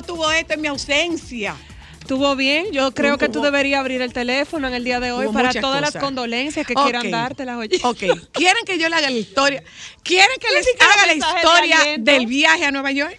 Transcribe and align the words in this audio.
¿Cómo 0.00 0.14
estuvo 0.14 0.32
esto 0.32 0.54
en 0.54 0.60
mi 0.62 0.68
ausencia? 0.68 1.56
Estuvo 2.00 2.34
bien, 2.34 2.72
yo 2.72 2.90
creo 2.92 3.18
que 3.18 3.28
tú 3.28 3.42
deberías 3.42 3.80
abrir 3.80 4.00
el 4.00 4.14
teléfono 4.14 4.66
en 4.66 4.72
el 4.72 4.82
día 4.82 4.98
de 4.98 5.12
hoy 5.12 5.26
Hubo 5.26 5.34
para 5.34 5.52
todas 5.52 5.80
cosas. 5.80 5.94
las 5.94 6.02
condolencias 6.02 6.66
que 6.66 6.74
quieran 6.74 7.10
dártelas, 7.10 7.58
oye. 7.58 7.78
Ok, 7.82 7.98
¿quieren 8.32 8.64
que 8.64 8.78
yo 8.78 8.88
le 8.88 8.96
haga 8.96 9.10
la 9.10 9.18
historia? 9.18 9.62
¿Quieren 10.02 10.38
que 10.40 10.48
les 10.52 10.66
haga 10.80 11.06
la 11.06 11.12
de 11.12 11.18
historia 11.18 11.78
del 11.98 12.26
viaje 12.26 12.64
a 12.64 12.70
Nueva 12.70 12.92
York? 12.92 13.18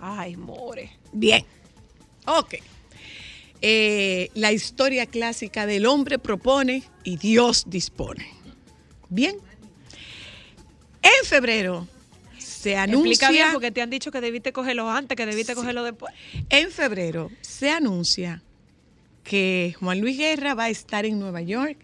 Ay, 0.00 0.36
more. 0.36 0.90
Bien. 1.12 1.46
Ok. 2.26 2.56
Eh, 3.62 4.30
la 4.34 4.50
historia 4.50 5.06
clásica 5.06 5.64
del 5.64 5.86
hombre 5.86 6.18
propone 6.18 6.82
y 7.04 7.18
Dios 7.18 7.64
dispone. 7.68 8.28
Bien. 9.08 9.36
En 11.02 11.24
febrero 11.24 11.86
se 12.66 12.76
anuncia. 12.76 13.10
Explica 13.12 13.30
bien 13.30 13.48
porque 13.52 13.70
te 13.70 13.80
han 13.80 13.90
dicho 13.90 14.10
que 14.10 14.20
debiste 14.20 14.52
cogerlo 14.52 14.90
antes, 14.90 15.16
que 15.16 15.24
debiste 15.24 15.54
cogerlo 15.54 15.84
después. 15.84 16.12
En 16.50 16.72
febrero 16.72 17.30
se 17.40 17.70
anuncia 17.70 18.42
que 19.22 19.76
Juan 19.78 20.00
Luis 20.00 20.18
Guerra 20.18 20.54
va 20.54 20.64
a 20.64 20.68
estar 20.70 21.06
en 21.06 21.20
Nueva 21.20 21.42
York, 21.42 21.78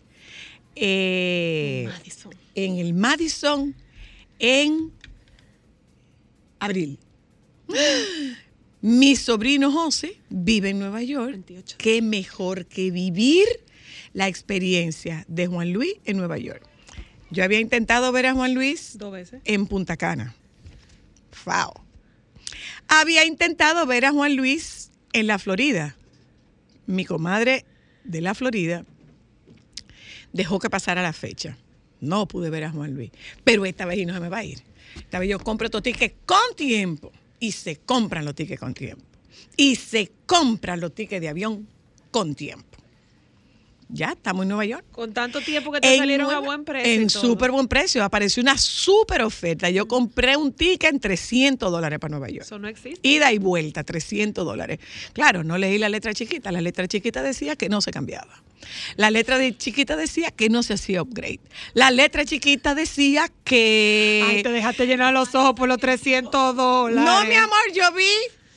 eh, 0.74 1.84
Madison. 1.86 2.34
en 2.56 2.78
el 2.78 2.94
Madison, 2.94 3.76
en 4.40 4.92
abril. 6.58 6.98
Mi 8.80 9.14
sobrino 9.14 9.70
José 9.70 10.18
vive 10.30 10.70
en 10.70 10.80
Nueva 10.80 11.02
York. 11.02 11.30
28. 11.30 11.76
Qué 11.78 12.02
mejor 12.02 12.66
que 12.66 12.90
vivir 12.90 13.46
la 14.14 14.26
experiencia 14.26 15.24
de 15.28 15.46
Juan 15.46 15.72
Luis 15.72 15.94
en 16.04 16.16
Nueva 16.16 16.38
York. 16.38 16.66
Yo 17.30 17.44
había 17.44 17.60
intentado 17.60 18.10
ver 18.10 18.26
a 18.26 18.34
Juan 18.34 18.52
Luis 18.52 18.98
Dos 18.98 19.12
veces. 19.12 19.40
en 19.44 19.66
Punta 19.66 19.96
Cana. 19.96 20.34
Fao. 21.42 21.84
Había 22.88 23.24
intentado 23.24 23.86
ver 23.86 24.04
a 24.04 24.12
Juan 24.12 24.36
Luis 24.36 24.90
en 25.12 25.26
la 25.26 25.38
Florida. 25.38 25.96
Mi 26.86 27.04
comadre 27.04 27.64
de 28.04 28.20
la 28.20 28.34
Florida 28.34 28.84
dejó 30.32 30.58
que 30.58 30.70
pasara 30.70 31.02
la 31.02 31.12
fecha. 31.12 31.56
No 32.00 32.26
pude 32.26 32.50
ver 32.50 32.64
a 32.64 32.70
Juan 32.70 32.94
Luis. 32.94 33.10
Pero 33.44 33.64
esta 33.64 33.86
vez 33.86 33.98
y 33.98 34.06
no 34.06 34.14
se 34.14 34.20
me 34.20 34.28
va 34.28 34.38
a 34.38 34.44
ir. 34.44 34.62
Esta 34.96 35.18
vez 35.18 35.28
yo 35.30 35.38
compro 35.38 35.66
estos 35.66 35.82
tickets 35.82 36.14
con 36.26 36.56
tiempo. 36.56 37.12
Y 37.38 37.52
se 37.52 37.76
compran 37.76 38.24
los 38.24 38.34
tickets 38.34 38.60
con 38.60 38.74
tiempo. 38.74 39.04
Y 39.56 39.76
se 39.76 40.12
compran 40.26 40.80
los 40.80 40.94
tickets 40.94 41.20
de 41.20 41.28
avión 41.28 41.68
con 42.10 42.34
tiempo. 42.34 42.71
Ya 43.92 44.12
estamos 44.12 44.44
en 44.44 44.48
Nueva 44.48 44.64
York. 44.64 44.84
Con 44.90 45.12
tanto 45.12 45.40
tiempo 45.40 45.70
que 45.70 45.80
te 45.80 45.92
En 45.92 45.98
salieron 45.98 46.30
a 46.30 46.38
buen 46.38 46.64
precio. 46.64 46.92
En 46.92 47.10
súper 47.10 47.50
buen 47.50 47.68
precio. 47.68 48.02
Apareció 48.02 48.42
una 48.42 48.56
súper 48.56 49.22
oferta. 49.22 49.68
Yo 49.68 49.86
compré 49.86 50.36
un 50.36 50.52
ticket 50.52 50.92
en 50.92 50.98
300 51.00 51.70
dólares 51.70 51.98
para 51.98 52.10
Nueva 52.10 52.28
York. 52.28 52.46
Eso 52.46 52.58
no 52.58 52.68
existe. 52.68 53.06
Ida 53.06 53.32
y 53.32 53.38
vuelta, 53.38 53.84
300 53.84 54.44
dólares. 54.44 54.78
Claro, 55.12 55.44
no 55.44 55.58
leí 55.58 55.76
la 55.76 55.90
letra 55.90 56.14
chiquita. 56.14 56.50
La 56.50 56.62
letra 56.62 56.88
chiquita 56.88 57.22
decía 57.22 57.54
que 57.54 57.68
no 57.68 57.82
se 57.82 57.90
cambiaba. 57.90 58.42
La 58.96 59.10
letra 59.10 59.38
de 59.38 59.56
chiquita 59.56 59.96
decía 59.96 60.30
que 60.30 60.48
no 60.48 60.62
se 60.62 60.74
hacía 60.74 61.02
upgrade. 61.02 61.40
La 61.74 61.90
letra 61.90 62.24
chiquita 62.24 62.74
decía 62.74 63.28
que... 63.44 64.24
Ay, 64.26 64.42
te 64.42 64.50
dejaste 64.50 64.86
llenar 64.86 65.12
los 65.12 65.34
ojos 65.34 65.54
por 65.54 65.68
los 65.68 65.78
300 65.78 66.56
dólares. 66.56 67.04
no, 67.04 67.24
mi 67.28 67.34
amor, 67.34 67.72
yo 67.74 67.92
vi 67.92 68.08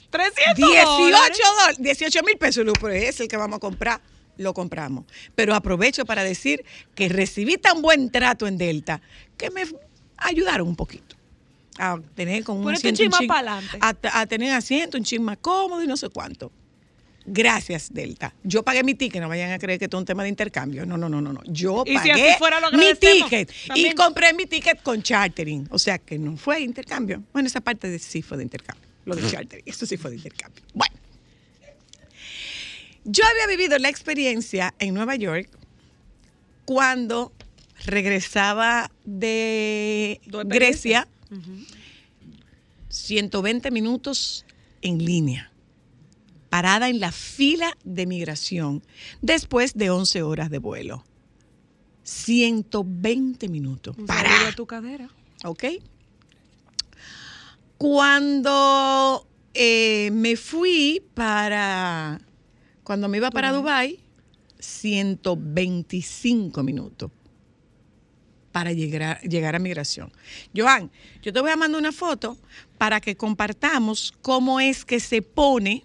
300 0.09 0.55
18 0.55 0.85
dólares. 0.87 1.39
dólares, 1.43 1.77
18 1.79 2.23
mil 2.23 2.37
pesos, 2.37 2.65
pero 2.79 2.93
es 2.93 3.19
el 3.19 3.27
que 3.27 3.37
vamos 3.37 3.57
a 3.57 3.59
comprar, 3.59 3.99
lo 4.37 4.53
compramos. 4.53 5.05
Pero 5.35 5.55
aprovecho 5.55 6.05
para 6.05 6.23
decir 6.23 6.63
que 6.93 7.09
recibí 7.09 7.57
tan 7.57 7.81
buen 7.81 8.09
trato 8.09 8.47
en 8.47 8.57
Delta 8.57 9.01
que 9.37 9.51
me 9.51 9.63
ayudaron 10.17 10.67
un 10.67 10.75
poquito 10.75 11.15
a 11.77 11.99
tener 12.15 12.43
como 12.43 12.59
un 12.59 12.65
Ponete 12.65 12.87
un 12.87 12.93
asiento 12.93 13.17
chin 13.17 13.31
a, 13.81 13.95
a 14.13 14.25
tener 14.25 14.53
asiento, 14.53 14.97
un 14.97 15.03
chin 15.03 15.23
más 15.23 15.37
cómodo 15.37 15.83
y 15.83 15.87
no 15.87 15.97
sé 15.97 16.09
cuánto. 16.09 16.51
Gracias, 17.25 17.91
Delta. 17.91 18.35
Yo 18.43 18.61
pagué 18.63 18.83
mi 18.83 18.93
ticket, 18.93 19.19
no 19.19 19.27
vayan 19.27 19.51
a 19.51 19.57
creer 19.57 19.79
que 19.79 19.85
esto 19.85 19.97
es 19.97 20.01
un 20.01 20.05
tema 20.05 20.21
de 20.21 20.29
intercambio. 20.29 20.85
No, 20.85 20.95
no, 20.95 21.09
no, 21.09 21.21
no. 21.21 21.33
no. 21.33 21.41
Yo 21.45 21.83
Y 21.85 21.97
si 21.97 22.09
pagué 22.09 22.29
así 22.29 22.37
fuera, 22.37 22.59
lo 22.59 22.71
mi 22.71 22.93
ticket 22.93 23.51
y 23.73 23.91
compré 23.93 24.33
mi 24.33 24.45
ticket 24.45 24.81
con 24.83 25.01
chartering. 25.01 25.67
O 25.71 25.79
sea 25.79 25.97
que 25.97 26.19
no 26.19 26.37
fue 26.37 26.61
intercambio. 26.61 27.23
Bueno, 27.33 27.47
esa 27.47 27.61
parte 27.61 27.89
de 27.89 27.97
sí 27.97 28.21
fue 28.21 28.37
de 28.37 28.43
intercambio. 28.43 28.87
Lo 29.05 29.15
de 29.15 29.27
chartering. 29.27 29.63
Eso 29.65 29.85
sí 29.85 29.97
fue 29.97 30.11
de 30.11 30.17
intercambio. 30.17 30.63
Bueno. 30.73 30.95
Yo 33.05 33.23
había 33.23 33.55
vivido 33.55 33.77
la 33.77 33.89
experiencia 33.89 34.73
en 34.79 34.93
Nueva 34.95 35.15
York 35.15 35.49
cuando 36.65 37.31
regresaba 37.85 38.91
de. 39.05 40.19
Grecia 40.45 41.07
120 42.89 43.71
minutos 43.71 44.45
en 44.81 45.03
línea, 45.03 45.51
parada 46.49 46.89
en 46.89 46.99
la 46.99 47.11
fila 47.11 47.77
de 47.83 48.05
migración 48.05 48.83
después 49.21 49.75
de 49.75 49.89
11 49.89 50.23
horas 50.23 50.49
de 50.49 50.57
vuelo. 50.57 51.03
120 52.03 53.49
minutos. 53.49 53.97
Un 53.97 54.05
Parada. 54.05 54.29
saludo 54.35 54.49
a 54.49 54.51
tu 54.53 54.65
cadera. 54.65 55.09
¿Ok? 55.43 55.63
Cuando 57.77 59.27
eh, 59.53 60.09
me 60.13 60.35
fui 60.37 61.03
para, 61.13 62.21
cuando 62.85 63.09
me 63.09 63.17
iba 63.17 63.29
para 63.31 63.51
Dubái, 63.51 63.99
125 64.59 66.63
minutos. 66.63 67.11
para 68.51 68.71
llegar 68.71 69.03
a, 69.03 69.19
llegar 69.21 69.53
a 69.53 69.59
migración. 69.59 70.13
Joan, 70.55 70.89
yo 71.21 71.33
te 71.33 71.41
voy 71.41 71.51
a 71.51 71.57
mandar 71.57 71.77
una 71.77 71.91
foto 71.91 72.37
para 72.77 73.01
que 73.01 73.17
compartamos 73.17 74.13
cómo 74.21 74.61
es 74.61 74.85
que 74.85 75.01
se 75.01 75.21
pone, 75.21 75.83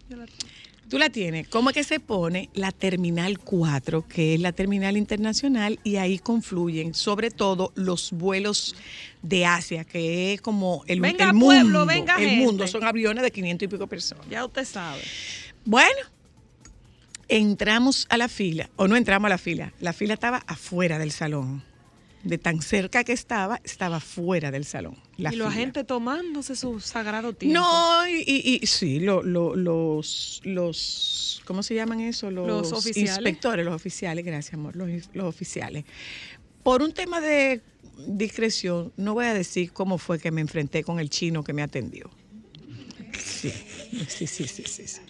tú 0.88 0.97
la 0.97 1.11
tienes, 1.11 1.49
cómo 1.49 1.70
es 1.70 1.75
que 1.75 1.82
se 1.82 1.99
pone 1.99 2.49
la 2.55 2.70
Terminal 2.70 3.41
4, 3.41 4.06
que 4.06 4.35
es 4.35 4.41
la 4.41 4.53
terminal 4.53 4.96
internacional, 4.96 5.81
y 5.82 5.96
ahí 5.96 6.20
confluyen 6.20 6.94
sobre 6.94 7.32
todo 7.32 7.73
los 7.75 8.12
vuelos 8.12 8.76
de 9.20 9.46
Asia, 9.46 9.82
que 9.82 10.35
es 10.35 10.41
como 10.41 10.85
el, 10.87 11.00
Venga, 11.00 11.31
el 11.31 11.38
pueblo, 11.38 11.81
mundo. 11.81 11.87
venga, 11.87 12.14
el 12.23 12.29
gente. 12.29 12.44
mundo, 12.44 12.69
son 12.69 12.85
aviones 12.85 13.25
de 13.25 13.32
500 13.32 13.67
y 13.67 13.69
pico 13.69 13.88
personas. 13.88 14.25
Ya 14.31 14.44
usted 14.44 14.64
sabe. 14.64 15.00
Bueno, 15.64 15.99
entramos 17.31 18.06
a 18.11 18.17
la 18.17 18.29
fila, 18.29 18.69
o 18.77 18.87
no 18.88 18.97
entramos 18.97 19.27
a 19.27 19.31
la 19.31 19.38
fila, 19.38 19.73
la 19.81 19.93
fila 19.93 20.15
estaba 20.15 20.43
afuera 20.47 20.99
del 20.99 21.12
salón. 21.12 21.62
De 22.23 22.37
tan 22.37 22.61
cerca 22.61 23.03
que 23.03 23.12
estaba, 23.15 23.62
estaba 23.65 23.99
fuera 23.99 24.50
del 24.50 24.67
salón. 24.67 24.99
La 25.17 25.32
y 25.32 25.37
la 25.37 25.50
gente 25.50 25.85
tomándose 25.85 26.55
su 26.55 26.79
sagrado 26.79 27.32
tiempo. 27.32 27.59
No, 27.59 28.06
y, 28.06 28.17
y- 28.27 28.59
y- 28.62 28.67
sí, 28.67 29.00
lo- 29.00 29.23
lo- 29.23 29.56
los, 29.56 30.43
los, 30.44 31.41
¿cómo 31.47 31.62
se 31.62 31.75
llaman 31.75 32.00
eso? 32.00 32.31
Los, 32.31 32.47
Los 32.47 32.73
oficiales. 32.73 33.17
inspectores, 33.17 33.65
los 33.65 33.75
oficiales, 33.75 34.23
gracias 34.23 34.53
amor, 34.53 34.77
los, 34.77 34.91
los 35.15 35.25
oficiales. 35.25 35.85
Por 36.62 36.82
un 36.82 36.93
tema 36.93 37.23
de 37.23 37.62
discreción, 38.06 38.93
no 38.99 39.15
voy 39.15 39.25
a 39.25 39.32
decir 39.32 39.73
cómo 39.73 39.97
fue 39.97 40.19
que 40.19 40.31
me 40.31 40.43
enfrenté 40.43 40.85
con 40.85 41.00
el 41.00 41.09
chino 41.09 41.43
que 41.43 41.55
me 41.55 41.62
atendió. 41.62 42.11
Sí, 44.08 44.26
sí, 44.26 44.26
sí, 44.26 44.46
sí, 44.67 44.84
sí. 44.87 45.00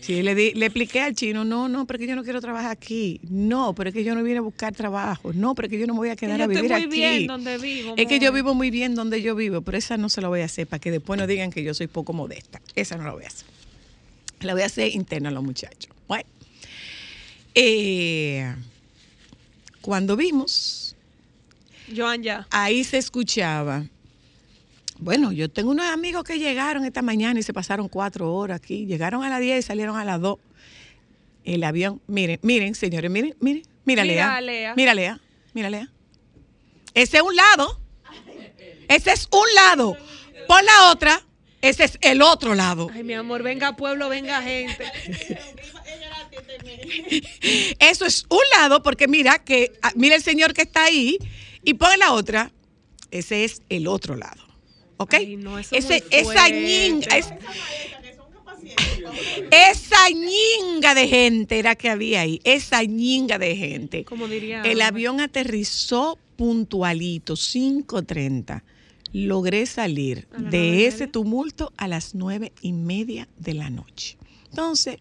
sí. 0.00 0.22
Le, 0.22 0.34
di- 0.34 0.52
le 0.52 0.66
expliqué 0.66 1.00
al 1.00 1.14
chino, 1.14 1.44
no, 1.44 1.68
no, 1.68 1.86
pero 1.86 1.98
que 1.98 2.06
yo 2.06 2.14
no 2.16 2.22
quiero 2.24 2.40
trabajar 2.40 2.70
aquí. 2.70 3.20
No, 3.28 3.74
pero 3.74 3.88
es 3.90 3.94
que 3.94 4.04
yo 4.04 4.14
no 4.14 4.22
vine 4.22 4.38
a 4.38 4.42
buscar 4.42 4.74
trabajo. 4.74 5.32
No, 5.32 5.54
pero 5.54 5.66
es 5.66 5.70
que 5.72 5.78
yo 5.78 5.86
no 5.86 5.94
me 5.94 5.98
voy 5.98 6.08
a 6.10 6.16
Que 6.16 6.26
quedar 6.26 6.38
yo 6.38 6.44
a 6.44 6.46
vivir 6.46 6.64
estoy 6.72 6.86
muy 6.86 7.02
aquí. 7.04 7.16
bien 7.16 7.26
donde 7.26 7.58
vivo. 7.58 7.94
Es 7.96 8.06
que 8.06 8.18
yo 8.20 8.32
vivo 8.32 8.54
muy 8.54 8.70
bien 8.70 8.94
donde 8.94 9.22
yo 9.22 9.34
vivo, 9.34 9.62
pero 9.62 9.76
esa 9.78 9.96
no 9.96 10.08
se 10.08 10.20
la 10.20 10.28
voy 10.28 10.40
a 10.40 10.44
hacer 10.44 10.66
para 10.66 10.78
que 10.80 10.90
después 10.90 11.18
no 11.18 11.26
digan 11.26 11.50
que 11.50 11.62
yo 11.64 11.74
soy 11.74 11.86
poco 11.88 12.12
modesta. 12.12 12.60
Esa 12.74 12.96
no 12.96 13.04
la 13.04 13.12
voy 13.12 13.24
a 13.24 13.28
hacer. 13.28 13.46
La 14.40 14.52
voy 14.52 14.62
a 14.62 14.66
hacer 14.66 14.94
interna 14.94 15.30
a 15.30 15.32
los 15.32 15.42
muchachos. 15.42 15.90
Bueno, 16.06 16.28
eh, 17.54 18.54
cuando 19.80 20.16
vimos, 20.16 20.94
Joan 21.94 22.22
ya. 22.22 22.46
ahí 22.50 22.84
se 22.84 22.98
escuchaba. 22.98 23.84
Bueno, 24.98 25.30
yo 25.32 25.48
tengo 25.48 25.70
unos 25.70 25.86
amigos 25.86 26.24
que 26.24 26.38
llegaron 26.38 26.84
esta 26.84 27.02
mañana 27.02 27.38
y 27.38 27.42
se 27.42 27.52
pasaron 27.52 27.88
cuatro 27.88 28.34
horas 28.34 28.56
aquí. 28.56 28.86
Llegaron 28.86 29.22
a 29.22 29.28
las 29.28 29.40
10 29.40 29.58
y 29.58 29.62
salieron 29.62 29.96
a 29.96 30.04
las 30.04 30.20
2. 30.20 30.38
El 31.44 31.64
avión, 31.64 32.02
miren, 32.06 32.38
miren, 32.42 32.74
señores, 32.74 33.10
miren, 33.10 33.34
miren, 33.40 33.62
mira, 33.84 34.02
Mira 34.02 34.04
Lea. 34.04 34.36
a 34.36 34.40
Lea. 34.40 34.74
Mira, 34.76 34.94
Lea, 34.94 35.20
mira, 35.54 35.70
Lea. 35.70 35.88
Ese 36.94 37.18
es 37.18 37.22
un 37.22 37.34
lado. 37.36 37.80
Ese 38.88 39.12
es 39.12 39.28
un 39.30 39.54
lado. 39.54 39.96
Por 40.48 40.62
la 40.64 40.90
otra, 40.90 41.22
ese 41.62 41.84
es 41.84 41.98
el 42.00 42.20
otro 42.22 42.54
lado. 42.54 42.88
Ay, 42.92 43.04
mi 43.04 43.14
amor, 43.14 43.42
venga 43.42 43.76
pueblo, 43.76 44.08
venga 44.08 44.42
gente. 44.42 44.84
Eso 47.78 48.04
es 48.04 48.24
un 48.28 48.40
lado, 48.58 48.82
porque 48.82 49.06
mira 49.08 49.38
que, 49.38 49.72
ah, 49.82 49.92
mira 49.94 50.16
el 50.16 50.22
señor 50.22 50.54
que 50.54 50.62
está 50.62 50.84
ahí 50.84 51.18
y 51.62 51.74
pone 51.74 51.96
la 51.98 52.12
otra. 52.12 52.50
Ese 53.10 53.44
es 53.44 53.62
el 53.68 53.86
otro 53.86 54.16
lado. 54.16 54.47
¿Ok? 54.98 55.14
Ay, 55.14 55.36
no, 55.36 55.58
eso 55.58 55.74
es 55.74 55.84
Ese, 55.86 56.04
muy 56.10 56.20
esa 56.34 56.48
ñinga. 56.50 57.16
es- 57.16 57.32
esa 59.50 60.08
ñinga 60.10 60.94
de 60.94 61.08
gente 61.08 61.58
era 61.58 61.74
que 61.74 61.88
había 61.88 62.20
ahí. 62.22 62.40
Esa 62.44 62.82
ñinga 62.84 63.38
de 63.38 63.56
gente. 63.56 64.04
Como 64.04 64.28
diría. 64.28 64.62
El 64.62 64.82
avión 64.82 65.20
aterrizó 65.20 66.18
puntualito, 66.36 67.34
5.30. 67.36 68.62
Logré 69.12 69.64
salir 69.66 70.28
¿A 70.30 70.34
las 70.34 70.42
nueve 70.42 70.58
de 70.58 70.86
ese 70.86 71.06
tumulto 71.06 71.72
a 71.78 71.88
las 71.88 72.14
nueve 72.14 72.52
y 72.60 72.72
media 72.74 73.26
de 73.38 73.54
la 73.54 73.70
noche. 73.70 74.18
Entonces, 74.50 74.98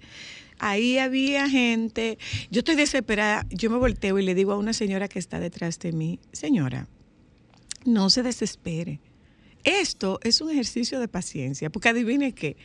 ahí 0.59 0.97
había 0.97 1.49
gente. 1.49 2.17
Yo 2.49 2.59
estoy 2.59 2.75
desesperada. 2.75 3.45
Yo 3.49 3.69
me 3.69 3.77
volteo 3.77 4.17
y 4.17 4.23
le 4.23 4.33
digo 4.33 4.53
a 4.53 4.57
una 4.57 4.71
señora 4.73 5.09
que 5.09 5.19
está 5.19 5.39
detrás 5.41 5.77
de 5.79 5.91
mí, 5.91 6.19
señora, 6.31 6.87
no 7.83 8.09
se 8.09 8.23
desespere. 8.23 9.01
Esto 9.63 10.19
es 10.23 10.41
un 10.41 10.49
ejercicio 10.51 10.99
de 10.99 11.07
paciencia, 11.07 11.69
porque 11.69 11.89
adivine 11.89 12.33
qué, 12.33 12.57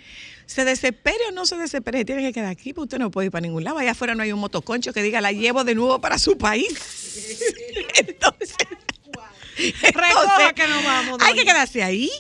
se 0.47 0.65
desespere 0.65 1.19
o 1.29 1.33
no 1.33 1.47
se 1.47 1.57
desespere, 1.57 1.99
se 1.99 2.05
tiene 2.05 2.23
que 2.23 2.33
quedar 2.33 2.51
aquí, 2.51 2.73
porque 2.73 2.85
usted 2.85 2.99
no 2.99 3.11
puede 3.11 3.27
ir 3.27 3.33
para 3.33 3.43
ningún 3.43 3.65
lado. 3.65 3.79
Allá 3.79 3.93
afuera 3.93 4.15
no 4.15 4.23
hay 4.23 4.33
un 4.33 4.41
motoconcho 4.41 4.93
que 4.93 5.03
diga, 5.03 5.21
la 5.21 5.33
llevo 5.33 5.65
de 5.65 5.75
nuevo 5.75 6.01
para 6.01 6.19
su 6.19 6.39
país. 6.39 6.69
Entonces, 7.97 8.57
Recoja 9.57 10.53
que 10.55 10.67
nos 10.67 10.85
vamos. 10.85 11.19
hay 11.21 11.35
que 11.35 11.45
quedarse 11.45 11.83
ahí. 11.83 12.11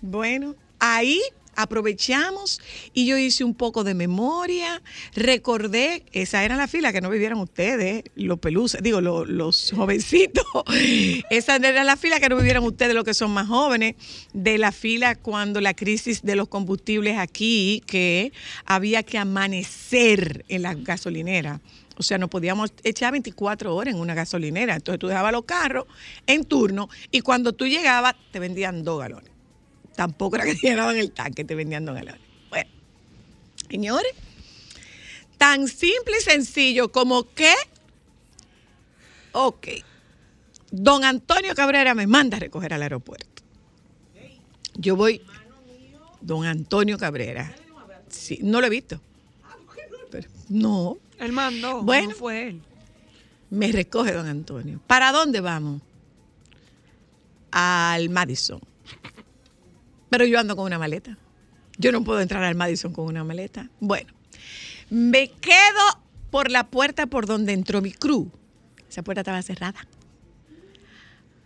Bueno, 0.00 0.54
ahí 0.78 1.20
aprovechamos 1.62 2.60
y 2.92 3.06
yo 3.06 3.16
hice 3.18 3.44
un 3.44 3.54
poco 3.54 3.84
de 3.84 3.94
memoria, 3.94 4.82
recordé, 5.14 6.04
esa 6.12 6.44
era 6.44 6.56
la 6.56 6.68
fila 6.68 6.92
que 6.92 7.00
no 7.00 7.10
vivieran 7.10 7.38
ustedes, 7.38 8.04
los 8.14 8.38
peluces, 8.38 8.82
digo, 8.82 9.00
lo- 9.00 9.24
los 9.24 9.72
jovencitos, 9.74 10.44
esa 11.30 11.56
era 11.56 11.84
la 11.84 11.96
fila 11.96 12.20
que 12.20 12.28
no 12.28 12.36
vivieran 12.36 12.64
ustedes, 12.64 12.94
los 12.94 13.04
que 13.04 13.14
son 13.14 13.30
más 13.30 13.46
jóvenes, 13.48 13.94
de 14.32 14.58
la 14.58 14.72
fila 14.72 15.14
cuando 15.14 15.60
la 15.60 15.74
crisis 15.74 16.22
de 16.22 16.36
los 16.36 16.48
combustibles 16.48 17.18
aquí, 17.18 17.82
que 17.86 18.32
había 18.64 19.02
que 19.02 19.18
amanecer 19.18 20.44
en 20.48 20.62
la 20.62 20.74
gasolinera. 20.74 21.60
O 21.96 22.02
sea, 22.02 22.16
no 22.16 22.28
podíamos 22.28 22.72
echar 22.82 23.12
24 23.12 23.74
horas 23.76 23.92
en 23.94 24.00
una 24.00 24.14
gasolinera. 24.14 24.74
Entonces 24.76 24.98
tú 24.98 25.08
dejabas 25.08 25.32
los 25.32 25.44
carros 25.44 25.84
en 26.26 26.44
turno 26.44 26.88
y 27.10 27.20
cuando 27.20 27.52
tú 27.52 27.66
llegabas 27.66 28.14
te 28.30 28.38
vendían 28.38 28.84
dos 28.84 29.00
galones. 29.00 29.29
Tampoco 30.00 30.36
era 30.36 30.46
que 30.46 30.54
te 30.54 30.66
llenaban 30.68 30.96
el 30.96 31.12
tanque, 31.12 31.44
te 31.44 31.54
vendían 31.54 31.84
dos 31.84 31.94
galones. 31.94 32.22
Bueno, 32.48 32.70
señores, 33.68 34.12
tan 35.36 35.68
simple 35.68 36.14
y 36.18 36.22
sencillo 36.22 36.90
como 36.90 37.24
que, 37.34 37.52
ok, 39.32 39.66
don 40.70 41.04
Antonio 41.04 41.54
Cabrera 41.54 41.94
me 41.94 42.06
manda 42.06 42.38
a 42.38 42.40
recoger 42.40 42.72
al 42.72 42.80
aeropuerto. 42.80 43.42
Yo 44.76 44.96
voy, 44.96 45.20
don 46.22 46.46
Antonio 46.46 46.96
Cabrera. 46.96 47.54
Sí, 48.08 48.38
no 48.40 48.62
lo 48.62 48.68
he 48.68 48.70
visto. 48.70 49.02
Pero, 50.10 50.30
no, 50.48 50.96
Él 51.18 51.32
mandó. 51.32 51.82
Bueno. 51.82 52.08
No 52.08 52.14
fue 52.14 52.48
él. 52.48 52.62
me 53.50 53.70
recoge 53.70 54.14
don 54.14 54.26
Antonio. 54.26 54.80
¿Para 54.86 55.12
dónde 55.12 55.42
vamos? 55.42 55.82
Al 57.50 58.08
Madison. 58.08 58.62
Pero 60.10 60.24
yo 60.26 60.38
ando 60.38 60.56
con 60.56 60.66
una 60.66 60.78
maleta. 60.78 61.16
Yo 61.78 61.92
no 61.92 62.04
puedo 62.04 62.20
entrar 62.20 62.44
al 62.44 62.54
Madison 62.54 62.92
con 62.92 63.06
una 63.06 63.24
maleta. 63.24 63.70
Bueno, 63.80 64.12
me 64.90 65.30
quedo 65.30 66.00
por 66.30 66.50
la 66.50 66.68
puerta 66.68 67.06
por 67.06 67.26
donde 67.26 67.52
entró 67.52 67.80
mi 67.80 67.92
crew. 67.92 68.30
Esa 68.88 69.02
puerta 69.02 69.22
estaba 69.22 69.40
cerrada. 69.42 69.86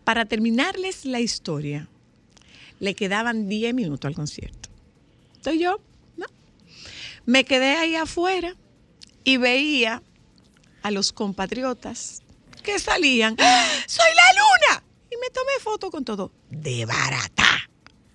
Para 0.02 0.24
terminarles 0.24 1.04
la 1.04 1.20
historia, 1.20 1.88
le 2.80 2.94
quedaban 2.94 3.48
10 3.48 3.74
minutos 3.74 4.08
al 4.08 4.14
concierto. 4.14 4.68
Entonces 5.36 5.60
yo, 5.60 5.80
¿no? 6.16 6.26
Me 7.26 7.44
quedé 7.44 7.76
ahí 7.76 7.94
afuera 7.94 8.54
y 9.24 9.36
veía 9.36 10.02
a 10.82 10.90
los 10.90 11.12
compatriotas 11.12 12.22
que 12.62 12.78
salían. 12.78 13.36
¡Ah! 13.38 13.66
¡Soy 13.86 14.10
la 14.14 14.76
luna! 14.78 14.84
Y 15.10 15.16
me 15.16 15.30
tomé 15.30 15.52
foto 15.60 15.90
con 15.90 16.04
todo. 16.04 16.32
De 16.50 16.84
barata. 16.84 17.43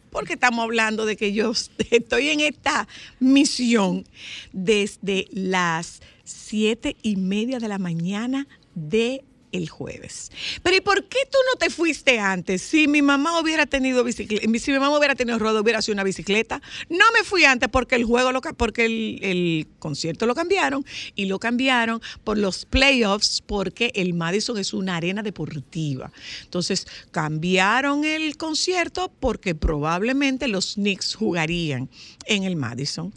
Porque 0.10 0.34
estamos 0.34 0.64
hablando 0.64 1.06
de 1.06 1.16
que 1.16 1.34
yo 1.34 1.52
estoy 1.92 2.30
en 2.30 2.40
esta 2.42 2.88
misión 3.20 4.06
desde 4.52 5.28
las 5.32 6.02
siete 6.24 6.96
y 7.02 7.16
media 7.16 7.60
de 7.60 7.68
la 7.68 7.80
mañana 7.80 8.48
de 8.76 9.24
el 9.52 9.70
jueves. 9.70 10.32
Pero 10.64 10.76
¿y 10.76 10.82
por 10.82 11.04
qué 11.06 11.20
tú 11.32 11.38
no 11.52 11.58
te 11.58 11.70
fuiste 11.70 12.20
antes? 12.20 12.62
Si 12.62 12.88
mi 12.88 13.02
mamá 13.02 13.40
hubiera 13.40 13.66
tenido 13.66 14.04
bicicleta, 14.04 14.46
si 14.60 14.72
mi 14.72 14.80
mamá 14.80 14.98
hubiera 14.98 15.16
tenido 15.16 15.40
rueda, 15.40 15.60
hubiera 15.62 15.82
sido 15.82 15.94
una 15.94 16.04
bicicleta. 16.04 16.62
No 16.90 17.06
me 17.18 17.24
fui 17.24 17.46
antes 17.46 17.70
porque 17.70 17.96
el 17.96 18.06
juego 18.06 18.32
lo 18.32 18.42
porque 18.42 18.86
el 18.86 19.68
concierto 19.80 20.26
lo 20.26 20.36
cambiaron 20.36 20.86
y 21.16 21.26
lo 21.26 21.40
cambiaron 21.40 22.02
por 22.24 22.38
los 22.38 22.66
playoffs 22.66 23.42
porque 23.46 23.92
el 23.96 24.14
Madison 24.14 24.58
es 24.58 24.74
una 24.74 24.98
arena 24.98 25.24
deportiva. 25.24 26.12
Entonces, 26.44 26.88
cambiaron 27.12 28.06
el 28.06 28.38
concierto 28.38 29.12
porque 29.20 29.56
probablemente 29.56 30.48
los 30.48 30.76
Knicks 30.76 31.16
jugarían 31.16 31.90
en 32.26 32.44
el 32.44 32.56
Madison. 32.56 33.14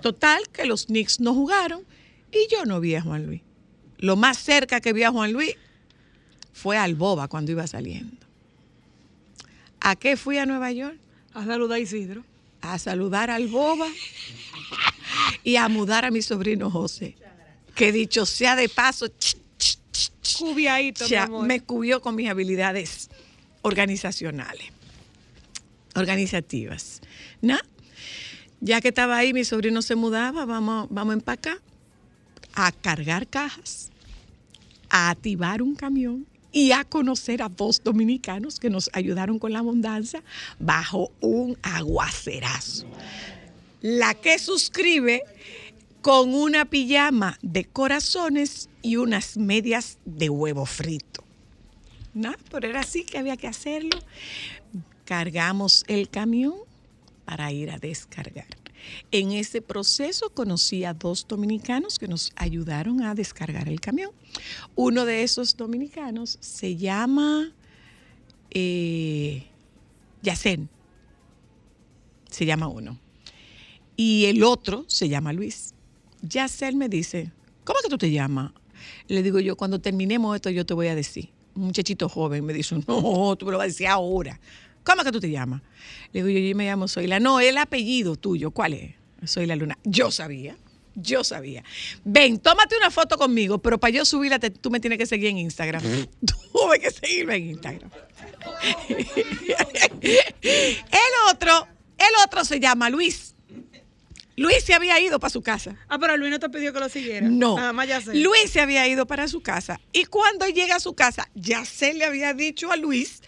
Total 0.00 0.48
que 0.52 0.64
los 0.64 0.86
Knicks 0.86 1.20
no 1.20 1.34
jugaron 1.34 1.84
y 2.32 2.52
yo 2.52 2.64
no 2.64 2.80
vi 2.80 2.94
a 2.94 3.02
Juan 3.02 3.26
Luis. 3.26 3.42
Lo 3.98 4.16
más 4.16 4.38
cerca 4.38 4.80
que 4.80 4.92
vi 4.92 5.02
a 5.02 5.10
Juan 5.10 5.32
Luis 5.32 5.56
fue 6.52 6.76
al 6.76 6.94
Boba 6.94 7.28
cuando 7.28 7.52
iba 7.52 7.66
saliendo. 7.66 8.16
¿A 9.80 9.96
qué 9.96 10.16
fui 10.16 10.38
a 10.38 10.46
Nueva 10.46 10.72
York? 10.72 10.96
A 11.34 11.44
saludar 11.46 11.76
a 11.76 11.80
Isidro. 11.80 12.24
A 12.60 12.78
saludar 12.78 13.30
al 13.30 13.48
Boba 13.48 13.88
y 15.44 15.56
a 15.56 15.68
mudar 15.68 16.04
a 16.04 16.10
mi 16.10 16.20
sobrino 16.22 16.70
José. 16.70 17.16
Que 17.74 17.92
dicho 17.92 18.26
sea 18.26 18.56
de 18.56 18.68
paso, 18.68 19.06
ch- 19.06 19.36
ch- 19.58 19.78
ch- 19.90 20.10
ch- 20.22 20.38
Cubiadito, 20.38 21.04
mi 21.04 21.10
ya 21.10 21.22
amor. 21.24 21.46
me 21.46 21.60
cubrió 21.60 22.02
con 22.02 22.14
mis 22.14 22.28
habilidades 22.28 23.08
organizacionales, 23.62 24.66
organizativas. 25.94 27.00
¿No? 27.40 27.56
Ya 28.60 28.80
que 28.82 28.88
estaba 28.88 29.16
ahí, 29.16 29.32
mi 29.32 29.44
sobrino 29.44 29.80
se 29.80 29.94
mudaba, 29.94 30.44
vamos, 30.44 30.88
vamos 30.90 31.12
a 31.12 31.14
empacar, 31.14 31.58
a 32.52 32.70
cargar 32.72 33.26
cajas, 33.26 33.90
a 34.90 35.08
activar 35.08 35.62
un 35.62 35.74
camión 35.74 36.26
y 36.52 36.72
a 36.72 36.84
conocer 36.84 37.42
a 37.42 37.48
dos 37.48 37.82
dominicanos 37.82 38.58
que 38.58 38.70
nos 38.70 38.90
ayudaron 38.92 39.38
con 39.38 39.52
la 39.52 39.60
abundancia 39.60 40.22
bajo 40.58 41.12
un 41.20 41.56
aguacerazo. 41.62 42.86
La 43.80 44.14
que 44.14 44.38
suscribe 44.38 45.22
con 46.02 46.34
una 46.34 46.64
pijama 46.64 47.38
de 47.42 47.64
corazones 47.64 48.68
y 48.82 48.96
unas 48.96 49.36
medias 49.36 49.98
de 50.04 50.28
huevo 50.28 50.66
frito. 50.66 51.24
¿No? 52.14 52.34
Pero 52.50 52.68
era 52.68 52.80
así 52.80 53.04
que 53.04 53.18
había 53.18 53.36
que 53.36 53.46
hacerlo. 53.46 53.98
Cargamos 55.04 55.84
el 55.86 56.08
camión 56.08 56.54
para 57.24 57.52
ir 57.52 57.70
a 57.70 57.78
descargar. 57.78 58.46
En 59.10 59.32
ese 59.32 59.62
proceso 59.62 60.30
conocí 60.30 60.84
a 60.84 60.94
dos 60.94 61.26
dominicanos 61.26 61.98
que 61.98 62.08
nos 62.08 62.32
ayudaron 62.36 63.02
a 63.02 63.14
descargar 63.14 63.68
el 63.68 63.80
camión. 63.80 64.10
Uno 64.74 65.04
de 65.04 65.22
esos 65.22 65.56
dominicanos 65.56 66.38
se 66.40 66.76
llama 66.76 67.52
eh, 68.50 69.44
Yacén. 70.22 70.68
Se 72.30 72.46
llama 72.46 72.68
uno. 72.68 72.98
Y 73.96 74.26
el 74.26 74.42
otro 74.44 74.84
se 74.88 75.08
llama 75.08 75.32
Luis. 75.32 75.74
Yacén 76.22 76.78
me 76.78 76.88
dice, 76.88 77.32
¿cómo 77.64 77.78
es 77.78 77.84
que 77.84 77.90
tú 77.90 77.98
te 77.98 78.10
llamas? 78.10 78.52
Le 79.08 79.22
digo 79.22 79.40
yo, 79.40 79.56
cuando 79.56 79.80
terminemos 79.80 80.34
esto 80.36 80.50
yo 80.50 80.64
te 80.64 80.74
voy 80.74 80.88
a 80.88 80.94
decir. 80.94 81.30
Un 81.54 81.64
muchachito 81.64 82.08
joven 82.08 82.44
me 82.44 82.52
dice, 82.52 82.76
no, 82.86 83.36
tú 83.36 83.46
me 83.46 83.52
lo 83.52 83.58
vas 83.58 83.64
a 83.64 83.68
decir 83.68 83.88
ahora. 83.88 84.40
¿Cómo 84.84 85.02
es 85.02 85.06
que 85.06 85.12
tú 85.12 85.20
te 85.20 85.30
llamas? 85.30 85.62
Le 86.12 86.22
digo 86.22 86.28
yo, 86.38 86.48
yo 86.48 86.56
me 86.56 86.64
llamo 86.66 86.88
Zoila. 86.88 87.20
No, 87.20 87.40
el 87.40 87.58
apellido 87.58 88.16
tuyo, 88.16 88.50
¿cuál 88.50 88.72
es? 88.74 88.94
Soy 89.24 89.46
la 89.46 89.54
luna. 89.56 89.76
Yo 89.84 90.10
sabía, 90.10 90.56
yo 90.94 91.22
sabía. 91.24 91.62
Ven, 92.04 92.38
tómate 92.38 92.76
una 92.78 92.90
foto 92.90 93.18
conmigo, 93.18 93.58
pero 93.58 93.78
para 93.78 93.92
yo 93.92 94.04
subirla 94.04 94.38
te- 94.38 94.50
tú 94.50 94.70
me 94.70 94.80
tienes 94.80 94.98
que 94.98 95.06
seguir 95.06 95.28
en 95.28 95.38
Instagram. 95.38 95.82
Tuve 96.52 96.80
que 96.80 96.90
seguirme 96.90 97.36
en 97.36 97.50
Instagram. 97.50 97.90
el 100.00 101.12
otro, 101.30 101.68
el 101.98 102.24
otro 102.24 102.44
se 102.44 102.60
llama 102.60 102.90
Luis. 102.90 103.34
Luis 104.36 104.64
se 104.64 104.72
había 104.72 104.98
ido 105.00 105.20
para 105.20 105.30
su 105.30 105.42
casa. 105.42 105.76
Ah, 105.88 105.98
pero 105.98 106.16
Luis 106.16 106.30
no 106.30 106.38
te 106.38 106.48
pidió 106.48 106.72
que 106.72 106.80
lo 106.80 106.88
siguiera. 106.88 107.28
No. 107.28 107.56
Nada 107.56 107.74
más 107.74 107.86
ya 107.86 108.00
sé. 108.00 108.14
Luis 108.14 108.50
se 108.50 108.60
había 108.60 108.88
ido 108.88 109.06
para 109.06 109.28
su 109.28 109.42
casa. 109.42 109.78
Y 109.92 110.06
cuando 110.06 110.46
llega 110.46 110.76
a 110.76 110.80
su 110.80 110.94
casa, 110.94 111.28
ya 111.34 111.66
se 111.66 111.92
le 111.92 112.06
había 112.06 112.32
dicho 112.32 112.72
a 112.72 112.76
Luis 112.76 113.20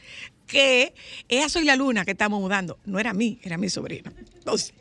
que 0.53 0.95
ella 1.29 1.49
soy 1.49 1.65
la 1.65 1.77
luna 1.77 2.05
que 2.05 2.11
estamos 2.11 2.39
mudando. 2.39 2.79
No 2.85 3.01
era 3.01 3.15
mí, 3.15 3.41
era 3.43 3.57
mi 3.57 3.71
sobrino. 3.71 4.13
Entonces, 4.35 4.75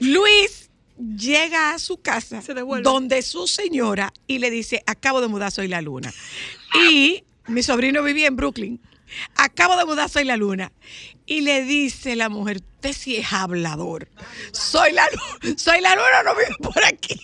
Luis 0.00 0.68
llega 1.16 1.72
a 1.72 1.78
su 1.78 1.96
casa 1.96 2.40
Se 2.42 2.52
donde 2.54 3.22
su 3.22 3.46
señora 3.48 4.12
y 4.26 4.38
le 4.38 4.50
dice, 4.50 4.82
acabo 4.86 5.22
de 5.22 5.28
mudar, 5.28 5.50
soy 5.50 5.66
la 5.66 5.80
luna. 5.80 6.12
Y 6.90 7.24
mi 7.46 7.62
sobrino 7.62 8.02
vivía 8.02 8.26
en 8.26 8.36
Brooklyn. 8.36 8.80
Acabo 9.36 9.76
de 9.76 9.86
mudar, 9.86 10.10
soy 10.10 10.24
la 10.24 10.36
luna. 10.36 10.72
Y 11.24 11.40
le 11.40 11.64
dice 11.64 12.14
la 12.16 12.28
mujer, 12.28 12.58
usted 12.58 12.92
sí 12.92 13.16
es 13.16 13.32
hablador. 13.32 14.08
Soy 14.52 14.92
la 14.92 15.06
luna, 15.10 15.56
soy 15.56 15.80
la 15.80 15.94
luna, 15.94 16.22
no 16.22 16.34
vive 16.34 16.54
por 16.60 16.84
aquí. 16.84 17.18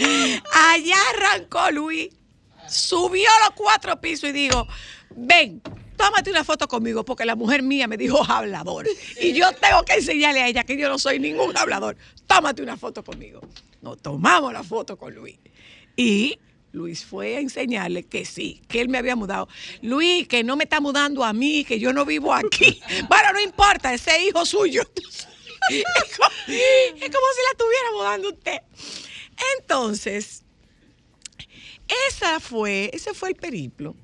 Allá 0.52 0.96
arrancó 1.14 1.70
Luis, 1.72 2.10
subió 2.70 3.28
los 3.46 3.50
cuatro 3.54 4.00
pisos 4.00 4.30
y 4.30 4.32
dijo, 4.32 4.66
ven, 5.10 5.60
tómate 5.96 6.30
una 6.30 6.44
foto 6.44 6.66
conmigo 6.68 7.04
porque 7.04 7.24
la 7.24 7.36
mujer 7.36 7.62
mía 7.62 7.86
me 7.86 7.96
dijo 7.96 8.24
hablador. 8.24 8.86
Y 9.20 9.32
yo 9.32 9.52
tengo 9.52 9.84
que 9.84 9.94
enseñarle 9.94 10.40
a 10.40 10.48
ella 10.48 10.64
que 10.64 10.76
yo 10.76 10.88
no 10.88 10.98
soy 10.98 11.18
ningún 11.18 11.56
hablador. 11.56 11.96
Tómate 12.26 12.62
una 12.62 12.76
foto 12.76 13.04
conmigo. 13.04 13.40
Nos 13.82 14.00
tomamos 14.00 14.52
la 14.52 14.62
foto 14.62 14.96
con 14.96 15.14
Luis. 15.14 15.38
Y 15.96 16.38
Luis 16.72 17.04
fue 17.04 17.36
a 17.36 17.40
enseñarle 17.40 18.04
que 18.04 18.24
sí, 18.24 18.62
que 18.68 18.80
él 18.80 18.88
me 18.88 18.98
había 18.98 19.16
mudado. 19.16 19.48
Luis, 19.82 20.28
que 20.28 20.44
no 20.44 20.56
me 20.56 20.64
está 20.64 20.80
mudando 20.80 21.24
a 21.24 21.32
mí, 21.32 21.64
que 21.64 21.78
yo 21.78 21.92
no 21.92 22.04
vivo 22.04 22.32
aquí. 22.32 22.80
Bueno, 23.08 23.32
no 23.32 23.40
importa, 23.40 23.92
ese 23.92 24.24
hijo 24.24 24.44
suyo. 24.46 24.82
Es 25.68 25.84
como, 26.16 26.30
es 26.48 27.10
como 27.10 27.26
si 27.34 27.42
la 27.44 27.50
estuviera 27.52 27.90
mudando 27.94 28.30
usted. 28.30 28.60
Entonces, 29.58 30.42
esa 32.08 32.40
fue, 32.40 32.90
ese 32.92 33.14
fue 33.14 33.30
el 33.30 33.34
periplo. 33.34 33.96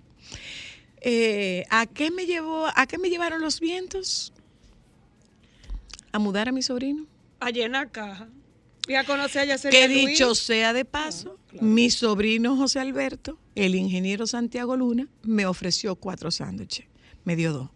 Eh, 1.01 1.65
¿A 1.71 1.87
qué 1.87 2.11
me 2.11 2.27
llevó, 2.27 2.67
a 2.75 2.87
qué 2.87 2.99
me 2.99 3.11
llevaron 3.11 3.41
los 3.41 3.61
vientos? 3.61 4.33
A 6.13 6.19
mudar 6.19 6.49
a 6.49 6.53
mi 6.53 6.63
sobrino. 6.63 7.07
A 7.41 7.51
llenar 7.51 7.91
caja. 7.91 8.29
Y 8.89 8.95
a 8.95 9.05
conocer 9.05 9.51
a 9.51 9.59
Que 9.59 9.89
dicho 9.89 10.35
sea 10.35 10.73
de 10.73 10.85
paso, 10.85 11.39
Ah, 11.57 11.63
mi 11.63 11.91
sobrino 11.91 12.57
José 12.57 12.81
Alberto, 12.81 13.39
el 13.55 13.75
ingeniero 13.75 14.27
Santiago 14.27 14.77
Luna, 14.77 15.09
me 15.23 15.47
ofreció 15.47 15.97
cuatro 15.97 16.31
sándwiches. 16.31 16.87
Me 17.25 17.35
dio 17.35 17.53
dos. 17.53 17.71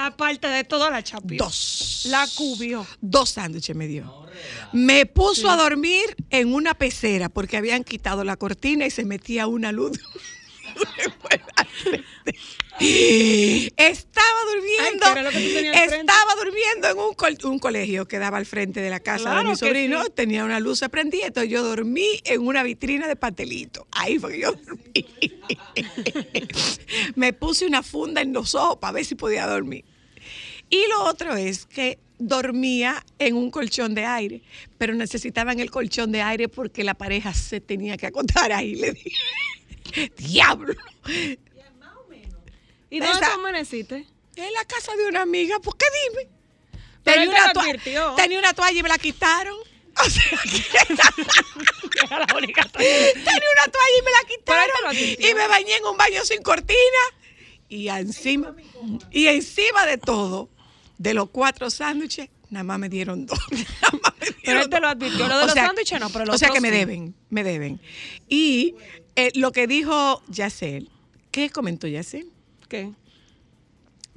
Aparte 0.00 0.46
de 0.46 0.62
toda 0.62 0.90
la 0.90 1.02
chapia. 1.02 1.38
Dos. 1.38 2.06
La 2.08 2.24
cubió. 2.36 2.86
Dos 3.00 3.30
sándwiches 3.30 3.74
me 3.74 3.88
dio. 3.88 4.26
Me 4.72 5.06
puso 5.06 5.50
a 5.50 5.56
dormir 5.56 6.04
en 6.30 6.54
una 6.54 6.74
pecera 6.74 7.28
porque 7.28 7.56
habían 7.56 7.82
quitado 7.82 8.22
la 8.22 8.36
cortina 8.36 8.86
y 8.86 8.90
se 8.90 9.04
metía 9.04 9.48
una 9.48 9.72
luz. 9.72 9.98
Estaba 13.76 14.38
durmiendo. 14.54 15.06
Estaba 15.72 16.34
durmiendo 16.36 16.88
en 16.90 16.98
un, 16.98 17.14
col- 17.14 17.38
un 17.44 17.58
colegio 17.58 18.06
que 18.06 18.18
daba 18.20 18.38
al 18.38 18.46
frente 18.46 18.80
de 18.80 18.90
la 18.90 19.00
casa 19.00 19.36
de 19.38 19.44
mi 19.44 19.56
sobrino. 19.56 20.04
sí. 20.04 20.10
Tenía 20.14 20.44
una 20.44 20.60
luz 20.60 20.80
prendida, 20.90 21.26
entonces 21.26 21.50
yo 21.50 21.64
dormí 21.64 22.20
en 22.24 22.46
una 22.46 22.62
vitrina 22.62 23.08
de 23.08 23.16
pastelito. 23.16 23.88
Ahí 23.90 24.18
fue 24.20 24.32
que 24.32 24.40
yo 24.40 24.52
dormí. 24.52 24.94
Me 27.16 27.32
puse 27.32 27.66
una 27.66 27.82
funda 27.82 28.20
en 28.20 28.32
los 28.32 28.54
ojos 28.54 28.76
para 28.78 28.92
ver 28.92 29.04
si 29.04 29.16
podía 29.16 29.46
dormir. 29.48 29.84
Y 30.70 30.86
lo 30.88 31.04
otro 31.04 31.34
es 31.36 31.66
que 31.66 31.98
dormía 32.18 33.04
en 33.18 33.36
un 33.36 33.50
colchón 33.50 33.94
de 33.94 34.04
aire, 34.04 34.42
pero 34.76 34.94
necesitaban 34.94 35.60
el 35.60 35.70
colchón 35.70 36.12
de 36.12 36.20
aire 36.22 36.48
porque 36.48 36.84
la 36.84 36.94
pareja 36.94 37.32
se 37.32 37.60
tenía 37.60 37.96
que 37.96 38.06
acotar 38.06 38.52
ahí. 38.52 38.74
Le 38.74 38.92
dije, 38.92 40.12
diablo. 40.16 40.74
¿Y 42.90 43.00
dónde 43.00 43.14
tú 43.34 43.40
amaneciste? 43.40 44.06
En 44.36 44.52
la 44.52 44.64
casa 44.64 44.94
de 44.96 45.06
una 45.06 45.22
amiga, 45.22 45.58
¿por 45.60 45.76
qué 45.76 45.86
dime? 46.10 46.28
Pero 47.04 47.22
tenía 48.16 48.38
una 48.38 48.52
toalla 48.54 48.78
y 48.78 48.82
me 48.82 48.88
la 48.88 48.98
quitaron. 48.98 49.56
O 50.00 50.10
sea, 50.10 50.38
que- 50.44 52.04
Era 52.04 52.18
la 52.26 52.34
única 52.36 52.62
tenía 52.72 53.12
una 53.24 53.72
toalla 53.72 53.98
y 53.98 54.02
me 54.04 54.10
la 54.10 54.28
quitaron. 54.28 54.76
Y 55.30 55.34
me 55.34 55.48
bañé 55.48 55.76
en 55.76 55.84
un 55.86 55.96
baño 55.96 56.24
sin 56.24 56.42
cortina. 56.42 56.78
Y 57.68 57.88
encima, 57.88 58.54
y 59.10 59.26
encima 59.26 59.84
de 59.86 59.98
todo, 59.98 60.48
de 60.98 61.14
los 61.14 61.30
cuatro 61.30 61.70
sándwiches, 61.70 62.28
nada 62.50 62.64
más 62.64 62.78
me 62.78 62.88
dieron 62.88 63.24
dos. 63.26 63.38
Nada 63.50 63.98
más 64.02 64.12
me 64.20 64.26
Pero 64.44 64.62
él 64.62 64.68
te 64.68 64.80
lo 64.80 64.88
advirtió. 64.88 65.28
Lo 65.28 65.36
de 65.36 65.42
O 65.42 65.46
los 65.46 65.52
sea- 65.54 65.66
sándwiches 65.66 66.00
no, 66.00 66.10
pero 66.10 66.24
lo 66.26 66.34
O 66.34 66.38
sea 66.38 66.50
que 66.50 66.60
me 66.60 66.70
deben, 66.70 67.14
me 67.30 67.44
deben. 67.44 67.80
Y 68.28 68.74
eh, 69.16 69.30
lo 69.34 69.52
que 69.52 69.66
dijo 69.66 70.22
Yacel, 70.28 70.90
¿qué 71.30 71.50
comentó 71.50 71.86
Yacel? 71.86 72.28
¿Qué? 72.68 72.92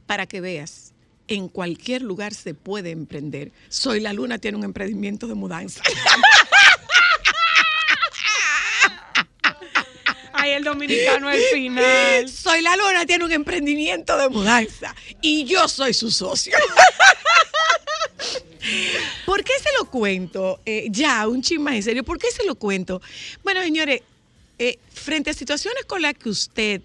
Para 0.06 0.26
que 0.28 0.42
veas, 0.42 0.94
en 1.28 1.48
cualquier 1.48 2.02
lugar 2.02 2.34
se 2.34 2.54
puede 2.54 2.92
emprender. 2.92 3.52
Soy 3.70 4.00
la 4.02 4.12
Luna 4.14 4.40
tiene 4.40 4.58
un 4.58 4.64
emprendimiento 4.64 5.28
de 5.28 5.36
mudanza. 5.36 5.82
Ay, 10.44 10.52
el 10.54 10.64
dominicano 10.64 11.28
al 11.30 11.40
final. 11.54 12.28
Soy 12.30 12.62
la 12.62 12.76
Luna 12.76 13.06
tiene 13.06 13.26
un 13.26 13.32
emprendimiento 13.32 14.18
de 14.18 14.28
mudanza 14.30 14.96
y 15.22 15.44
yo 15.46 15.68
soy 15.68 15.94
su 15.94 16.10
socio. 16.10 16.58
¿Por 19.26 19.44
qué 19.44 19.54
se 19.62 19.70
lo 19.80 19.90
cuento? 19.90 20.60
Eh, 20.66 20.88
ya, 20.90 21.28
un 21.28 21.42
chisme 21.42 21.76
en 21.76 21.84
serio. 21.84 22.04
¿Por 22.04 22.18
qué 22.18 22.28
se 22.32 22.44
lo 22.46 22.56
cuento? 22.56 23.02
Bueno, 23.44 23.62
señores, 23.62 24.02
eh, 24.58 24.78
frente 24.94 25.30
a 25.30 25.34
situaciones 25.34 25.86
con 25.86 26.02
las 26.02 26.14
que 26.16 26.30
usted 26.30 26.82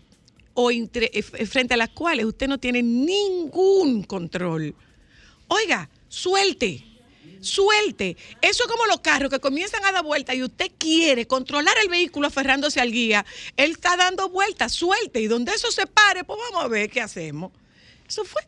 o 0.55 0.71
entre- 0.71 1.11
eh, 1.13 1.23
frente 1.23 1.75
a 1.75 1.77
las 1.77 1.91
cuales 1.91 2.25
usted 2.27 2.49
no 2.49 2.59
tiene 2.59 2.83
ningún 2.83 4.03
control, 4.05 4.75
oiga, 5.49 5.89
suelte. 6.09 6.83
Suelte. 7.41 8.17
Eso 8.41 8.65
es 8.65 8.71
como 8.71 8.87
los 8.87 9.01
carros 9.01 9.31
que 9.31 9.41
comienzan 9.41 9.85
a 9.85 9.93
dar 9.93 10.05
vueltas 10.05 10.37
y 10.37 10.43
usted 10.43 10.71
quiere 10.79 11.27
controlar 11.27 11.75
el 11.83 11.89
vehículo 11.89 12.27
aferrándose 12.27 12.81
al 12.81 12.91
guía. 12.91 13.25
Él 13.57 13.73
está 13.73 13.97
dando 13.97 14.29
vueltas, 14.29 14.73
suelte. 14.73 15.21
Y 15.21 15.27
donde 15.27 15.53
eso 15.53 15.71
se 15.71 15.87
pare, 15.87 16.25
pues 16.25 16.39
vamos 16.51 16.65
a 16.65 16.69
ver 16.69 16.91
qué 16.91 17.01
hacemos. 17.01 17.53
Eso 18.09 18.25
fue. 18.25 18.43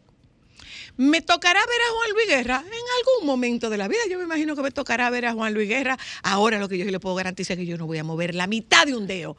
Me 0.96 1.22
tocará 1.22 1.60
ver 1.60 1.80
a 1.80 1.94
Juan 1.94 2.10
Luis 2.12 2.26
Guerra 2.26 2.64
en 2.66 2.72
algún 2.72 3.26
momento 3.26 3.70
de 3.70 3.78
la 3.78 3.86
vida. 3.86 4.00
Yo 4.10 4.18
me 4.18 4.24
imagino 4.24 4.56
que 4.56 4.62
me 4.62 4.72
tocará 4.72 5.08
ver 5.10 5.26
a 5.26 5.32
Juan 5.32 5.54
Luis 5.54 5.68
Guerra. 5.68 5.96
Ahora 6.24 6.58
lo 6.58 6.68
que 6.68 6.76
yo 6.76 6.84
le 6.86 6.98
puedo 6.98 7.14
garantizar 7.14 7.56
es 7.56 7.60
que 7.60 7.66
yo 7.66 7.78
no 7.78 7.86
voy 7.86 7.98
a 7.98 8.04
mover 8.04 8.34
la 8.34 8.48
mitad 8.48 8.84
de 8.84 8.96
un 8.96 9.06
dedo. 9.06 9.36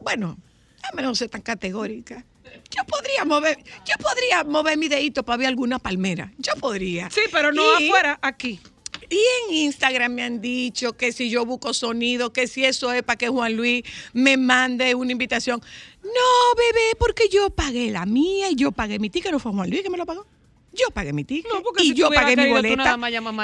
bueno, 0.00 0.36
déjame 0.82 1.02
no 1.02 1.14
ser 1.14 1.30
tan 1.30 1.40
categórica. 1.40 2.26
Yo 2.74 2.84
podría 2.84 3.24
mover, 3.24 3.58
yo 3.86 3.94
podría 4.02 4.44
mover 4.44 4.78
mi 4.78 4.88
dedito 4.88 5.22
para 5.24 5.36
ver 5.38 5.46
alguna 5.48 5.78
palmera. 5.78 6.32
Yo 6.38 6.52
podría. 6.60 7.10
Sí, 7.10 7.20
pero 7.30 7.52
no 7.52 7.80
Y- 7.80 7.88
afuera, 7.88 8.18
aquí. 8.22 8.60
y 9.10 9.18
en 9.48 9.54
Instagram 9.54 10.12
me 10.14 10.22
han 10.22 10.40
dicho 10.40 10.94
que 10.94 11.12
si 11.12 11.28
yo 11.30 11.44
busco 11.44 11.74
sonido, 11.74 12.32
que 12.32 12.46
si 12.46 12.64
eso 12.64 12.92
es 12.92 13.02
para 13.02 13.16
que 13.18 13.28
Juan 13.28 13.54
Luis 13.56 13.82
me 14.14 14.36
mande 14.36 14.94
una 14.94 15.12
invitación. 15.12 15.60
No, 16.02 16.56
bebé, 16.56 16.96
porque 16.98 17.28
yo 17.30 17.50
pagué 17.50 17.90
la 17.90 18.06
mía 18.06 18.50
y 18.50 18.54
yo 18.56 18.72
pagué 18.72 18.98
mi 18.98 19.10
ticket. 19.10 19.30
No 19.32 19.38
fue 19.38 19.52
Juan 19.52 19.68
Luis 19.70 19.82
que 19.82 19.90
me 19.90 19.98
lo 19.98 20.06
pagó. 20.06 20.26
Yo 20.72 20.88
pagué 20.94 21.12
mi 21.12 21.24
ticket 21.24 21.52
No, 21.52 21.60
y 21.78 21.88
si 21.88 21.94
yo 21.94 22.10
pagué 22.10 22.34
mi 22.36 22.48
boleta. 22.48 22.98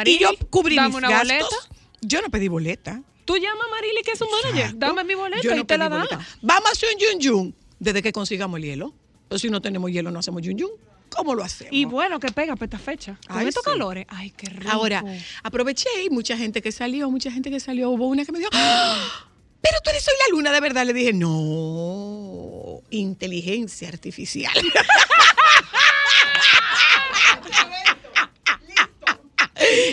y 0.06 0.18
yo 0.18 0.30
cubrí 0.48 0.76
dame 0.76 0.88
mis 0.88 0.96
una 0.96 1.10
gastos. 1.10 1.28
boleta. 1.28 1.56
Yo 2.00 2.22
no 2.22 2.28
pedí 2.30 2.48
boleta. 2.48 3.02
Tú 3.26 3.36
llamas 3.36 3.66
a 3.66 3.70
Marily, 3.70 4.02
que 4.02 4.12
es 4.12 4.18
su 4.18 4.26
manager. 4.26 4.78
Dame 4.78 5.04
mi 5.04 5.14
boleta 5.14 5.42
Yo 5.42 5.54
y 5.54 5.64
te 5.64 5.76
la 5.76 5.90
da. 5.90 5.96
boleta. 5.98 6.26
Vamos 6.40 6.68
a 6.70 6.72
hacer 6.72 6.88
un 6.94 7.00
yun 7.00 7.20
yun 7.20 7.54
desde 7.78 8.00
que 8.02 8.10
consigamos 8.12 8.56
el 8.58 8.64
hielo. 8.64 8.94
O 9.30 9.38
si 9.38 9.50
no 9.50 9.60
tenemos 9.60 9.90
hielo, 9.90 10.10
no 10.10 10.18
hacemos 10.20 10.42
yun 10.42 10.56
yun. 10.58 10.70
¿Cómo 11.10 11.34
lo 11.34 11.42
hacemos? 11.42 11.72
Y 11.72 11.84
bueno, 11.86 12.20
que 12.20 12.30
pega 12.32 12.54
para 12.54 12.66
esta 12.66 12.78
fecha. 12.78 13.18
Con 13.26 13.38
Ay, 13.38 13.48
estos 13.48 13.64
sí. 13.64 13.70
calores. 13.70 14.04
Ay, 14.08 14.30
qué 14.30 14.46
rico. 14.48 14.70
Ahora, 14.70 15.02
aproveché 15.42 15.88
y 16.04 16.10
mucha 16.10 16.36
gente 16.36 16.60
que 16.60 16.70
salió, 16.72 17.10
mucha 17.10 17.30
gente 17.30 17.50
que 17.50 17.60
salió. 17.60 17.90
Hubo 17.90 18.06
una 18.08 18.24
que 18.26 18.32
me 18.32 18.38
dijo, 18.38 18.50
"Ah, 18.52 19.26
pero 19.60 19.78
tú 19.82 19.90
eres 19.90 20.04
Soy 20.04 20.14
la 20.26 20.36
Luna, 20.36 20.52
de 20.52 20.60
verdad. 20.60 20.84
Le 20.86 20.92
dije, 20.92 21.12
no, 21.12 22.80
inteligencia 22.90 23.88
artificial. 23.88 24.52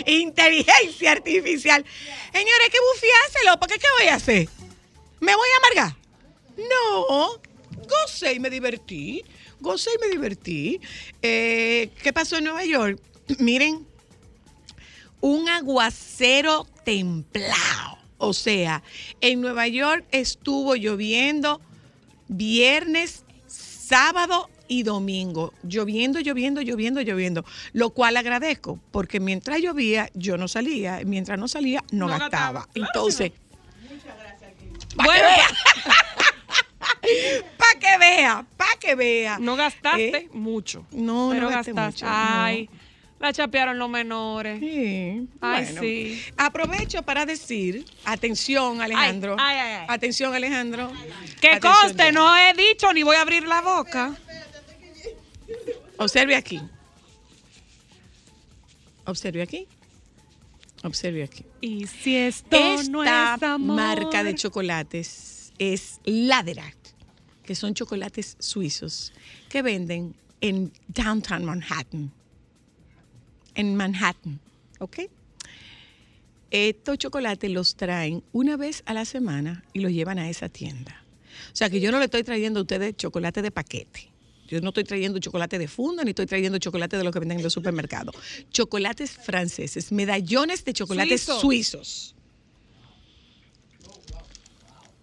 inteligencia 0.06 1.12
artificial. 1.12 1.84
Señores, 2.32 2.68
que 2.70 2.78
bufiárselo, 2.94 3.58
porque 3.58 3.78
¿qué 3.78 3.86
voy 3.98 4.08
a 4.08 4.14
hacer? 4.14 4.48
¿Me 5.20 5.34
voy 5.34 5.48
a 5.48 5.56
amargar? 5.80 5.96
No, 6.56 7.40
gocé 7.88 8.34
y 8.34 8.40
me 8.40 8.50
divertí. 8.50 9.22
Gocé 9.60 9.90
y 9.96 10.00
me 10.00 10.08
divertí. 10.08 10.80
Eh, 11.22 11.90
¿Qué 12.02 12.12
pasó 12.12 12.36
en 12.36 12.44
Nueva 12.44 12.64
York? 12.64 13.00
Miren, 13.38 13.86
un 15.20 15.48
aguacero 15.48 16.66
templado. 16.84 17.98
O 18.18 18.32
sea, 18.32 18.82
en 19.20 19.40
Nueva 19.40 19.66
York 19.68 20.04
estuvo 20.10 20.74
lloviendo 20.74 21.60
viernes, 22.28 23.24
sábado 23.46 24.48
y 24.68 24.82
domingo. 24.82 25.52
Lloviendo, 25.62 26.18
lloviendo, 26.20 26.60
lloviendo, 26.62 27.00
lloviendo. 27.02 27.44
Lo 27.72 27.90
cual 27.90 28.16
agradezco, 28.16 28.80
porque 28.90 29.20
mientras 29.20 29.60
llovía, 29.60 30.10
yo 30.14 30.36
no 30.38 30.48
salía. 30.48 31.00
Mientras 31.04 31.38
no 31.38 31.46
salía, 31.46 31.84
no, 31.92 32.06
No 32.06 32.18
gastaba. 32.18 32.28
gastaba. 32.28 32.60
Claro 32.62 32.72
que 32.72 32.80
Entonces, 32.80 33.32
Bueno, 34.96 35.28
para 37.58 37.78
que 37.80 37.98
vea, 37.98 38.46
para 38.56 38.76
que 38.80 38.94
vea. 38.94 39.38
no 39.38 39.56
gastaste 39.56 40.16
Eh, 40.16 40.28
mucho. 40.32 40.86
No, 40.92 41.28
pero 41.32 41.42
no 41.42 41.48
gastaste. 41.50 41.80
mucho, 41.80 42.06
Ay, 42.08 42.68
la 43.18 43.32
chapearon 43.32 43.78
los 43.78 43.88
menores. 43.88 44.60
Sí, 44.60 45.28
Ay, 45.40 45.64
bueno. 45.64 45.80
sí. 45.80 46.22
Aprovecho 46.36 47.02
para 47.02 47.24
decir, 47.26 47.84
atención 48.04 48.80
Alejandro, 48.82 49.36
ay, 49.38 49.56
ay, 49.58 49.72
ay. 49.80 49.86
atención 49.88 50.34
Alejandro. 50.34 50.92
Que 51.40 51.48
Atención, 51.48 51.72
conste, 51.82 52.04
ya. 52.04 52.12
no 52.12 52.36
he 52.36 52.52
dicho 52.54 52.92
ni 52.92 53.02
voy 53.02 53.16
a 53.16 53.22
abrir 53.22 53.46
la 53.46 53.60
boca. 53.62 54.14
Observe 55.98 56.36
aquí. 56.36 56.60
Observe 59.06 59.40
aquí. 59.42 59.66
Observe 60.82 61.22
aquí. 61.24 61.44
Y 61.60 61.86
si 61.86 62.16
esto 62.16 62.56
no 62.90 63.02
es 63.02 63.08
Esta 63.10 63.54
amor. 63.54 63.76
marca 63.76 64.22
de 64.24 64.34
chocolates 64.34 65.32
es 65.58 66.00
Laderact, 66.04 66.88
que 67.44 67.54
son 67.54 67.74
chocolates 67.74 68.36
suizos 68.38 69.12
que 69.48 69.62
venden 69.62 70.14
en 70.40 70.72
Downtown 70.88 71.44
Manhattan. 71.44 72.12
En 73.54 73.76
Manhattan, 73.76 74.40
¿ok? 74.80 74.98
Estos 76.50 76.98
chocolates 76.98 77.50
los 77.50 77.76
traen 77.76 78.22
una 78.32 78.56
vez 78.56 78.82
a 78.86 78.94
la 78.94 79.04
semana 79.04 79.64
y 79.72 79.80
los 79.80 79.92
llevan 79.92 80.18
a 80.18 80.28
esa 80.28 80.48
tienda. 80.48 81.04
O 81.52 81.56
sea 81.56 81.70
que 81.70 81.80
yo 81.80 81.90
no 81.90 81.98
le 81.98 82.06
estoy 82.06 82.22
trayendo 82.22 82.60
a 82.60 82.62
ustedes 82.62 82.96
chocolate 82.96 83.42
de 83.42 83.50
paquete. 83.50 84.10
Yo 84.48 84.60
no 84.60 84.68
estoy 84.68 84.84
trayendo 84.84 85.18
chocolate 85.18 85.58
de 85.58 85.68
funda 85.68 86.04
ni 86.04 86.10
estoy 86.10 86.26
trayendo 86.26 86.58
chocolate 86.58 86.96
de 86.96 87.04
los 87.04 87.12
que 87.12 87.18
venden 87.18 87.38
en 87.38 87.44
los 87.44 87.52
supermercados. 87.52 88.14
Chocolates 88.50 89.10
franceses, 89.10 89.92
medallones 89.92 90.64
de 90.64 90.72
chocolates 90.72 91.22
suizos. 91.22 92.15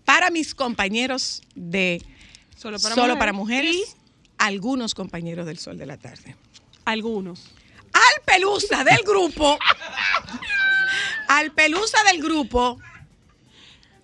Para 0.05 0.29
mis 0.29 0.53
compañeros 0.55 1.41
de 1.55 2.01
Solo 2.57 2.79
para 2.79 2.95
Solo 2.95 3.15
mujeres. 3.15 3.19
para 3.19 3.33
mujeres, 3.33 3.75
Y 3.75 3.83
algunos 4.37 4.93
compañeros 4.95 5.45
del 5.45 5.57
Sol 5.57 5.77
de 5.77 5.85
la 5.85 5.97
Tarde. 5.97 6.35
algunos. 6.85 7.51
Al 7.93 8.21
pelusa 8.25 8.83
del 8.83 8.99
grupo, 9.05 9.57
al 11.27 11.51
pelusa 11.51 11.97
del 12.11 12.21
grupo, 12.21 12.79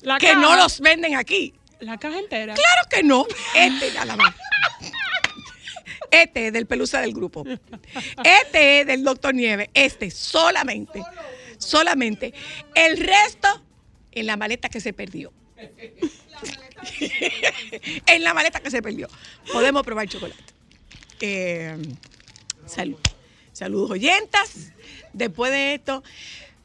La 0.01 0.17
que 0.19 0.27
caja, 0.27 0.39
no 0.39 0.55
los 0.55 0.79
venden 0.79 1.15
aquí. 1.15 1.53
La 1.79 1.97
caja 1.97 2.19
entera. 2.19 2.53
Claro 2.53 2.89
que 2.89 3.03
no. 3.03 3.25
Este 3.55 3.91
nada 3.93 4.15
más. 4.15 4.35
Este 6.11 6.47
es 6.47 6.53
del 6.53 6.65
pelusa 6.65 7.01
del 7.01 7.13
grupo. 7.13 7.45
Este 8.23 8.81
es 8.81 8.87
del 8.87 9.03
doctor 9.03 9.33
Nieve. 9.33 9.69
Este 9.73 10.11
solamente. 10.11 11.03
Solamente. 11.57 12.33
El 12.75 12.97
resto 12.97 13.63
en 14.11 14.25
la 14.27 14.35
maleta 14.37 14.69
que 14.69 14.81
se 14.81 14.91
perdió. 14.93 15.31
en 18.07 18.23
la 18.23 18.33
maleta 18.33 18.59
que 18.59 18.71
se 18.71 18.81
perdió. 18.81 19.07
Podemos 19.51 19.83
probar 19.83 20.07
chocolate. 20.07 20.41
Eh, 21.21 21.77
salud. 22.65 22.97
Saludos 23.51 23.91
oyentas. 23.91 24.71
Después 25.11 25.51
de 25.51 25.75
esto, 25.75 26.03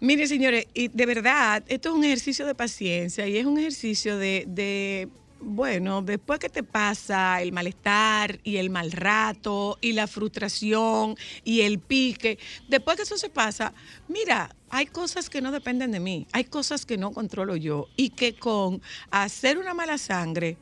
miren 0.00 0.28
señores, 0.28 0.66
y 0.74 0.88
de 0.88 1.06
verdad, 1.06 1.64
esto 1.68 1.88
es 1.88 1.94
un 1.94 2.04
ejercicio 2.04 2.46
de 2.46 2.54
paciencia 2.54 3.26
y 3.26 3.36
es 3.36 3.46
un 3.46 3.58
ejercicio 3.58 4.16
de, 4.16 4.44
de, 4.46 5.08
bueno, 5.44 6.02
después 6.02 6.38
que 6.38 6.48
te 6.48 6.62
pasa 6.62 7.40
el 7.42 7.52
malestar 7.52 8.40
y 8.42 8.56
el 8.56 8.70
mal 8.70 8.92
rato 8.92 9.78
y 9.80 9.92
la 9.92 10.06
frustración 10.06 11.16
y 11.44 11.60
el 11.60 11.78
pique, 11.78 12.38
después 12.68 12.96
que 12.96 13.02
eso 13.02 13.16
se 13.18 13.28
pasa, 13.28 13.72
mira, 14.08 14.54
hay 14.70 14.86
cosas 14.86 15.30
que 15.30 15.40
no 15.40 15.52
dependen 15.52 15.92
de 15.92 16.00
mí, 16.00 16.26
hay 16.32 16.44
cosas 16.44 16.86
que 16.86 16.96
no 16.96 17.12
controlo 17.12 17.56
yo 17.56 17.88
y 17.96 18.10
que 18.10 18.34
con 18.34 18.82
hacer 19.10 19.58
una 19.58 19.74
mala 19.74 19.98
sangre, 19.98 20.56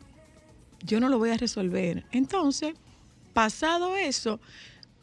yo 0.85 1.01
no 1.01 1.09
lo 1.09 1.19
voy 1.19 1.31
a 1.31 1.37
resolver. 1.37 2.05
Entonces, 2.11 2.75
pasado 3.33 3.97
eso, 3.97 4.41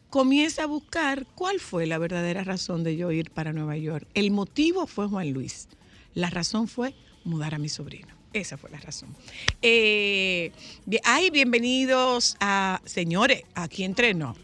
comienza 0.09 0.63
a 0.63 0.67
buscar 0.67 1.25
cuál 1.35 1.59
fue 1.59 1.87
la 1.87 1.97
verdadera 1.97 2.43
razón 2.43 2.83
de 2.83 2.97
yo 2.97 3.11
ir 3.11 3.31
para 3.31 3.53
Nueva 3.53 3.77
York. 3.77 4.07
El 4.13 4.31
motivo 4.31 4.87
fue 4.87 5.07
Juan 5.07 5.31
Luis. 5.31 5.69
La 6.13 6.29
razón 6.29 6.67
fue 6.67 6.95
mudar 7.23 7.55
a 7.55 7.59
mi 7.59 7.69
sobrino. 7.69 8.18
Esa 8.31 8.57
fue 8.57 8.69
la 8.69 8.79
razón. 8.79 9.15
Eh, 9.61 10.51
bien- 10.85 11.01
ay, 11.05 11.29
bienvenidos 11.31 12.37
a, 12.39 12.79
señores, 12.85 13.41
aquí 13.55 13.83
entreno. 13.83 14.35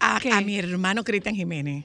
A, 0.00 0.16
a 0.16 0.40
mi 0.40 0.58
hermano 0.58 1.04
Cristian 1.04 1.34
Jiménez. 1.36 1.84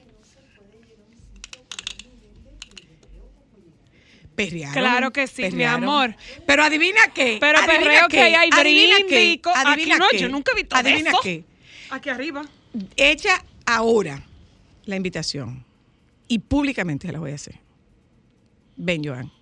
Perrearon, 4.34 4.74
Claro 4.74 5.12
que 5.12 5.26
sí, 5.26 5.42
mi 5.42 5.50
perrearon. 5.50 5.84
amor. 5.84 6.16
Pero 6.46 6.62
adivina 6.64 7.00
qué. 7.14 7.38
Pero 7.40 7.58
adivina 7.58 7.78
perreo 7.84 8.08
qué, 8.08 8.16
que 8.16 8.22
hay, 8.22 8.50
adivina 8.52 8.96
brindis 8.96 9.06
qué, 9.08 9.40
co- 9.40 9.50
aquí 9.50 9.68
adivina 9.68 9.96
no, 9.98 10.06
qué, 10.10 10.18
yo 10.18 10.28
nunca 10.28 10.52
he 10.52 10.56
visto 10.56 10.76
Adivina 10.76 11.10
eso. 11.10 11.20
qué. 11.22 11.44
Aquí 11.90 12.08
arriba. 12.10 12.44
Echa 12.96 13.42
ahora 13.64 14.22
la 14.84 14.96
invitación 14.96 15.64
y 16.28 16.38
públicamente 16.40 17.06
se 17.06 17.12
la 17.12 17.18
voy 17.18 17.30
a 17.32 17.36
hacer. 17.36 17.58
Ven, 18.76 19.02
Joan. 19.04 19.32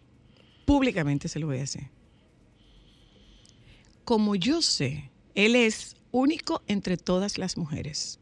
Públicamente 0.64 1.29
se 1.29 1.38
lo 1.38 1.47
voy 1.47 1.59
a 1.59 1.64
hacer. 1.64 1.90
Como 4.05 4.35
yo 4.35 4.62
sé, 4.62 5.11
él 5.35 5.57
es 5.57 5.97
único 6.11 6.62
entre 6.66 6.97
todas 6.97 7.38
las 7.38 7.57
mujeres. 7.57 8.20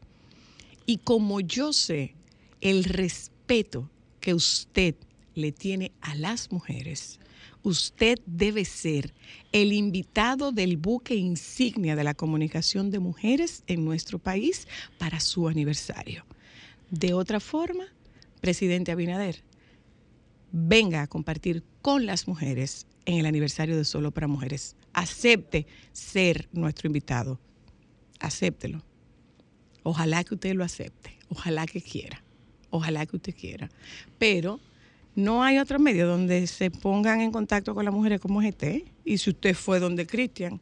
Y 0.85 0.97
como 0.97 1.39
yo 1.39 1.73
sé 1.73 2.15
el 2.61 2.83
respeto 2.83 3.89
que 4.19 4.33
usted 4.33 4.95
le 5.35 5.51
tiene 5.51 5.91
a 6.01 6.15
las 6.15 6.51
mujeres, 6.51 7.19
usted 7.63 8.19
debe 8.25 8.65
ser 8.65 9.13
el 9.51 9.73
invitado 9.73 10.51
del 10.51 10.77
buque 10.77 11.15
insignia 11.15 11.95
de 11.95 12.03
la 12.03 12.13
comunicación 12.13 12.91
de 12.91 12.99
mujeres 12.99 13.63
en 13.67 13.85
nuestro 13.85 14.19
país 14.19 14.67
para 14.97 15.19
su 15.19 15.47
aniversario. 15.47 16.25
De 16.89 17.13
otra 17.13 17.39
forma, 17.39 17.85
presidente 18.41 18.91
Abinader, 18.91 19.43
venga 20.53 21.01
a 21.01 21.07
compartir 21.07 21.63
con 21.81 22.05
las 22.05 22.27
mujeres 22.27 22.85
en 23.05 23.17
el 23.17 23.25
aniversario 23.25 23.75
de 23.75 23.83
Solo 23.83 24.11
para 24.11 24.27
Mujeres. 24.27 24.77
Acepte 24.93 25.65
ser 25.91 26.47
nuestro 26.53 26.87
invitado. 26.87 27.39
Acéptelo. 28.19 28.81
Ojalá 29.81 30.23
que 30.23 30.35
usted 30.35 30.53
lo 30.53 30.63
acepte. 30.63 31.17
Ojalá 31.27 31.65
que 31.65 31.81
quiera. 31.81 32.23
Ojalá 32.69 33.05
que 33.05 33.17
usted 33.17 33.35
quiera. 33.35 33.69
Pero 34.19 34.59
no 35.15 35.43
hay 35.43 35.57
otro 35.57 35.79
medio 35.79 36.07
donde 36.07 36.45
se 36.47 36.69
pongan 36.69 37.19
en 37.21 37.31
contacto 37.31 37.73
con 37.73 37.83
las 37.83 37.93
mujeres 37.93 38.21
como 38.21 38.39
GT. 38.39 38.85
Y 39.03 39.17
si 39.17 39.31
usted 39.31 39.55
fue 39.55 39.79
donde 39.79 40.05
Cristian 40.05 40.61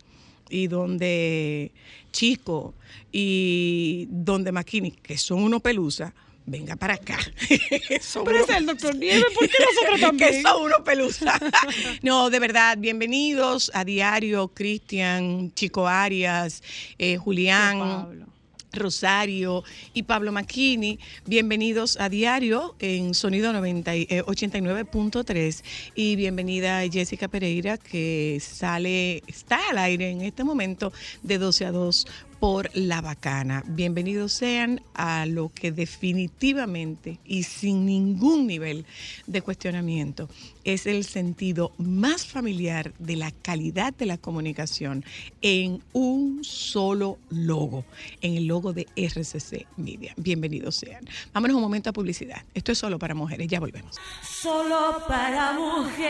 y 0.49 0.67
donde 0.67 1.73
Chico 2.11 2.73
y 3.11 4.07
donde 4.09 4.53
Maquini, 4.53 4.91
que 4.91 5.17
son 5.17 5.43
unos 5.43 5.61
pelusas, 5.61 6.13
venga 6.45 6.75
para 6.75 6.95
acá. 6.95 7.17
Pero 8.25 8.47
el 8.57 8.65
doctor 8.65 8.95
Nieves, 8.95 9.25
¿por 9.33 9.47
qué 9.47 9.57
nosotros 9.89 10.11
que 10.17 10.41
son 10.41 10.63
unos 10.63 10.81
pelusas. 10.81 11.39
no, 12.01 12.29
de 12.29 12.39
verdad, 12.39 12.77
bienvenidos 12.77 13.71
a 13.73 13.83
Diario, 13.85 14.47
Cristian, 14.49 15.53
Chico 15.53 15.87
Arias, 15.87 16.63
eh, 16.97 17.17
Julián. 17.17 18.27
Rosario 18.73 19.65
y 19.93 20.03
Pablo 20.03 20.31
Macchini, 20.31 20.97
bienvenidos 21.25 21.99
a 21.99 22.07
Diario 22.07 22.73
en 22.79 23.13
Sonido 23.13 23.51
90 23.51 23.97
y- 23.97 24.07
eh, 24.09 24.23
89.3 24.23 25.61
y 25.93 26.15
bienvenida 26.15 26.81
Jessica 26.89 27.27
Pereira 27.27 27.77
que 27.77 28.41
sale, 28.41 29.23
está 29.27 29.59
al 29.71 29.77
aire 29.77 30.11
en 30.11 30.21
este 30.21 30.45
momento 30.45 30.93
de 31.21 31.37
12 31.37 31.65
a 31.65 31.71
2 31.73 32.07
por 32.41 32.71
La 32.73 33.01
Bacana. 33.01 33.63
Bienvenidos 33.67 34.33
sean 34.33 34.81
a 34.95 35.27
lo 35.27 35.49
que 35.53 35.71
definitivamente 35.71 37.19
y 37.23 37.43
sin 37.43 37.85
ningún 37.85 38.47
nivel 38.47 38.87
de 39.27 39.43
cuestionamiento 39.43 40.27
es 40.63 40.87
el 40.87 41.03
sentido 41.03 41.71
más 41.77 42.25
familiar 42.25 42.93
de 42.97 43.15
la 43.15 43.29
calidad 43.29 43.93
de 43.93 44.07
la 44.07 44.17
comunicación 44.17 45.05
en 45.43 45.83
un 45.93 46.43
solo 46.43 47.19
logo, 47.29 47.85
en 48.21 48.35
el 48.35 48.47
logo 48.47 48.73
de 48.73 48.87
RCC 48.95 49.67
Media. 49.77 50.15
Bienvenidos 50.17 50.77
sean. 50.77 51.05
Vámonos 51.33 51.55
un 51.55 51.61
momento 51.61 51.91
a 51.91 51.93
publicidad. 51.93 52.41
Esto 52.55 52.71
es 52.71 52.79
solo 52.79 52.97
para 52.97 53.13
mujeres, 53.13 53.47
ya 53.49 53.59
volvemos. 53.59 53.97
Solo 54.23 55.03
para 55.07 55.53
mujeres. 55.53 56.01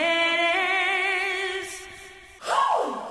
¿Dónde 2.40 3.11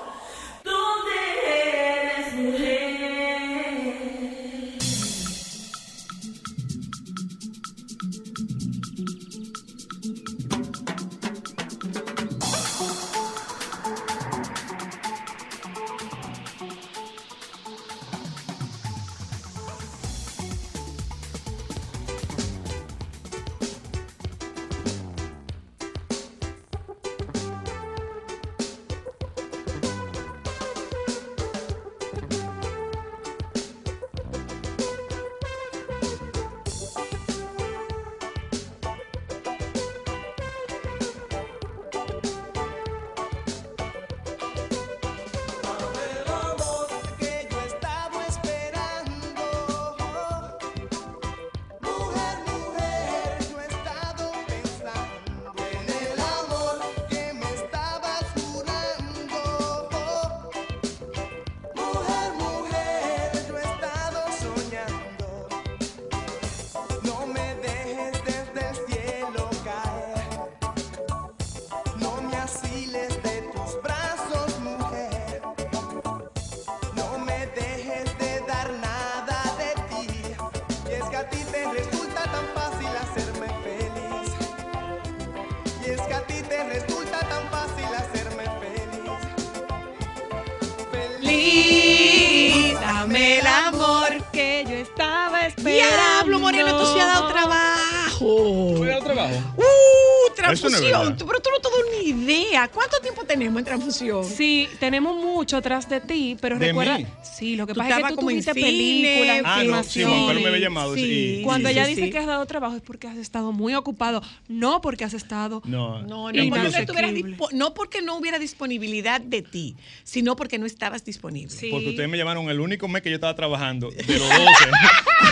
Eso 100.53 100.69
no 100.69 100.77
es 100.77 100.81
transfusión. 100.83 101.01
verdad. 101.01 101.19
Tú- 101.19 101.27
pero 101.27 101.41
tú 101.41 101.51
no 101.51 101.59
te 101.61 101.69
das 101.69 101.99
ni 102.03 102.09
idea. 102.11 102.69
¿Cuánto 102.69 102.99
tiempo 103.01 103.20
tenemos 103.31 103.59
en 103.61 103.65
transfusión? 103.65 104.25
Sí, 104.25 104.69
tenemos 104.81 105.15
mucho 105.17 105.57
atrás 105.59 105.89
de 105.89 106.01
ti, 106.01 106.37
pero 106.41 106.59
¿De 106.59 106.67
recuerda. 106.67 106.99
mí? 106.99 107.07
Sí, 107.23 107.55
lo 107.55 107.65
que 107.67 107.75
Tú 107.75 107.79
pasa 107.79 107.91
es 107.91 107.95
que 107.95 108.01
estabas 108.01 108.15
tú 108.19 108.27
tuviste 108.27 108.55
películas, 108.55 109.43
Ah, 109.45 109.63
no, 109.65 109.83
sí, 109.85 110.03
Juan 110.03 110.43
me 110.43 110.49
había 110.49 110.59
llamado. 110.61 110.95
Sí. 110.97 111.39
y- 111.41 111.43
Cuando 111.45 111.69
Sí, 111.69 111.73
ella 111.75 111.85
sí, 111.85 111.91
dice 111.95 112.07
sí. 112.07 112.11
que 112.11 112.19
has 112.19 112.27
dado 112.27 112.45
trabajo 112.47 112.75
es 112.75 112.83
porque 112.83 113.07
has 113.07 113.17
estado 113.19 113.53
muy 113.53 113.75
ocupado, 113.75 114.21
no 114.49 114.81
porque 114.81 115.05
has 115.05 115.15
estado. 115.15 115.63
No, 115.65 116.03
No, 116.03 116.33
no, 116.33 116.49
porque 116.51 116.67
no, 116.87 117.49
no 117.53 117.75
porque 117.75 118.03
no 118.03 118.17
hubiera 118.17 118.39
disponibilidad 118.41 119.21
de 119.21 119.43
ti, 119.43 119.77
sino 120.03 120.35
porque 120.35 120.59
no 120.59 120.67
estabas 120.67 121.05
disponible. 121.05 121.55
Sí. 121.55 121.69
Porque 121.71 121.91
ustedes 121.91 122.09
me 122.09 122.19
llamaron 122.19 122.51
el 122.51 122.59
único 122.59 122.89
mes 122.89 123.03
que 123.03 123.11
yo 123.11 123.15
estaba 123.15 123.37
trabajando, 123.37 123.91
de 123.91 124.19
los 124.19 124.29
12. 124.29 124.71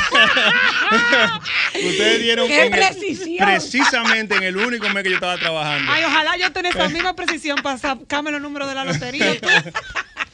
ustedes 1.88 2.20
dieron 2.22 2.48
¡Qué 2.48 2.64
el- 2.64 2.70
precisión! 2.70 3.46
precisamente 3.46 4.36
en 4.36 4.42
el 4.44 4.56
único 4.56 4.88
mes 4.90 5.02
que 5.02 5.10
yo 5.10 5.14
estaba 5.16 5.36
trabajando. 5.38 5.90
Ay, 5.92 6.04
ojalá 6.04 6.36
yo 6.36 6.52
tenga 6.52 6.68
esa 6.70 6.88
misma 6.88 7.14
precisión 7.14 7.58
para 7.62 7.78
sacarme 7.96 8.30
los 8.30 8.40
números 8.40 8.68
de 8.68 8.74
la 8.74 8.84
lotería. 8.84 9.40
¿Tú? 9.40 9.48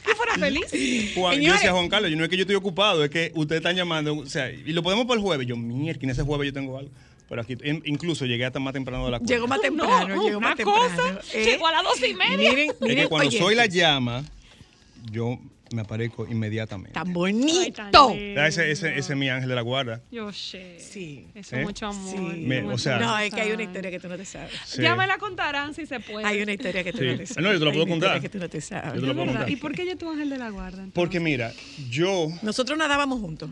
Yo 0.07 0.15
fuera 0.15 0.35
feliz. 0.35 0.65
Juan, 1.15 1.33
yo 1.33 1.39
Señores. 1.39 1.61
decía 1.61 1.71
Juan 1.73 1.89
Carlos, 1.89 2.11
yo 2.11 2.17
no 2.17 2.23
es 2.23 2.29
que 2.29 2.37
yo 2.37 2.41
estoy 2.43 2.55
ocupado, 2.55 3.03
es 3.03 3.09
que 3.09 3.31
ustedes 3.35 3.59
están 3.59 3.75
llamando, 3.75 4.15
o 4.15 4.25
sea, 4.27 4.51
y 4.51 4.71
lo 4.71 4.83
podemos 4.83 5.05
para 5.05 5.17
el 5.19 5.23
jueves. 5.23 5.47
Yo, 5.47 5.57
mierda, 5.57 6.11
ese 6.11 6.21
jueves 6.23 6.47
yo 6.47 6.53
tengo 6.53 6.77
algo. 6.77 6.91
Pero 7.27 7.41
aquí, 7.41 7.57
in- 7.63 7.81
incluso 7.85 8.25
llegué 8.27 8.45
hasta 8.45 8.59
más 8.59 8.71
temprano 8.73 9.05
de 9.05 9.11
la 9.11 9.17
cuenta. 9.19 9.33
Llegó 9.33 9.47
más 9.47 9.59
temprano, 9.61 10.23
llegó 10.23 10.37
una 10.37 10.49
más 10.49 10.55
temprano. 10.57 10.89
cosa. 10.95 11.21
¿eh? 11.33 11.43
Llegó 11.45 11.67
a 11.67 11.71
las 11.71 11.83
dos 11.83 12.07
y 12.07 12.13
media. 12.13 12.37
Miren, 12.51 12.69
Es 12.69 12.81
miren, 12.81 12.97
que 12.97 13.07
cuando 13.09 13.31
soy 13.31 13.55
la 13.55 13.65
llama, 13.65 14.23
yo 15.11 15.39
me 15.73 15.81
aparezco 15.81 16.27
inmediatamente. 16.27 16.93
Tan 16.93 17.07
Ay, 17.07 17.13
bonito. 17.13 17.81
tan. 17.91 17.91
Ah, 18.37 18.47
Ese, 18.47 18.69
ese, 18.71 18.97
ese 18.97 19.13
es 19.13 19.17
mi 19.17 19.29
ángel 19.29 19.49
de 19.49 19.55
la 19.55 19.61
guarda. 19.61 20.01
Yo 20.11 20.31
sé. 20.31 20.77
Sí. 20.79 21.27
Eso 21.33 21.55
¿Eh? 21.55 21.59
es 21.61 21.65
mucho 21.65 21.87
amor. 21.87 22.11
Sí. 22.15 22.41
Me- 22.45 22.63
o 22.63 22.77
sea- 22.77 22.99
no, 22.99 23.17
es 23.19 23.33
que 23.33 23.41
hay 23.41 23.51
una 23.51 23.63
historia 23.63 23.89
que 23.91 23.99
tú 23.99 24.07
no 24.07 24.17
te 24.17 24.25
sabes. 24.25 24.51
Sí. 24.65 24.81
Ya 24.81 24.95
me 24.95 25.07
la 25.07 25.17
contarán 25.17 25.73
si 25.73 25.85
se 25.85 25.99
puede. 25.99 26.25
Hay 26.25 26.41
una 26.41 26.53
historia 26.53 26.83
que 26.83 26.91
tú 26.91 26.99
Sí. 26.99 27.05
no 27.05 27.17
te 27.17 27.25
sabes. 27.25 27.43
No, 27.43 27.51
yo 27.53 27.59
te 27.59 27.65
la 27.65 27.71
Hay 27.71 27.77
puedo 27.77 27.87
contar. 27.87 28.21
que 28.21 28.29
tú 28.29 28.37
no 28.37 28.49
te 28.49 28.61
sabes. 28.61 28.93
Yo 28.93 28.99
te 28.99 29.01
la 29.01 29.07
Es 29.07 29.13
puedo 29.13 29.15
verdad. 29.25 29.33
contar. 29.41 29.49
¿Y 29.49 29.55
por 29.55 29.71
qué 29.73 29.85
yo 29.87 29.97
tu 29.97 30.09
ángel 30.09 30.29
de 30.29 30.37
la 30.37 30.49
guarda? 30.49 30.77
entonces? 30.83 30.93
Porque 30.93 31.19
mira, 31.19 31.51
yo, 31.89 32.27
Nosotros 32.43 32.77
nadábamos 32.77 33.19
juntos. 33.19 33.49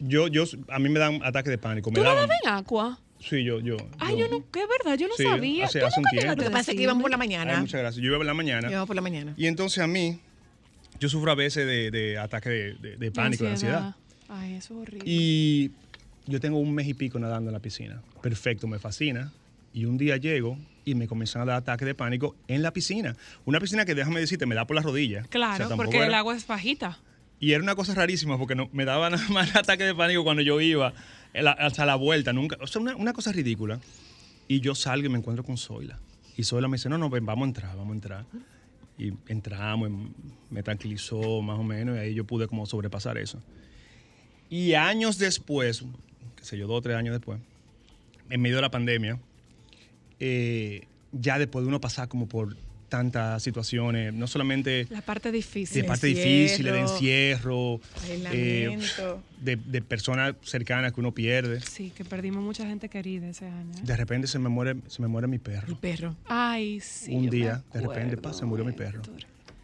yo, 0.00 0.28
yo, 0.28 0.44
a 0.68 0.78
mí 0.78 0.88
me 0.88 0.98
dan 0.98 1.20
ataques 1.22 1.50
de 1.50 1.58
pánico. 1.58 1.90
Me 1.90 1.96
¿Tú 1.96 2.02
daban. 2.02 2.28
en 2.44 2.48
agua? 2.50 2.98
Sí, 3.20 3.42
yo, 3.42 3.58
yo. 3.60 3.76
Ay, 3.98 4.16
yo 4.16 4.28
no, 4.28 4.44
¿qué 4.52 4.60
verdad? 4.66 4.96
Yo 4.96 5.08
no 5.08 5.14
Sí, 5.16 5.24
sabía. 5.24 5.64
hace- 5.64 5.80
¿Tú 5.80 5.86
hace 5.86 5.98
un 6.00 6.06
tiempo. 6.06 6.34
Lo 6.36 6.44
que 6.44 6.50
pasa 6.50 6.70
es 6.70 6.76
que 6.76 6.82
íbamos 6.84 7.02
por 7.02 7.10
la 7.10 7.16
mañana. 7.16 7.54
Ay, 7.56 7.60
muchas 7.62 7.80
gracias. 7.80 8.00
Yo 8.00 8.08
iba 8.10 8.16
por 8.18 8.26
la 8.26 8.34
mañana. 8.34 8.70
Íbamos 8.70 8.86
por 8.86 8.94
la 8.96 9.02
mañana. 9.02 9.34
Y 9.36 9.46
entonces 9.46 9.82
a 9.82 9.88
mí, 9.88 10.20
yo 11.00 11.08
sufro 11.08 11.30
a 11.30 11.34
veces 11.34 11.66
de, 11.66 11.90
de 11.90 12.18
ataques 12.18 12.50
de, 12.52 12.74
de- 12.90 12.96
de 12.96 13.10
pánico, 13.12 13.44
de 13.44 13.50
ansiedad. 13.50 13.94
Ay, 14.28 14.54
eso 14.54 14.74
es 14.74 14.80
horrible. 14.88 15.04
Y 15.10 15.70
yo 16.26 16.40
tengo 16.40 16.58
un 16.58 16.74
mes 16.74 16.86
y 16.88 16.94
pico 16.94 17.18
nadando 17.18 17.50
en 17.50 17.54
la 17.54 17.60
piscina. 17.60 18.02
Perfecto, 18.22 18.66
me 18.66 18.78
fascina. 18.78 19.32
Y 19.72 19.84
un 19.84 19.96
día 19.98 20.16
llego 20.16 20.58
y 20.84 20.94
me 20.94 21.06
comienzan 21.06 21.42
a 21.42 21.44
dar 21.44 21.56
ataques 21.58 21.86
de 21.86 21.94
pánico 21.94 22.34
en 22.48 22.62
la 22.62 22.72
piscina. 22.72 23.16
Una 23.44 23.60
piscina 23.60 23.84
que, 23.84 23.94
déjame 23.94 24.20
decirte, 24.20 24.46
me 24.46 24.54
da 24.54 24.66
por 24.66 24.76
las 24.76 24.84
rodillas. 24.84 25.26
Claro, 25.28 25.64
O 25.64 25.68
sea, 25.68 25.76
porque 25.76 25.96
era- 25.98 26.06
el 26.06 26.14
agua 26.14 26.34
es 26.36 26.46
bajita. 26.46 26.98
Y 27.40 27.52
era 27.52 27.62
una 27.62 27.74
cosa 27.76 27.94
rarísima 27.94 28.36
porque 28.36 28.54
no, 28.56 28.68
me 28.72 28.84
daba 28.84 29.08
nada 29.10 29.28
más 29.28 29.54
ataque 29.54 29.84
de 29.84 29.94
pánico 29.94 30.24
cuando 30.24 30.42
yo 30.42 30.60
iba 30.60 30.92
la- 31.34 31.52
hasta 31.52 31.86
la 31.86 31.94
vuelta. 31.94 32.32
Nunca, 32.32 32.56
o 32.60 32.66
sea, 32.66 32.80
una, 32.82 32.96
una 32.96 33.12
cosa 33.12 33.32
ridícula. 33.32 33.80
Y 34.48 34.60
yo 34.60 34.74
salgo 34.74 35.06
y 35.06 35.10
me 35.10 35.18
encuentro 35.18 35.44
con 35.44 35.56
Zoila. 35.58 35.98
Y 36.36 36.44
Zoila 36.44 36.68
me 36.68 36.76
dice, 36.78 36.88
no, 36.88 36.98
no, 36.98 37.10
ven, 37.10 37.24
vamos 37.26 37.44
a 37.44 37.48
entrar, 37.48 37.76
vamos 37.76 37.92
a 37.92 37.94
entrar. 37.94 38.24
Y 38.98 39.14
entramos, 39.28 39.90
me 40.50 40.62
tranquilizó 40.62 41.40
más 41.40 41.58
o 41.58 41.62
menos 41.62 41.96
y 41.96 42.00
ahí 42.00 42.14
yo 42.14 42.24
pude 42.24 42.48
como 42.48 42.66
sobrepasar 42.66 43.16
eso. 43.16 43.40
Y 44.50 44.74
años 44.74 45.18
después, 45.18 45.84
qué 46.36 46.44
sé 46.44 46.58
yo, 46.58 46.66
dos 46.66 46.78
o 46.78 46.82
tres 46.82 46.96
años 46.96 47.14
después, 47.14 47.40
en 48.28 48.40
medio 48.40 48.56
de 48.56 48.62
la 48.62 48.70
pandemia, 48.70 49.20
eh, 50.18 50.86
ya 51.12 51.38
después 51.38 51.64
de 51.64 51.68
uno 51.68 51.80
pasar 51.80 52.08
como 52.08 52.28
por 52.28 52.56
tantas 52.88 53.42
situaciones, 53.42 54.12
no 54.14 54.26
solamente 54.26 54.86
La 54.90 55.02
parte 55.02 55.30
difícil. 55.30 55.82
de 55.82 55.88
parte 55.88 56.06
difícil, 56.06 56.64
de 56.66 56.80
encierro, 56.80 57.80
eh, 58.32 58.78
de, 59.40 59.56
de 59.56 59.82
personas 59.82 60.34
cercanas 60.42 60.92
que 60.92 61.00
uno 61.00 61.12
pierde. 61.12 61.60
Sí, 61.60 61.90
que 61.94 62.04
perdimos 62.04 62.42
mucha 62.42 62.66
gente 62.66 62.88
querida 62.88 63.28
ese 63.28 63.46
año. 63.46 63.72
¿eh? 63.76 63.80
De 63.82 63.96
repente 63.96 64.26
se 64.26 64.38
me 64.38 64.48
muere, 64.48 64.76
se 64.86 65.02
me 65.02 65.08
muere 65.08 65.28
mi 65.28 65.38
perro. 65.38 65.76
perro. 65.80 66.16
Ay, 66.26 66.80
sí. 66.80 67.14
un 67.14 67.24
yo 67.24 67.30
día, 67.30 67.62
de 67.72 67.80
repente, 67.80 68.16
pa, 68.16 68.32
se 68.32 68.44
murió 68.44 68.64
mi 68.64 68.72
perro. 68.72 69.02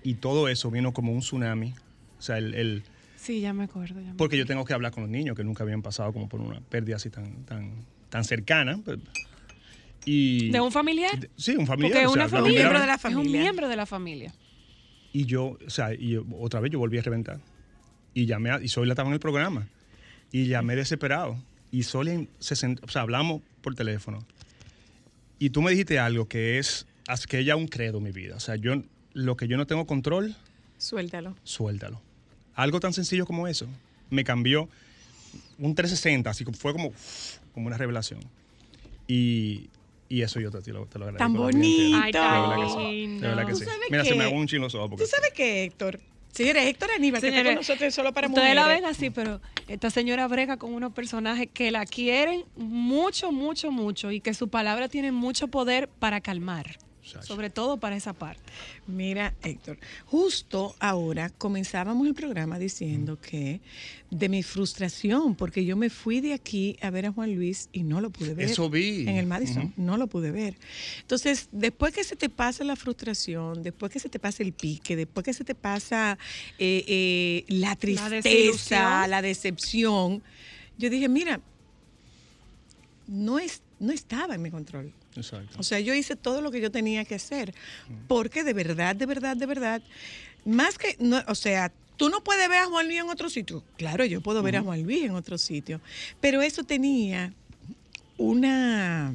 Y 0.03 0.15
todo 0.17 0.49
eso 0.49 0.71
vino 0.71 0.93
como 0.93 1.13
un 1.13 1.21
tsunami. 1.21 1.75
O 2.19 2.23
sea, 2.23 2.39
el, 2.39 2.55
el- 2.55 2.83
Sí, 3.17 3.41
ya 3.41 3.55
me 3.55 3.65
acuerdo. 3.65 4.01
ya 4.03 4.09
me 4.09 4.15
porque 4.17 4.37
yo 4.37 4.43
acuerdo. 4.43 4.55
tengo 4.61 4.65
que 4.67 4.75
hablar 4.75 4.93
con 4.93 5.05
los 5.05 5.11
niños 5.11 5.35
que 5.35 5.45
nunca 5.45 5.63
habían 5.65 5.81
pasado 5.81 6.13
como 6.13 6.29
por 6.29 6.41
una 6.43 6.61
pérdida 6.61 6.97
así 6.97 7.09
tan, 7.09 7.45
tan, 7.47 7.71
tan 8.11 8.23
cercana. 8.25 8.79
Y, 10.05 10.51
¿De 10.51 10.61
un 10.61 10.71
familiar? 10.73 11.19
de- 11.19 11.31
Sí, 11.37 11.57
un 11.57 11.67
familiar. 11.67 11.93
Porque 11.93 12.07
o 12.07 12.13
sea, 12.13 12.23
una 12.23 12.29
familia 12.29 12.59
miembro 12.61 12.81
de 12.81 12.87
la 12.87 12.95
es 12.95 13.01
familia. 13.01 13.23
un 13.23 13.33
miembro 13.43 13.69
de 13.69 13.77
la 13.77 13.87
familia. 13.87 14.35
Y 15.13 15.25
yo, 15.27 15.59
o 15.65 15.71
sea, 15.71 15.95
y 15.95 16.11
yo- 16.11 16.25
otra 16.41 16.61
vez 16.61 16.71
yo 16.73 16.79
volví 16.79 16.99
a 16.99 17.03
reventar. 17.03 17.41
Y 18.13 18.27
llamé, 18.27 18.51
a, 18.51 18.61
y 18.63 18.69
Zoila 18.69 18.93
estaba 18.93 19.09
en 19.09 19.15
el 19.15 19.21
programa. 19.21 19.67
Y 20.33 20.47
llamé 20.47 20.77
desesperado. 20.77 21.37
Y 21.71 21.83
Zoila 21.85 22.25
se 22.39 22.55
sent- 22.55 22.81
o 22.83 22.89
sea, 22.89 23.03
hablamos 23.03 23.43
por 23.63 23.75
teléfono. 23.75 24.25
Y 25.39 25.51
tú 25.51 25.63
me 25.63 25.71
dijiste 25.71 25.99
algo 25.99 26.27
que 26.29 26.59
es, 26.59 26.87
haz 27.09 27.27
que 27.27 27.39
ella 27.39 27.57
un 27.57 27.67
credo 27.69 27.99
en 27.99 28.05
mi 28.05 28.13
vida. 28.13 28.37
O 28.37 28.41
sea, 28.41 28.57
yo, 28.57 28.83
lo 29.15 29.37
que 29.37 29.49
yo 29.49 29.57
no 29.57 29.67
tengo 29.67 29.87
control, 29.87 30.37
Suéltalo. 30.79 31.35
suéltalo. 31.45 32.01
Algo 32.55 32.79
tan 32.81 32.93
sencillo 32.93 33.27
como 33.27 33.49
eso. 33.49 33.67
Me 34.11 34.23
cambió 34.23 34.69
un 35.59 35.75
360, 35.75 36.31
así 36.31 36.45
como 36.45 36.57
fue 36.57 36.73
como, 36.73 36.93
como 37.53 37.67
una 37.67 37.77
revelación. 37.79 38.21
Y, 39.09 39.69
y 40.15 40.23
eso 40.23 40.41
yo 40.41 40.51
te, 40.51 40.61
te 40.63 40.73
lo, 40.73 40.87
te 40.87 40.99
lo 40.99 41.07
agradezco. 41.07 41.19
Tan 41.19 41.33
bonito. 41.35 41.99
Ay, 42.03 42.13
De 42.13 42.19
verdad 42.21 42.57
que 42.57 42.69
sí. 42.71 43.07
De 43.19 43.29
verdad 43.29 43.47
que 43.47 43.55
sí. 43.55 43.59
¿Tú 43.61 43.65
sabes 43.71 43.81
Mira, 43.91 44.05
se 44.05 44.11
qué? 44.13 44.19
me 44.19 44.25
hago 44.25 44.37
un 44.37 44.47
chin 44.47 44.61
los 44.61 44.75
ojos. 44.75 44.91
porque- 44.91 45.05
¿Tú 45.05 45.11
sabes 45.11 45.31
qué, 45.35 45.65
Héctor? 45.65 46.01
Señores, 46.33 46.67
Héctor 46.67 46.91
Aníbal, 46.97 47.21
que 47.21 47.29
está 47.29 47.45
con 47.45 47.55
nosotros 47.55 47.95
solo 47.95 48.13
para 48.13 48.27
Ustedes 48.27 48.49
mujeres. 48.49 48.63
la 48.67 48.75
ven 48.75 48.85
así, 48.87 49.11
pero 49.11 49.41
esta 49.69 49.89
señora 49.91 50.27
brega 50.27 50.57
con 50.57 50.75
unos 50.75 50.93
personajes 50.93 51.49
que 51.55 51.71
la 51.71 51.87
quieren 51.87 52.45
mucho, 52.57 53.31
mucho, 53.31 53.71
mucho 53.71 54.11
y 54.11 54.21
que 54.21 54.35
su 54.35 54.49
palabra 54.49 54.89
tiene 54.89 55.13
mucho 55.13 55.47
poder 55.47 55.87
para 55.89 56.21
calmar. 56.21 56.77
Sobre 57.05 57.51
todo 57.51 57.77
para 57.77 57.97
esa 57.97 58.13
parte. 58.13 58.43
Mira, 58.87 59.35
Héctor, 59.43 59.79
justo 60.07 60.75
ahora 60.81 61.31
comenzábamos 61.31 62.07
el 62.07 62.15
programa 62.15 62.59
diciendo 62.59 63.19
que 63.21 63.61
de 64.11 64.29
mi 64.29 64.43
frustración, 64.43 65.35
porque 65.35 65.65
yo 65.65 65.77
me 65.77 65.91
fui 65.91 66.21
de 66.21 66.33
aquí 66.33 66.77
a 66.81 66.91
ver 66.91 67.07
a 67.07 67.13
Juan 67.13 67.35
Luis 67.35 67.69
y 67.73 67.83
no 67.83 68.01
lo 68.01 68.11
pude 68.11 68.35
ver. 68.35 68.51
Eso 68.51 68.71
vi. 68.71 69.03
En 69.03 69.17
el 69.17 69.27
Madison, 69.27 69.73
no 69.77 69.97
lo 69.97 70.07
pude 70.07 70.31
ver. 70.31 70.57
Entonces, 71.01 71.49
después 71.53 71.93
que 71.93 72.05
se 72.05 72.17
te 72.17 72.29
pasa 72.29 72.65
la 72.65 72.77
frustración, 72.77 73.63
después 73.63 73.93
que 73.93 73.99
se 73.99 74.09
te 74.09 74.19
pasa 74.19 74.43
el 74.43 74.53
pique, 74.53 74.97
después 74.97 75.25
que 75.25 75.35
se 75.35 75.45
te 75.45 75.55
pasa 75.55 76.19
eh, 76.59 76.85
eh, 76.87 77.45
la 77.49 77.77
tristeza, 77.77 78.09
desilusión. 78.09 79.11
la 79.11 79.23
decepción, 79.23 80.23
yo 80.79 80.91
dije, 80.91 81.09
mira, 81.09 81.41
no, 83.07 83.39
es, 83.39 83.63
no 83.79 83.93
estaba 83.93 84.35
en 84.35 84.43
mi 84.43 84.51
control. 84.51 84.93
Exacto. 85.17 85.57
O 85.59 85.63
sea, 85.63 85.81
yo 85.81 85.95
hice 85.95 86.17
todo 86.17 86.41
lo 86.41 86.51
que 86.51 86.61
yo 86.61 86.71
tenía 86.71 87.05
que 87.05 87.15
hacer. 87.15 87.55
Porque 88.09 88.45
de 88.45 88.53
verdad, 88.53 88.97
de 88.97 89.07
verdad, 89.07 89.37
de 89.37 89.47
verdad, 89.47 89.83
más 90.45 90.79
que, 90.79 90.97
no, 90.99 91.23
o 91.29 91.35
sea, 91.35 91.73
tú 91.97 92.09
no 92.09 92.23
puedes 92.23 92.49
ver 92.49 92.59
a 92.59 92.67
Juan 92.67 92.87
Luis 92.87 93.01
en 93.01 93.09
otro 93.09 93.29
sitio. 93.29 93.63
Claro, 93.77 94.05
yo 94.05 94.21
puedo 94.21 94.43
ver 94.43 94.57
a 94.57 94.63
Juan 94.63 94.83
Luis 94.83 95.05
en 95.05 95.13
otro 95.13 95.39
sitio. 95.39 95.81
Pero 96.21 96.43
eso 96.43 96.65
tenía 96.65 97.33
una 98.17 99.15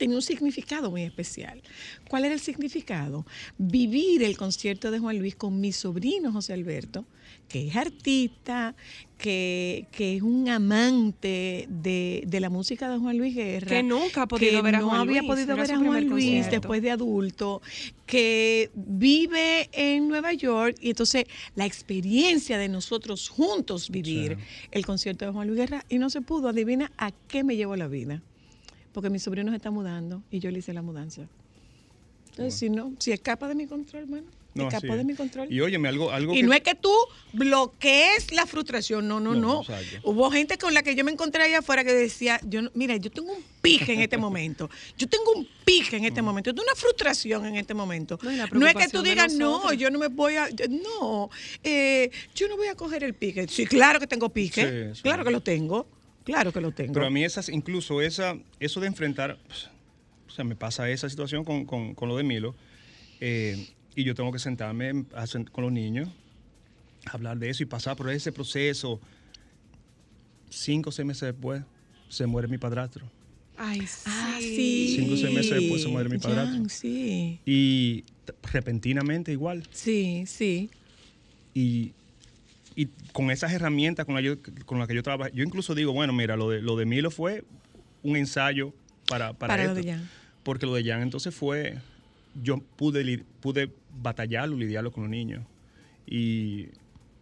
tenía 0.00 0.16
un 0.16 0.22
significado 0.22 0.90
muy 0.90 1.02
especial. 1.02 1.60
¿Cuál 2.08 2.24
era 2.24 2.32
el 2.32 2.40
significado? 2.40 3.26
Vivir 3.58 4.22
el 4.22 4.34
concierto 4.38 4.90
de 4.90 4.98
Juan 4.98 5.18
Luis 5.18 5.36
con 5.36 5.60
mi 5.60 5.72
sobrino 5.72 6.32
José 6.32 6.54
Alberto, 6.54 7.04
que 7.50 7.66
es 7.66 7.74
artista, 7.76 8.76
que, 9.18 9.86
que 9.90 10.16
es 10.16 10.22
un 10.22 10.48
amante 10.48 11.66
de, 11.68 12.22
de 12.26 12.40
la 12.40 12.48
música 12.48 12.88
de 12.88 12.96
Juan 12.98 13.18
Luis 13.18 13.34
Guerra. 13.34 13.66
Que 13.66 13.82
nunca 13.82 14.22
ha 14.22 14.28
podido 14.28 14.52
que 14.52 14.62
ver 14.62 14.76
a 14.76 14.80
no 14.80 14.86
Juan 14.88 15.00
había 15.00 15.20
Luis, 15.20 15.30
podido 15.32 15.52
era 15.54 15.62
ver 15.62 15.72
a 15.72 15.78
Juan 15.78 16.08
Luis 16.08 16.24
concierto. 16.26 16.50
después 16.52 16.80
de 16.80 16.90
adulto, 16.92 17.60
que 18.06 18.70
vive 18.74 19.68
en 19.72 20.08
Nueva 20.08 20.32
York 20.32 20.76
y 20.80 20.90
entonces 20.90 21.24
la 21.56 21.66
experiencia 21.66 22.56
de 22.56 22.68
nosotros 22.68 23.28
juntos 23.28 23.90
vivir 23.90 24.36
Sí. 24.38 24.44
el 24.70 24.86
concierto 24.86 25.24
de 25.26 25.32
Juan 25.32 25.48
Luis 25.48 25.58
Guerra 25.58 25.84
y 25.88 25.98
no 25.98 26.08
se 26.08 26.20
pudo. 26.20 26.48
Adivina 26.48 26.92
a 26.96 27.10
qué 27.28 27.42
me 27.44 27.56
llevó 27.56 27.74
la 27.76 27.88
vida. 27.88 28.22
Porque 28.92 29.10
mi 29.10 29.18
sobrino 29.18 29.50
se 29.50 29.56
está 29.56 29.70
mudando 29.72 30.22
y 30.30 30.38
yo 30.38 30.50
le 30.52 30.60
hice 30.60 30.72
la 30.72 30.82
mudanza. 30.82 31.28
Entonces, 32.30 32.54
si 32.54 32.70
no, 32.70 32.92
si 33.00 33.10
escapa 33.12 33.48
de 33.48 33.54
mi 33.56 33.66
control, 33.66 34.06
bueno, 34.06 34.28
No, 34.52 34.68
escapó 34.68 34.96
de 34.96 35.04
mi 35.04 35.14
control. 35.14 35.46
Y 35.52 35.60
óyeme, 35.60 35.88
algo, 35.88 36.10
algo 36.10 36.32
Y 36.34 36.38
que- 36.40 36.42
no 36.42 36.52
es 36.52 36.60
que 36.62 36.74
tú 36.74 36.92
bloquees 37.32 38.32
la 38.32 38.46
frustración, 38.46 39.06
no, 39.08 39.20
no, 39.20 39.34
No. 39.34 39.62
Hubo 40.02 40.30
gente 40.30 40.58
con 40.58 40.74
la 40.74 40.82
que 40.82 40.94
yo 40.94 41.04
me 41.04 41.12
encontré 41.12 41.42
allá 41.44 41.58
afuera 41.60 41.84
que 41.84 41.92
decía, 41.92 42.40
yo 42.44 42.62
no- 42.62 42.70
mira, 42.74 42.96
yo 42.96 43.10
tengo 43.10 43.32
un 43.32 43.42
pije 43.62 43.92
en 43.92 44.00
este 44.00 44.16
momento. 44.16 44.68
Yo 44.98 45.06
tengo 45.08 45.32
un 45.32 45.46
pije 45.64 45.96
en 45.98 46.04
este 46.04 46.22
momento. 46.22 46.50
Yo 46.50 46.54
tengo 46.54 46.66
una 46.68 46.74
frustración 46.80 47.44
en 47.46 47.56
este 47.56 47.74
momento. 47.74 48.18
No, 48.52 48.66
es 48.66 48.74
que 48.74 48.88
tú 48.88 49.02
digas, 49.02 49.34
no, 49.34 49.72
yo 49.72 49.90
no 49.90 49.98
me 49.98 50.08
voy 50.08 50.34
a, 50.36 50.48
yo- 50.50 50.66
no, 50.68 51.30
eh, 51.62 52.10
yo 52.34 52.48
no 52.48 52.56
voy 52.56 52.68
a 52.68 52.74
coger 52.74 53.04
el 53.04 53.14
pique. 53.14 53.46
Sí, 53.48 53.66
claro 53.66 54.00
que 54.00 54.06
tengo 54.06 54.28
pique. 54.30 54.88
Sí, 54.92 54.96
sí. 54.96 55.02
Claro 55.02 55.24
que 55.24 55.30
lo 55.30 55.42
tengo. 55.42 55.86
Claro 56.24 56.52
que 56.52 56.60
lo 56.60 56.72
tengo. 56.72 56.92
Pero 56.92 57.06
a 57.06 57.10
mí 57.10 57.24
esas, 57.24 57.48
incluso 57.48 58.00
esa, 58.02 58.36
eso 58.58 58.80
de 58.80 58.86
enfrentar, 58.88 59.38
pues, 59.46 59.68
o 60.28 60.30
sea, 60.30 60.44
me 60.44 60.56
pasa 60.56 60.88
esa 60.90 61.08
situación 61.08 61.44
con, 61.44 61.64
con- 61.66 61.94
con 61.94 62.08
lo 62.08 62.16
de 62.16 62.22
Milo, 62.24 62.54
eh, 63.20 63.68
y 63.94 64.04
yo 64.04 64.14
tengo 64.14 64.32
que 64.32 64.38
sentarme 64.38 65.04
a 65.14 65.24
con 65.52 65.64
los 65.64 65.72
niños, 65.72 66.08
hablar 67.06 67.38
de 67.38 67.50
eso 67.50 67.62
y 67.62 67.66
pasar 67.66 67.96
por 67.96 68.10
ese 68.10 68.32
proceso. 68.32 69.00
Cinco 70.48 70.88
o 70.90 70.92
seis 70.92 71.06
meses 71.06 71.22
después, 71.32 71.62
se 72.08 72.26
muere 72.26 72.48
mi 72.48 72.58
padrastro. 72.58 73.08
Ay, 73.56 73.80
sí. 73.86 74.02
Ah, 74.06 74.36
sí. 74.40 74.92
Cinco 74.96 75.14
o 75.14 75.16
seis 75.16 75.34
meses 75.34 75.52
después 75.60 75.82
se 75.82 75.88
muere 75.88 76.08
mi 76.08 76.18
padrastro. 76.18 76.68
Sí. 76.68 77.38
Y 77.46 78.04
repentinamente 78.52 79.32
igual. 79.32 79.62
Sí, 79.70 80.24
sí. 80.26 80.70
y, 81.54 81.92
y 82.74 82.86
con 83.12 83.30
esas 83.30 83.52
herramientas 83.52 84.06
con, 84.06 84.14
la 84.14 84.20
yo- 84.20 84.36
con 84.66 84.78
las 84.78 84.88
que 84.88 84.94
yo 84.94 85.02
trabajo, 85.02 85.30
yo 85.34 85.42
incluso 85.44 85.74
digo, 85.74 85.92
bueno, 85.92 86.12
mira, 86.12 86.36
lo 86.36 86.48
de, 86.50 86.62
lo 86.62 86.76
de 86.76 86.86
Milo 86.86 87.10
fue 87.10 87.44
un 88.02 88.16
ensayo 88.16 88.72
para, 89.08 89.32
para, 89.34 89.54
Para 89.54 89.64
lo 89.66 89.74
de 89.74 89.84
Jan. 89.92 90.08
Porque 90.42 90.66
lo 90.66 90.74
de 90.74 90.84
Jan 90.84 91.02
entonces 91.02 91.34
fue, 91.34 91.78
yo 92.34 92.58
pude, 92.76 93.02
li- 93.04 93.24
pude 93.40 93.70
batallarlo, 94.00 94.56
lidiarlo 94.56 94.92
con 94.92 95.04
los 95.04 95.10
niños. 95.10 95.44
Y, 96.06 96.66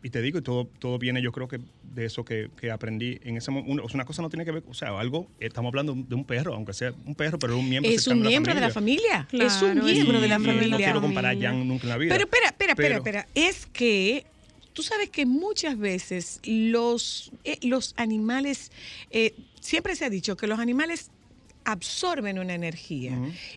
y 0.03 0.11
te 0.11 0.23
digo, 0.23 0.39
y 0.39 0.43
todo, 0.43 0.67
todo 0.79 0.99
viene 0.99 1.21
yo 1.23 1.33
creo 1.33 1.49
que 1.49 1.61
de 1.95 2.05
eso 2.05 2.25
que, 2.25 2.51
que 2.61 2.71
aprendí 2.71 3.19
en 3.25 3.37
ese 3.37 3.51
momento. 3.51 3.85
Una 3.93 4.05
cosa 4.05 4.23
no 4.23 4.31
tiene 4.31 4.45
que 4.45 4.53
ver, 4.53 4.63
o 4.69 4.75
sea, 4.75 4.99
algo, 4.99 5.29
estamos 5.41 5.71
hablando 5.71 5.95
de 5.95 6.15
un 6.15 6.25
perro, 6.25 6.55
aunque 6.55 6.73
sea 6.73 6.93
un 7.05 7.15
perro, 7.15 7.39
pero 7.39 7.55
es 7.55 7.59
un 7.61 7.69
miembro 7.69 7.91
Es 7.91 8.07
un 8.07 8.21
miembro 8.23 8.55
de 8.55 8.61
la 8.61 8.71
familia. 8.71 9.27
es 9.33 9.63
un 9.63 9.73
Claro, 9.73 9.85
miembro 9.85 10.19
Y- 10.19 10.23
de 10.23 10.29
la 10.29 10.39
y 10.39 10.45
familia. 10.45 10.69
No 10.69 10.77
quiero 10.77 11.01
comparar 11.01 11.31
a 11.33 11.35
Familia. 11.35 11.51
Jan 11.51 11.69
nunca 11.69 11.83
en 11.85 11.89
la 11.89 11.97
vida. 11.99 12.15
Pero 12.15 12.25
espera, 12.25 12.47
espera, 12.47 12.73
espera, 12.73 12.97
espera. 12.97 13.27
Es 13.35 13.67
que 13.67 14.25
tú 14.73 14.83
sabes 14.83 15.11
que 15.11 15.27
muchas 15.27 15.77
veces 15.77 16.41
los, 16.45 17.33
eh, 17.45 17.59
los 17.63 17.95
animales, 17.97 18.71
eh, 19.11 19.35
siempre 19.61 19.97
se 19.97 20.05
ha 20.05 20.11
dicho 20.11 20.37
que 20.37 20.47
los 20.47 20.61
animales 20.61 21.11
absorben 21.73 22.39
una 22.39 22.55
energía 22.55 23.13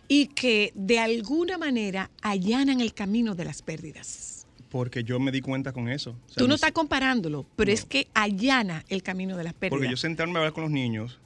y 0.06 0.26
que 0.26 0.72
de 0.74 0.98
alguna 0.98 1.56
manera 1.56 2.10
allanan 2.20 2.80
el 2.80 2.92
camino 2.92 3.34
de 3.34 3.44
las 3.46 3.62
pérdidas. 3.62 4.46
Porque 4.68 5.02
yo 5.04 5.18
me 5.20 5.32
di 5.32 5.40
cuenta 5.40 5.72
con 5.72 5.88
eso. 5.88 6.10
O 6.10 6.28
sea, 6.28 6.36
Tú 6.42 6.48
no 6.48 6.54
estás 6.54 6.72
comparándolo, 6.72 7.46
pero 7.56 7.68
No. 7.70 7.74
es 7.74 7.84
que 7.84 8.08
allana 8.14 8.84
el 8.88 9.02
camino 9.02 9.36
de 9.36 9.44
las 9.44 9.54
pérdidas. 9.54 9.78
Porque 9.78 9.90
yo 9.90 9.96
sentarme 9.96 10.34
a 10.34 10.38
hablar 10.38 10.52
con 10.52 10.64
los 10.64 10.70
niños 10.72 11.18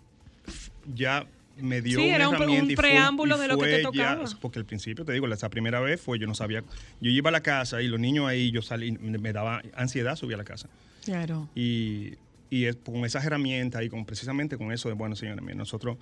ya 0.95 1.27
me 1.57 1.81
dio 1.81 1.99
Sí, 1.99 2.07
una 2.07 2.15
era 2.17 2.29
un- 2.29 2.35
herramienta 2.37 2.65
un 2.65 2.71
y 2.71 2.75
fue- 2.77 2.83
preámbulo 2.85 3.37
y 3.37 3.41
de 3.41 3.49
lo 3.49 3.59
que 3.59 3.65
te 3.65 3.71
fue 3.83 3.97
ya- 3.97 4.15
tocaba. 4.17 4.39
porque 4.41 4.59
al 4.59 4.65
principio 4.67 5.05
te 5.05 5.13
digo, 5.13 5.27
esa 5.33 5.49
primera 5.49 5.81
vez 5.81 6.01
fue 6.01 6.19
yo 6.19 6.27
no 6.27 6.35
sabía, 6.35 6.63
yo 7.01 7.11
iba 7.11 7.31
a 7.31 7.33
la 7.33 7.43
casa 7.43 7.81
y 7.83 7.89
los 7.89 7.99
niños 7.99 8.27
ahí 8.29 8.51
yo 8.51 8.63
salí, 8.63 8.93
me 8.93 9.33
daba 9.33 9.63
ansiedad 9.75 10.17
subir 10.17 10.35
a 10.35 10.39
la 10.39 10.45
casa 10.45 10.69
Claro. 11.05 11.49
y, 11.55 12.13
y 12.51 12.65
es- 12.67 12.77
con 12.77 13.05
esas 13.07 13.25
herramientas 13.25 13.83
y 13.83 13.89
con 13.89 14.05
precisamente 14.05 14.59
con 14.59 14.71
eso 14.71 14.89
de 14.89 14.95
bueno 14.95 15.17
señores 15.17 15.43
nosotros 15.57 15.97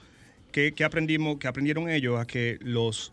¿qué, 0.55 0.73
qué 0.73 0.85
aprendimos, 0.85 1.39
qué 1.39 1.49
aprendieron 1.49 1.91
ellos 1.91 2.19
a 2.19 2.27
que 2.27 2.59
los 2.63 3.13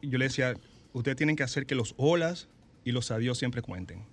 yo 0.00 0.18
les 0.18 0.30
decía 0.30 0.54
ustedes 0.94 1.16
tienen 1.16 1.36
que 1.36 1.42
hacer 1.42 1.66
que 1.66 1.74
los 1.74 1.94
olas 1.98 2.48
y 2.84 2.92
los 2.92 3.10
adiós 3.10 3.38
siempre 3.38 3.62
cuenten 3.62 4.04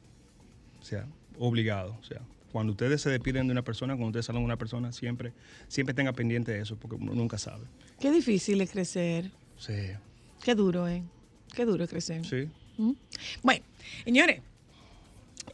o 0.81 0.83
sea, 0.83 1.07
obligado. 1.37 1.97
O 1.99 2.03
sea, 2.03 2.21
cuando 2.51 2.71
ustedes 2.71 3.01
se 3.01 3.09
despiden 3.09 3.47
de 3.47 3.51
una 3.51 3.63
persona, 3.63 3.93
cuando 3.93 4.07
ustedes 4.07 4.25
salen 4.25 4.41
de 4.41 4.45
una 4.45 4.57
persona, 4.57 4.91
siempre, 4.91 5.33
siempre 5.67 5.93
tenga 5.93 6.13
pendiente 6.13 6.51
de 6.51 6.61
eso, 6.61 6.77
porque 6.77 6.95
uno 6.95 7.13
nunca 7.13 7.37
sabe. 7.37 7.65
Qué 7.99 8.11
difícil 8.11 8.61
es 8.61 8.71
crecer. 8.71 9.31
Sí. 9.57 9.91
Qué 10.43 10.55
duro, 10.55 10.87
¿eh? 10.87 11.03
Qué 11.53 11.65
duro 11.65 11.83
es 11.83 11.89
crecer. 11.89 12.25
Sí. 12.25 12.49
¿Mm? 12.77 12.93
Bueno, 13.43 13.65
señores, 14.03 14.41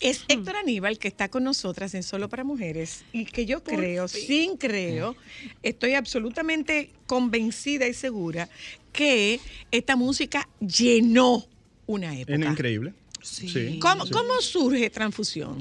es 0.01 0.21
Hmm. 0.21 0.31
Héctor 0.31 0.55
Aníbal 0.57 0.97
que 0.99 1.07
está 1.07 1.29
con 1.29 1.43
nosotras 1.43 1.93
en 1.93 2.03
Solo 2.03 2.29
para 2.29 2.43
Mujeres 2.43 3.03
y 3.13 3.25
que 3.25 3.45
yo 3.45 3.63
creo, 3.63 4.07
sin 4.07 4.57
creo, 4.57 5.15
estoy 5.63 5.93
absolutamente 5.93 6.89
convencida 7.07 7.87
y 7.87 7.93
segura 7.93 8.49
que 8.91 9.39
esta 9.71 9.95
música 9.95 10.47
llenó 10.59 11.45
una 11.85 12.17
época. 12.17 12.35
Es 12.35 12.51
increíble. 12.51 12.93
Sí. 13.21 13.79
¿Cómo, 13.81 14.05
cómo 14.11 14.39
surge 14.41 14.89
Transfusión? 14.89 15.57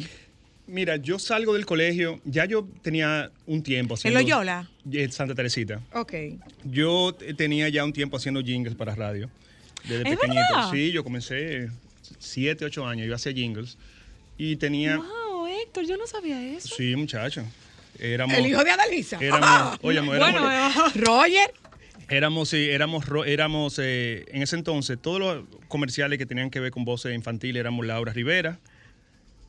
Mira, 0.66 0.96
yo 0.96 1.18
salgo 1.18 1.52
del 1.52 1.66
colegio, 1.66 2.20
ya 2.24 2.46
yo 2.46 2.66
tenía 2.80 3.30
un 3.46 3.62
tiempo 3.62 3.94
haciendo... 3.94 4.18
Loyola? 4.20 4.70
Eh, 4.90 5.10
Santa 5.10 5.34
Teresita. 5.34 5.82
Ok. 5.92 6.14
Yo 6.64 7.14
tenía 7.36 7.68
ya 7.68 7.84
un 7.84 7.92
tiempo 7.92 8.16
haciendo 8.16 8.40
jingles 8.42 8.74
para 8.74 8.94
radio. 8.94 9.28
Desde 9.82 9.96
¿Es 10.08 10.16
pequeñito. 10.16 10.40
verdad? 10.50 10.70
Sí, 10.72 10.90
yo 10.90 11.04
comencé 11.04 11.68
siete, 12.18 12.64
ocho 12.64 12.86
años, 12.86 13.06
yo 13.06 13.14
hacía 13.14 13.32
jingles. 13.32 13.76
Y 14.36 14.56
tenía... 14.56 14.96
Wow, 14.96 15.46
Héctor, 15.46 15.84
yo 15.86 15.96
no 15.96 16.06
sabía 16.06 16.40
eso. 16.42 16.74
Sí, 16.76 16.94
muchacho. 16.96 17.44
Éramos... 17.98 18.36
El 18.36 18.46
hijo 18.46 18.64
de 18.64 18.70
Adalisa. 18.70 19.18
Éramos, 19.20 19.78
óyeme, 19.82 20.16
éramos, 20.16 20.40
Bueno, 20.42 20.50
eh, 20.52 20.90
Roger. 20.96 21.54
éramos, 22.08 22.48
sí, 22.48 22.68
éramos, 22.70 23.04
éramos 23.26 23.78
eh, 23.80 24.24
en 24.28 24.42
ese 24.42 24.56
entonces, 24.56 24.98
todos 25.00 25.20
los 25.20 25.44
comerciales 25.68 26.18
que 26.18 26.26
tenían 26.26 26.50
que 26.50 26.58
ver 26.60 26.72
con 26.72 26.84
voces 26.84 27.14
infantiles 27.14 27.60
éramos 27.60 27.86
Laura 27.86 28.12
Rivera, 28.12 28.58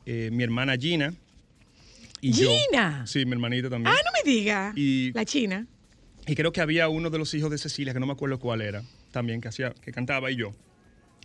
eh, 0.06 0.30
mi 0.32 0.44
hermana 0.44 0.76
Gina 0.76 1.12
y 2.20 2.30
yo. 2.32 2.48
Gina. 2.50 3.04
Sí, 3.06 3.24
mi 3.26 3.32
hermanita 3.32 3.68
también. 3.68 3.92
Ah, 3.96 4.00
no 4.04 4.10
me 4.24 4.30
diga. 4.30 4.72
Y- 4.76 5.12
La 5.12 5.24
China. 5.24 5.66
Y 6.28 6.34
creo 6.36 6.52
que 6.52 6.60
había 6.60 6.88
uno 6.88 7.10
de 7.10 7.18
los 7.18 7.34
hijos 7.34 7.50
de 7.50 7.58
Cecilia, 7.58 7.92
que 7.92 8.00
no 8.00 8.06
me 8.06 8.12
acuerdo 8.12 8.38
cuál 8.38 8.60
era, 8.62 8.82
también 9.12 9.40
que 9.40 9.48
hacía, 9.48 9.72
que 9.84 9.92
cantaba 9.92 10.30
y 10.30 10.36
yo. 10.36 10.52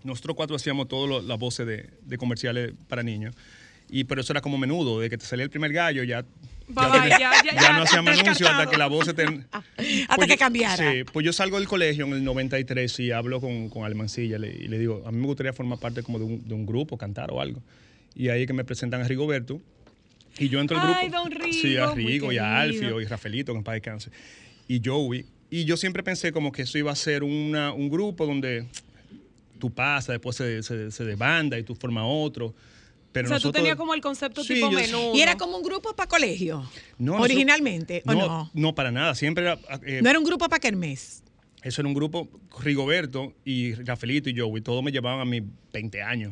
Nosotros 0.03 0.35
cuatro 0.35 0.55
hacíamos 0.55 0.87
todas 0.87 1.23
las 1.23 1.37
voces 1.39 1.65
de, 1.67 1.89
de 2.03 2.17
comerciales 2.17 2.73
para 2.87 3.03
niños. 3.03 3.35
Y 3.89 4.05
pero 4.05 4.21
eso 4.21 4.31
era 4.33 4.41
como 4.41 4.57
menudo, 4.57 4.99
de 4.99 5.09
que 5.09 5.17
te 5.17 5.25
salía 5.25 5.43
el 5.43 5.49
primer 5.49 5.73
gallo, 5.73 6.03
ya, 6.03 6.21
Bye, 6.69 6.85
bye, 6.89 7.01
tenía- 7.01 7.19
ya, 7.19 7.31
ya, 7.43 7.61
ya, 7.61 7.73
no 7.73 7.81
hacíamos 7.83 8.17
anuncios 8.17 8.49
hasta 8.49 8.69
que 8.69 8.77
la 8.77 8.87
voz 8.87 9.05
se 9.05 9.13
te... 9.13 9.23
Hasta 9.25 10.15
Pues 10.15 10.27
que 10.27 10.33
yo- 10.35 10.39
cambiara. 10.39 10.91
Sí, 10.91 11.03
pues 11.11 11.25
yo 11.25 11.33
salgo 11.33 11.57
del 11.59 11.67
colegio 11.67 12.05
en 12.05 12.13
el 12.13 12.23
93 12.23 12.99
y 13.01 13.11
hablo 13.11 13.41
con, 13.41 13.67
con 13.69 13.83
Almancilla 13.83 14.37
le- 14.39 14.51
y 14.53 14.67
le 14.69 14.79
digo, 14.79 15.03
a 15.05 15.11
mí 15.11 15.19
me 15.19 15.25
gustaría 15.27 15.51
formar 15.51 15.79
parte 15.79 16.03
como 16.03 16.19
de 16.19 16.25
un, 16.25 16.47
de 16.47 16.53
un 16.53 16.65
grupo, 16.65 16.97
cantar 16.97 17.31
o 17.31 17.41
algo. 17.41 17.61
Y 18.15 18.29
ahí 18.29 18.41
es 18.41 18.47
que 18.47 18.53
me 18.53 18.63
presentan 18.63 19.01
a 19.01 19.07
Rigoberto 19.07 19.59
y 20.39 20.47
yo 20.47 20.61
entro 20.61 20.79
al 20.79 20.93
Ay, 20.93 21.09
grupo. 21.09 21.23
don 21.23 21.31
Rigo, 21.31 21.53
Sí, 21.61 21.75
a 21.75 21.91
Rigo 21.93 22.31
y 22.31 22.37
a. 22.37 22.61
Alfio 22.61 23.01
y 23.01 23.05
Rafaelito, 23.05 23.51
que 23.51 23.57
en 23.57 23.63
paz 23.65 23.73
descanse. 23.73 24.09
Y 24.69 24.81
Joey. 24.83 25.25
Y 25.49 25.65
yo 25.65 25.75
siempre 25.75 26.01
pensé 26.01 26.31
como 26.31 26.53
que 26.53 26.61
eso 26.61 26.77
iba 26.77 26.93
a 26.93 26.95
ser 26.95 27.23
una- 27.23 27.73
un 27.73 27.89
grupo 27.89 28.25
donde 28.25 28.67
tú 29.61 29.71
pasas, 29.73 30.07
después 30.15 30.35
se, 30.35 30.61
se, 30.63 30.91
se 30.91 31.05
desbanda 31.05 31.57
y 31.57 31.63
tú 31.63 31.73
formas 31.75 32.03
otro. 32.05 32.53
Pero 33.13 33.27
o 33.27 33.29
sea, 33.29 33.37
tú 33.39 33.47
nosotros- 33.47 33.61
tenías 33.61 33.75
como 33.77 33.93
el 33.93 34.01
concepto 34.01 34.43
Sí, 34.43 34.55
tipo 34.55 34.69
yo- 34.71 34.77
menú. 34.79 35.11
Y 35.13 35.21
era 35.21 35.37
como 35.37 35.55
un 35.57 35.63
grupo 35.63 35.93
para 35.95 36.07
colegio. 36.09 36.63
No, 36.97 37.15
Originalmente, 37.21 38.03
¿o 38.05 38.13
no? 38.13 38.49
No, 38.53 38.73
para 38.75 38.91
nada. 38.91 39.15
Siempre 39.15 39.43
era... 39.43 39.59
eh, 39.85 40.01
No 40.01 40.09
era 40.09 40.17
un 40.19 40.25
grupo 40.25 40.47
para 40.49 40.59
Kermés. 40.59 41.20
Eso 41.63 41.81
era 41.81 41.87
un 41.87 41.93
grupo, 41.93 42.27
Rigoberto 42.59 43.33
y 43.45 43.73
Rafaelito 43.75 44.29
y 44.31 44.39
Joey, 44.39 44.61
todos 44.63 44.83
me 44.83 44.91
llevaban 44.91 45.19
a 45.21 45.25
mis 45.25 45.43
20 45.71 46.01
años. 46.01 46.31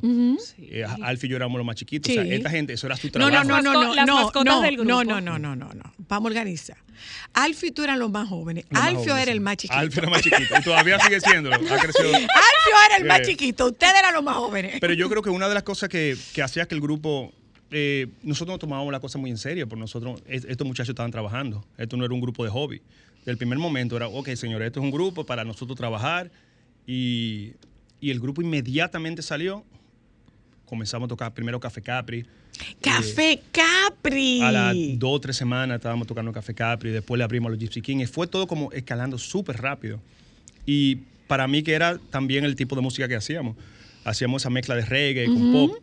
Eh, 0.57 0.83
Alfie 1.03 1.27
y 1.27 1.29
yo 1.29 1.35
éramos 1.35 1.59
los 1.59 1.65
más 1.67 1.75
chiquitos. 1.75 2.09
O 2.09 2.13
sea, 2.15 2.23
esta 2.23 2.49
gente, 2.49 2.73
eso 2.73 2.87
era 2.87 2.97
su 2.97 3.07
No, 3.07 3.11
trabajo. 3.11 3.43
no, 3.43 3.61
no, 3.61 3.61
no, 3.61 3.83
no, 3.83 3.93
Las 3.95 4.07
no, 4.07 4.31
no, 4.43 4.61
del 4.61 4.75
grupo. 4.75 4.89
no, 4.89 5.03
no, 5.03 5.21
no, 5.21 5.37
no, 5.37 5.55
no, 5.55 5.71
no. 5.73 5.93
Vamos 6.07 6.25
a 6.25 6.29
organizar. 6.29 6.77
Alfio 7.33 7.69
y 7.69 7.71
tú 7.71 7.83
eran 7.83 7.99
los 7.99 8.09
más 8.09 8.27
jóvenes. 8.27 8.63
Los 8.69 8.73
más 8.79 8.83
Alfio 8.89 8.99
jóvenes, 9.01 9.21
era 9.21 9.25
sí. 9.25 9.31
el 9.37 9.41
más 9.41 9.57
chiquito. 9.57 9.79
Alfio 9.79 10.01
era 10.01 10.09
más 10.11 10.21
chiquito. 10.23 10.55
Y 10.59 10.63
todavía 10.63 10.99
sigue 10.99 11.19
siéndolo. 11.21 11.55
Ha 11.55 11.59
crecido. 11.59 12.07
Alfio 12.15 12.27
era 12.87 12.97
el 12.97 13.05
más 13.05 13.19
Sí. 13.19 13.31
chiquito. 13.33 13.67
Ustedes 13.67 13.93
eran 13.99 14.13
los 14.15 14.23
más 14.23 14.35
jóvenes. 14.35 14.77
Pero 14.81 14.93
yo 14.93 15.07
creo 15.09 15.21
que 15.21 15.29
una 15.29 15.47
de 15.47 15.53
las 15.53 15.63
cosas 15.63 15.89
que, 15.89 16.17
que 16.33 16.41
hacía 16.41 16.65
que 16.67 16.73
el 16.73 16.81
grupo. 16.81 17.31
eh, 17.71 18.07
nosotros 18.23 18.53
nos 18.55 18.59
tomábamos 18.59 18.91
la 18.91 18.99
cosa 18.99 19.19
muy 19.19 19.29
en 19.29 19.37
serio, 19.37 19.67
porque 19.69 19.81
nosotros, 19.81 20.23
es- 20.27 20.43
estos 20.45 20.65
muchachos 20.65 20.89
estaban 20.89 21.11
trabajando. 21.11 21.63
Esto 21.77 21.97
no 21.97 22.03
era 22.05 22.15
un 22.15 22.19
grupo 22.21 22.43
de 22.43 22.49
hobby. 22.49 22.81
Del 23.25 23.37
primer 23.37 23.57
momento 23.59 23.95
era, 23.97 24.07
ok, 24.07 24.29
señores, 24.35 24.67
esto 24.67 24.79
es 24.79 24.83
un 24.83 24.91
grupo 24.91 25.25
para 25.25 25.43
nosotros 25.43 25.77
trabajar. 25.77 26.31
Y, 26.87 27.53
y 28.01 28.09
el 28.11 28.19
grupo 28.19 28.41
inmediatamente 28.41 29.21
salió. 29.21 29.63
Comenzamos 30.65 31.07
a 31.07 31.09
tocar 31.09 31.33
primero 31.33 31.59
Café 31.59 31.81
Capri. 31.81 32.25
Café 32.81 33.41
Capri. 33.51 34.41
A 34.41 34.51
las 34.51 34.75
dos 34.97 35.17
o 35.17 35.19
tres 35.19 35.37
semanas 35.37 35.75
estábamos 35.75 36.07
tocando 36.07 36.31
Café 36.31 36.53
Capri, 36.53 36.91
después 36.91 37.17
le 37.17 37.23
abrimos 37.23 37.47
a 37.47 37.51
los 37.51 37.59
Gypsy 37.59 37.81
King. 37.81 37.97
Y 37.97 38.05
fue 38.05 38.27
todo 38.27 38.47
como 38.47 38.71
escalando 38.71 39.17
súper 39.17 39.57
rápido. 39.57 39.99
Y 40.65 40.97
para 41.27 41.47
mí 41.47 41.63
que 41.63 41.73
era 41.73 41.97
también 42.09 42.43
el 42.45 42.55
tipo 42.55 42.75
de 42.75 42.81
música 42.81 43.07
que 43.07 43.15
hacíamos. 43.15 43.55
Hacíamos 44.03 44.41
esa 44.41 44.49
mezcla 44.49 44.75
de 44.75 44.85
reggae 44.85 45.25
con 45.25 45.51
pop, 45.51 45.77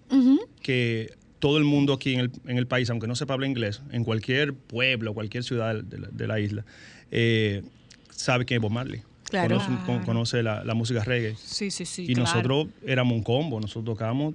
que 0.63 1.13
todo 1.39 1.59
el 1.59 1.65
mundo 1.65 1.93
aquí 1.93 2.15
en 2.15 2.21
el, 2.21 2.31
en 2.47 2.59
el 2.59 2.67
país, 2.67 2.89
aunque 2.91 3.07
no 3.07 3.15
sepa 3.15 3.35
hablar 3.35 3.49
inglés, 3.49 3.83
en 3.93 4.05
cualquier 4.05 4.55
pueblo, 4.55 5.15
cualquier 5.15 5.45
ciudad 5.45 5.77
de 5.83 5.99
la, 5.99 6.09
de 6.09 6.27
la 6.27 6.41
isla, 6.41 6.65
eh, 7.11 7.63
sabe 8.11 8.45
quién 8.45 8.59
es 8.59 8.63
Bob 8.63 8.73
Marley. 8.73 9.03
Claro. 9.29 9.59
Conoce, 9.59 9.85
con- 9.87 10.05
conoce 10.05 10.43
la, 10.43 10.63
la 10.65 10.75
música 10.75 11.03
reggae. 11.03 11.35
Sí, 11.37 11.71
sí, 11.71 11.85
sí. 11.85 12.03
y 12.05 12.15
claro. 12.15 12.23
nosotros 12.23 12.67
éramos 12.87 13.17
un 13.17 13.23
combo, 13.25 13.61
nosotros 13.61 13.85
tocábamos 13.97 14.35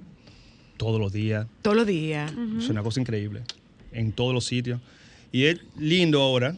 todos 0.76 1.00
los 1.00 1.12
días. 1.12 1.46
Todos 1.62 1.76
los 1.76 1.86
días. 1.86 2.30
Es 2.58 2.68
una 2.68 2.82
cosa 2.82 3.00
increíble. 3.00 3.42
En 3.92 4.12
todos 4.12 4.34
los 4.34 4.44
sitios. 4.44 4.80
Y 5.34 5.44
es 5.46 5.60
lindo 5.78 6.20
ahora. 6.20 6.54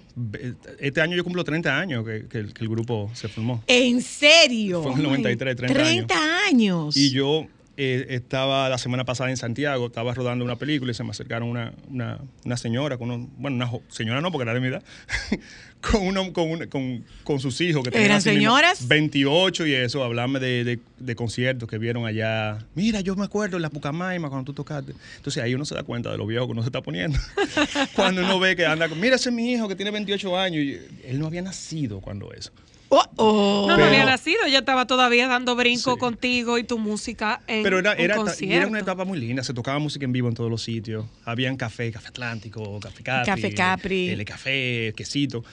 Este 0.81 1.01
año 1.01 1.17
yo 1.17 1.23
cumplo 1.23 1.45
30 1.45 1.79
años 1.79 2.05
que, 2.05 2.27
que 2.29 2.39
el- 2.39 2.53
que 2.53 2.65
el 2.65 2.69
grupo 2.69 3.09
se 3.15 3.29
formó. 3.29 3.63
¿En 3.69 4.03
serio? 4.03 4.83
Fue 4.83 4.93
en 4.93 4.99
el 4.99 5.05
93, 5.05 5.57
30 5.57 5.81
años. 5.81 6.07
30 6.07 6.47
años. 6.49 6.97
Y 6.97 7.11
yo 7.13 7.47
eh, 7.77 8.07
estaba 8.11 8.69
la 8.69 8.79
semana 8.79 9.05
pasada 9.05 9.31
en 9.31 9.37
Santiago, 9.37 9.87
estaba 9.87 10.15
rodando 10.15 10.45
una 10.45 10.57
película 10.57 10.93
y 10.93 10.95
se 10.95 11.03
me 11.05 11.11
acercaron 11.11 11.49
una, 11.49 11.73
una, 11.89 12.19
una 12.45 12.57
señora, 12.57 12.97
con 12.99 13.11
uno- 13.11 13.29
bueno, 13.37 13.57
una 13.57 13.71
señora 13.89 14.21
no, 14.21 14.31
porque 14.31 14.43
era 14.45 14.55
de 14.55 14.61
mi 14.61 14.69
edad, 14.69 14.83
con, 15.81 16.07
uno, 16.07 16.33
con, 16.33 16.51
una- 16.51 16.67
con, 16.69 17.05
con 17.25 17.41
sus 17.41 17.61
hijos. 17.61 17.83
que 17.85 17.91
tenían 17.91 18.07
¿Eran 18.07 18.19
así 18.19 18.31
mismo 18.31 18.43
señoras? 18.57 18.87
28 18.89 19.67
y 19.67 19.75
eso, 19.75 20.03
hablarme 20.05 20.41
de, 20.41 20.65
de, 20.65 20.79
de 20.99 21.17
conciertos 21.17 21.69
que 21.69 21.79
vieron 21.79 22.07
allá. 22.07 22.59
Mira, 22.75 23.01
yo 23.01 23.17
me 23.17 23.25
acuerdo 23.25 23.57
en 23.57 23.63
la 23.63 23.71
Pucamaima 23.71 24.29
cuando 24.29 24.45
tú 24.47 24.53
tocaste. 24.55 24.93
Entonces 25.17 25.43
ahí 25.43 25.55
uno 25.55 25.65
se 25.65 25.75
da 25.75 25.83
cuenta 25.83 26.11
de 26.11 26.19
lo 26.19 26.27
viejo 26.27 26.47
que 26.47 26.53
uno 26.53 26.63
se 26.63 26.69
está 26.69 26.81
poniendo. 26.83 27.19
cuando 27.95 28.23
uno 28.23 28.39
ve 28.39 28.57
que 28.57 28.67
anda 28.67 28.89
mira, 28.89 29.17
ese 29.17 29.29
es 29.31 29.35
mi 29.35 29.53
hijo 29.53 29.69
que 29.69 29.77
tiene 29.77 29.91
28 29.91 30.39
años. 30.39 30.63
Y 30.63 30.81
él 31.05 31.19
no 31.19 31.27
había 31.27 31.43
nacido 31.43 32.01
cuando 32.01 32.33
eso. 32.33 32.51
Oh, 32.97 33.05
oh. 33.17 33.65
No, 33.67 33.73
no 33.73 33.77
Pero- 33.77 33.89
había 33.89 34.05
nacido, 34.05 34.45
ella 34.47 34.61
estaba 34.61 34.87
todavía 34.87 35.27
dando 35.27 35.57
brinco 35.57 35.95
Sí. 35.95 35.99
contigo 35.99 36.59
y 36.59 36.65
tu 36.65 36.79
música 36.79 37.41
en 37.47 37.63
Pero 37.63 37.79
era, 37.81 37.95
era, 37.95 38.17
concierto. 38.17 38.55
era 38.57 38.67
una 38.69 38.79
etapa 38.81 39.05
muy 39.05 39.19
linda, 39.19 39.43
se 39.43 39.53
tocaba 39.55 39.79
música 39.79 40.05
en 40.05 40.13
vivo 40.13 40.29
en 40.29 40.35
todos 40.35 40.51
los 40.51 40.63
sitios. 40.63 41.07
Habían 41.25 41.57
café, 41.57 41.91
café 41.91 42.09
Atlántico, 42.09 42.79
café 42.81 43.03
Capri. 43.03 43.27
Café 43.33 43.55
Capri. 43.55 44.09
El 44.11 44.25
café, 44.25 44.93
quesito. 44.97 45.45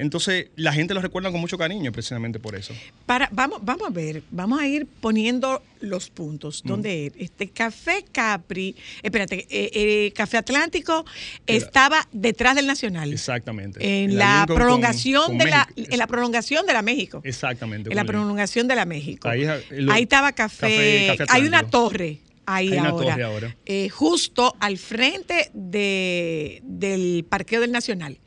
Entonces, 0.00 0.48
la 0.56 0.72
gente 0.72 0.94
lo 0.94 1.00
recuerda 1.02 1.30
con 1.30 1.40
mucho 1.40 1.58
cariño 1.58 1.92
precisamente 1.92 2.38
por 2.38 2.54
eso. 2.56 2.74
Para, 3.06 3.28
vamos, 3.32 3.60
vamos 3.62 3.88
a 3.88 3.90
ver, 3.90 4.22
vamos 4.30 4.60
a 4.60 4.66
ir 4.66 4.86
poniendo 5.00 5.62
los 5.80 6.10
puntos. 6.10 6.62
¿Dónde 6.64 7.12
este 7.18 7.48
Café 7.50 8.04
Capri, 8.10 8.76
espérate, 9.02 9.46
eh, 9.50 9.70
eh, 9.74 10.12
Café 10.14 10.38
Atlántico 10.38 11.04
estaba 11.46 12.06
detrás 12.12 12.56
del 12.56 12.66
Nacional. 12.66 13.12
Exactamente. 13.12 14.04
En 14.04 14.16
la, 14.16 14.40
Lincoln 14.40 14.56
prolongación 14.56 15.26
con 15.26 15.38
de 15.38 15.44
la, 15.46 15.66
México. 15.74 15.92
en 15.92 15.98
la 15.98 16.06
prolongación 16.06 16.66
de 16.66 16.72
la 16.72 16.82
México. 16.82 17.20
Exactamente. 17.24 17.90
En 17.90 17.96
la 17.96 18.04
prolongación 18.04 18.68
de 18.68 18.74
la 18.76 18.84
México. 18.84 19.28
Ahí 19.28 19.44
Ahí, 19.44 20.02
estaba 20.02 20.32
café. 20.32 21.06
Café- 21.08 21.16
Café 21.18 21.32
hay 21.32 21.46
una 21.46 21.62
torre 21.68 22.18
ahí 22.56 22.68
Hay 22.72 22.78
una 22.78 22.88
ahora. 22.90 23.10
torre 23.12 23.22
ahora. 23.24 23.56
eh, 23.66 23.88
justo 23.88 24.54
al 24.60 24.78
frente 24.78 25.50
de, 25.54 26.60
del 26.64 27.24
parqueo 27.28 27.60
del 27.60 27.72
Nacional. 27.72 28.18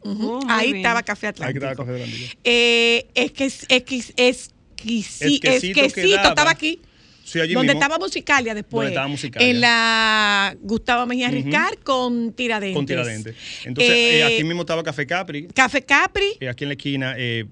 Oh, 0.00 0.40
ahí 0.48 0.66
bien. 0.72 0.76
estaba 0.78 1.02
Café 1.02 1.26
Ahí 1.26 1.30
Atlántico. 1.30 1.64
estaba 1.66 1.86
Café 1.86 2.02
Atlántico. 2.02 2.40
Eh, 2.44 3.06
es 3.14 3.32
que 3.32 3.44
es, 3.46 3.66
exquisi- 3.68 4.12
Exquisito 4.16 5.50
exquisito 5.50 5.92
quedaba. 6.10 6.28
estaba 6.28 6.50
aquí. 6.50 6.80
Sí, 7.24 7.40
allí 7.40 7.54
donde 7.54 7.72
mismo. 7.72 7.80
estaba 7.82 7.98
Musicalia 8.04 8.54
después. 8.54 8.80
Donde 8.84 8.90
estaba 8.90 9.08
Musicalia. 9.08 9.48
En 9.48 9.60
la 9.62 10.54
Gustavo 10.60 11.06
Mejía 11.06 11.28
Ujú. 11.28 11.36
Ricard 11.36 11.78
con 11.82 12.34
Tiradentes. 12.34 12.76
Con 12.76 12.84
Tiradentes. 12.84 13.34
Entonces, 13.64 13.94
Eh, 13.94 14.18
eh, 14.18 14.24
aquí 14.24 14.44
mismo 14.44 14.60
estaba 14.60 14.82
Café 14.82 15.06
Capri. 15.06 15.46
Café 15.48 15.82
Capri. 15.82 16.32
eh, 16.38 16.48
aquí 16.50 16.64
en 16.64 16.68
la 16.68 16.74
esquina, 16.74 17.14
eh, 17.16 17.46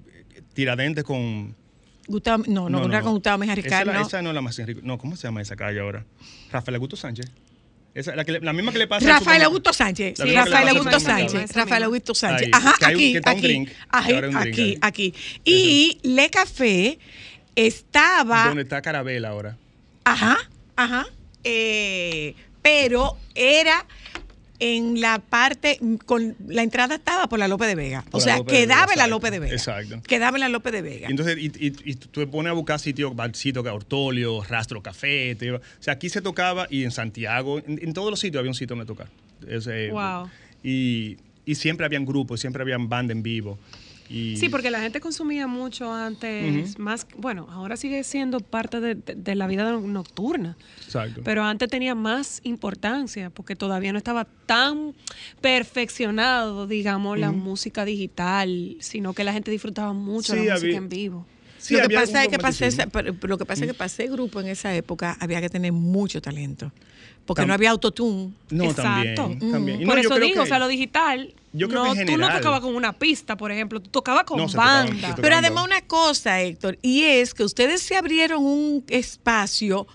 Tiradentes 0.53 1.03
con. 1.03 1.55
Gustavo, 2.07 2.43
no, 2.47 2.69
no, 2.69 2.79
no, 2.81 2.85
era 2.87 3.01
con 3.01 3.13
Gustavo 3.13 3.37
Mejía 3.37 3.53
Esa, 3.53 3.61
Ricard, 3.63 3.81
es 3.81 3.87
la- 3.87 3.93
no. 3.93 4.07
esa 4.07 4.21
no 4.21 4.29
es 4.29 4.35
la 4.35 4.41
más 4.41 4.57
rica. 4.57 4.81
No, 4.83 4.97
¿cómo 4.97 5.15
se 5.15 5.23
llama 5.27 5.41
esa 5.41 5.55
calle 5.55 5.79
ahora? 5.79 6.05
Rafael 6.51 6.75
Augusto 6.75 6.95
Sánchez. 6.97 7.31
Esa, 7.95 8.15
la, 8.15 8.25
que 8.25 8.31
le- 8.33 8.39
la 8.39 8.53
misma 8.53 8.71
que 8.71 8.79
le 8.79 8.87
pasa 8.87 9.07
Rafael. 9.07 9.43
Augusto 9.43 9.71
Sánchez. 9.71 10.17
Rafael 10.19 10.69
Augusto. 10.69 10.99
Sánchez. 10.99 11.43
Esa 11.43 11.59
Rafael. 11.61 11.83
Augusto 11.83 12.15
Sánchez. 12.15 12.47
Ahí, 12.47 12.51
Ajá, 12.53 12.73
aquí, 12.87 13.17
aquí, 13.23 13.67
aquí, 13.91 14.77
aquí. 14.81 15.13
Y 15.45 15.99
Le 16.03 16.29
Café 16.29 16.97
estaba, 17.55 18.45
Donde 18.47 18.63
está 18.63 18.81
Carabela 18.81 19.29
ahora. 19.29 19.57
ajá, 20.05 20.37
ajá, 20.75 21.05
eh, 21.43 22.35
pero 22.61 23.17
era 23.35 23.85
en 24.65 25.01
la 25.01 25.19
parte, 25.19 25.77
con 26.05 26.35
la 26.47 26.63
entrada 26.63 26.95
estaba 26.95 27.27
por 27.27 27.37
la 27.39 27.47
López 27.47 27.67
de 27.67 27.75
Vega. 27.75 28.03
Por 28.09 28.21
o 28.21 28.23
sea, 28.23 28.37
Vega, 28.37 28.45
quedaba 28.51 28.93
en 28.93 28.99
la 28.99 29.07
López 29.07 29.31
de 29.31 29.39
Vega. 29.39 29.53
exacto. 29.53 30.01
Quedaba 30.07 30.37
en 30.37 30.41
la 30.41 30.49
López 30.49 30.71
de 30.71 30.81
Vega. 30.81 31.07
Y 31.07 31.11
entonces, 31.11 31.37
y, 31.37 31.47
y- 31.47 31.73
y 31.83 31.95
tú 31.95 32.21
te 32.21 32.27
pones 32.27 32.49
a 32.49 32.53
buscar 32.53 32.79
sitios, 32.79 33.15
barcitos, 33.15 33.63
que 33.63 33.69
Ortolio, 33.69 34.41
Rastro 34.43 34.81
Café. 34.81 35.35
te 35.35 35.51
o 35.51 35.61
sea, 35.79 35.93
aquí 35.95 36.09
se 36.09 36.21
tocaba 36.21 36.67
y 36.69 36.83
en 36.83 36.91
Santiago, 36.91 37.59
en, 37.59 37.79
en 37.81 37.93
todos 37.93 38.09
los 38.09 38.19
sitios 38.19 38.39
había 38.39 38.51
un 38.51 38.55
sitio 38.55 38.75
donde 38.75 38.87
tocar. 38.87 39.07
Es, 39.47 39.67
eh, 39.67 39.89
Wow. 39.91 40.29
Y, 40.63 41.17
y 41.45 41.55
siempre 41.55 41.85
habían 41.85 42.05
grupos, 42.05 42.39
siempre 42.39 42.61
habían 42.61 42.87
bandas 42.87 43.15
en 43.17 43.23
vivo. 43.23 43.59
Y, 44.09 44.37
Sí, 44.37 44.49
porque 44.49 44.69
la 44.69 44.81
gente 44.81 44.99
consumía 44.99 45.47
mucho 45.47 45.91
antes, 45.91 46.77
más, 46.77 47.07
bueno, 47.17 47.47
ahora 47.49 47.77
sigue 47.77 48.03
siendo 48.03 48.39
parte 48.41 48.79
de, 48.79 48.95
de- 48.95 49.15
de 49.15 49.35
la 49.35 49.47
vida 49.47 49.71
nocturna, 49.71 50.55
Exacto. 50.85 51.21
pero 51.23 51.43
antes 51.43 51.69
tenía 51.69 51.95
más 51.95 52.41
importancia 52.43 53.29
porque 53.29 53.55
todavía 53.55 53.91
no 53.91 53.97
estaba 53.97 54.25
tan 54.45 54.93
perfeccionado, 55.41 56.67
digamos, 56.67 57.17
la 57.17 57.31
música 57.31 57.85
digital, 57.85 58.75
sino 58.79 59.13
que 59.13 59.23
la 59.23 59.33
gente 59.33 59.49
disfrutaba 59.51 59.93
mucho 59.93 60.33
Sí, 60.33 60.45
la 60.45 60.53
música 60.53 60.67
había- 60.67 60.77
en 60.77 60.89
vivo. 60.89 61.25
Sí, 61.57 61.75
lo, 61.77 61.87
que 61.87 61.95
pasa 61.95 62.23
es 62.23 62.27
que 62.27 62.37
pasé 62.37 62.69
lo 63.21 63.37
que 63.37 63.45
pasa 63.45 63.63
es 63.63 63.71
que 63.71 63.73
pasé 63.73 64.07
grupo 64.07 64.41
en 64.41 64.47
esa 64.47 64.75
época 64.75 65.15
había 65.21 65.39
que 65.39 65.49
tener 65.49 65.71
mucho 65.71 66.21
talento. 66.21 66.73
Porque 67.25 67.43
Tam- 67.43 67.47
no 67.47 67.53
había 67.53 67.69
autotune. 67.71 68.33
No, 68.49 68.65
Exacto. 68.65 69.21
también. 69.29 69.51
también. 69.51 69.81
Y 69.81 69.85
no, 69.85 69.89
Por 69.91 69.95
yo 69.95 70.01
eso 70.01 70.09
creo 70.15 70.27
digo, 70.27 70.33
que- 70.35 70.39
o 70.41 70.45
sea, 70.45 70.59
lo 70.59 70.67
digital, 70.67 71.33
yo 71.53 71.69
creo 71.69 71.85
no, 71.85 71.93
que 71.93 72.01
en 72.01 72.07
tú 72.07 72.17
no 72.17 72.29
tocabas 72.31 72.59
con 72.61 72.75
una 72.75 72.93
pista, 72.93 73.37
por 73.37 73.51
ejemplo, 73.51 73.79
tú 73.81 73.89
tocabas 73.89 74.23
con 74.25 74.37
No, 74.39 74.49
se 74.49 74.57
tocaban- 74.57 74.87
banda. 74.87 75.01
tocaban 75.09 75.21
Pero 75.21 75.35
además 75.37 75.65
una 75.65 75.81
cosa, 75.81 76.41
Héctor, 76.41 76.77
y 76.81 77.03
es 77.03 77.33
que 77.33 77.43
ustedes 77.43 77.81
se 77.81 77.95
abrieron 77.95 78.43
un 78.43 78.83
espacio 78.89 79.87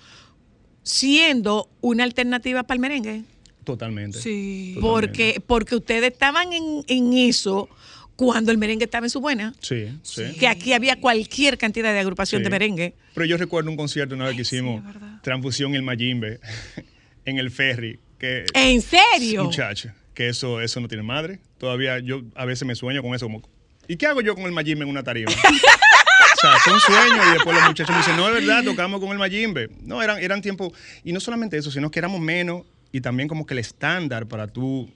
siendo 0.82 1.68
una 1.80 2.04
alternativa 2.04 2.62
para 2.62 2.76
el 2.76 2.80
merengue. 2.80 3.22
Totalmente. 3.64 4.18
Sí. 4.20 4.72
Totalmente. 4.76 4.80
Porque, 4.80 5.42
porque 5.46 5.76
ustedes 5.76 6.12
estaban 6.12 6.52
en, 6.52 6.84
en 6.86 7.12
eso 7.12 7.68
cuando 8.16 8.50
el 8.50 8.58
merengue 8.58 8.84
estaba 8.86 9.06
en 9.06 9.10
su 9.10 9.20
buena. 9.20 9.54
Sí, 9.60 9.86
sí. 10.02 10.22
Que 10.40 10.48
aquí 10.48 10.72
había 10.72 10.98
cualquier 11.00 11.58
cantidad 11.58 11.92
de 11.92 11.98
agrupación 12.00 12.40
Sí. 12.40 12.44
de 12.44 12.50
merengue. 12.50 12.94
Pero 13.14 13.26
yo 13.26 13.36
recuerdo 13.36 13.70
un 13.70 13.76
concierto 13.76 14.14
una 14.14 14.26
vez 14.26 14.36
que 14.36 14.42
hicimos 14.42 14.82
verdad. 14.84 15.20
Transfusión 15.22 15.74
el 15.74 15.82
Mayimbe 15.82 16.40
en 17.26 17.38
el 17.38 17.50
ferry. 17.50 18.00
Que, 18.18 18.46
¿En 18.54 18.80
serio? 18.82 19.44
Muchacho, 19.44 19.90
que 20.18 20.28
eso, 20.28 20.60
eso 20.60 20.80
no 20.80 20.88
tiene 20.88 21.04
madre. 21.04 21.38
Todavía 21.58 22.00
yo 22.00 22.22
a 22.34 22.44
veces 22.44 22.66
me 22.66 22.74
sueño 22.74 23.02
con 23.02 23.14
eso. 23.14 23.26
Como, 23.26 23.40
¿Y 23.86 23.96
qué 23.96 24.06
hago 24.06 24.20
yo 24.20 24.34
con 24.34 24.44
el 24.46 24.50
Mayimbe 24.52 24.82
en 24.82 24.90
una 24.90 25.04
tarima? 25.04 25.30
o 25.30 26.40
sea, 26.40 26.50
fue 26.64 26.72
un 26.74 26.80
sueño 26.80 27.22
y 27.28 27.32
después 27.34 27.56
los 27.56 27.64
muchachos 27.68 27.90
me 27.94 27.98
dicen, 27.98 28.16
no, 28.16 28.26
es 28.26 28.34
verdad, 28.34 28.64
tocamos 28.64 28.98
con 28.98 29.10
el 29.10 29.18
Mayimbe. 29.18 29.68
No, 29.82 30.02
eran, 30.02 30.18
eran 30.20 30.42
tiempos, 30.42 30.72
y 31.04 31.12
no 31.12 31.20
solamente 31.20 31.56
eso, 31.56 31.70
sino 31.70 31.88
que 31.92 32.00
éramos 32.00 32.20
menos 32.20 32.62
y 32.90 33.00
también 33.00 33.28
como 33.28 33.46
que 33.46 33.54
el 33.54 33.58
estándar 33.60 34.26
para 34.26 34.48
tú 34.48 34.90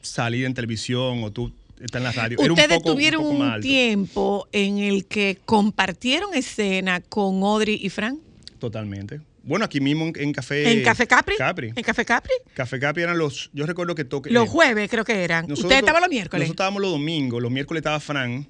salir 0.00 0.46
en 0.46 0.54
televisión 0.54 1.22
o 1.22 1.30
tú 1.30 1.52
estar 1.78 2.00
en 2.00 2.04
la 2.04 2.12
radio. 2.12 2.38
era 2.40 2.50
un 2.52 2.58
Ustedes 2.58 2.78
poco- 2.78 2.90
un 2.92 2.94
tuvieron 2.96 3.20
poco 3.24 3.32
un, 3.34 3.38
más 3.40 3.52
alto. 3.56 3.66
tiempo 3.68 4.48
en 4.52 4.78
el 4.78 5.04
que 5.04 5.38
compartieron 5.44 6.32
escena 6.34 7.02
con 7.02 7.42
Audrey 7.42 7.78
y 7.82 7.90
Frank. 7.90 8.18
Totalmente. 8.58 9.20
Bueno, 9.44 9.64
aquí 9.64 9.80
mismo 9.80 10.06
en, 10.06 10.12
en 10.16 10.32
Café... 10.32 10.70
¿En 10.72 10.82
Café 10.84 11.06
Capri? 11.06 11.36
Capri. 11.36 11.72
¿En 11.74 11.82
Café 11.82 12.04
Capri? 12.04 12.32
Café 12.54 12.78
Capri 12.78 13.02
eran 13.02 13.18
los... 13.18 13.50
Yo 13.52 13.66
recuerdo 13.66 13.94
que 13.94 14.04
toque... 14.04 14.30
Los 14.30 14.44
eh, 14.46 14.48
jueves 14.50 14.88
creo 14.90 15.04
que 15.04 15.24
eran. 15.24 15.42
nosotros- 15.46 15.64
Ustedes 15.64 15.80
estaban 15.80 16.00
los 16.02 16.10
miércoles. 16.10 16.40
Nosotros 16.42 16.54
estábamos 16.54 16.82
los 16.82 16.90
domingos. 16.92 17.42
Los 17.42 17.50
miércoles 17.50 17.80
estaba 17.80 17.98
Fran. 18.00 18.48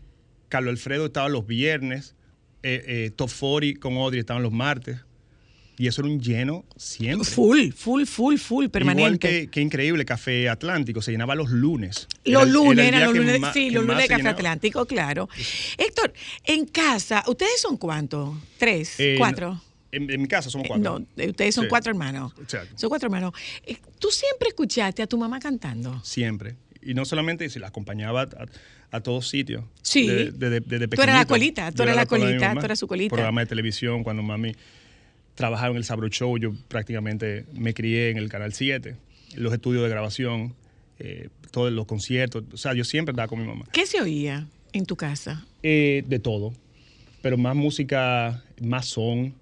Carlos 0.49 0.73
Alfredo 0.73 1.07
estaba 1.07 1.29
los 1.31 1.47
viernes. 1.47 2.15
Eh, 2.63 2.85
eh, 2.87 3.11
Top 3.17 3.31
40 3.31 3.81
con 3.81 3.95
Audrey 3.97 4.21
estaban 4.21 4.43
los 4.43 4.53
martes. 4.53 4.99
Y 5.79 5.87
eso 5.87 6.03
era 6.03 6.11
un 6.11 6.21
lleno 6.21 6.65
siempre. 6.77 7.29
Full, 7.29 7.71
full, 7.73 8.05
full, 8.05 8.37
full, 8.37 8.67
permanente. 8.69 9.03
Igual 9.03 9.19
que, 9.19 9.51
que 9.51 9.61
increíble, 9.63 10.05
Café 10.05 10.49
Atlántico 10.51 11.01
se 11.01 11.11
llenaba 11.11 11.35
los 11.35 11.51
lunes. 11.51 12.07
Los 12.25 12.43
Era 12.43 12.53
lunes, 12.53 12.87
eran 12.87 13.05
los 13.05 13.17
lunes, 13.17 13.41
ma- 13.41 13.53
sí, 13.55 13.71
los 13.71 13.83
más 13.85 13.95
lunes 13.95 14.03
de 14.05 14.09
Café 14.09 14.19
llenaba. 14.21 14.37
Atlántico, 14.37 14.87
claro. 14.87 15.29
Héctor, 15.79 16.13
en 16.45 16.67
casa, 16.67 17.25
¿ustedes 17.27 17.59
son 17.61 17.79
cuántos? 17.79 18.37
¿Tres? 18.59 18.95
Eh, 19.01 19.15
¿Cuatro? 19.19 19.61
En, 19.93 20.11
en 20.11 20.21
mi 20.23 20.27
casa 20.29 20.51
somos 20.51 20.67
cuatro. 20.67 20.99
No, 20.99 21.07
eh, 21.17 21.29
ustedes 21.31 21.55
son 21.55 21.65
Sí. 21.65 21.69
cuatro 21.71 21.91
hermanos. 21.91 22.33
Exacto. 22.41 22.77
Son 22.79 22.89
cuatro 22.89 23.07
hermanos. 23.07 23.33
Eh, 23.65 23.77
¿Tú 23.99 24.09
siempre 24.11 24.49
escuchaste 24.49 25.03
a 25.03 25.07
tu 25.07 25.19
mamá 25.19 25.39
cantando? 25.39 26.01
Siempre. 26.03 26.57
Y 26.83 26.95
no 26.95 27.05
solamente 27.05 27.49
si 27.51 27.59
la 27.61 27.69
acompañaba 27.69 28.23
a, 28.23 28.47
a 28.97 29.01
todos 29.01 29.29
sitios. 29.29 29.65
Sí. 29.83 30.07
De- 30.09 30.33
de- 30.33 30.51
de- 30.51 30.61
desde 30.61 30.89
Tú 30.89 31.03
eras 31.03 31.17
la 31.17 31.27
colita, 31.27 31.71
tú 31.73 31.83
eras 31.83 31.93
era 31.95 32.03
la 32.03 32.07
colita, 32.07 32.49
mamá. 32.49 32.61
tú 32.61 32.65
eras 32.65 32.79
su 32.79 32.87
colita. 32.89 33.15
Programa 33.15 33.43
de 33.43 33.47
televisión, 33.47 34.03
cuando 34.03 34.23
mami 34.23 34.57
trabajaba 35.35 35.71
en 35.71 35.77
el 35.77 35.85
Sabro 35.85 36.09
Show, 36.09 36.39
yo 36.39 36.53
prácticamente 36.69 37.45
me 37.53 37.73
crié 37.75 38.11
en 38.11 38.17
el 38.17 38.29
Canal 38.29 38.53
7, 38.53 38.97
los 39.37 39.53
estudios 39.53 39.83
de 39.85 39.89
grabación, 39.91 40.55
eh, 40.99 41.29
todos 41.51 41.71
los 41.73 41.87
conciertos. 41.87 42.45
O 42.53 42.57
sea, 42.57 42.75
yo 42.75 42.85
siempre 42.85 43.13
andaba 43.13 43.29
con 43.29 43.41
mi 43.41 43.47
mamá. 43.47 43.67
¿Qué 43.73 43.87
se 43.87 44.01
oía 44.01 44.47
en 44.73 44.85
tu 44.87 44.97
casa? 44.97 45.45
Eh, 45.63 46.03
de 46.07 46.19
todo. 46.19 46.53
Pero 47.23 47.37
más 47.39 47.55
música, 47.55 48.43
más 48.61 48.87
son. 48.87 49.35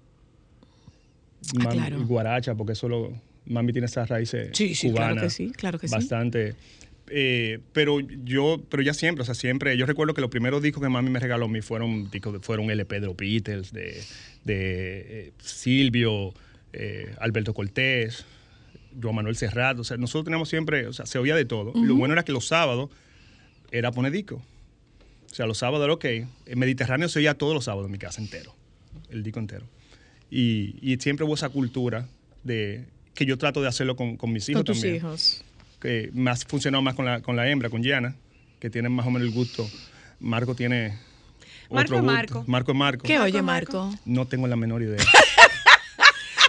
Ah, 1.59 1.69
claro. 1.71 2.05
guaracha, 2.05 2.55
porque 2.55 2.73
eso 2.73 2.87
lo, 2.87 3.13
mami 3.45 3.71
tiene 3.71 3.85
esas 3.87 4.09
raíces 4.09 4.49
Sí, 4.53 4.75
sí, 4.75 4.91
claro 4.91 5.13
cubanas. 5.15 5.23
que 5.23 5.29
sí, 5.29 5.51
claro 5.51 5.79
que 5.79 5.87
sí. 5.87 5.93
Bastante. 5.93 6.55
Eh, 7.13 7.59
pero 7.73 7.99
yo, 7.99 8.61
pero 8.69 8.83
ya 8.83 8.93
siempre, 8.93 9.23
o 9.23 9.25
sea, 9.25 9.35
siempre, 9.35 9.75
yo 9.75 9.85
recuerdo 9.85 10.13
que 10.13 10.21
los 10.21 10.29
primeros 10.29 10.61
discos 10.61 10.81
que 10.81 10.87
mami 10.87 11.09
me 11.09 11.19
regaló 11.19 11.45
a 11.45 11.49
mí 11.49 11.61
fueron 11.61 12.09
fueron 12.41 12.71
LP 12.71 13.01
de 13.01 13.07
los 13.07 13.17
Beatles, 13.17 13.73
de, 13.73 14.01
de 14.45 15.27
eh, 15.27 15.33
Silvio, 15.39 16.33
eh, 16.71 17.13
Alberto 17.19 17.53
Cortés, 17.53 18.25
Juan 19.01 19.15
Manuel 19.15 19.35
Serrat, 19.35 19.77
o 19.79 19.83
sea, 19.83 19.97
nosotros 19.97 20.25
teníamos 20.25 20.47
siempre, 20.47 20.87
o 20.87 20.93
sea, 20.93 21.05
se 21.05 21.19
oía 21.19 21.35
de 21.35 21.45
todo. 21.45 21.73
Lo 21.75 21.95
bueno 21.95 22.13
era 22.13 22.23
que 22.23 22.31
los 22.31 22.47
sábados 22.47 22.89
era 23.71 23.91
poner 23.91 24.11
disco. 24.11 24.41
O 25.29 25.33
sea, 25.33 25.45
los 25.45 25.57
sábados 25.57 25.85
era 25.85 25.93
ok. 25.93 26.05
En 26.45 26.59
Mediterráneo 26.59 27.07
se 27.09 27.19
oía 27.19 27.33
todos 27.33 27.53
los 27.53 27.65
sábados 27.65 27.87
en 27.87 27.91
mi 27.91 27.97
casa 27.97 28.21
entero, 28.21 28.53
el 29.09 29.23
disco 29.23 29.39
entero. 29.39 29.65
Y, 30.31 30.75
y 30.81 30.97
siempre 30.97 31.25
hubo 31.25 31.35
esa 31.35 31.49
cultura 31.49 32.07
de 32.43 32.85
que 33.13 33.25
yo 33.25 33.37
trato 33.37 33.61
de 33.61 33.67
hacerlo 33.67 33.95
con, 33.95 34.15
con 34.17 34.31
mis 34.31 34.47
hijos 34.49 34.59
con 34.59 34.65
tus 34.65 34.77
también 34.77 34.95
hijos. 34.95 35.43
que 35.79 36.09
más 36.13 36.45
funcionado 36.45 36.81
más 36.81 36.95
con 36.95 37.05
la, 37.05 37.21
con 37.21 37.35
la 37.35 37.47
hembra, 37.49 37.69
con 37.69 37.83
Gianna, 37.83 38.15
que 38.59 38.69
tienen 38.69 38.91
más 38.93 39.05
o 39.05 39.11
menos 39.11 39.27
el 39.27 39.33
gusto. 39.33 39.69
Marco 40.21 40.55
tiene 40.55 40.97
Marco 41.69 41.95
otro 41.95 41.95
es 41.97 42.01
gusto. 42.01 42.03
Marco. 42.03 42.43
Marco 42.47 42.71
es 42.71 42.77
Marco. 42.77 43.03
¿Qué 43.05 43.19
oye, 43.19 43.41
Marco. 43.41 43.85
Marco? 43.87 43.99
No 44.05 44.25
tengo 44.27 44.47
la 44.47 44.55
menor 44.55 44.81
idea. 44.81 45.03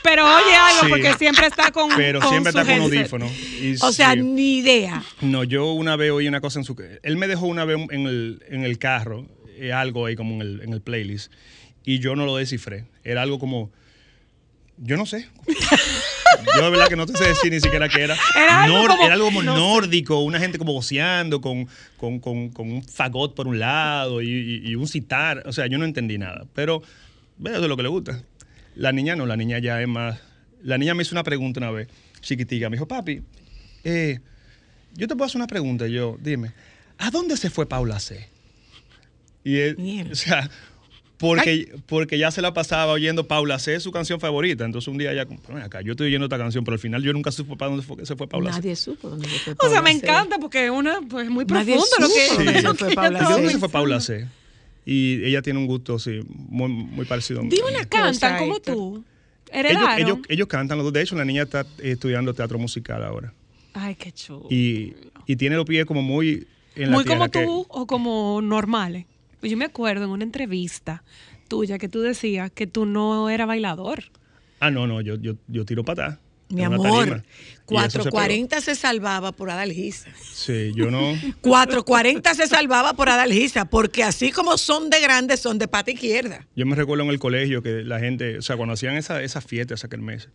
Pero 0.03 0.25
oye 0.25 0.55
algo, 0.57 0.81
Sí. 0.83 0.87
porque 0.91 1.13
siempre 1.15 1.47
está 1.47 1.71
con. 1.71 1.91
Pero 1.97 2.19
con 2.21 2.31
siempre 2.31 2.53
su 2.53 2.59
está 2.59 2.73
con 2.73 2.83
headset. 2.83 2.99
audífono. 2.99 3.27
Y 3.61 3.75
O 3.81 3.93
sea, 3.93 4.15
sí. 4.15 4.21
ni 4.23 4.59
idea. 4.59 5.03
No, 5.21 5.45
yo 5.45 5.73
una 5.73 5.95
vez 5.97 6.11
oí 6.11 6.27
una 6.27 6.41
cosa 6.41 6.59
en 6.59 6.65
su... 6.65 6.77
Él 7.03 7.17
me 7.17 7.29
dejó 7.29 7.47
una 7.47 7.65
vez 7.65 7.79
en 7.91 8.07
el, 8.07 8.43
en 8.49 8.65
el 8.65 8.79
carro, 8.79 9.27
eh, 9.59 9.73
algo 9.73 10.07
ahí 10.07 10.17
como 10.17 10.35
en 10.35 10.41
el, 10.43 10.61
en 10.63 10.73
el 10.73 10.81
playlist, 10.81 11.33
y 11.85 11.99
yo 11.99 12.17
no 12.17 12.27
lo 12.27 12.37
descifré. 12.37 12.85
Era 13.05 13.23
algo 13.23 13.39
como... 13.39 13.71
Yo 14.79 14.97
no 14.97 15.07
sé. 15.07 15.29
Yo 16.57 16.65
de 16.65 16.71
verdad 16.71 16.89
que 16.89 16.97
no 16.97 17.07
te 17.07 17.17
sé 17.17 17.25
decir 17.29 17.53
ni 17.53 17.61
siquiera 17.61 17.89
qué 17.89 18.03
era. 18.03 18.17
Era 18.35 18.65
algo 18.65 18.87
como- 18.89 19.05
era 19.05 19.15
algo 19.15 19.27
como 19.27 19.43
no 19.43 19.55
sé. 19.55 19.61
nórdico, 19.61 20.19
una 20.21 20.39
gente 20.41 20.59
como 20.59 20.73
voceando 20.73 21.41
con, 21.41 21.69
con, 21.99 22.19
con- 22.21 22.49
con 22.51 22.73
un 22.73 22.83
fagot 22.83 23.35
por 23.35 23.47
un 23.47 23.59
lado 23.59 24.23
y, 24.23 24.29
y- 24.31 24.71
y 24.71 24.75
un 24.75 24.89
citar. 24.89 25.43
O 25.47 25.53
sea, 25.53 25.67
yo 25.67 25.79
no 25.79 25.85
entendí 25.85 26.19
nada. 26.19 26.47
Pero 26.55 26.83
bueno, 27.39 27.59
eso 27.59 27.67
es 27.67 27.69
lo 27.69 27.77
que 27.77 27.83
le 27.85 27.89
gusta. 27.91 28.23
La 28.75 28.93
niña 28.93 29.15
no, 29.15 29.27
la 29.27 29.37
niña 29.37 29.59
ya 29.59 29.81
es 29.81 29.87
más... 29.89 30.19
La 30.65 30.79
niña 30.79 30.95
me 30.95 31.03
hizo 31.03 31.15
una 31.15 31.23
pregunta 31.23 31.61
una 31.61 31.71
vez, 31.71 31.89
chiquitica. 32.21 32.71
Me 32.71 32.77
dijo, 32.77 32.89
papi, 32.89 33.23
eh, 33.85 34.19
yo 34.95 35.07
te 35.07 35.15
puedo 35.15 35.27
hacer 35.27 35.37
una 35.37 35.47
pregunta. 35.47 35.87
Y 35.87 35.93
Yo, 35.93 36.17
dime, 36.21 36.53
¿a 36.99 37.11
dónde 37.11 37.37
se 37.37 37.51
fue 37.51 37.69
Paula 37.69 38.01
C? 38.01 38.29
Y 39.45 39.59
él, 39.59 39.75
Bien. 39.77 40.11
o 40.11 40.15
sea, 40.15 40.49
porque, 41.23 41.73
porque 41.87 42.19
ya 42.19 42.31
se 42.31 42.43
la 42.43 42.53
pasaba 42.53 42.93
oyendo 42.93 43.27
Paula 43.29 43.59
C, 43.59 43.81
su 43.81 43.93
canción 43.93 44.21
favorita. 44.21 44.65
Entonces 44.65 44.89
un 44.89 44.99
día 44.99 45.15
ya, 45.15 45.25
"Ven 45.25 45.63
acá, 45.63 45.81
yo 45.81 45.93
estoy 45.93 46.09
oyendo 46.09 46.27
esta 46.27 46.37
canción, 46.37 46.65
pero 46.65 46.75
al 46.75 46.79
final 46.81 47.03
yo 47.03 47.13
nunca 47.13 47.31
supe 47.33 47.57
para 47.57 47.71
dónde 47.71 47.87
fue, 47.87 48.05
se 48.05 48.17
fue 48.17 48.27
Paula 48.29 48.53
C. 48.53 48.59
Nadie 48.59 48.77
supo 48.77 49.09
dónde 49.09 49.29
se 49.29 49.39
fue 49.39 49.53
O 49.53 49.57
sea, 49.57 49.81
Paula 49.81 49.83
me 49.83 49.91
C. 49.93 49.97
encanta 49.99 50.39
porque 50.39 50.65
es 50.67 50.71
una, 50.71 51.01
pues 51.09 51.31
muy 51.31 51.45
Nadie 51.47 51.77
profundo 51.77 51.97
lo 52.01 52.09
que, 52.09 52.63
lo 52.63 52.73
se 52.73 52.79
fue 52.79 52.89
que 52.89 52.95
Paula 52.97 53.19
ella 53.19 53.23
¿Y 53.23 53.27
C. 53.27 53.33
dónde 53.33 53.47
estaba 53.47 53.53
se 53.53 53.59
fue 53.59 53.69
Paula. 53.69 54.01
C? 54.01 54.29
Y 54.85 55.25
ella 55.25 55.43
tiene 55.43 55.59
un 55.61 55.67
gusto, 55.67 55.99
sí, 55.99 56.21
muy, 56.29 56.69
muy 56.69 57.07
parecido 57.07 57.41
a 57.41 57.43
mí. 57.45 57.51
Dime 57.51 57.71
una 57.71 57.85
Cantan 57.87 58.13
cosa, 58.15 58.39
como 58.39 58.61
tú. 58.61 59.05
Ellos, 59.53 59.83
ellos, 59.99 60.19
ellos 60.29 60.49
cantan 60.49 60.79
los 60.79 60.85
dos. 60.85 60.93
De 60.93 61.03
hecho, 61.03 61.15
la 61.15 61.25
niña 61.25 61.43
está 61.45 61.61
eh, 61.79 61.93
estudiando 61.93 62.35
teatro 62.35 62.59
musical 62.59 63.05
ahora. 63.05 63.33
Ay, 63.75 63.95
qué 63.95 64.11
chulo. 64.11 64.47
Y, 64.51 64.95
y 65.27 65.37
tiene 65.37 65.57
los 65.57 65.67
pies 65.67 65.85
como 65.87 66.03
muy 66.03 66.47
en 66.75 66.91
la 66.91 66.97
Muy 66.97 67.05
como 67.05 67.29
que- 67.31 67.45
tú 67.45 67.67
o 67.69 67.87
como 67.87 68.41
normales. 68.43 69.05
Pues 69.43 69.51
yo 69.51 69.59
me 69.59 69.65
acuerdo 69.65 70.05
en 70.05 70.11
una 70.11 70.23
entrevista 70.23 71.03
tuya 71.49 71.77
que 71.77 71.89
tú 71.89 72.01
decías 72.01 72.53
que 72.53 72.69
tú 72.69 72.87
no 72.87 73.29
eras 73.29 73.49
bailador. 73.49 74.05
Ah, 74.61 74.71
no, 74.71 74.87
no, 74.87 75.01
yo, 75.01 75.17
yo, 75.17 75.35
yo 75.49 75.65
tiro 75.65 75.85
patada. 75.85 76.21
Mi 76.49 76.63
amor, 76.63 77.09
tarima. 77.09 77.25
Y 77.69 77.75
eso 77.75 77.91
se 77.91 77.99
pegó. 77.99 78.11
440 78.11 78.61
se 78.61 78.77
salvaba 78.77 79.33
por 79.33 79.51
Adalgisa. 79.51 80.11
Sí, 80.23 80.71
yo 80.77 80.93
no. 80.93 81.01
440 81.41 82.35
se 82.37 82.47
salvaba 82.47 82.93
por 82.93 83.09
Adalgisa, 83.09 83.65
porque 83.65 84.05
así 84.05 84.31
como 84.31 84.57
son 84.59 84.91
de 84.91 85.01
grandes, 85.01 85.41
son 85.41 85.59
de 85.59 85.67
pata 85.67 85.91
izquierda. 85.91 86.47
Yo 86.55 86.65
me 86.65 86.77
recuerdo 86.77 87.03
en 87.03 87.11
el 87.11 87.19
colegio 87.19 87.65
que 87.65 87.83
la 87.83 87.99
gente, 87.99 88.39
o 88.39 88.43
sea, 88.43 88.57
cuando 88.57 88.75
hacían 88.75 88.97
esa, 88.97 89.25
esa 89.25 89.41
fiesta, 89.41 89.75
esa 89.75 89.89
kermés, 89.89 90.29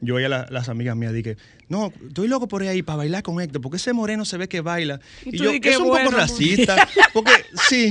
yo 0.00 0.14
veía 0.14 0.26
a 0.26 0.30
la- 0.30 0.46
las 0.50 0.68
amigas 0.68 0.94
mías 0.96 1.12
dije, 1.12 1.36
no, 1.68 1.92
estoy 2.06 2.28
loco 2.28 2.48
por 2.48 2.62
ir 2.62 2.68
ahí 2.68 2.82
para 2.82 2.98
bailar 2.98 3.22
con 3.22 3.40
Héctor, 3.40 3.60
porque 3.62 3.76
ese 3.78 3.92
moreno 3.92 4.24
se 4.24 4.36
ve 4.36 4.48
que 4.48 4.60
baila. 4.60 5.00
Y 5.24 5.38
yo, 5.38 5.50
que 5.60 5.70
es 5.70 5.78
un 5.78 5.88
bueno, 5.88 6.10
poco 6.10 6.20
racista, 6.20 6.88
porque 7.12 7.32
sí, 7.68 7.90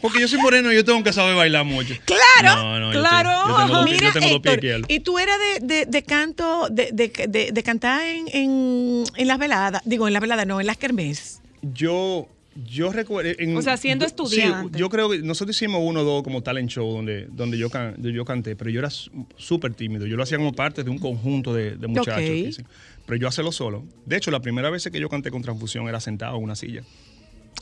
porque 0.00 0.20
yo 0.20 0.28
soy 0.28 0.40
moreno 0.40 0.72
y 0.72 0.76
yo 0.76 0.84
tengo 0.84 1.02
que 1.02 1.12
saber 1.12 1.34
bailar 1.34 1.64
mucho. 1.64 1.94
Claro, 2.04 2.62
No, 2.62 2.80
no, 2.80 2.92
yo 2.92 3.00
claro. 3.00 3.30
tengo- 3.30 3.48
Yo 3.48 3.56
tengo, 3.56 3.76
dos, 3.78 3.86
pies- 3.86 4.00
Mira, 4.00 4.12
dos 4.12 4.24
Héctor, 4.46 4.84
y 4.88 5.00
tú 5.00 5.18
eras 5.18 5.36
de, 5.60 5.66
de- 5.66 5.86
de 5.86 6.02
canto, 6.02 6.68
de, 6.70 6.90
de- 6.92 7.26
de- 7.28 7.50
de 7.52 7.62
cantar 7.62 8.02
en, 8.06 8.26
en, 8.32 9.04
en 9.16 9.26
las 9.28 9.38
veladas, 9.38 9.82
digo, 9.84 10.06
en 10.06 10.12
las 10.14 10.22
veladas, 10.22 10.46
no, 10.46 10.60
en 10.60 10.66
las 10.66 10.76
kermés. 10.76 11.40
Yo, 11.62 12.28
Yo 12.64 12.92
recuerdo. 12.92 13.30
en- 13.38 13.56
O 13.56 13.62
sea, 13.62 13.76
siendo 13.76 14.04
estudiante. 14.04 14.74
Sí, 14.76 14.80
yo 14.80 14.88
creo 14.88 15.10
que 15.10 15.18
nosotros 15.18 15.56
hicimos 15.56 15.80
uno 15.84 16.00
o 16.00 16.04
dos 16.04 16.22
como 16.24 16.42
talent 16.42 16.68
show 16.70 16.90
donde, 16.92 17.26
donde 17.30 17.56
yo, 17.58 17.70
can- 17.70 17.94
yo 18.02 18.24
canté, 18.24 18.56
pero 18.56 18.70
yo 18.70 18.80
era 18.80 18.90
súper 18.90 19.74
tímido. 19.74 20.06
Yo 20.06 20.16
lo 20.16 20.22
hacía 20.24 20.38
como 20.38 20.52
parte 20.52 20.82
de 20.82 20.90
un 20.90 20.98
conjunto 20.98 21.54
de, 21.54 21.76
de 21.76 21.86
muchachos. 21.86 22.14
Que. 22.20 22.64
Pero 23.06 23.20
yo 23.20 23.28
hacerlo 23.28 23.52
solo. 23.52 23.84
De 24.06 24.16
hecho, 24.16 24.30
la 24.30 24.40
primera 24.40 24.70
vez 24.70 24.88
que 24.90 24.98
yo 25.00 25.08
canté 25.08 25.30
con 25.30 25.40
transfusión 25.42 25.88
era 25.88 26.00
sentado 26.00 26.36
en 26.36 26.42
una 26.44 26.56
silla. 26.56 26.82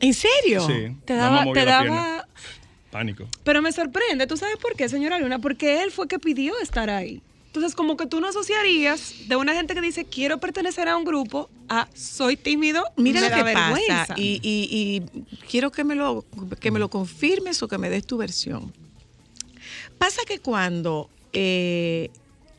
¿En 0.01 0.15
serio? 0.15 0.67
Sí. 0.67 0.97
Te 1.05 1.15
daba, 1.15 1.45
te 1.53 1.65
daba. 1.65 2.27
Pánico. 2.91 3.29
Pero 3.45 3.61
me 3.63 3.73
sorprende, 3.73 4.27
¿tú 4.27 4.37
sabes 4.37 4.57
por 4.57 4.75
qué, 4.77 4.89
señora 4.89 5.19
Luna? 5.19 5.39
Porque 5.39 5.83
él 5.83 5.91
fue 5.91 6.09
que 6.09 6.19
pidió 6.19 6.55
estar 6.61 6.89
ahí. 6.91 7.21
Entonces, 7.57 7.75
como 7.75 7.97
que 7.97 8.07
tú 8.07 8.21
no 8.21 8.29
asociarías 8.29 9.15
de 9.29 9.37
una 9.37 9.55
gente 9.55 9.73
que 9.75 9.81
dice 9.81 10.05
quiero 10.05 10.39
pertenecer 10.39 10.89
a 10.91 10.97
un 10.99 11.05
grupo 11.05 11.49
a 11.71 11.89
soy 11.95 12.37
tímido, 12.37 12.85
Mira 12.99 13.21
lo 13.23 13.35
que 13.35 13.43
vergüenza. 13.43 14.07
pasa 14.09 14.15
y, 14.19 14.39
y- 14.43 14.69
y 15.17 15.23
quiero 15.49 15.73
que 15.73 15.83
me, 15.83 15.95
lo, 15.95 16.27
que 16.61 16.71
me 16.71 16.79
lo 16.79 16.91
confirmes 16.91 17.63
o 17.63 17.69
que 17.69 17.79
me 17.79 17.89
des 17.89 18.07
tu 18.07 18.19
versión. 18.19 18.75
Pasa 19.97 20.21
que 20.29 20.39
cuando, 20.41 21.09
eh, 21.33 22.11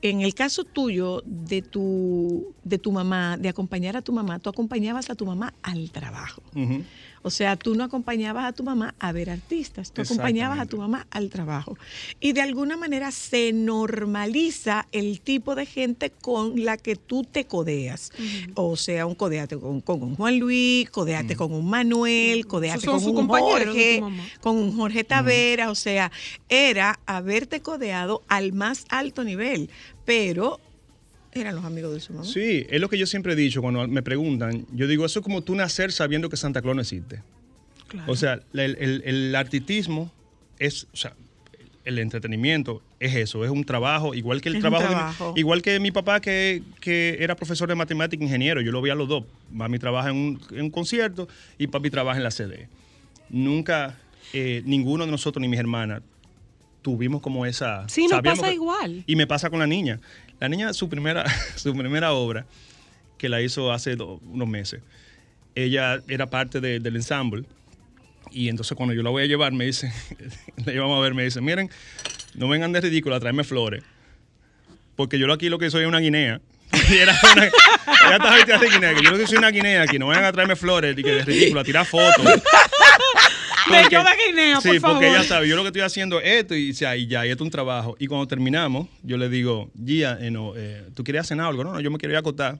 en 0.01 0.21
el 0.21 0.33
caso 0.33 0.63
tuyo 0.63 1.21
de 1.25 1.61
tu, 1.61 2.53
de 2.63 2.79
tu 2.79 2.91
mamá, 2.91 3.37
de 3.37 3.49
acompañar 3.49 3.95
a 3.97 4.01
tu 4.01 4.11
mamá, 4.13 4.39
tú 4.39 4.49
acompañabas 4.49 5.11
a 5.11 5.15
tu 5.15 5.27
mamá 5.27 5.53
al 5.61 5.91
trabajo. 5.91 6.41
Ujú. 6.55 6.83
O 7.27 7.29
sea, 7.29 7.57
tú 7.57 7.75
no 7.75 7.83
acompañabas 7.83 8.45
a 8.45 8.53
tu 8.53 8.63
mamá 8.63 8.95
a 8.99 9.11
ver 9.11 9.29
artistas, 9.29 9.91
tú 9.91 10.01
acompañabas 10.01 10.59
a 10.59 10.65
tu 10.65 10.77
mamá 10.77 11.07
al 11.11 11.29
trabajo. 11.29 11.77
Y 12.21 12.31
de 12.31 12.41
alguna 12.41 12.77
manera 12.77 13.11
se 13.11 13.51
normaliza 13.51 14.87
el 14.93 15.19
tipo 15.19 15.53
de 15.53 15.65
gente 15.65 16.09
con 16.09 16.63
la 16.63 16.77
que 16.77 16.95
tú 16.95 17.25
te 17.25 17.45
codeas. 17.45 18.13
O 18.55 18.77
sea, 18.77 19.05
un 19.05 19.15
codeate 19.15 19.57
con, 19.57 19.81
con 19.81 20.01
un 20.01 20.15
Juan 20.15 20.39
Luis, 20.39 20.89
codeate 20.89 21.35
con 21.35 21.51
un 21.51 21.69
Manuel, 21.69 22.47
codeate 22.47 22.85
con 22.85 23.03
un 23.03 23.27
Jorge, 23.27 24.01
con 24.39 24.55
un 24.55 24.77
Jorge 24.77 25.03
Tavera. 25.03 25.69
O 25.69 25.75
sea, 25.75 26.11
era 26.47 26.97
haberte 27.05 27.59
codeado 27.59 28.23
al 28.29 28.53
más 28.53 28.85
alto 28.87 29.25
nivel. 29.25 29.69
Pero 30.05 30.61
eran 31.39 31.55
los 31.55 31.65
amigos 31.65 31.93
de 31.93 31.99
su 31.99 32.13
mamá. 32.13 32.25
Sí, 32.25 32.65
es 32.69 32.79
lo 32.81 32.89
que 32.89 32.97
yo 32.97 33.05
siempre 33.05 33.33
he 33.33 33.35
dicho 33.35 33.61
cuando 33.61 33.87
me 33.87 34.01
preguntan. 34.03 34.65
Yo 34.73 34.87
digo, 34.87 35.05
eso 35.05 35.19
es 35.19 35.23
como 35.23 35.41
tú 35.41 35.55
nacer 35.55 35.91
sabiendo 35.91 36.29
que 36.29 36.37
Santa 36.37 36.61
Claus 36.61 36.75
no 36.75 36.81
existe. 36.81 37.21
O 38.07 38.15
sea, 38.15 38.41
el, 38.53 38.75
el- 38.79 39.01
el 39.05 39.35
artistismo 39.35 40.11
es, 40.59 40.87
o 40.93 40.97
sea, 40.97 41.13
el 41.85 41.99
entretenimiento 41.99 42.81
es 42.99 43.15
eso, 43.15 43.45
es 43.45 43.49
un 43.51 43.63
trabajo, 43.63 44.13
igual 44.13 44.41
que 44.41 44.49
el 44.49 44.55
Es 44.55 44.61
trabajo, 44.61 45.27
de 45.27 45.33
mi- 45.33 45.39
igual 45.39 45.61
que 45.61 45.79
mi 45.79 45.91
papá 45.91 46.19
que, 46.19 46.61
que 46.81 47.15
era 47.21 47.35
profesor 47.37 47.69
de 47.69 47.75
matemática, 47.75 48.21
ingeniero, 48.21 48.59
yo 48.59 48.73
lo 48.73 48.81
veía 48.81 48.91
a 48.91 48.97
los 48.97 49.07
dos. 49.07 49.23
Mami 49.53 49.79
trabaja 49.79 50.09
en 50.09 50.15
un, 50.17 50.41
en 50.51 50.63
un 50.63 50.69
concierto 50.69 51.29
y 51.57 51.67
papi 51.67 51.89
trabaja 51.89 52.17
en 52.17 52.23
la 52.23 52.31
CD. 52.31 52.67
Nunca, 53.29 53.97
eh, 54.33 54.61
ninguno 54.65 55.05
de 55.05 55.11
nosotros 55.11 55.41
ni 55.41 55.47
mis 55.47 55.59
hermanas 55.59 56.01
tuvimos 56.81 57.21
como 57.21 57.45
esa... 57.45 57.87
Sí, 57.89 58.07
nos 58.07 58.21
pasa 58.21 58.47
que- 58.47 58.53
igual. 58.53 59.03
Y 59.05 59.15
me 59.15 59.27
pasa 59.27 59.49
con 59.49 59.59
la 59.59 59.67
niña. 59.67 59.99
La 60.39 60.49
niña, 60.49 60.73
su 60.73 60.89
primera, 60.89 61.25
su 61.55 61.75
primera 61.75 62.13
obra, 62.13 62.45
que 63.17 63.29
la 63.29 63.41
hizo 63.41 63.71
hace 63.71 63.95
unos 63.95 64.47
meses, 64.47 64.81
ella 65.55 65.99
era 66.07 66.27
parte 66.27 66.59
de- 66.61 66.79
del 66.79 66.95
ensamble. 66.95 67.43
Y 68.31 68.49
entonces 68.49 68.75
cuando 68.75 68.93
yo 68.93 69.01
la 69.03 69.09
voy 69.09 69.23
a 69.23 69.25
llevar, 69.25 69.53
me 69.53 69.65
dice, 69.65 69.91
la 70.65 70.71
llevamos 70.73 70.97
a 70.97 71.01
ver, 71.01 71.13
me 71.13 71.23
dice, 71.23 71.41
miren, 71.41 71.69
no 72.35 72.47
vengan 72.47 72.71
de 72.73 72.81
ridículo 72.81 73.15
a 73.15 73.19
traerme 73.19 73.43
flores. 73.43 73.83
Porque 74.95 75.17
yo 75.19 75.31
aquí 75.31 75.49
lo 75.49 75.57
que 75.59 75.69
soy 75.71 75.83
es 75.83 75.87
una 75.87 75.99
guinea. 75.99 76.41
Era 76.91 77.17
una, 77.33 77.45
ella 77.45 77.51
estaba 78.11 78.35
vestida 78.35 78.57
de 78.57 78.69
guinea, 78.69 78.93
que 78.93 79.01
yo 79.01 79.11
lo 79.11 79.17
que 79.17 79.25
soy 79.25 79.37
una 79.37 79.49
guinea 79.51 79.83
aquí, 79.83 79.97
no 79.97 80.07
vengan 80.07 80.25
a 80.25 80.31
traerme 80.33 80.55
flores 80.57 80.97
y 80.97 81.03
que 81.03 81.11
de 81.11 81.23
ridículo, 81.25 81.61
a 81.61 81.63
tirar 81.63 81.85
fotos. 81.85 82.25
De 83.71 83.89
yo 83.91 84.03
de 84.03 84.09
guinea, 84.27 84.61
Sí, 84.61 84.69
por 84.69 84.79
favor. 84.79 84.95
porque 84.97 85.09
ella 85.09 85.23
sabe, 85.23 85.47
yo 85.47 85.55
lo 85.55 85.61
que 85.63 85.67
estoy 85.67 85.81
haciendo 85.81 86.19
es 86.21 86.41
esto 86.41 86.55
y, 86.55 86.73
sea, 86.73 86.95
y 86.95 87.07
ya, 87.07 87.25
y 87.25 87.29
esto 87.29 87.43
es 87.43 87.47
un 87.47 87.51
trabajo. 87.51 87.95
Y 87.99 88.07
cuando 88.07 88.27
terminamos, 88.27 88.87
yo 89.03 89.17
le 89.17 89.29
digo, 89.29 89.69
Gia, 89.85 90.17
eh, 90.21 90.31
no, 90.31 90.53
eh, 90.55 90.83
¿tú 90.93 91.03
querías 91.03 91.27
cenar 91.27 91.47
algo? 91.47 91.63
No, 91.63 91.73
no, 91.73 91.79
yo 91.81 91.91
me 91.91 91.97
quiero 91.97 92.13
ir 92.13 92.17
a 92.17 92.19
acotar 92.19 92.59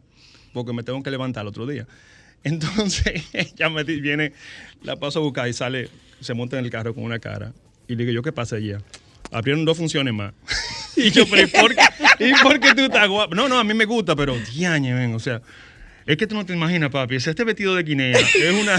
porque 0.53 0.73
me 0.73 0.83
tengo 0.83 1.01
que 1.03 1.11
levantar 1.11 1.41
el 1.43 1.47
otro 1.47 1.65
día. 1.65 1.87
Entonces, 2.43 3.23
ella 3.33 3.69
me 3.69 3.83
viene, 3.83 4.33
la 4.83 4.95
paso 4.95 5.19
a 5.19 5.21
buscar 5.21 5.47
y 5.47 5.53
sale, 5.53 5.89
se 6.19 6.33
monta 6.33 6.57
en 6.59 6.65
el 6.65 6.71
carro 6.71 6.93
con 6.93 7.03
una 7.03 7.19
cara. 7.19 7.53
Y 7.87 7.95
le 7.95 8.03
digo, 8.03 8.11
¿yo 8.11 8.21
qué 8.21 8.31
pasa, 8.31 8.57
Gia? 8.59 8.79
Abrieron 9.31 9.65
dos 9.65 9.77
funciones 9.77 10.13
más. 10.13 10.33
y 10.95 11.11
yo, 11.11 11.25
pero 11.29 11.43
¿y 11.43 11.47
por 11.47 11.75
qué, 11.75 11.81
¿y 12.19 12.33
por 12.41 12.59
qué 12.59 12.73
tú 12.73 12.81
estás 12.81 13.07
guapa? 13.07 13.35
No, 13.35 13.47
no, 13.47 13.59
a 13.59 13.63
mí 13.63 13.73
me 13.73 13.85
gusta, 13.85 14.15
pero 14.15 14.37
diañe, 14.53 14.93
ven, 14.93 15.13
o 15.13 15.19
sea, 15.19 15.41
es 16.05 16.15
que 16.17 16.27
tú 16.27 16.35
no 16.35 16.45
te 16.45 16.53
imaginas, 16.53 16.89
papi, 16.89 17.15
es 17.15 17.27
este 17.27 17.43
vestido 17.43 17.75
de 17.75 17.83
guinea, 17.83 18.17
es 18.17 18.53
una... 18.53 18.77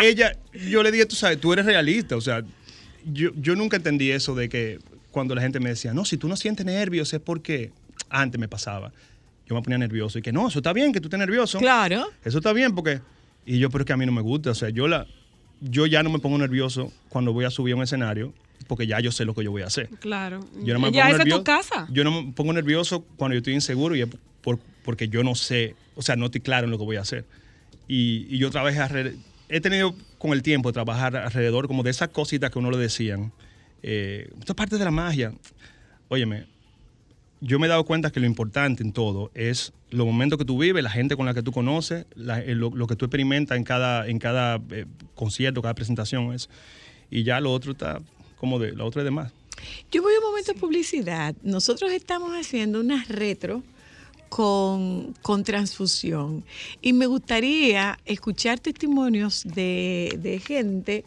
Ella, 0.00 0.36
yo 0.68 0.82
le 0.82 0.90
dije, 0.92 1.06
tú 1.06 1.16
sabes, 1.16 1.40
tú 1.40 1.52
eres 1.52 1.64
realista, 1.66 2.16
o 2.16 2.20
sea, 2.20 2.42
yo, 3.04 3.30
yo 3.36 3.54
nunca 3.56 3.76
entendí 3.76 4.10
eso 4.10 4.34
de 4.34 4.48
que 4.48 4.78
cuando 5.10 5.34
la 5.34 5.42
gente 5.42 5.60
me 5.60 5.70
decía, 5.70 5.94
no, 5.94 6.04
si 6.04 6.16
tú 6.16 6.28
no 6.28 6.36
sientes 6.36 6.64
nervios 6.66 7.12
es 7.12 7.20
porque 7.20 7.72
antes 8.10 8.38
me 8.40 8.48
pasaba. 8.48 8.92
Yo 9.46 9.54
me 9.54 9.62
ponía 9.62 9.78
nervioso 9.78 10.18
y 10.18 10.22
que 10.22 10.30
no, 10.30 10.48
eso 10.48 10.58
está 10.58 10.72
bien 10.74 10.92
que 10.92 11.00
tú 11.00 11.06
estés 11.08 11.18
nervioso. 11.18 11.58
Claro. 11.58 12.06
Eso 12.24 12.38
está 12.38 12.52
bien 12.52 12.74
porque... 12.74 13.00
Y 13.46 13.58
yo, 13.58 13.70
pero 13.70 13.82
es 13.82 13.86
que 13.86 13.94
a 13.94 13.96
mí 13.96 14.04
no 14.04 14.12
me 14.12 14.20
gusta, 14.20 14.50
o 14.50 14.54
sea, 14.54 14.68
yo, 14.68 14.86
la, 14.88 15.06
yo 15.62 15.86
ya 15.86 16.02
no 16.02 16.10
me 16.10 16.18
pongo 16.18 16.36
nervioso 16.36 16.92
cuando 17.08 17.32
voy 17.32 17.46
a 17.46 17.50
subir 17.50 17.72
a 17.72 17.76
un 17.76 17.82
escenario 17.82 18.34
porque 18.66 18.86
ya 18.86 19.00
yo 19.00 19.10
sé 19.10 19.24
lo 19.24 19.34
que 19.34 19.42
yo 19.42 19.50
voy 19.50 19.62
a 19.62 19.66
hacer. 19.66 19.88
Claro. 20.00 20.40
Yo 20.62 20.74
no 20.74 20.80
me 20.80 20.92
ya 20.92 21.08
esa 21.08 21.22
es 21.22 21.28
tu 21.30 21.42
casa. 21.44 21.88
Yo 21.90 22.04
no 22.04 22.22
me 22.22 22.32
pongo 22.32 22.52
nervioso 22.52 23.06
cuando 23.16 23.34
yo 23.34 23.38
estoy 23.38 23.54
inseguro 23.54 23.96
y 23.96 24.02
es 24.02 24.08
por- 24.42 24.58
porque 24.84 25.08
yo 25.08 25.24
no 25.24 25.34
sé, 25.34 25.74
o 25.94 26.02
sea, 26.02 26.14
no 26.16 26.26
estoy 26.26 26.42
claro 26.42 26.66
en 26.66 26.70
lo 26.72 26.78
que 26.78 26.84
voy 26.84 26.96
a 26.96 27.00
hacer. 27.00 27.24
Y, 27.86 28.26
y 28.28 28.36
yo 28.36 28.50
trabajé 28.50 28.80
he 29.48 29.60
tenido 29.60 29.94
con 30.18 30.32
el 30.32 30.42
tiempo 30.42 30.72
trabajar 30.72 31.16
alrededor 31.16 31.66
como 31.66 31.82
de 31.82 31.90
esas 31.90 32.08
cositas 32.08 32.50
que 32.50 32.58
uno 32.58 32.70
le 32.70 32.78
decían. 32.78 33.32
Eh, 33.82 34.28
esto 34.38 34.52
es 34.52 34.56
parte 34.56 34.76
de 34.76 34.84
la 34.84 34.90
magia. 34.90 35.32
Óyeme, 36.08 36.46
yo 37.40 37.58
me 37.58 37.66
he 37.66 37.70
dado 37.70 37.84
cuenta 37.84 38.10
que 38.10 38.20
lo 38.20 38.26
importante 38.26 38.82
en 38.82 38.92
todo 38.92 39.30
es 39.34 39.72
los 39.90 40.06
momentos 40.06 40.38
que 40.38 40.44
tú 40.44 40.58
vives, 40.58 40.82
la 40.82 40.90
gente 40.90 41.16
con 41.16 41.26
la 41.26 41.34
que 41.34 41.42
tú 41.42 41.52
conoces, 41.52 42.04
eh, 42.16 42.54
lo, 42.54 42.70
lo 42.70 42.86
que 42.86 42.96
tú 42.96 43.06
experimentas 43.06 43.56
en 43.56 43.64
cada, 43.64 44.06
en 44.06 44.18
cada 44.18 44.60
eh, 44.70 44.86
concierto, 45.14 45.62
cada 45.62 45.74
presentación. 45.74 46.32
Es, 46.34 46.48
y 47.10 47.22
ya 47.22 47.40
lo 47.40 47.52
otro 47.52 47.72
está 47.72 48.00
como 48.36 48.58
de, 48.58 48.72
lo 48.72 48.86
otro 48.86 49.00
es 49.00 49.04
de 49.04 49.10
más. 49.10 49.32
Yo 49.90 50.02
voy 50.02 50.14
a 50.14 50.18
un 50.18 50.24
momento 50.24 50.52
de 50.52 50.58
publicidad. 50.58 51.34
Nosotros 51.42 51.92
estamos 51.92 52.32
haciendo 52.32 52.80
unas 52.80 53.08
retro 53.08 53.62
con, 54.28 55.14
con 55.22 55.44
transfusión 55.44 56.44
y 56.80 56.92
me 56.92 57.06
gustaría 57.06 57.98
escuchar 58.04 58.58
testimonios 58.58 59.44
de, 59.44 60.18
de 60.20 60.38
gente 60.38 61.04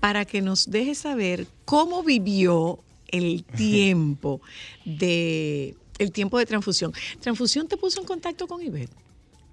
para 0.00 0.24
que 0.24 0.42
nos 0.42 0.70
deje 0.70 0.94
saber 0.94 1.46
cómo 1.64 2.02
vivió 2.02 2.78
el 3.08 3.44
tiempo 3.44 4.40
de 4.84 5.74
el 5.98 6.12
tiempo 6.12 6.38
de 6.38 6.46
transfusión. 6.46 6.92
¿Transfusión 7.20 7.66
te 7.66 7.76
puso 7.76 8.00
en 8.00 8.06
contacto 8.06 8.46
con 8.46 8.62
Ivette? 8.62 8.92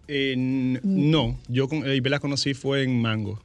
Eh, 0.08 0.36
no, 0.38 1.40
yo 1.48 1.68
con 1.68 1.80
Ivette 1.80 2.12
la 2.12 2.20
conocí 2.20 2.54
fue 2.54 2.84
en 2.84 3.02
Mango. 3.02 3.42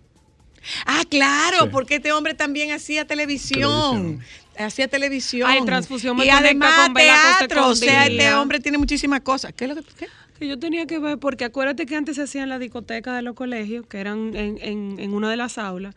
Ah, 0.86 1.02
claro, 1.08 1.64
Sí. 1.64 1.68
porque 1.72 1.96
este 1.96 2.12
hombre 2.12 2.34
también 2.34 2.72
hacía 2.72 3.06
televisión. 3.06 4.18
Televisión. 4.18 4.40
Hacía 4.58 4.88
televisión. 4.88 5.48
Ay, 5.50 5.64
Transfusión 5.64 6.18
y 6.22 6.28
además 6.28 6.86
con 6.86 6.94
teatro. 6.94 7.68
O 7.68 7.74
sea, 7.74 8.06
este 8.06 8.34
hombre 8.34 8.60
tiene 8.60 8.76
muchísimas 8.78 9.20
cosas. 9.22 9.52
¿Qué 9.54 9.64
es 9.64 9.70
lo 9.70 9.76
que 9.76 9.82
qué? 9.98 10.06
Que 10.38 10.48
yo 10.48 10.58
tenía 10.58 10.86
que 10.86 10.98
ver, 10.98 11.18
porque 11.18 11.44
acuérdate 11.44 11.86
que 11.86 11.96
antes 11.96 12.16
se 12.16 12.22
hacía 12.22 12.42
en 12.42 12.48
la 12.48 12.58
discoteca 12.58 13.14
de 13.14 13.22
los 13.22 13.34
colegios, 13.34 13.86
que 13.86 13.98
eran 14.00 14.34
en, 14.34 14.58
en, 14.62 14.96
en 14.98 15.14
una 15.14 15.30
de 15.30 15.36
las 15.36 15.56
aulas. 15.58 15.94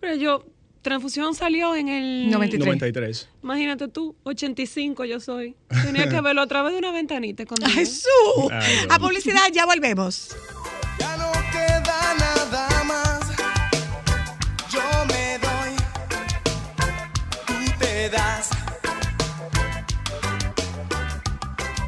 Pero 0.00 0.16
yo, 0.16 0.44
Transfusión 0.82 1.34
salió 1.34 1.74
en 1.76 1.88
el... 1.88 2.30
93. 2.30 2.66
93. 2.66 3.28
Imagínate 3.42 3.88
tú, 3.88 4.14
85 4.24 5.04
yo 5.06 5.18
soy. 5.20 5.56
Tenía 5.84 6.08
que 6.08 6.20
verlo 6.20 6.42
a 6.42 6.46
través 6.46 6.72
de 6.72 6.78
una 6.78 6.90
ventanita. 6.92 7.44
escondida. 7.44 7.70
Jesús. 7.74 8.08
A 8.90 8.98
publicidad, 8.98 9.46
ya 9.52 9.64
volvemos. 9.64 10.36
Ya 10.98 11.16
no 11.16 11.32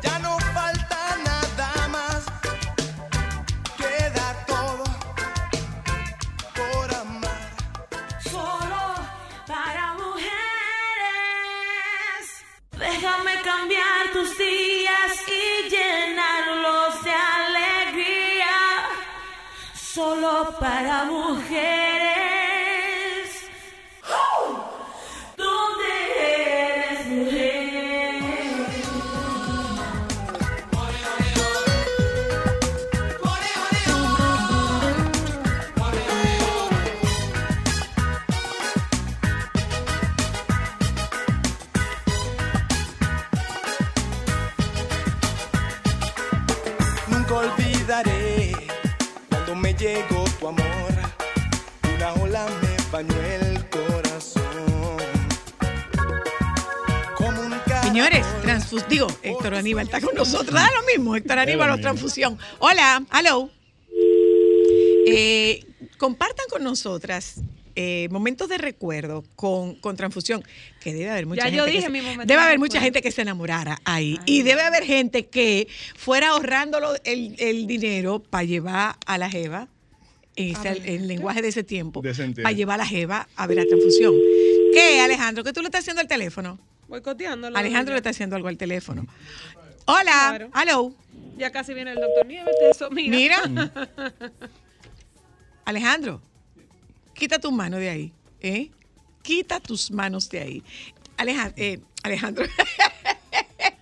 Ya 0.03 0.19
no 0.21 0.39
falta 0.55 1.17
nada 1.23 1.89
más. 1.89 2.25
Queda 3.77 4.47
todo 4.47 4.85
por 6.55 6.95
amar. 6.95 7.51
Solo 8.23 8.95
para 9.47 9.93
mujeres. 9.93 10.33
Déjame 12.79 13.43
cambiar 13.43 14.11
tus 14.14 14.39
días 14.39 15.12
y 15.29 15.69
llenarlos 15.69 17.05
de 17.05 17.12
alegría. 17.12 18.57
Solo 19.75 20.57
para 20.59 21.05
mujeres. 21.05 21.86
Llegó 49.87 50.24
tu 50.41 50.49
amor. 50.49 50.64
Una 51.97 52.12
ola 52.14 52.47
me 52.62 52.76
bañó 52.91 53.14
el 53.22 53.68
corazón. 53.68 54.43
Como 57.16 57.41
un 57.41 57.55
Señores, 57.82 58.26
transfus 58.43 58.87
digo, 58.89 59.07
Héctor 59.22 59.55
Aníbal 59.55 59.84
está 59.87 60.01
con 60.01 60.14
nosotros. 60.14 60.53
Da 60.55 60.68
lo 60.72 60.87
mismo, 60.87 61.14
Héctor 61.16 61.39
Aníbal 61.39 61.70
o 61.70 61.78
transfusión. 61.80 62.37
Hola, 62.59 63.03
hello. 63.16 63.49
Eh, 65.09 65.64
compartan 65.99 66.47
con 66.51 66.64
nosotras 66.64 67.37
eh, 67.76 68.09
momentos 68.11 68.49
de 68.49 68.59
recuerdo 68.59 69.22
con, 69.37 69.76
con 69.76 69.97
transfusión, 69.97 70.43
que 70.80 70.93
debe 70.95 71.11
haber 71.11 71.26
mucha 71.26 71.43
Ya 71.43 71.45
gente. 71.45 71.59
yo 71.59 71.64
que 71.66 71.70
dije 71.70 71.82
se- 71.84 71.91
mi 71.91 72.01
momento 72.01 72.24
debe 72.26 72.41
de 72.41 72.47
haber 72.47 72.59
mucha 72.59 72.80
gente 72.80 73.03
que 73.03 73.12
se 73.12 73.22
enamorara 73.22 73.78
ahí. 73.84 74.18
y 74.26 74.43
debe 74.43 74.62
haber 74.62 74.82
gente 74.84 75.26
que 75.28 75.68
fuera 75.95 76.30
ahorrando 76.30 76.80
lo- 76.80 76.97
el, 77.05 77.37
el 77.39 77.66
dinero 77.66 78.18
para 78.20 78.45
llevar 78.45 78.97
a 79.07 79.18
la 79.18 79.30
Jeva, 79.30 79.68
ese- 80.37 80.95
el 80.95 81.09
lenguaje 81.09 81.43
de 81.43 81.49
ese 81.49 81.64
tiempo, 81.64 82.01
De 82.03 82.11
ese 82.11 82.22
tiempo. 82.24 82.43
para 82.43 82.53
llevar 82.55 82.74
a 82.74 82.84
la 82.84 82.87
Jeva 82.87 83.28
a 83.37 83.47
ver 83.47 83.57
la 83.59 83.66
transfusión. 83.66 84.14
¿Qué, 84.72 85.01
Alejandro? 85.01 85.43
¿Qué 85.43 85.53
tú 85.53 85.61
le 85.62 85.66
estás 85.68 85.80
haciendo 85.80 86.01
al 86.03 86.09
teléfono? 86.09 86.59
Boicoteando. 86.89 87.49
Alejandro 87.49 87.95
le 87.95 87.99
está 87.99 88.11
haciendo 88.11 88.37
algo 88.37 88.49
al 88.49 88.57
teléfono. 88.57 89.07
Hola, 89.87 90.03
Claro. 90.37 90.51
hello. 90.62 90.93
Ya 91.39 91.51
casi 91.51 91.74
viene 91.74 91.93
el 91.93 91.99
doctor 92.01 92.26
Nieves 92.26 92.55
de 92.61 92.70
eso. 92.70 92.91
Mira. 92.91 93.47
Mira. 93.47 93.72
Alejandro, 95.64 96.22
quita 97.14 97.39
tus 97.39 97.53
manos 97.53 97.80
de 97.80 97.89
ahí. 97.89 98.12
¿eh? 98.41 98.70
Quita 99.22 99.59
tus 99.61 99.91
manos 99.91 100.28
de 100.28 100.41
ahí. 100.41 100.62
Aleja- 101.16 101.53
eh, 101.57 101.80
Alejandro. 102.03 102.45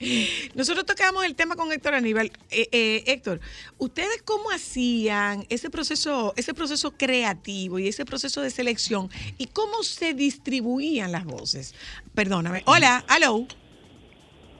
Nosotros 0.55 0.87
tocamos 0.87 1.25
el 1.25 1.35
tema 1.35 1.57
con 1.57 1.73
Héctor 1.73 1.95
Aníbal. 1.95 2.31
Eh, 2.51 2.69
eh, 2.73 3.05
Héctor, 3.07 3.41
¿ustedes 3.79 4.23
cómo 4.23 4.51
hacían 4.51 5.45
ese 5.49 5.71
proceso, 5.71 6.33
ese 6.37 6.55
proceso 6.55 6.93
creativo 6.93 7.79
y 7.79 7.89
ese 7.89 8.05
proceso 8.05 8.41
de 8.43 8.51
selección 8.51 9.09
y 9.39 9.47
cómo 9.47 9.83
se 9.83 10.15
distribuían 10.15 11.13
las 11.13 11.25
voces? 11.25 11.75
Perdóname. 12.15 12.63
Hola, 12.67 13.05
hello. 13.15 13.47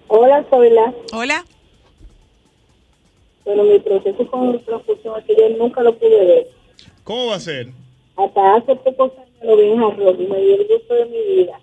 Hola, 0.09 0.47
soy 0.51 0.71
la. 0.71 0.95
Hola. 1.13 1.45
Pero 3.45 3.63
mi 3.65 3.79
proceso 3.79 4.31
con 4.31 4.53
mi 4.53 4.59
transfusión 4.61 5.19
es 5.19 5.25
que 5.27 5.37
yo 5.37 5.49
nunca 5.59 5.83
lo 5.83 5.99
pude 5.99 6.25
ver. 6.25 6.49
¿Cómo 7.03 7.27
va 7.27 7.37
a 7.37 7.41
ser? 7.41 7.69
Hasta 8.17 8.57
hace 8.57 8.77
pocos 8.77 9.13
años 9.19 9.29
lo 9.43 9.57
vi 9.57 9.65
en 9.65 9.83
arroz 9.83 10.17
y 10.19 10.27
me 10.27 10.41
dio 10.41 10.55
el 10.55 10.69
gusto 10.69 10.95
de 10.95 11.05
mi 11.07 11.35
vida. 11.35 11.61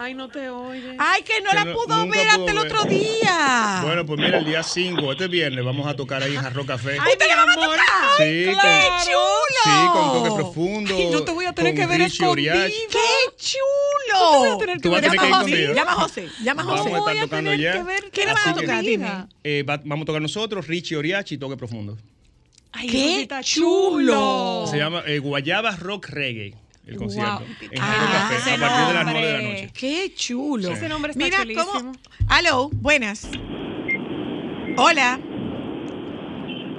Ay, 0.00 0.14
no 0.14 0.28
te 0.28 0.48
oye. 0.48 0.94
Ay, 0.98 1.22
que 1.22 1.40
no 1.40 1.50
Que 1.50 1.56
la 1.56 1.64
no- 1.64 1.72
pudo 1.74 2.06
ver 2.08 2.28
hasta 2.28 2.50
el 2.52 2.56
ver. 2.58 2.58
otro 2.58 2.84
día. 2.84 3.80
Bueno, 3.82 4.06
pues 4.06 4.20
mira, 4.20 4.38
el 4.38 4.44
día 4.44 4.62
5, 4.62 5.12
este 5.12 5.26
viernes, 5.28 5.64
vamos 5.64 5.86
a 5.88 5.96
tocar 5.96 6.22
ahí 6.22 6.34
en 6.36 6.40
Jarro 6.40 6.64
Café. 6.64 6.98
Ay, 7.00 7.12
¿Ustedes 7.12 7.36
van 7.36 7.50
a 7.50 7.54
tocar? 7.54 7.78
Sí, 8.16 8.22
¡Qué 8.24 8.52
con- 8.54 8.62
chulo! 9.04 9.64
Sí, 9.64 9.70
con 9.92 10.12
toque 10.12 10.30
profundo. 10.34 10.94
Ay, 10.96 11.08
yo 11.12 11.24
te 11.24 11.32
voy 11.32 11.46
a 11.46 11.52
tener 11.52 11.74
que 11.74 11.86
ver 11.86 12.00
escondida. 12.02 12.66
¡Qué 12.66 13.36
chulo! 13.36 14.38
voy 14.38 14.48
a 14.50 14.58
tener 14.58 14.76
que 14.76 14.82
Tú 14.82 14.90
vas 14.90 15.02
a 15.02 15.06
llama 15.06 15.16
tener 15.16 15.20
que 15.20 15.26
ir 15.26 15.34
a 15.34 15.38
José, 15.38 15.74
llama 15.74 15.92
a 15.92 15.94
José, 15.96 16.28
llama 16.44 16.62
a 16.62 16.64
Vamos 16.66 16.80
José. 16.80 16.94
a 16.94 16.98
estar 16.98 17.12
Voy 17.14 17.18
a 17.18 17.22
tocando 17.24 17.50
tener 17.50 17.60
ya. 17.60 17.72
que 17.72 17.82
ver 17.82 18.10
¿Qué 18.10 18.26
le 18.26 18.32
van 18.34 18.48
a 18.48 18.54
tocar? 18.54 18.84
Dime. 18.84 19.10
eh, 19.44 19.64
va- 19.68 19.80
vamos 19.84 20.02
a 20.04 20.06
tocar 20.06 20.22
nosotros, 20.22 20.66
Richie 20.66 20.96
Oriach 20.96 21.32
y 21.32 21.38
Toque 21.38 21.56
Profundo. 21.56 21.98
Ay, 22.72 22.86
¡Qué 22.88 23.28
chulo! 23.42 24.66
Se 24.70 24.76
llama 24.78 25.02
eh, 25.06 25.18
Guayaba 25.18 25.74
Rock 25.76 26.08
Reggae, 26.08 26.54
el 26.88 26.96
concierto. 26.96 27.38
Wow. 27.40 27.48
En 27.70 27.82
Ah, 27.82 28.08
Café, 28.30 28.36
ese 28.36 28.50
a 28.54 28.58
partir 28.68 28.86
de 28.88 28.94
las 28.94 29.04
nombre. 29.04 29.20
9 29.22 29.26
de 29.26 29.32
la 29.42 29.48
noche. 29.48 29.70
¡Qué 29.74 30.14
chulo! 30.14 30.70
Ese 30.70 30.88
nombre 30.88 31.12
está 31.12 31.24
Mira 31.24 31.38
chulísimo. 31.42 31.66
cómo... 31.72 31.92
Aló, 32.28 32.68
buenas. 32.72 33.28
Hola, 34.76 35.18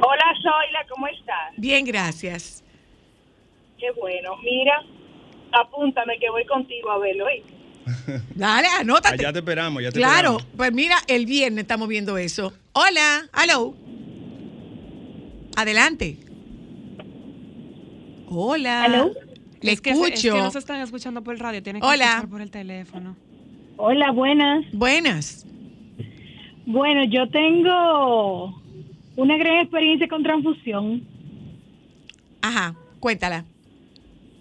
Hola, 0.01 0.23
Zoila, 0.41 0.85
¿cómo 0.89 1.07
estás? 1.07 1.53
bien, 1.57 1.83
gracias. 1.85 2.63
Qué 3.77 3.87
bueno. 3.99 4.31
Mira, 4.43 4.81
apúntame 5.51 6.17
que 6.19 6.29
voy 6.29 6.45
contigo 6.45 6.89
a 6.91 6.97
verlo. 6.99 7.25
¿oíste? 7.25 7.53
Dale, 8.35 8.67
anótate. 8.79 9.15
Allá 9.15 9.33
te 9.33 9.39
esperamos, 9.39 9.83
ya 9.83 9.91
te 9.91 9.97
Claro, 9.99 10.37
esperamos. 10.37 10.45
pues 10.55 10.71
mira, 10.73 10.95
el 11.07 11.25
viernes 11.25 11.63
estamos 11.63 11.87
viendo 11.89 12.17
eso. 12.17 12.53
Hola, 12.73 13.27
aló. 13.33 13.75
Adelante. 15.57 16.17
Hola. 18.27 18.83
¿Aló? 18.83 19.11
Le 19.61 19.71
Es 19.71 19.81
que, 19.81 19.91
es 19.91 19.97
escucho. 19.99 20.35
que 20.35 20.41
no 20.41 20.51
se 20.51 20.59
están 20.59 20.81
escuchando 20.81 21.23
por 21.23 21.33
el 21.33 21.39
radio, 21.39 21.61
tienen 21.61 21.81
que 21.81 21.87
Hola. 21.87 22.05
escuchar 22.05 22.29
por 22.29 22.41
el 22.41 22.51
teléfono. 22.51 23.15
Hola, 23.77 24.11
buenas. 24.11 24.65
Buenas. 24.73 25.45
Bueno, 26.65 27.03
yo 27.05 27.27
tengo 27.29 28.61
una 29.15 29.37
gran 29.37 29.57
experiencia 29.61 30.07
con 30.07 30.23
transfusión. 30.23 31.03
Ajá, 32.41 32.75
cuéntala. 32.99 33.43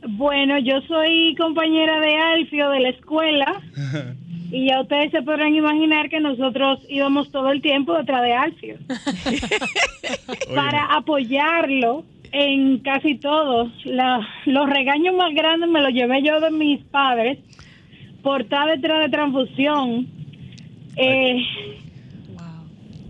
Bueno, 0.08 0.58
yo 0.58 0.80
soy 0.86 1.34
compañera 1.36 2.00
de 2.00 2.14
Alfio 2.16 2.70
de 2.70 2.80
la 2.80 2.88
escuela 2.90 3.60
y 4.52 4.68
ya 4.68 4.80
ustedes 4.82 5.10
se 5.10 5.22
podrán 5.22 5.54
imaginar 5.54 6.08
que 6.08 6.20
nosotros 6.20 6.78
íbamos 6.88 7.32
todo 7.32 7.50
el 7.50 7.60
tiempo 7.60 7.94
detrás 7.94 8.22
de 8.22 8.32
Alfio 8.32 8.76
para 10.54 10.84
apoyarlo 10.94 12.04
en 12.32 12.78
casi 12.80 13.16
todo. 13.16 13.70
La- 13.84 14.26
los 14.46 14.68
regaños 14.68 15.14
más 15.16 15.34
grandes 15.34 15.68
me 15.68 15.80
los 15.80 15.92
llevé 15.92 16.22
yo 16.22 16.40
de 16.40 16.50
mis 16.50 16.80
padres 16.84 17.38
por 18.22 18.42
estar 18.42 18.68
detrás 18.68 19.00
de 19.00 19.08
transfusión. 19.10 20.06
Eh, 20.96 21.40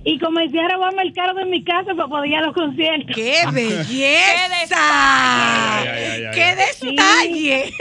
y 0.05 0.19
comencé 0.19 0.59
a 0.61 0.69
robarme 0.69 1.03
el 1.03 1.13
carro 1.13 1.35
de 1.35 1.45
mi 1.45 1.63
casa 1.65 1.95
para 1.95 2.09
poder 2.09 2.31
ir 2.31 2.37
a 2.37 2.43
los 2.43 2.55
conciertos. 2.55 3.15
¡Qué 3.15 3.43
belleza! 3.53 4.77
¡Qué 6.35 6.55
detalle! 6.57 7.73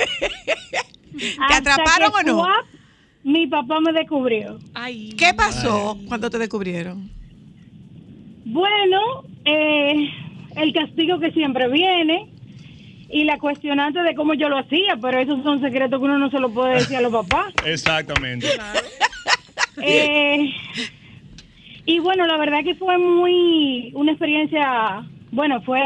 ¿Te 1.48 1.54
atraparon 1.54 2.12
o 2.14 2.24
no? 2.24 2.46
Mi 3.24 3.48
papá 3.48 3.80
me 3.82 3.92
descubrió. 3.94 4.58
Ay. 4.74 5.10
¿Qué 5.18 5.34
pasó 5.34 5.98
cuando 6.08 6.30
te 6.30 6.38
descubrieron? 6.38 7.10
Bueno, 8.46 9.00
eh, 9.46 10.10
el 10.58 10.74
castigo 10.74 11.20
que 11.20 11.32
siempre 11.32 11.68
viene 11.70 12.28
y 13.10 13.24
la 13.24 13.38
cuestionante 13.40 14.02
de 14.04 14.16
cómo 14.16 14.34
yo 14.34 14.50
lo 14.50 14.58
hacía, 14.58 14.98
pero 15.02 15.20
esos 15.20 15.42
son 15.44 15.62
secretos 15.62 16.00
que 16.00 16.06
uno 16.06 16.18
no 16.18 16.30
se 16.30 16.40
lo 16.40 16.50
puede 16.50 16.76
decir 16.76 16.98
a 16.98 17.02
los 17.02 17.12
papás. 17.12 17.54
Exactamente. 17.66 18.48
Eh, 19.82 20.50
y 21.86 22.00
bueno, 22.00 22.26
la 22.28 22.38
verdad 22.38 22.64
que 22.64 22.76
fue 22.76 22.98
muy 22.98 23.92
una 23.94 24.12
experiencia, 24.12 25.04
bueno, 25.32 25.62
fue 25.62 25.82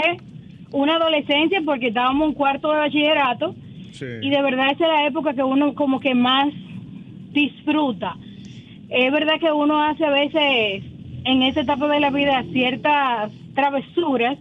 una 0.72 0.96
adolescencia 0.96 1.62
porque 1.66 1.88
estábamos 1.90 2.30
en 2.30 2.34
cuarto 2.34 2.72
de 2.72 2.78
bachillerato 2.80 3.56
Sí. 3.92 4.06
y 4.22 4.30
de 4.30 4.42
verdad 4.42 4.72
esa 4.72 4.86
es 4.86 4.92
la 4.92 5.06
época 5.08 5.34
que 5.34 5.44
uno 5.44 5.76
como 5.76 6.00
que 6.00 6.16
más 6.16 6.48
disfruta. 7.34 8.16
Es 8.90 9.12
verdad 9.12 9.34
que 9.40 9.52
uno 9.52 9.84
hace 9.84 10.06
a 10.06 10.10
veces 10.12 10.84
en 11.26 11.44
esa 11.44 11.62
etapa 11.62 11.88
de 11.90 12.00
la 12.00 12.10
vida 12.10 12.44
ciertas 12.54 13.32
travesuras. 13.54 14.38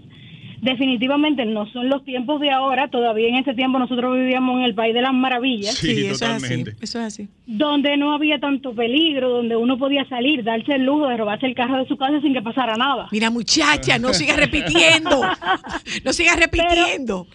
Definitivamente 0.62 1.46
no 1.46 1.66
son 1.72 1.88
los 1.88 2.04
tiempos 2.04 2.38
de 2.40 2.50
ahora, 2.50 2.88
todavía 2.88 3.28
en 3.28 3.36
ese 3.36 3.54
tiempo 3.54 3.78
nosotros 3.78 4.14
vivíamos 4.14 4.58
en 4.58 4.64
el 4.64 4.74
país 4.74 4.92
de 4.92 5.00
las 5.00 5.14
maravillas 5.14 5.74
Sí, 5.74 5.90
eso 6.06 6.12
es 6.12 6.22
así. 6.22 6.42
totalmente. 6.42 6.70
Eso 6.84 6.98
es 7.00 7.04
así. 7.06 7.28
donde 7.46 7.96
no 7.96 8.12
había 8.12 8.38
tanto 8.38 8.74
peligro, 8.74 9.30
donde 9.30 9.56
uno 9.56 9.78
podía 9.78 10.04
salir, 10.08 10.44
darse 10.44 10.74
el 10.74 10.84
lujo 10.84 11.08
de 11.08 11.16
robarse 11.16 11.46
el 11.46 11.54
carro 11.54 11.78
de 11.78 11.88
su 11.88 11.96
casa 11.96 12.20
sin 12.20 12.34
que 12.34 12.42
pasara 12.42 12.74
nada. 12.76 13.08
Mira, 13.10 13.30
muchacha, 13.30 13.98
no 13.98 14.12
sigas 14.12 14.36
repitiendo. 14.36 15.20
No 16.04 16.12
sigas 16.12 16.38
repitiendo. 16.38 17.26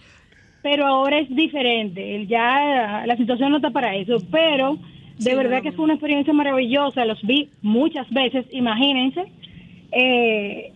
Pero 0.62 0.86
ahora 0.86 1.18
es 1.18 1.28
diferente, 1.34 2.16
el- 2.16 2.28
ya 2.28 3.04
la 3.06 3.16
situación 3.16 3.50
no 3.50 3.56
está 3.56 3.70
para 3.70 3.94
eso, 3.96 4.18
pero 4.30 4.78
de 5.18 5.34
verdad 5.34 5.62
que 5.62 5.72
fue 5.72 5.84
una 5.84 5.94
experiencia 5.94 6.32
maravillosa, 6.32 7.04
los 7.04 7.20
vi 7.22 7.48
muchas 7.62 8.08
veces, 8.10 8.46
imagínense, 8.52 9.24
eh, 9.92 10.72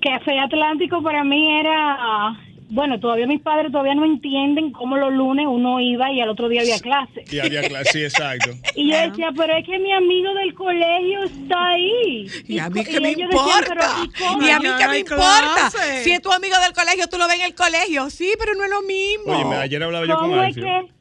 que 0.00 0.18
Fe 0.24 0.38
Atlántico 0.38 1.02
para 1.02 1.24
mí 1.24 1.58
era, 1.60 2.36
bueno, 2.70 3.00
todavía 3.00 3.26
mis 3.26 3.40
padres 3.40 3.72
todavía 3.72 3.94
no 3.94 4.04
entienden 4.04 4.72
cómo 4.72 4.96
los 4.96 5.12
lunes 5.12 5.46
uno 5.48 5.80
iba 5.80 6.12
y 6.12 6.20
al 6.20 6.28
otro 6.28 6.48
día 6.48 6.60
había 6.60 6.78
clase. 6.78 7.24
Y 7.30 7.38
había 7.38 7.62
clase, 7.62 7.92
sí, 7.92 8.04
exacto. 8.04 8.50
Y 8.74 8.90
yo 8.90 8.96
decía, 8.96 9.30
pero 9.36 9.56
es 9.56 9.64
que 9.66 9.78
mi 9.78 9.92
amigo 9.92 10.32
del 10.34 10.54
colegio 10.54 11.24
está 11.24 11.68
ahí. 11.70 12.26
Y 12.46 12.58
a 12.58 12.68
mí 12.70 12.84
que 12.84 13.00
me 13.00 13.12
importa. 13.12 13.96
¿y 14.04 14.08
cómo? 14.18 14.46
Y 14.46 14.50
a 14.50 14.58
mí 14.60 14.68
que 14.78 14.88
me 14.88 14.98
importa. 15.00 15.70
clase. 15.70 16.04
Si 16.04 16.12
es 16.12 16.22
tu 16.22 16.32
amigo 16.32 16.56
del 16.60 16.72
colegio, 16.72 17.06
tú 17.08 17.18
lo 17.18 17.26
ves 17.26 17.36
en 17.38 17.46
el 17.46 17.54
colegio. 17.54 18.10
Sí, 18.10 18.32
pero 18.38 18.54
no 18.54 18.64
es 18.64 18.70
lo 18.70 18.82
mismo. 18.82 19.48
Oye, 19.50 19.56
ayer 19.56 19.82
hablaba 19.82 20.06
yo 20.06 20.16
con 20.16 20.30
¿Cómo 20.30 20.42
es 20.42 20.48
Alfio. 20.48 20.64
que, 20.64 20.97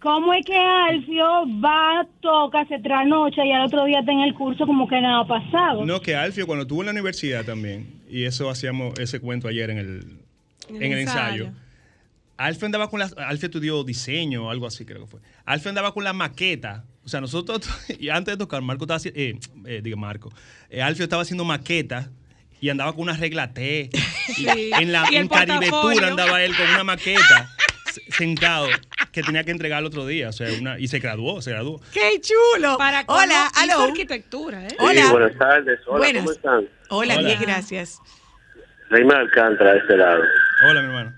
cómo 0.00 0.32
es 0.34 0.44
que 0.44 0.56
Alfio 0.56 1.24
va, 1.62 2.06
toca, 2.20 2.64
se 2.66 2.78
trasnocha 2.78 3.44
y 3.44 3.52
al 3.52 3.66
otro 3.66 3.84
día 3.84 4.00
está 4.00 4.12
en 4.12 4.20
el 4.20 4.34
curso 4.34 4.66
como 4.66 4.88
que 4.88 5.00
nada 5.00 5.20
ha 5.20 5.26
pasado? 5.26 5.84
No, 5.84 6.00
que 6.00 6.14
Alfio, 6.16 6.46
cuando 6.46 6.62
estuvo 6.62 6.80
en 6.82 6.86
la 6.86 6.92
universidad 6.92 7.44
también, 7.44 8.00
y 8.08 8.24
eso 8.24 8.48
hacíamos 8.50 8.98
ese 8.98 9.20
cuento 9.20 9.48
ayer 9.48 9.70
en 9.70 9.78
el, 9.78 10.18
en 10.68 10.92
el 10.92 10.98
ensayo. 11.00 11.50
Alfio 12.36 12.66
andaba 12.66 12.88
con 12.88 13.00
la. 13.00 13.10
Alfio 13.26 13.46
estudió 13.46 13.82
diseño 13.82 14.46
o 14.46 14.50
algo 14.50 14.66
así, 14.66 14.84
creo 14.84 15.00
que 15.02 15.06
fue. 15.08 15.20
Alfio 15.44 15.70
andaba 15.70 15.92
con 15.92 16.04
la 16.04 16.12
maqueta. 16.12 16.84
O 17.04 17.08
sea, 17.08 17.20
nosotros, 17.20 17.68
y 17.98 18.10
antes 18.10 18.34
de 18.34 18.38
tocar, 18.38 18.62
Marco 18.62 18.84
estaba 18.84 18.98
haciendo. 18.98 19.18
Eh, 19.20 19.38
eh, 19.66 19.80
diga 19.82 19.96
Marco. 19.96 20.30
eh, 20.70 20.80
Alfio 20.80 21.02
estaba 21.02 21.22
haciendo 21.22 21.44
maquetas 21.44 22.10
y 22.60 22.68
andaba 22.68 22.92
con 22.92 23.02
una 23.02 23.14
regla 23.16 23.52
T. 23.52 23.90
Y 23.92 23.98
Sí. 24.34 24.70
En 24.78 24.92
la 24.92 25.04
en 25.10 25.26
Caribe 25.26 25.54
portafolio. 25.70 26.00
Tour 26.00 26.10
andaba 26.10 26.44
él 26.44 26.54
con 26.54 26.68
una 26.68 26.84
maqueta 26.84 27.50
sentado 28.08 28.66
que 29.12 29.22
tenía 29.22 29.44
que 29.44 29.50
entregar 29.50 29.80
el 29.80 29.86
otro 29.86 30.06
día. 30.06 30.28
O 30.28 30.32
sea, 30.32 30.48
una, 30.58 30.78
y 30.78 30.88
se 30.88 30.98
graduó, 30.98 31.40
se 31.42 31.50
graduó. 31.50 31.80
¡Qué 31.92 32.20
chulo! 32.20 32.76
Para 32.78 33.04
Hola, 33.06 33.48
aló. 33.56 33.80
arquitectura, 33.84 34.64
¿eh? 34.66 34.76
Hola. 34.78 35.02
Sí, 35.02 35.10
buenas 35.10 35.38
tardes. 35.38 35.80
Hola, 35.86 35.98
Buenas. 35.98 36.22
¿cómo 36.22 36.32
están? 36.32 36.68
Hola, 36.90 37.14
Hola. 37.16 37.26
bien, 37.26 37.40
gracias. 37.40 37.98
Reina 38.90 39.18
Alcántara 39.18 39.72
de 39.72 39.78
este 39.80 39.96
lado. 39.96 40.22
Hola, 40.68 40.80
mi 40.80 40.86
hermano. 40.86 41.14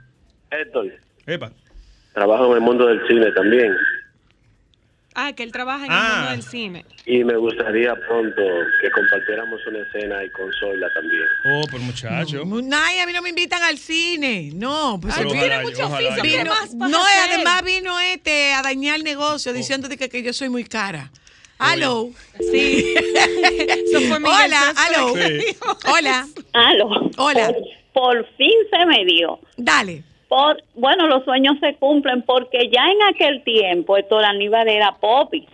Héctor, 0.50 0.86
Epa. 1.26 1.52
trabajo 2.14 2.46
en 2.50 2.52
el 2.54 2.60
mundo 2.60 2.86
del 2.86 3.06
cine 3.06 3.30
también 3.32 3.72
Ah, 5.26 5.32
que 5.34 5.42
él 5.42 5.52
trabaja 5.52 5.84
en 5.86 5.92
Ah. 5.92 6.06
el 6.06 6.14
mundo 6.16 6.30
del 6.30 6.42
cine. 6.42 6.84
y 7.06 7.24
me 7.24 7.36
gustaría 7.36 7.94
pronto 7.96 8.42
que 8.80 8.90
compartiéramos 8.90 9.60
una 9.66 9.78
escena 9.80 10.22
y 10.24 10.30
consola 10.30 10.86
también. 10.94 11.22
Oh, 11.52 11.66
por 11.70 11.80
muchacho. 11.80 12.44
Nay, 12.44 13.00
a 13.00 13.06
mí 13.06 13.12
no 13.12 13.20
me 13.22 13.30
invitan 13.30 13.62
al 13.62 13.78
cine. 13.78 14.50
No, 14.54 14.98
pues 15.02 15.14
ojalá, 15.18 15.30
tiene 15.40 15.60
mucho 15.62 15.86
ojalá. 15.86 16.08
oficio. 16.10 16.22
Vino- 16.22 16.42
¿Qué 16.44 16.48
más 16.60 16.74
no, 16.74 17.04
hacer? 17.04 17.30
además 17.34 17.62
vino 17.64 18.00
este 18.00 18.52
a 18.52 18.62
dañar 18.62 18.96
el 18.96 19.04
negocio 19.04 19.52
diciendo 19.52 19.88
de 19.88 19.96
que, 19.96 20.08
que 20.08 20.22
yo 20.22 20.32
soy 20.32 20.48
muy 20.48 20.64
cara. 20.64 21.10
Aló. 21.58 22.10
Sí. 22.38 22.94
Eso 22.96 24.00
fue 24.08 24.18
Miguel 24.20 24.34
Hola, 24.46 24.74
aló. 24.76 25.14
dijo 25.14 25.78
Hola. 25.94 26.26
Aló. 26.54 27.10
Hola. 27.18 27.48
Por, 27.92 28.14
por 28.24 28.26
fin 28.36 28.52
se 28.70 28.86
me 28.86 29.04
dio. 29.04 29.38
Dale. 29.56 30.04
Por, 30.30 30.62
bueno, 30.74 31.08
los 31.08 31.24
sueños 31.24 31.56
se 31.60 31.74
cumplen 31.74 32.22
porque 32.22 32.70
ya 32.72 32.88
en 32.88 33.02
aquel 33.12 33.42
tiempo 33.42 33.96
Héctor 33.96 34.24
Aníbal 34.24 34.68
era 34.68 34.92
popi. 34.92 35.46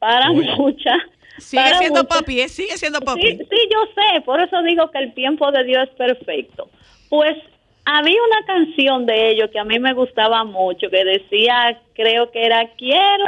Para 0.00 0.30
Oye. 0.32 0.50
muchas. 0.56 0.98
Sigue 1.38 1.62
para 1.62 1.78
siendo 1.78 2.02
muchas- 2.02 2.18
papi, 2.18 2.40
¿eh? 2.40 2.48
Sigue 2.48 2.76
siendo 2.76 2.98
Sí, 2.98 3.04
papi. 3.04 3.22
sí, 3.38 3.68
yo 3.72 3.78
sé, 3.94 4.20
por 4.22 4.40
eso 4.40 4.60
digo 4.62 4.90
que 4.90 4.98
el 4.98 5.14
tiempo 5.14 5.50
de 5.52 5.62
Dios 5.62 5.88
es 5.88 5.94
perfecto. 5.94 6.68
Pues 7.08 7.36
había 7.84 8.18
una 8.20 8.46
canción 8.46 9.06
de 9.06 9.30
ellos 9.30 9.48
que 9.52 9.60
a 9.60 9.64
mí 9.64 9.78
me 9.78 9.94
gustaba 9.94 10.42
mucho, 10.42 10.90
que 10.90 11.04
decía, 11.04 11.80
creo 11.94 12.32
que 12.32 12.44
era 12.44 12.68
Quiero. 12.76 13.24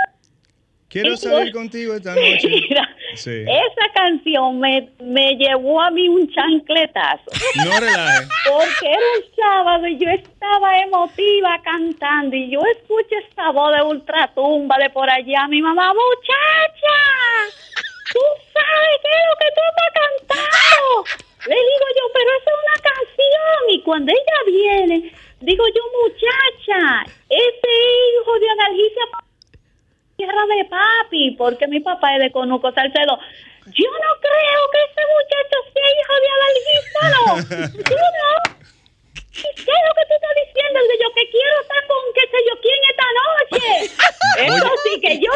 Quiero 0.89 1.17
salir 1.17 1.53
contigo 1.53 1.95
esta 1.95 2.15
noche. 2.15 2.49
Mira, 2.49 2.89
Sí. 3.15 3.45
esa 3.49 3.93
canción 3.95 4.59
me, 4.61 4.91
me 5.01 5.35
llevó 5.37 5.81
a 5.81 5.91
mí 5.91 6.07
un 6.09 6.31
chancletazo. 6.33 7.25
No 7.65 7.81
relaje. 7.81 8.29
Porque 8.49 8.87
era 8.91 8.99
un 9.17 9.35
sábado 9.37 9.87
y 9.87 9.99
yo 9.99 10.11
estaba 10.11 10.79
emotiva 10.81 11.61
cantando 11.65 12.37
y 12.37 12.51
yo 12.51 12.61
escucho 12.77 13.15
esa 13.31 13.51
voz 13.53 13.75
de 13.75 13.83
ultratumba 13.83 14.77
de 14.79 14.91
por 14.91 15.09
allá. 15.09 15.47
Mi 15.49 15.63
mamá, 15.63 15.93
muchacha, 15.95 16.97
tú 18.13 18.21
sabes 18.53 18.97
qué 19.03 19.09
es 19.09 19.25
lo 19.31 19.37
que 19.39 19.49
tú 19.55 19.63
estás 19.71 19.93
cantando. 20.03 21.05
Le 21.47 21.55
digo 21.55 21.87
yo, 21.97 22.13
pero 22.13 22.31
esa 22.39 22.51
es 22.51 22.59
una 22.67 22.83
canción. 22.91 23.61
Y 23.71 23.83
cuando 23.83 24.13
ella 24.13 24.39
viene, 24.47 25.13
digo 25.41 25.65
yo, 25.69 25.83
muchacha, 26.03 27.05
ese 27.31 27.73
hijo 28.21 28.39
de 28.41 28.51
Analgicia 28.51 29.03
tierra 30.17 30.43
de 30.57 30.65
papi, 30.65 31.31
porque 31.37 31.67
mi 31.69 31.81
papá 31.81 32.15
es 32.17 32.23
de 32.23 32.33
Conuco 32.33 32.73
Salcedo. 32.73 33.19
Yo 33.67 33.91
no 33.91 34.11
creo 34.21 34.61
que 34.73 34.81
ese 34.87 35.03
muchacho 35.17 35.57
sea 35.75 35.89
hijo 36.01 36.15
de 36.23 36.29
Adalgisa, 36.37 37.03
no. 37.11 37.83
Tú 37.85 37.95
no. 37.95 38.57
¿Qué 39.37 39.43
es 39.43 39.83
lo 39.87 39.95
que 39.95 40.05
tú 40.09 40.15
estás 40.15 40.35
diciendo? 40.47 40.81
El 40.81 40.89
de 40.89 40.95
yo 41.03 41.09
que 41.15 41.31
quiero 41.31 41.61
estar 41.61 41.87
con 41.87 41.99
qué 42.15 42.21
sé 42.23 42.39
yo 42.49 42.55
quién 42.63 42.81
esta 42.91 43.09
noche. 43.21 43.67
Eso 44.47 44.71
sí 44.85 45.01
que 45.01 45.19
yo 45.19 45.31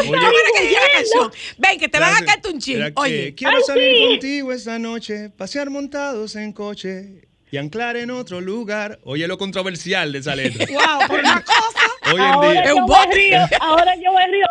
canción. 0.94 1.32
Ven, 1.58 1.78
que 1.78 1.88
te 1.88 1.98
van 1.98 2.14
a 2.14 2.24
caer 2.24 2.40
un 2.52 2.60
chin. 2.60 2.76
Era 2.76 2.86
que 2.90 2.94
Oye. 2.96 3.34
Quiero 3.34 3.56
Ay, 3.56 3.62
salir 3.62 3.96
sí. 3.96 4.06
contigo 4.08 4.52
esta 4.52 4.78
noche, 4.78 5.30
pasear 5.30 5.68
montados 5.70 6.36
en 6.36 6.52
coche 6.52 7.28
y 7.50 7.56
anclar 7.58 7.96
en 7.96 8.10
otro 8.10 8.40
lugar. 8.40 8.98
Oye, 9.04 9.26
lo 9.26 9.36
controversial 9.36 10.12
de 10.12 10.18
esa 10.18 10.34
letra. 10.34 10.66
Wow, 10.70 11.08
por 11.08 11.20
una 11.20 11.44
cosa. 11.44 12.12
Hoy 12.12 12.14
en 12.14 12.20
Ahora 12.20 12.52
día. 12.52 12.64
Yo 12.64 12.86
me 12.86 13.14
río, 13.14 13.38
ahora 13.60 13.94
yo 13.96 14.12
me 14.12 14.26
río. 14.28 14.46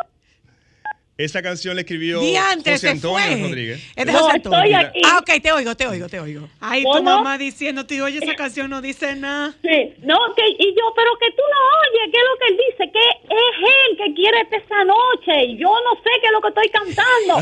Esa 1.19 1.41
canción 1.41 1.75
la 1.75 1.81
escribió 1.81 2.21
Diantre, 2.21 2.71
José 2.73 2.89
Antonio 2.91 3.19
fue. 3.27 3.41
Rodríguez. 3.41 3.81
Es 3.93 4.05
de 4.05 4.11
No, 4.13 4.19
José 4.19 4.37
estoy 4.37 4.53
Antonio. 4.73 4.77
aquí. 4.79 5.01
Ah, 5.03 5.17
ok, 5.19 5.29
te 5.43 5.51
oigo, 5.51 5.75
te 5.75 5.85
oigo, 5.87 6.07
te 6.07 6.19
oigo. 6.21 6.47
Ay, 6.61 6.83
tu 6.83 7.03
mamá 7.03 7.37
diciendo, 7.37 7.85
tío, 7.85 8.05
oye, 8.05 8.19
esa 8.23 8.35
canción 8.35 8.69
no 8.69 8.81
dice 8.81 9.15
nada. 9.17 9.53
Sí, 9.61 9.93
no, 9.99 10.15
que, 10.33 10.43
y 10.47 10.73
yo, 10.79 10.93
pero 10.95 11.11
que 11.19 11.29
tú 11.35 11.43
no 11.51 11.59
oyes, 11.83 12.09
¿qué 12.13 12.17
es 12.17 12.23
lo 12.23 12.37
que 12.39 12.47
él 12.47 12.57
dice? 12.69 12.91
Que 12.93 13.35
es 13.35 13.55
él 13.59 13.97
que 13.97 14.13
quiere 14.15 14.39
estar 14.41 14.61
esa 14.61 14.83
noche, 14.85 15.43
y 15.45 15.57
yo 15.57 15.67
no 15.67 15.95
sé 16.01 16.09
qué 16.21 16.27
es 16.27 16.31
lo 16.31 16.39
que 16.41 16.47
estoy 16.47 16.69
cantando. 16.69 17.35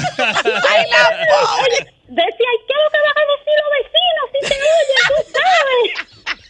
Ay, 0.69 0.83
la 0.89 1.27
pobre. 1.29 1.93
Decía, 2.07 2.49
¿y 2.55 2.59
qué 2.65 2.73
es 2.73 2.81
lo 2.81 2.89
que 2.89 2.99
van 3.05 3.17
a 3.17 3.25
decir 3.35 3.55
los 3.61 3.71
vecinos 3.77 4.25
si 4.33 4.39
te 4.49 4.55
oyen? 4.55 5.03
Tú 5.07 5.17
sabes. 5.37 6.07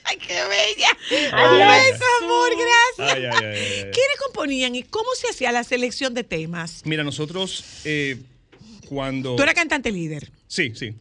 Ay, 0.09 0.17
qué 0.19 0.33
bella. 0.35 0.89
Ay, 1.33 1.61
Ay, 1.61 1.61
ay. 1.61 1.91
amor, 2.23 2.49
gracias. 2.51 3.17
Ay, 3.17 3.25
ay, 3.25 3.31
ay, 3.33 3.45
ay, 3.45 3.83
ay. 3.83 3.91
¿Quiénes 3.91 4.17
componían 4.23 4.75
y 4.75 4.83
cómo 4.83 5.09
se 5.15 5.27
hacía 5.29 5.46
la 5.57 5.63
selección 5.63 6.13
de 6.13 6.23
temas? 6.23 6.81
Mira, 6.85 7.03
nosotros 7.03 7.81
eh, 7.85 8.17
cuando... 8.87 9.35
Tú 9.35 9.43
eras 9.43 9.55
cantante 9.55 9.91
líder. 9.91 10.31
Sí, 10.47 10.71
sí. 10.75 10.93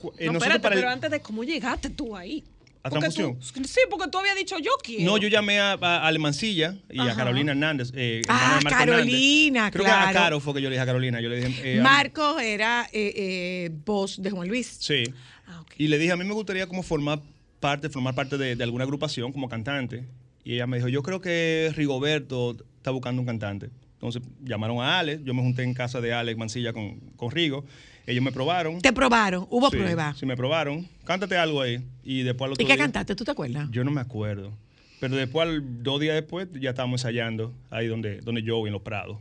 Cu- 0.00 0.12
eh, 0.18 0.26
No, 0.26 0.32
nosotros 0.34 0.56
espérate, 0.56 0.60
para 0.60 0.74
el- 0.74 0.80
pero 0.82 0.90
antes 0.92 1.10
de 1.10 1.20
cómo 1.20 1.44
llegaste 1.44 1.90
tú 1.90 2.16
ahí. 2.16 2.44
¿A 2.82 2.88
Porque 2.90 3.00
Transfusión? 3.08 3.38
tú- 3.40 3.64
sí, 3.68 3.80
porque 3.90 4.08
tú 4.10 4.18
habías 4.18 4.36
dicho 4.36 4.56
yo 4.58 4.70
quiero. 4.82 5.04
No, 5.04 5.16
yo 5.18 5.26
llamé 5.28 5.58
a, 5.58 5.72
a 5.72 6.06
Alemancilla 6.06 6.76
y 6.88 7.00
a 7.00 7.04
Ajá. 7.04 7.16
Carolina 7.16 7.50
Hernández. 7.52 7.90
eh, 7.94 8.22
Ah, 8.28 8.34
hermana 8.34 8.58
de 8.58 8.64
Marco 8.64 8.78
Carolina, 8.78 9.58
Hernández. 9.58 9.72
Creo 9.72 9.84
claro. 9.84 10.04
que 10.04 10.10
a 10.18 10.22
Caro 10.22 10.40
fue 10.40 10.54
que 10.54 10.62
yo 10.62 10.68
le 10.68 10.74
dije 10.76 10.82
a 10.82 10.86
Carolina. 10.86 11.20
Yo 11.20 11.28
le 11.28 11.36
dije... 11.44 11.74
eh, 11.74 11.80
a- 11.80 11.82
Marco 11.82 12.38
era 12.38 12.88
eh, 12.92 13.12
eh, 13.16 13.70
voz 13.84 14.22
de 14.22 14.30
Juan 14.30 14.46
Luis. 14.48 14.76
Sí. 14.78 15.02
Ah, 15.48 15.60
ok. 15.62 15.72
Y 15.78 15.88
le 15.88 15.98
dije, 15.98 16.12
a 16.12 16.16
mí 16.16 16.24
me 16.24 16.34
gustaría 16.34 16.66
como 16.68 16.82
formar 16.84 17.20
parte, 17.60 17.88
formar 17.88 18.14
parte 18.14 18.36
de, 18.38 18.54
de 18.54 18.62
alguna 18.64 18.84
agrupación 18.84 19.32
como 19.32 19.48
cantante. 19.48 20.04
Y 20.44 20.54
ella 20.54 20.68
me 20.68 20.76
dijo, 20.76 20.88
yo 20.88 21.02
creo 21.02 21.20
que 21.20 21.72
Rigoberto 21.74 22.56
está 22.86 22.92
buscando 22.92 23.20
un 23.20 23.26
cantante. 23.26 23.68
Entonces 23.94 24.22
llamaron 24.44 24.80
a 24.80 25.00
Alex, 25.00 25.24
yo 25.24 25.34
me 25.34 25.42
junté 25.42 25.64
en 25.64 25.74
casa 25.74 26.00
de 26.00 26.12
Alex 26.12 26.38
Mancilla 26.38 26.72
con, 26.72 27.00
con 27.16 27.32
Rigo. 27.32 27.64
Ellos 28.06 28.22
me 28.22 28.30
probaron. 28.30 28.80
Te 28.80 28.92
probaron, 28.92 29.48
hubo 29.50 29.68
Sí, 29.70 29.76
prueba. 29.76 30.14
Sí, 30.14 30.24
me 30.24 30.36
probaron. 30.36 30.86
Cántate 31.04 31.36
algo 31.36 31.60
ahí. 31.60 31.82
Y 32.04 32.22
después 32.22 32.46
al 32.46 32.52
otro 32.52 32.62
¿Y 32.62 32.66
qué 32.66 32.74
día- 32.74 32.84
cantaste? 32.84 33.16
¿Tú 33.16 33.24
te 33.24 33.32
acuerdas? 33.32 33.68
Yo 33.72 33.82
no 33.82 33.90
me 33.90 34.00
acuerdo. 34.00 34.52
Pero 35.00 35.16
después, 35.16 35.48
dos 35.82 36.00
días 36.00 36.14
después, 36.14 36.46
ya 36.60 36.70
estábamos 36.70 37.00
ensayando 37.00 37.52
ahí 37.70 37.88
donde, 37.88 38.20
donde 38.20 38.42
yo, 38.44 38.64
en 38.68 38.72
Los 38.72 38.82
Prados. 38.82 39.18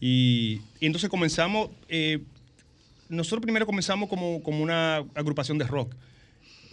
Y, 0.00 0.60
y 0.78 0.86
entonces 0.86 1.10
comenzamos, 1.10 1.70
eh, 1.88 2.20
nosotros 3.08 3.42
primero 3.42 3.66
comenzamos 3.66 4.08
como, 4.08 4.40
como 4.44 4.62
una 4.62 4.98
agrupación 5.14 5.58
de 5.58 5.64
rock. 5.66 5.92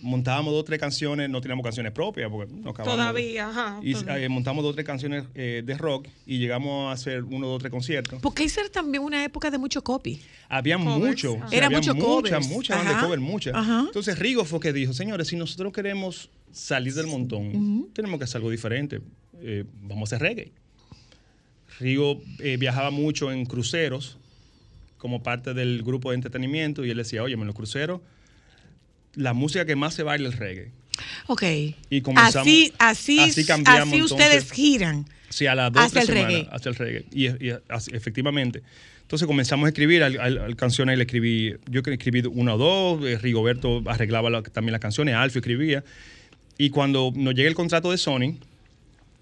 Montábamos 0.01 0.51
dos 0.53 0.61
o 0.61 0.63
tres 0.63 0.79
canciones, 0.79 1.29
no 1.29 1.41
teníamos 1.41 1.63
canciones 1.63 1.91
propias 1.91 2.29
porque 2.29 2.51
no 2.53 2.71
acabamos. 2.71 2.97
Todavía, 2.97 3.49
ajá. 3.49 3.79
Y 3.83 3.93
todavía. 3.93 4.25
eh, 4.25 4.29
montamos 4.29 4.63
dos 4.63 4.71
o 4.71 4.73
tres 4.73 4.85
canciones 4.85 5.25
eh, 5.35 5.61
de 5.65 5.77
rock 5.77 6.07
y 6.25 6.39
llegamos 6.39 6.89
a 6.89 6.93
hacer 6.93 7.23
uno, 7.23 7.47
dos, 7.47 7.59
tres 7.59 7.71
conciertos. 7.71 8.19
Porque 8.21 8.43
esa 8.43 8.61
era 8.61 8.69
también 8.69 9.03
una 9.03 9.23
época 9.23 9.51
de 9.51 9.57
mucho 9.57 9.83
copy. 9.83 10.21
Había 10.49 10.77
Covers, 10.77 10.97
mucho. 10.97 11.33
o 11.33 11.37
sea, 11.49 11.57
Era 11.57 11.67
había 11.67 11.77
mucho 11.77 11.93
mucha, 11.95 12.05
covers. 12.07 12.47
mucha 12.49 12.75
banda 12.75 12.95
de 12.95 13.01
cover, 13.03 13.19
mucha. 13.19 13.51
ajá. 13.53 13.83
Entonces 13.85 14.17
Rigo 14.17 14.43
fue 14.45 14.59
que 14.59 14.73
dijo, 14.73 14.93
señores, 14.93 15.27
si 15.27 15.35
nosotros 15.35 15.71
queremos 15.71 16.29
salir 16.51 16.93
del 16.93 17.07
montón, 17.07 17.89
tenemos 17.93 18.17
que 18.17 18.23
hacer 18.25 18.37
algo 18.37 18.49
diferente. 18.49 19.01
Eh, 19.41 19.65
vamos 19.83 20.11
a 20.11 20.15
hacer 20.15 20.27
reggae. 20.27 20.51
Rigo 21.79 22.21
eh, 22.39 22.57
viajaba 22.57 22.91
mucho 22.91 23.31
en 23.31 23.45
cruceros 23.45 24.17
como 24.97 25.23
parte 25.23 25.53
del 25.53 25.81
grupo 25.83 26.11
de 26.11 26.15
entretenimiento 26.15 26.85
y 26.85 26.91
él 26.91 26.97
decía, 26.97 27.23
oye, 27.23 27.33
en 27.33 27.45
los 27.45 27.55
cruceros, 27.55 28.01
la 29.16 29.34
música 29.34 29.66
que 29.66 29.76
más 29.76 29.93
se 29.93 30.03
baila 30.03 30.30
es 30.30 30.36
el 30.36 30.39
reggae. 30.39 30.72
Ok. 31.28 31.43
Y 31.89 32.01
comenzamos- 32.01 32.47
así, 32.47 32.74
así, 32.80 33.20
así 33.20 33.45
cambiamos, 33.45 33.93
así 33.93 34.01
ustedes 34.03 34.34
entonces. 34.43 34.51
giran. 34.51 35.05
Sí, 35.30 35.47
a 35.47 35.55
las 35.55 35.72
dos 35.72 35.84
Hacia 35.84 36.01
el 36.01 36.07
semanas, 36.07 36.28
reggae. 36.34 36.49
hacia 36.51 36.70
el 36.70 36.76
reggae. 36.76 37.05
Y, 37.12 37.28
y 37.47 37.53
así- 37.70 37.91
efectivamente. 37.93 38.62
Entonces 39.03 39.26
comenzamos 39.28 39.66
a 39.66 39.70
escribir 39.70 40.03
al, 40.03 40.20
al- 40.20 40.38
al 40.38 40.55
canciones, 40.55 40.97
le 40.97 41.03
escribí, 41.03 41.53
yo 41.70 41.82
escribí 41.86 42.22
una 42.34 42.55
o 42.55 42.57
dos, 42.57 43.05
eh, 43.05 43.18
Rigoberto 43.18 43.82
arreglaba 43.88 44.30
la- 44.30 44.41
también 44.41 44.72
las 44.74 44.82
canciones, 44.82 45.16
Alfio 45.16 45.39
escribía. 45.39 45.84
Y 46.57 46.70
cuando 46.70 47.12
nos 47.16 47.34
llega 47.34 47.49
el 47.49 47.55
contrato 47.55 47.91
de 47.91 47.97
Sony, 47.97 48.36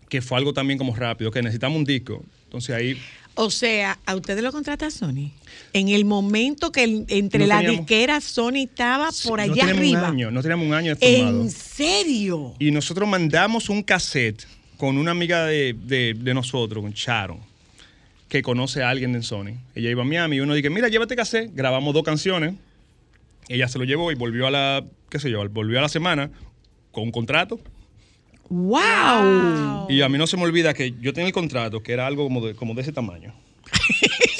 que 0.09 0.21
fue 0.21 0.37
algo 0.37 0.53
también 0.53 0.77
como 0.77 0.95
rápido, 0.95 1.31
que 1.31 1.41
necesitamos 1.41 1.77
un 1.77 1.85
disco. 1.85 2.23
Entonces 2.45 2.75
ahí 2.75 2.97
O 3.41 3.49
sea, 3.49 3.97
a 4.05 4.15
ustedes 4.15 4.43
lo 4.43 4.51
contrata 4.51 4.91
Sony. 4.91 5.31
En 5.71 5.87
el 5.87 6.03
momento 6.03 6.73
que 6.73 6.83
el- 6.83 7.05
entre 7.07 7.39
No 7.41 7.47
la 7.47 7.57
teníamos- 7.59 7.79
disquera 7.87 8.19
Sony 8.19 8.63
estaba 8.65 9.09
por 9.23 9.37
no 9.39 9.43
allá 9.43 9.53
teníamos 9.65 9.77
arriba. 9.79 9.99
un 10.01 10.05
año, 10.05 10.31
no 10.31 10.41
teníamos 10.41 10.67
un 10.67 10.73
año 10.73 10.95
de 10.95 11.15
formado. 11.17 11.41
¿En 11.43 11.49
serio? 11.49 12.53
Y 12.59 12.71
nosotros 12.71 13.07
mandamos 13.07 13.69
un 13.69 13.81
cassette 13.81 14.45
con 14.75 14.97
una 14.97 15.11
amiga 15.11 15.45
de, 15.45 15.73
de- 15.85 16.15
de 16.17 16.33
nosotros, 16.33 16.81
con 16.83 16.91
Sharon, 16.91 17.39
que 18.27 18.41
conoce 18.41 18.83
a 18.83 18.89
alguien 18.89 19.15
en 19.15 19.23
Sony. 19.23 19.53
Ella 19.73 19.89
iba 19.89 20.01
a 20.01 20.05
Miami 20.05 20.35
y 20.35 20.39
uno 20.41 20.53
dije, 20.53 20.69
mira, 20.69 20.89
llévate 20.89 21.15
cassette. 21.15 21.49
Grabamos 21.55 21.93
dos 21.93 22.03
canciones. 22.03 22.55
Ella 23.47 23.69
se 23.69 23.77
lo 23.79 23.85
llevó 23.85 24.11
y 24.11 24.15
volvió 24.15 24.47
a 24.47 24.51
la, 24.51 24.83
qué 25.09 25.17
sé 25.17 25.31
yo, 25.31 25.47
volvió 25.47 25.79
a 25.79 25.81
la 25.81 25.89
semana 25.89 26.29
con 26.91 27.03
un 27.05 27.11
contrato. 27.11 27.57
¡Wow! 28.49 29.87
Y 29.89 30.01
a 30.01 30.09
mí 30.09 30.17
no 30.17 30.27
se 30.27 30.35
me 30.35 30.43
olvida 30.43 30.73
que 30.73 30.93
yo 30.99 31.13
tenía 31.13 31.27
el 31.27 31.33
contrato, 31.33 31.83
que 31.83 31.93
era 31.93 32.07
algo 32.07 32.23
como 32.23 32.45
de, 32.45 32.55
como 32.55 32.73
de 32.73 32.81
ese 32.81 32.91
tamaño. 32.91 33.33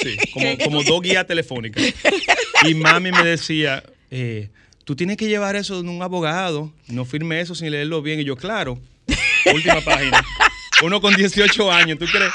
Sí, 0.01 0.16
como, 0.32 0.57
como 0.60 0.84
dos 0.84 1.01
guías 1.01 1.28
telefónicas. 1.28 1.84
Y 2.64 2.74
mami 2.74 3.12
me 3.12 3.22
decía, 3.22 3.84
eh, 4.10 4.47
tú 4.86 4.95
tienes 4.95 5.18
que 5.18 5.28
llevar 5.28 5.57
eso 5.57 5.84
de 5.84 5.89
un 5.89 6.01
abogado, 6.01 6.72
no 6.88 7.03
firme 7.03 7.41
eso 7.41 7.53
sin 7.53 7.70
leerlo 7.72 8.01
bien. 8.01 8.22
Y 8.22 8.24
yo, 8.24 8.38
claro, 8.38 8.80
última 9.53 9.82
página. 9.82 10.24
Uno 10.82 11.01
con 11.01 11.14
18 11.14 11.70
años, 11.70 11.99
¿tú 11.99 12.05
crees? 12.05 12.32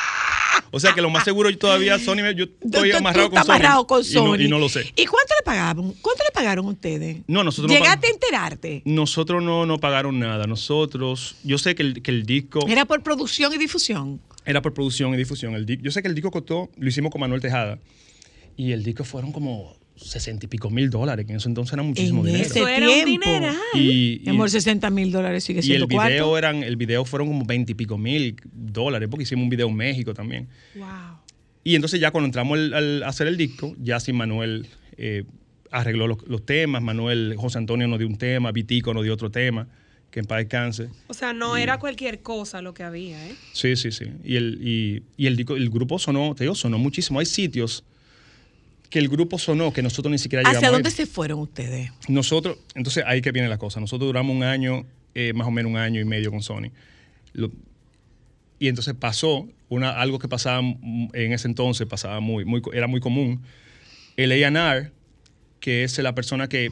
O 0.71 0.81
sea 0.81 0.93
que 0.93 1.01
lo 1.03 1.11
más 1.11 1.25
seguro 1.25 1.51
yo 1.51 1.59
todavía 1.59 1.99
Sony, 1.99 2.17
me- 2.17 2.35
yo 2.35 2.45
estoy 2.45 2.91
Tú- 2.91 2.97
amarrado 2.97 3.29
tú 3.29 3.35
con 3.35 3.45
Sony. 3.45 3.51
amarrado 3.53 3.87
con 3.87 4.01
y 4.01 4.05
no- 4.05 4.11
Sony. 4.25 4.37
Y 4.41 4.49
no, 4.49 4.59
lo 4.59 4.69
sé. 4.69 4.81
¿Y 4.97 5.07
cuánto 5.07 5.35
le 5.39 5.45
pagaban? 5.45 5.93
¿Cuánto 6.01 6.23
le 6.25 6.31
pagaron 6.33 6.67
ustedes? 6.67 7.19
No, 7.27 7.45
nosotros 7.45 7.71
no 7.71 7.75
¿Llegaste 7.79 8.07
a 8.07 8.11
pagamos. 8.11 8.15
enterarte? 8.23 8.83
Nosotros 8.85 9.43
no, 9.43 9.67
no 9.67 9.79
pagaron 9.79 10.19
nada. 10.19 10.47
Nosotros, 10.47 11.37
yo 11.45 11.59
sé 11.59 11.75
que 11.75 11.83
el, 11.83 12.03
que 12.03 12.11
el 12.11 12.25
disco 12.27 12.67
Era 12.69 12.85
por 12.85 13.03
producción 13.03 13.53
y 13.55 13.59
difusión. 13.59 14.21
era 14.45 14.61
por 14.63 14.75
producción 14.75 15.15
y 15.15 15.17
difusión. 15.17 15.55
El 15.55 15.67
yo 15.67 15.91
sé 15.91 16.03
que 16.03 16.09
el 16.09 16.15
disco 16.15 16.31
costó, 16.31 16.71
lo 16.77 16.89
hicimos 16.89 17.11
con 17.13 17.21
Manuel 17.21 17.41
Tejada. 17.41 17.79
Y 18.57 18.73
el 18.73 18.83
disco 18.85 19.05
fueron 19.05 19.33
como 19.33 19.77
sesenta 19.97 20.47
y 20.47 20.49
pico 20.49 20.71
mil 20.71 20.91
dólares, 20.91 21.25
que 21.27 21.33
en 21.33 21.39
ese 21.39 21.49
entonces 21.49 21.73
era 21.73 21.83
muchísimo 21.83 22.21
En 22.21 22.27
dinero. 22.27 22.45
ese 22.45 22.59
Eso 22.59 22.69
era 22.69 22.87
un 22.89 22.93
tiempo. 23.05 23.31
dineral. 23.31 23.57
Y, 23.75 24.29
amor, 24.29 24.51
60 24.51 24.91
mil 24.91 25.11
dólares 25.13 25.45
sigue 25.45 25.61
y 25.61 25.63
siendo 25.63 25.85
el 25.85 25.89
video 25.89 25.99
cuarto. 26.27 26.39
eran, 26.39 26.63
el 26.65 26.77
video 26.77 27.05
fueron 27.05 27.29
como 27.29 27.45
20 27.45 27.73
y 27.73 27.75
pico 27.75 27.97
mil 27.99 28.37
dólares, 28.53 29.09
porque 29.11 29.23
hicimos 29.23 29.45
un 29.45 29.51
video 29.51 29.69
en 29.69 29.77
México 29.77 30.13
también. 30.15 30.49
Wow. 30.75 30.87
Y 31.63 31.77
entonces 31.77 32.01
ya 32.01 32.11
cuando 32.11 32.27
entramos 32.27 32.59
al, 32.59 32.75
al 32.75 33.03
hacer 33.05 33.27
el 33.27 33.37
disco, 33.37 33.75
ya 33.81 33.99
sí 34.01 34.13
Manuel 34.13 34.67
eh, 34.97 35.25
arregló 35.71 36.07
los, 36.07 36.19
los 36.29 36.45
temas, 36.45 36.83
Manuel, 36.83 37.35
José 37.39 37.59
Antonio 37.59 37.87
nos 37.89 37.99
dio 37.99 38.07
un 38.09 38.19
tema, 38.19 38.53
Vitico 38.53 38.93
nos 38.95 39.05
dio 39.05 39.15
otro 39.15 39.31
tema, 39.31 39.67
que 40.11 40.21
en 40.21 40.27
paz 40.27 40.39
descanse. 40.39 40.89
O 41.07 41.15
sea, 41.15 41.33
no 41.33 41.57
era 41.57 41.79
cualquier 41.79 42.21
cosa 42.21 42.61
lo 42.63 42.75
que 42.75 42.83
había, 42.83 43.27
¿eh? 43.29 43.35
Sí, 43.53 43.77
sí, 43.77 43.91
sí. 43.93 44.07
Y 44.25 44.37
el, 44.37 44.59
y, 44.61 45.03
y 45.17 45.27
el, 45.27 45.37
disco- 45.37 45.57
el 45.57 45.71
grupo 45.71 45.99
sonó, 45.99 46.35
te 46.35 46.45
digo, 46.45 46.55
sonó 46.55 46.79
muchísimo. 46.79 47.19
Hay 47.21 47.27
sitios 47.27 47.83
que 48.91 48.99
el 48.99 49.09
grupo 49.09 49.39
sonó 49.39 49.73
que 49.73 49.83
nosotros 49.83 50.13
ni 50.13 50.19
siquiera 50.19 50.43
llegamos 50.43 50.59
¿Hacia 50.59 50.71
dónde 50.71 50.91
se 50.91 51.07
fueron 51.07 51.41
ustedes? 51.41 51.91
Nosotros, 52.09 52.59
entonces 52.75 53.03
ahí 53.07 53.21
que 53.23 53.33
viene 53.33 53.49
la 53.49 53.59
cosa. 53.59 53.81
Nosotros 53.81 54.07
duramos 54.09 54.35
un 54.37 54.43
año, 54.45 54.87
eh, 55.15 55.33
más 55.33 55.47
o 55.49 55.51
menos 55.51 55.71
un 55.71 55.79
año 55.79 56.01
y 56.01 56.05
medio 56.05 56.31
con 56.31 56.43
Sony. 56.43 56.71
Lo- 57.33 57.51
y 58.59 58.69
entonces 58.69 58.95
pasó 58.95 59.49
una, 59.69 59.91
algo 60.01 60.19
que 60.19 60.29
pasaba 60.29 60.61
en 60.61 61.33
ese 61.33 61.49
entonces, 61.49 61.87
pasaba 61.87 62.21
muy, 62.21 62.45
muy, 62.45 62.63
era 62.73 62.87
muy 62.87 63.01
común. 63.01 63.43
El 64.17 64.31
A&R, 64.31 64.93
que 65.59 65.83
es 65.83 65.99
la 65.99 66.15
persona 66.15 66.49
que, 66.49 66.71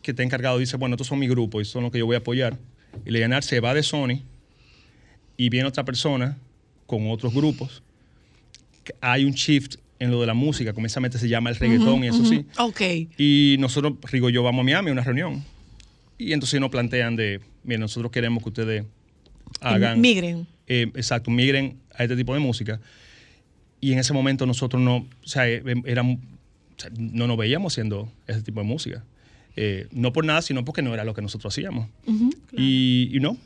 que 0.00 0.12
está 0.12 0.22
encargado, 0.22 0.58
dice, 0.58 0.76
bueno, 0.76 0.94
estos 0.94 1.08
son 1.08 1.18
mi 1.18 1.26
grupo 1.26 1.60
y 1.60 1.64
son 1.64 1.82
los 1.82 1.90
que 1.92 1.98
yo 1.98 2.06
voy 2.06 2.14
a 2.14 2.18
apoyar. 2.18 2.56
El 3.04 3.16
A&R 3.16 3.42
se 3.42 3.58
va 3.58 3.74
de 3.74 3.82
Sony 3.82 4.22
y 5.36 5.48
viene 5.48 5.66
otra 5.68 5.84
persona 5.84 6.38
con 6.86 7.10
otros 7.10 7.34
grupos. 7.34 7.82
Hay 9.00 9.24
un 9.24 9.32
shift 9.32 9.76
en 10.04 10.10
lo 10.10 10.20
de 10.20 10.26
la 10.26 10.34
música, 10.34 10.72
meterse, 10.72 11.18
se 11.18 11.28
llama 11.28 11.50
el 11.50 11.56
reggaetón 11.56 12.04
y 12.04 12.08
eso 12.08 12.24
sí. 12.24 12.44
Ok. 12.58 12.80
Y 13.18 13.56
nosotros, 13.58 13.94
Rigo 14.10 14.30
y 14.30 14.32
yo, 14.32 14.42
vamos 14.42 14.60
a 14.60 14.64
Miami 14.64 14.90
a 14.90 14.92
una 14.92 15.02
reunión. 15.02 15.42
Y 16.18 16.32
entonces 16.32 16.60
nos 16.60 16.70
plantean 16.70 17.16
de, 17.16 17.40
mira, 17.64 17.80
nosotros 17.80 18.12
queremos 18.12 18.42
que 18.42 18.48
ustedes 18.50 18.84
hagan... 19.60 20.00
Migren. 20.00 20.46
eh, 20.66 20.90
exacto, 20.94 21.30
migren 21.30 21.78
a 21.96 22.04
este 22.04 22.16
tipo 22.16 22.34
de 22.34 22.40
música. 22.40 22.80
Y 23.80 23.92
en 23.92 23.98
ese 23.98 24.12
momento 24.12 24.46
nosotros 24.46 24.80
no, 24.82 24.96
o 24.98 25.06
sea, 25.26 25.48
eh, 25.48 25.62
éramos- 25.84 26.18
o 26.76 26.80
sea, 26.80 26.90
no 26.98 27.26
nos 27.26 27.36
veíamos 27.36 27.72
haciendo 27.72 28.10
ese 28.26 28.42
tipo 28.42 28.60
de 28.60 28.66
música. 28.66 29.04
Eh, 29.56 29.86
no 29.92 30.12
por 30.12 30.24
nada, 30.24 30.42
sino 30.42 30.64
porque 30.64 30.82
no 30.82 30.92
era 30.94 31.04
lo 31.04 31.14
que 31.14 31.22
nosotros 31.22 31.52
hacíamos. 31.54 31.88
y, 32.52 33.10
y 33.12 33.20
no. 33.20 33.36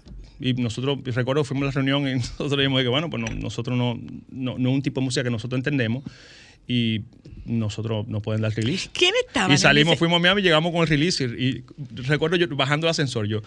Y 0.41 0.55
nosotros, 0.55 0.99
recuerdo, 1.05 1.43
fuimos 1.45 1.65
a 1.65 1.67
la 1.67 1.73
reunión 1.73 2.09
y 2.09 2.15
nosotros 2.21 2.57
dijimos 2.59 2.81
que, 2.83 2.89
bueno, 2.89 3.11
pues 3.11 3.21
no, 3.23 3.29
nosotros 3.35 3.77
no, 3.77 3.99
no, 4.31 4.57
no 4.59 4.71
un 4.71 4.83
tipo 4.83 5.01
de 5.01 5.05
música 5.07 5.25
que 5.25 5.31
nosotros 5.31 5.59
entendemos 5.59 6.05
y 6.69 7.01
nosotros 7.47 8.07
no 8.09 8.21
pueden 8.21 8.43
dar 8.43 8.53
release. 8.55 8.91
¿Quién 8.93 9.15
estaba? 9.27 9.53
Y 9.53 9.57
salimos, 9.59 9.99
fuimos 9.99 10.17
a 10.19 10.21
Miami 10.21 10.43
y 10.43 10.45
llegamos 10.45 10.71
con 10.71 10.83
el 10.83 10.87
release. 10.87 11.25
Y, 11.25 11.43
y 11.43 11.65
recuerdo 12.03 12.37
yo 12.37 12.47
bajando 12.55 12.87
el 12.87 12.91
ascensor, 12.91 13.27
yo, 13.27 13.41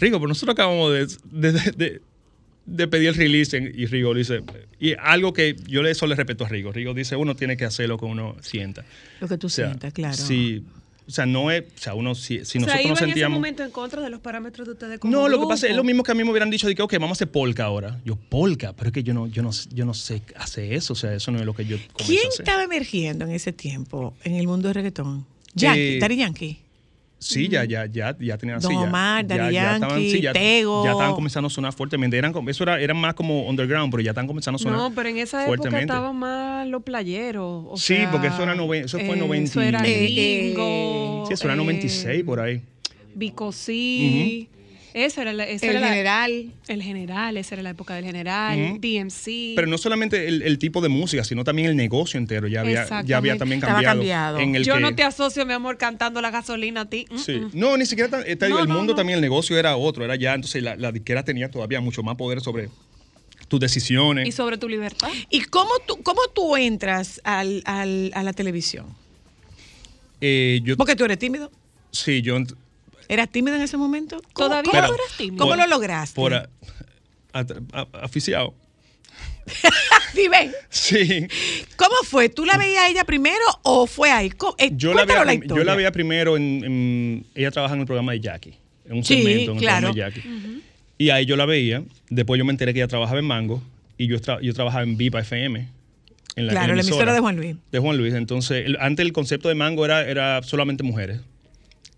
Rigo, 0.00 0.18
pero 0.18 0.28
nosotros 0.28 0.54
acabamos 0.54 0.90
de, 0.92 1.06
de, 1.30 1.52
de- 1.52 1.70
de- 1.76 2.00
de 2.64 2.86
pedir 2.88 3.08
el 3.08 3.14
release. 3.16 3.56
en- 3.56 3.72
y 3.76 3.86
Rigo 3.86 4.14
dice, 4.14 4.42
y 4.80 4.94
algo 4.98 5.32
que 5.32 5.54
yo 5.66 5.82
le- 5.82 5.90
eso 5.90 6.06
le 6.06 6.14
respeto 6.14 6.44
a 6.46 6.48
Rigo. 6.48 6.72
Rigo 6.72 6.94
dice, 6.94 7.14
uno 7.16 7.34
tiene 7.36 7.56
que 7.56 7.64
hacer 7.66 7.88
lo 7.88 7.98
que 7.98 8.04
uno 8.06 8.36
sienta. 8.40 8.84
Lo 9.20 9.28
que 9.28 9.36
tú 9.36 9.48
O 9.48 9.50
sea, 9.50 9.66
sientas, 9.66 9.92
claro. 9.92 10.16
Sí, 10.16 10.64
o 11.06 11.10
sea, 11.10 11.26
no 11.26 11.50
es, 11.50 11.62
o 11.62 11.78
sea, 11.78 11.94
uno, 11.94 12.14
si, 12.14 12.36
si 12.38 12.40
o 12.40 12.44
sea, 12.44 12.60
nosotros 12.60 12.80
iba 12.80 12.90
nos 12.90 12.90
en 12.90 12.92
ese 12.92 13.04
sentíamos... 13.06 13.36
momento 13.38 13.62
en 13.64 13.70
contra 13.70 14.00
de 14.02 14.10
los 14.10 14.20
parámetros 14.20 14.66
de 14.66 14.72
ustedes 14.74 14.98
como 15.00 15.12
No, 15.12 15.28
lo 15.28 15.40
que 15.40 15.46
pasa 15.46 15.66
es 15.66 15.74
lo 15.76 15.84
mismo 15.84 16.02
que 16.02 16.12
a 16.12 16.14
mí 16.14 16.22
me 16.24 16.30
hubieran 16.30 16.50
dicho 16.50 16.66
de 16.68 16.74
que, 16.74 16.82
ok, 16.82 16.92
vamos 16.94 17.10
a 17.10 17.12
hacer 17.12 17.30
polka 17.30 17.64
ahora. 17.64 18.00
Yo, 18.04 18.16
polka, 18.16 18.72
pero 18.72 18.88
es 18.88 18.92
que 18.94 19.02
yo 19.02 19.12
no, 19.14 19.26
yo 19.26 19.42
no, 19.42 19.50
yo 19.72 19.84
no 19.84 19.94
sé 19.94 20.22
hacer 20.36 20.72
eso. 20.72 20.92
O 20.92 20.96
sea, 20.96 21.12
eso 21.14 21.30
no 21.32 21.38
es 21.38 21.44
lo 21.44 21.54
que 21.54 21.64
yo 21.64 21.76
¿Quién 21.96 22.24
a 22.24 22.28
hacer. 22.28 22.40
estaba 22.44 22.62
emergiendo 22.62 23.24
en 23.24 23.32
ese 23.32 23.52
tiempo 23.52 24.14
en 24.24 24.34
el 24.34 24.46
mundo 24.46 24.68
del 24.68 24.74
reggaetón? 24.76 25.26
Yankee, 25.54 25.96
Eh, 25.96 25.98
Daddy 26.00 26.16
Yankee. 26.16 26.58
Sí, 27.22 27.48
ya, 27.48 27.64
ya, 27.64 27.86
ya, 27.86 28.16
ya 28.18 28.36
tenían 28.36 28.58
Don 28.60 28.72
ya- 28.72 28.80
Omar, 28.80 29.26
ya, 29.26 29.36
Daddy 29.36 29.54
ya 29.54 29.74
estaban, 29.74 29.96
Yankee, 29.98 30.10
sí, 30.10 30.20
ya, 30.20 30.32
Tego. 30.32 30.84
ya 30.84 30.90
estaban 30.92 31.14
comenzando 31.14 31.46
a 31.46 31.50
sonar 31.50 31.72
fuertemente. 31.72 32.18
Eran, 32.18 32.34
eso 32.48 32.64
era, 32.64 32.80
eran 32.80 32.96
más 32.96 33.14
como 33.14 33.48
underground, 33.48 33.90
pero 33.90 34.02
ya 34.02 34.10
están 34.10 34.26
comenzando 34.26 34.56
a 34.56 34.58
sonar 34.58 34.78
No, 34.78 34.92
pero 34.94 35.08
en 35.08 35.18
esa 35.18 35.44
época 35.46 35.80
estaban 35.80 36.16
más 36.16 36.66
los 36.66 36.82
playeros. 36.82 37.64
o 37.70 37.76
Sí, 37.76 37.94
sea, 37.96 38.10
porque 38.10 38.26
eso 38.26 38.42
era 38.42 38.54
noven- 38.54 38.84
eso 38.84 38.98
fue 38.98 39.14
eh, 39.14 39.16
90 39.16 39.50
Eso 39.50 39.60
era 39.62 39.82
Eh, 39.86 40.44
Gringo. 40.44 41.24
Sí, 41.28 41.34
eso 41.34 41.44
era 41.44 41.54
eh, 41.54 41.56
96 41.58 42.24
por 42.24 42.40
ahí. 42.40 42.60
Bicosí. 43.14 44.48
Esa 44.94 45.22
era 45.22 45.32
la, 45.32 45.44
El 45.44 45.58
era 45.62 45.80
la- 45.80 45.88
general. 45.88 46.52
el 46.68 46.82
general, 46.82 47.36
esa 47.36 47.54
era 47.54 47.62
la 47.62 47.70
época 47.70 47.94
del 47.94 48.04
general. 48.04 48.78
DMC. 48.80 49.54
Pero 49.56 49.66
no 49.66 49.78
solamente 49.78 50.28
el, 50.28 50.42
el 50.42 50.58
tipo 50.58 50.80
de 50.80 50.88
música, 50.88 51.24
sino 51.24 51.44
también 51.44 51.68
el 51.68 51.76
negocio 51.76 52.18
entero. 52.18 52.46
Ya 52.48 52.60
había, 52.60 53.02
ya 53.02 53.16
había 53.16 53.36
también 53.38 53.60
cambiado. 53.60 53.96
cambiado. 54.00 54.38
En 54.38 54.54
el 54.54 54.64
Yo 54.64 54.74
que- 54.74 54.80
no 54.80 54.94
te 54.94 55.02
asocio, 55.02 55.46
mi 55.46 55.54
amor, 55.54 55.78
cantando 55.78 56.20
la 56.20 56.30
gasolina 56.30 56.82
a 56.82 56.84
ti. 56.90 57.06
Mm, 57.10 57.18
Sí. 57.18 57.32
mm. 57.32 57.50
No, 57.54 57.76
ni 57.76 57.86
siquiera 57.86 58.10
tan- 58.10 58.22
eh, 58.26 58.36
digo, 58.36 58.48
No, 58.56 58.60
el 58.60 58.68
no, 58.68 58.74
mundo 58.74 58.92
no. 58.92 58.96
también, 58.96 59.16
el 59.16 59.22
negocio 59.22 59.58
era 59.58 59.76
otro, 59.76 60.04
era 60.04 60.16
ya, 60.16 60.34
entonces 60.34 60.62
la, 60.62 60.76
la 60.76 60.92
disquera 60.92 61.24
tenía 61.24 61.50
todavía 61.50 61.80
mucho 61.80 62.02
más 62.02 62.16
poder 62.16 62.40
sobre 62.40 62.68
tus 63.48 63.60
decisiones. 63.60 64.26
Y 64.28 64.32
sobre 64.32 64.58
tu 64.58 64.68
libertad. 64.68 65.08
¿Y 65.30 65.42
cómo 65.42 65.70
tú, 65.86 66.02
cómo 66.02 66.20
tú 66.34 66.56
entras 66.56 67.20
al, 67.24 67.62
al- 67.66 68.10
a 68.14 68.22
la 68.22 68.32
televisión? 68.32 68.86
Eh, 70.20 70.60
yo, 70.62 70.76
Porque 70.76 70.94
tú 70.96 71.04
eres 71.04 71.18
tímido. 71.18 71.50
sí, 71.90 72.22
yo 72.22 72.36
¿Eras 73.12 73.28
tímido 73.30 73.56
en 73.56 73.62
ese 73.62 73.76
momento? 73.76 74.20
¿Cómo- 74.32 74.48
Todavía 74.48 74.70
cómo- 74.72 74.86
tú 74.88 74.94
eres 74.94 75.16
tímido. 75.18 75.36
¿Cómo 75.38 75.50
Por- 75.50 75.58
lo 75.58 75.66
lograste? 75.66 76.14
por 76.14 76.34
a- 76.34 76.48
a- 77.32 77.44
a- 77.72 77.86
aficiado. 78.02 78.54
Dime, 80.14 80.52
Sí. 80.70 81.26
¿cómo 81.76 81.94
fue? 82.04 82.28
¿Tú 82.28 82.44
la 82.44 82.56
veías 82.56 82.84
a 82.84 82.88
ella 82.88 83.04
primero 83.04 83.44
o 83.62 83.86
fue 83.86 84.10
ahí? 84.10 84.32
Eh, 84.58 84.70
Yo 84.74 84.94
la, 84.94 85.04
veía, 85.04 85.24
la 85.24 85.34
yo 85.34 85.64
la 85.64 85.74
veía 85.74 85.90
primero 85.92 86.36
en, 86.36 86.64
en- 86.64 87.26
Ella 87.34 87.50
trabaja 87.50 87.74
en 87.74 87.80
el 87.80 87.86
programa 87.86 88.12
de 88.12 88.20
Jackie. 88.20 88.54
En 88.86 88.98
un 88.98 89.04
Sí, 89.04 89.14
segmento 89.16 89.52
en 89.52 89.56
el 89.58 89.62
claro. 89.62 89.88
programa 89.88 90.10
de 90.10 90.20
Jackie. 90.22 90.62
Y 90.98 91.10
ahí 91.10 91.26
yo 91.26 91.36
la 91.36 91.46
veía. 91.46 91.82
Después 92.10 92.38
yo 92.38 92.44
me 92.44 92.52
enteré 92.52 92.72
que 92.72 92.80
ella 92.80 92.88
trabajaba 92.88 93.18
en 93.18 93.24
Mango. 93.26 93.62
Y 93.98 94.06
yo, 94.06 94.16
tra- 94.20 94.40
yo 94.40 94.52
trabajaba 94.54 94.84
en 94.84 94.96
Vipa 94.96 95.20
FM. 95.20 95.68
En 96.36 96.48
Claro, 96.48 96.70
en 96.72 96.76
la 96.76 96.82
emisora 96.82 97.12
de 97.12 97.20
Juan 97.20 97.36
Luis. 97.36 97.56
De 97.70 97.78
Juan 97.78 97.96
Luis. 97.98 98.14
Entonces, 98.14 98.64
el- 98.66 98.76
antes 98.80 99.04
el 99.04 99.12
concepto 99.12 99.48
de 99.48 99.54
Mango 99.54 99.84
era, 99.84 100.06
era 100.08 100.42
solamente 100.42 100.82
mujeres. 100.82 101.20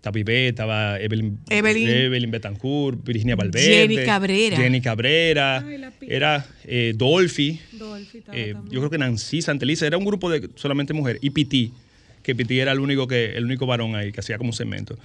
Estaba 0.05 0.19
Ivette, 0.19 0.49
estaba 0.49 0.99
Evelyn, 0.99 1.39
Evelyn. 1.49 1.89
Evelyn 1.89 2.29
Betancourt, 2.29 3.03
Virginia 3.03 3.35
Valverde. 3.35 3.65
Jenny 3.65 4.05
Cabrera. 4.05 4.55
Jenny 4.55 4.79
Cabrera. 4.79 5.57
Ay, 5.65 5.81
era 6.07 6.45
eh, 6.63 6.93
Dolphy. 6.95 7.59
Dolphy 7.71 8.19
Eh, 8.31 8.53
también. 8.53 8.71
yo 8.71 8.81
creo 8.81 8.91
que 8.91 8.99
Nancy 8.99 9.41
Santeliza 9.41 9.87
era 9.87 9.97
un 9.97 10.05
grupo 10.05 10.29
de 10.29 10.47
solamente 10.53 10.93
mujeres 10.93 11.19
y 11.23 11.31
Piti, 11.31 11.73
que 12.21 12.35
Piti 12.35 12.59
era 12.59 12.71
el 12.73 12.81
único 12.81 13.07
que 13.07 13.35
el 13.35 13.45
único 13.45 13.65
varón 13.65 13.95
ahí 13.95 14.11
que 14.11 14.19
hacía 14.19 14.37
como 14.37 14.51
un 14.51 14.55
segmento. 14.55 14.95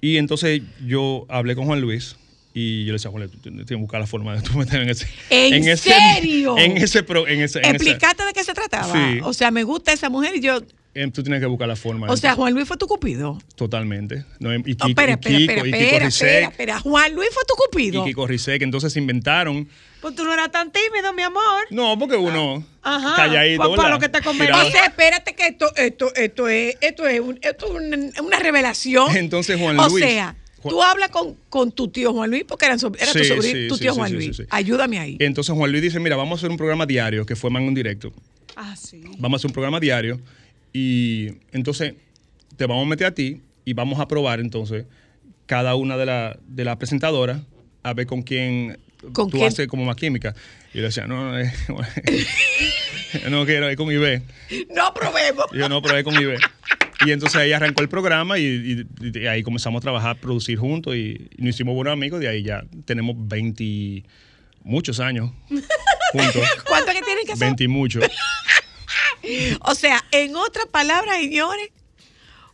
Y 0.00 0.16
entonces 0.16 0.62
yo 0.86 1.26
hablé 1.28 1.54
con 1.54 1.66
Juan 1.66 1.82
Luis 1.82 2.16
y 2.52 2.84
yo 2.84 2.92
le 2.92 2.92
decía, 2.94 3.10
Juan, 3.10 3.28
tienes 3.42 3.66
que 3.66 3.74
buscar 3.76 4.00
la 4.00 4.06
forma 4.06 4.34
de 4.34 4.42
tú 4.42 4.58
meter 4.58 4.82
en 4.82 4.90
ese 4.90 5.06
¿En 5.30 5.68
ese- 5.68 5.90
serio? 5.90 6.54
en 6.58 6.76
ese 6.76 7.02
pro- 7.02 7.28
en 7.28 7.40
ese, 7.42 7.58
en 7.60 7.64
ese- 7.66 7.74
Explícate 7.76 8.24
de 8.24 8.32
qué 8.32 8.42
se 8.44 8.54
trataba. 8.54 8.92
Sí. 8.92 9.20
O 9.22 9.32
sea, 9.32 9.50
me 9.50 9.62
gusta 9.62 9.92
esa 9.92 10.08
mujer 10.10 10.34
y 10.36 10.40
yo. 10.40 10.60
eh, 10.94 11.08
tú 11.12 11.22
tienes 11.22 11.38
que 11.40 11.46
buscar 11.46 11.68
la 11.68 11.76
forma. 11.76 12.08
O 12.10 12.16
sea, 12.16 12.34
Juan 12.34 12.52
Luis 12.52 12.66
fue 12.66 12.76
tu 12.76 12.88
cupido. 12.88 13.38
totalmente. 13.54 14.24
No, 14.40 14.52
y 14.52 14.58
No, 14.58 14.64
Kiko, 14.64 14.88
espera, 14.88 15.12
y 15.12 15.14
espera, 15.14 15.38
Kiko, 15.38 15.52
espera, 15.52 15.60
y 15.68 15.70
Kiko 15.72 15.76
espera, 15.84 16.04
Rizek, 16.06 16.28
espera, 16.28 16.48
espera. 16.48 16.80
Juan 16.80 17.14
Luis 17.14 17.28
fue 17.32 17.42
tu 17.46 17.54
cupido. 17.54 18.02
y 18.02 18.08
Kiko 18.08 18.26
Rizek, 18.26 18.62
entonces 18.62 18.92
se 18.92 18.98
inventaron. 18.98 19.68
Pues 20.00 20.14
tú 20.16 20.24
no 20.24 20.32
eras 20.32 20.50
tan 20.50 20.72
tímido, 20.72 21.12
mi 21.12 21.22
amor. 21.22 21.66
No, 21.70 21.96
porque 21.98 22.16
uno 22.16 22.64
Ajá, 22.82 23.14
calladito. 23.16 23.62
pa- 23.62 23.68
pa' 23.68 23.70
¿verdad? 23.82 23.90
lo 23.90 23.98
que 24.00 24.08
te. 24.08 24.20
Tirado. 24.20 24.66
O 24.66 24.70
sea, 24.70 24.86
espérate 24.86 25.34
que 25.34 25.46
esto, 25.46 25.70
esto, 25.76 26.12
esto 26.16 26.48
es, 26.48 26.74
esto 26.80 27.06
es, 27.06 27.20
un- 27.20 27.38
esto 27.42 27.66
es 27.66 27.72
una, 27.72 28.22
una 28.22 28.38
revelación. 28.38 29.14
Entonces, 29.14 29.60
Juan 29.60 29.78
o 29.78 29.88
Luis- 29.90 30.02
sea, 30.04 30.24
Juan- 30.24 30.36
tú 30.62 30.82
hablas 30.82 31.10
con, 31.10 31.36
con 31.48 31.72
tu 31.72 31.88
tío 31.88 32.12
Juan 32.12 32.30
Luis 32.30 32.44
porque 32.46 32.66
eran, 32.66 32.78
era 32.78 33.12
tu, 33.12 33.18
Sí, 33.18 33.24
sobrino, 33.24 33.58
sí, 33.58 33.68
tu 33.68 33.78
tío 33.78 33.92
sí, 33.92 33.98
Juan 33.98 34.12
Luis. 34.12 34.42
Ayúdame 34.50 34.98
ahí. 34.98 35.16
Entonces 35.20 35.54
Juan 35.54 35.70
Luis 35.70 35.82
dice, 35.82 36.00
mira, 36.00 36.16
vamos 36.16 36.38
a 36.38 36.40
hacer 36.40 36.50
un 36.50 36.56
programa 36.56 36.86
diario, 36.86 37.24
que 37.26 37.36
fue 37.36 37.50
Mango 37.50 37.68
en 37.68 37.74
directo. 37.74 38.12
Ah, 38.56 38.76
sí. 38.76 39.02
Vamos 39.18 39.38
a 39.38 39.40
hacer 39.40 39.48
un 39.48 39.54
programa 39.54 39.80
diario 39.80 40.20
y 40.72 41.32
entonces 41.52 41.94
te 42.56 42.66
vamos 42.66 42.86
a 42.86 42.88
meter 42.88 43.06
a 43.06 43.14
ti 43.14 43.40
y 43.64 43.72
vamos 43.72 44.00
a 44.00 44.06
probar 44.08 44.40
entonces 44.40 44.84
cada 45.46 45.74
una 45.74 45.96
de 45.96 46.06
las 46.06 46.36
de 46.46 46.64
las 46.64 46.76
presentadoras 46.76 47.40
a 47.82 47.94
ver 47.94 48.06
con 48.06 48.22
quién 48.22 48.78
¿Con 49.12 49.30
tú 49.30 49.38
quién? 49.38 49.48
haces 49.48 49.66
como 49.66 49.84
más 49.84 49.96
química. 49.96 50.34
Y 50.72 50.76
yo 50.76 50.82
le 50.82 50.88
decía, 50.88 51.06
no, 51.06 51.30
no, 51.32 51.38
eh, 51.38 51.50
no 53.30 53.46
quiero, 53.46 53.68
es 53.68 53.76
con 53.76 53.90
Ibe. 53.90 54.22
No 54.74 54.92
probemos. 54.94 55.46
Y 55.52 55.58
yo 55.58 55.68
no, 55.68 55.80
pero 55.82 55.96
es 55.96 56.04
con 56.04 56.14
Ibe. 56.14 56.36
Y 57.06 57.12
entonces 57.12 57.40
ahí 57.40 57.52
arrancó 57.52 57.82
el 57.82 57.88
programa 57.88 58.38
y, 58.38 58.44
y- 58.44 59.18
y 59.18 59.26
ahí 59.26 59.42
comenzamos 59.42 59.80
a 59.80 59.82
trabajar, 59.82 60.10
a 60.10 60.14
producir 60.20 60.58
juntos 60.58 60.94
y, 60.96 61.28
y 61.36 61.42
nos 61.42 61.54
hicimos 61.54 61.74
buenos 61.74 61.92
amigos. 61.92 62.20
De 62.20 62.28
ahí 62.28 62.42
ya 62.42 62.62
tenemos 62.84 63.16
20, 63.18 64.04
muchos 64.64 65.00
años 65.00 65.30
juntos. 66.12 66.42
¿Cuánto 66.66 66.92
que 66.92 67.02
tienen 67.02 67.24
que 67.26 67.32
hacer? 67.32 67.46
20 67.48 67.64
y 67.64 67.68
muchos. 67.68 68.04
O 69.62 69.74
sea, 69.74 70.02
en 70.12 70.34
otras 70.34 70.66
palabras, 70.66 71.18
señores, 71.18 71.68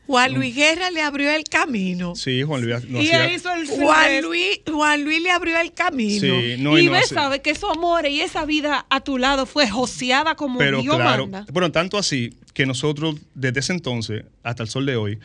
Juan 0.07 0.35
Luis 0.35 0.55
Guerra 0.55 0.91
le 0.91 1.03
abrió 1.03 1.31
el 1.33 1.45
camino. 1.45 2.15
Sí, 2.15 2.43
Juan 2.43 2.63
Luis 2.63 2.85
no 2.89 3.01
y 3.03 3.07
hacía- 3.09 3.27
él 3.27 3.35
hizo 3.37 3.53
el 3.53 3.67
Juan. 3.67 4.23
Luis, 4.23 4.61
Juan 4.71 5.05
Luis 5.05 5.21
le 5.21 5.31
abrió 5.31 5.59
el 5.61 5.73
camino. 5.73 6.21
Sí, 6.21 6.57
no, 6.59 6.79
y 6.79 6.83
y 6.83 6.87
no 6.87 6.93
ves, 6.93 7.05
hace- 7.07 7.15
sabe 7.15 7.43
que 7.43 7.51
esos 7.51 7.71
amores 7.77 8.13
y 8.13 8.21
esa 8.21 8.45
vida 8.45 8.87
a 8.89 9.01
tu 9.01 9.19
lado 9.19 9.47
fue 9.47 9.69
joseada 9.69 10.37
como 10.37 10.59
Pero 10.59 10.81
Dios 10.83 10.97
claro, 10.97 11.27
manda. 11.27 11.47
bueno, 11.53 11.73
tanto 11.73 11.99
así 11.99 12.35
que 12.55 12.67
nosotros 12.67 13.17
desde 13.35 13.61
ese 13.61 13.73
entonces 13.73 14.25
hasta 14.43 14.63
el 14.63 14.69
sol 14.69 14.87
de 14.87 14.97
hoy, 14.97 15.19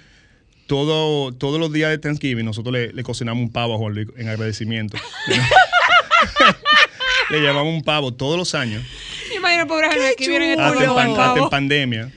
todo, 0.68 1.32
todos 1.34 1.60
los 1.60 1.72
días 1.74 1.90
de 1.92 1.98
Thanksgiving 1.98 2.46
nosotros 2.46 2.72
le, 2.74 2.94
le 2.94 3.04
cocinamos 3.04 3.42
un 3.44 3.52
pavo 3.52 3.76
a 3.76 3.78
Juan 3.78 3.94
Luis 3.94 4.08
en 4.18 4.30
agradecimiento. 4.30 4.98
le 7.30 7.40
llevamos 7.40 7.74
un 7.74 7.84
pavo 7.84 8.14
todos 8.14 8.38
los 8.38 8.54
años, 8.56 8.84
Imagina, 9.36 9.66
pobre 9.66 9.88
Jaime, 9.90 10.14
que 10.18 10.28
viene 10.28 10.54
en, 10.54 10.60
el 10.60 10.66
hasta 10.66 10.84
en 11.06 11.16
pavo. 11.16 11.50
pandemia. 11.50 12.12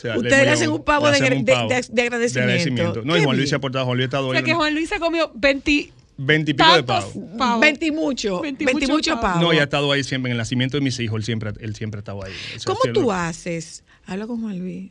Sea, 0.00 0.16
Ustedes 0.16 0.44
le 0.44 0.50
hacen 0.50 0.70
un 0.70 0.84
pavo 0.84 1.06
de 1.06 1.12
hacemos 1.16 1.30
agra- 1.30 1.62
un 1.62 1.68
de- 1.94 2.02
agradecimiento. 2.02 3.02
No, 3.04 3.16
y 3.16 3.24
Juan 3.24 3.36
Luis 3.36 3.48
se 3.50 3.56
ha 3.56 3.58
portado, 3.58 3.84
Juan 3.84 3.96
Luis 3.96 4.04
ha 4.04 4.06
estado 4.06 4.28
O 4.28 4.32
sea 4.32 4.42
que 4.42 4.54
Juan 4.54 4.74
Luis 4.74 4.88
se 4.88 4.98
comió 5.00 5.30
20 5.34 5.92
20 6.20 6.50
y 6.50 6.54
pico 6.54 6.68
de 6.76 6.82
tantos 6.84 7.04
pavo. 7.12 7.36
pavos. 7.36 7.60
Veinti 7.60 7.86
y 7.86 7.90
mucho, 7.92 8.40
Veinti 8.40 8.62
y 8.62 8.66
veinti 8.66 8.84
y 8.84 8.88
mucho 8.88 8.94
mucho 8.94 9.20
pavo. 9.20 9.34
pavo. 9.34 9.40
No, 9.40 9.52
y 9.52 9.58
ha 9.58 9.64
estado 9.64 9.90
ahí 9.92 10.02
siempre 10.04 10.28
en 10.30 10.32
el 10.32 10.38
nacimiento 10.38 10.76
de 10.76 10.80
mis 10.82 10.98
hijos, 11.00 11.16
él 11.18 11.24
siempre, 11.24 11.50
él 11.60 11.74
siempre 11.76 11.98
ha 11.98 12.00
estado 12.00 12.24
ahí. 12.24 12.32
O 12.56 12.58
sea, 12.60 12.74
¿Cómo 12.74 12.92
tú 12.92 13.10
haces? 13.12 13.82
Habla 14.06 14.26
con 14.28 14.40
Juan 14.40 14.58
Luis 14.58 14.90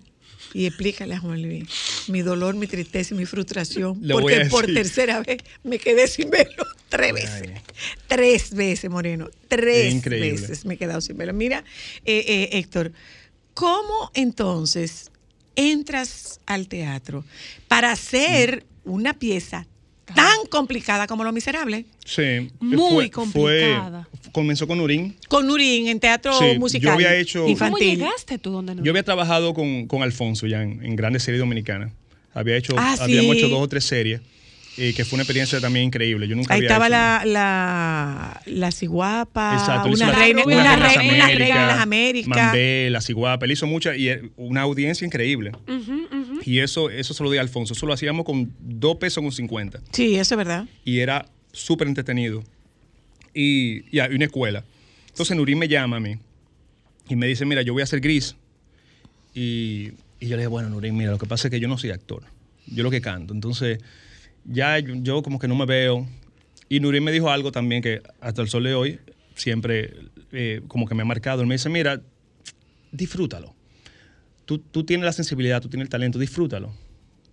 y 0.53 0.65
explícale 0.65 1.15
a 1.15 1.19
Juan 1.19 1.41
Luis 1.41 1.65
mi 2.09 2.21
dolor, 2.21 2.55
mi 2.55 2.67
tristeza 2.67 3.13
y 3.13 3.17
mi 3.17 3.25
frustración. 3.25 3.97
Le 4.01 4.13
porque 4.13 4.45
por 4.45 4.65
tercera 4.67 5.21
vez 5.21 5.37
me 5.63 5.79
quedé 5.79 6.07
sin 6.07 6.29
verlo 6.29 6.65
tres 6.89 7.13
veces. 7.13 7.49
Tres 8.07 8.53
veces, 8.53 8.89
Moreno. 8.89 9.29
Tres 9.49 10.03
veces 10.05 10.65
me 10.65 10.75
he 10.75 10.77
quedado 10.77 11.01
sin 11.01 11.17
verlo. 11.17 11.33
Mira, 11.33 11.63
eh, 12.05 12.23
eh, 12.27 12.49
Héctor, 12.57 12.91
¿cómo 13.57 14.11
entonces 14.13 15.09
entras 15.55 16.39
al 16.45 16.67
teatro 16.67 17.23
para 17.67 17.91
hacer 17.91 18.63
una 18.85 19.13
pieza 19.13 19.65
tan 20.15 20.45
complicada 20.49 21.07
como 21.07 21.23
Lo 21.23 21.31
Miserable? 21.33 21.85
Sí. 22.05 22.49
Muy 22.59 22.77
fue- 22.77 23.11
complicada. 23.11 24.07
fue- 24.21 24.31
comenzó 24.31 24.67
con 24.67 24.79
Urín. 24.79 25.15
Con 25.27 25.47
Nurín 25.47 25.87
en 25.87 25.99
teatro 25.99 26.37
Sí, 26.37 26.53
yo 26.53 26.59
musical. 26.59 26.93
había 26.93 27.15
hecho- 27.15 27.39
¿Cómo 27.41 27.49
infantil. 27.51 27.97
llegaste 27.97 28.37
tú 28.37 28.51
donde 28.51 28.75
no? 28.75 28.83
Yo 28.83 28.91
había 28.91 29.03
trabajado 29.03 29.53
con, 29.55 29.87
con 29.87 30.03
Alfonso 30.03 30.45
ya 30.45 30.61
en, 30.61 30.85
en 30.85 30.95
grandes 30.95 31.23
series 31.23 31.39
dominicanas. 31.39 31.91
Había 32.33 32.55
hecho, 32.55 32.75
Ah, 32.77 32.95
habíamos 32.99 33.33
sí. 33.35 33.39
hecho 33.39 33.49
dos 33.49 33.61
o 33.63 33.67
tres 33.67 33.83
series, 33.85 34.21
eh, 34.77 34.93
que 34.93 35.03
fue 35.05 35.17
una 35.17 35.23
experiencia 35.23 35.59
también 35.59 35.85
increíble. 35.85 36.27
Yo 36.27 36.35
nunca 36.35 36.53
Ahí 36.53 36.59
había 36.59 36.67
estaba 36.69 36.85
hecho- 36.87 36.91
la, 36.91 37.21
la, 37.25 38.41
la 38.45 38.71
ciguapa, 38.71 39.53
Exacto, 39.57 39.89
una 39.89 40.11
reina, 40.11 40.43
una, 40.45 40.55
de 40.55 40.63
las 40.63 40.95
reina, 40.95 41.27
de 41.27 41.39
las 41.49 41.79
Américas. 41.79 42.27
Mambé, 42.27 42.89
La 42.91 43.01
Ciguapa, 43.01 43.45
él 43.45 43.51
hizo 43.51 43.65
muchas 43.67 43.97
y 43.97 44.09
una 44.35 44.61
audiencia 44.61 45.05
increíble. 45.05 45.51
Y 46.45 46.59
eso, 46.59 46.89
eso 46.89 47.13
se 47.13 47.23
lo 47.23 47.31
di 47.31 47.37
a 47.37 47.41
Alfonso. 47.41 47.73
Eso 47.73 47.85
lo 47.85 47.93
hacíamos 47.93 48.25
con 48.25 48.53
dos 48.59 48.97
pesos 48.97 49.21
con 49.23 49.31
50. 49.31 49.79
Sí, 49.91 50.15
eso 50.15 50.35
es 50.35 50.37
verdad. 50.37 50.65
y 50.85 50.99
era 50.99 51.25
súper 51.51 51.87
entretenido. 51.87 52.43
Y, 53.33 53.83
y 53.95 53.99
hay 53.99 54.13
una 54.15 54.25
escuela. 54.25 54.63
Entonces 55.09 55.35
Nurín 55.35 55.57
me 55.59 55.67
llama 55.67 55.97
a 55.97 55.99
mí 55.99 56.17
y 57.09 57.15
me 57.15 57.25
dice, 57.27 57.45
mira, 57.45 57.61
yo 57.63 57.73
voy 57.73 57.81
a 57.81 57.83
hacer 57.83 57.99
gris. 57.99 58.35
Y, 59.33 59.91
y 60.19 60.27
yo 60.27 60.35
le 60.35 60.37
dije, 60.37 60.47
bueno, 60.47 60.69
Nurín, 60.69 60.95
mira, 60.95 61.11
lo 61.11 61.17
que 61.17 61.25
pasa 61.25 61.47
es 61.47 61.51
que 61.51 61.59
yo 61.59 61.67
no 61.67 61.77
soy 61.77 61.91
actor. 61.91 62.23
Yo 62.67 62.83
lo 62.83 62.91
que 62.91 63.01
canto. 63.01 63.33
Entonces, 63.33 63.79
ya 64.47 64.79
yo, 64.79 64.95
yo 64.95 65.21
como 65.23 65.39
que 65.39 65.47
no 65.47 65.55
me 65.55 65.65
veo. 65.65 66.07
Y 66.69 66.79
Nurín 66.79 67.03
me 67.03 67.11
dijo 67.11 67.29
algo 67.29 67.51
también 67.51 67.81
que 67.81 68.01
hasta 68.19 68.41
el 68.41 68.49
sol 68.49 68.63
de 68.63 68.73
hoy 68.73 68.99
siempre 69.35 69.93
eh, 70.31 70.61
como 70.67 70.85
que 70.87 70.95
me 70.95 71.03
ha 71.03 71.05
marcado. 71.05 71.41
Él 71.41 71.47
me 71.47 71.55
dice, 71.55 71.69
mira, 71.69 72.01
disfrútalo. 72.91 73.53
Tú, 74.45 74.59
tú 74.59 74.83
tienes 74.83 75.05
la 75.05 75.11
sensibilidad, 75.13 75.61
tú 75.61 75.69
tienes 75.69 75.85
el 75.85 75.89
talento, 75.89 76.19
disfrútalo. 76.19 76.73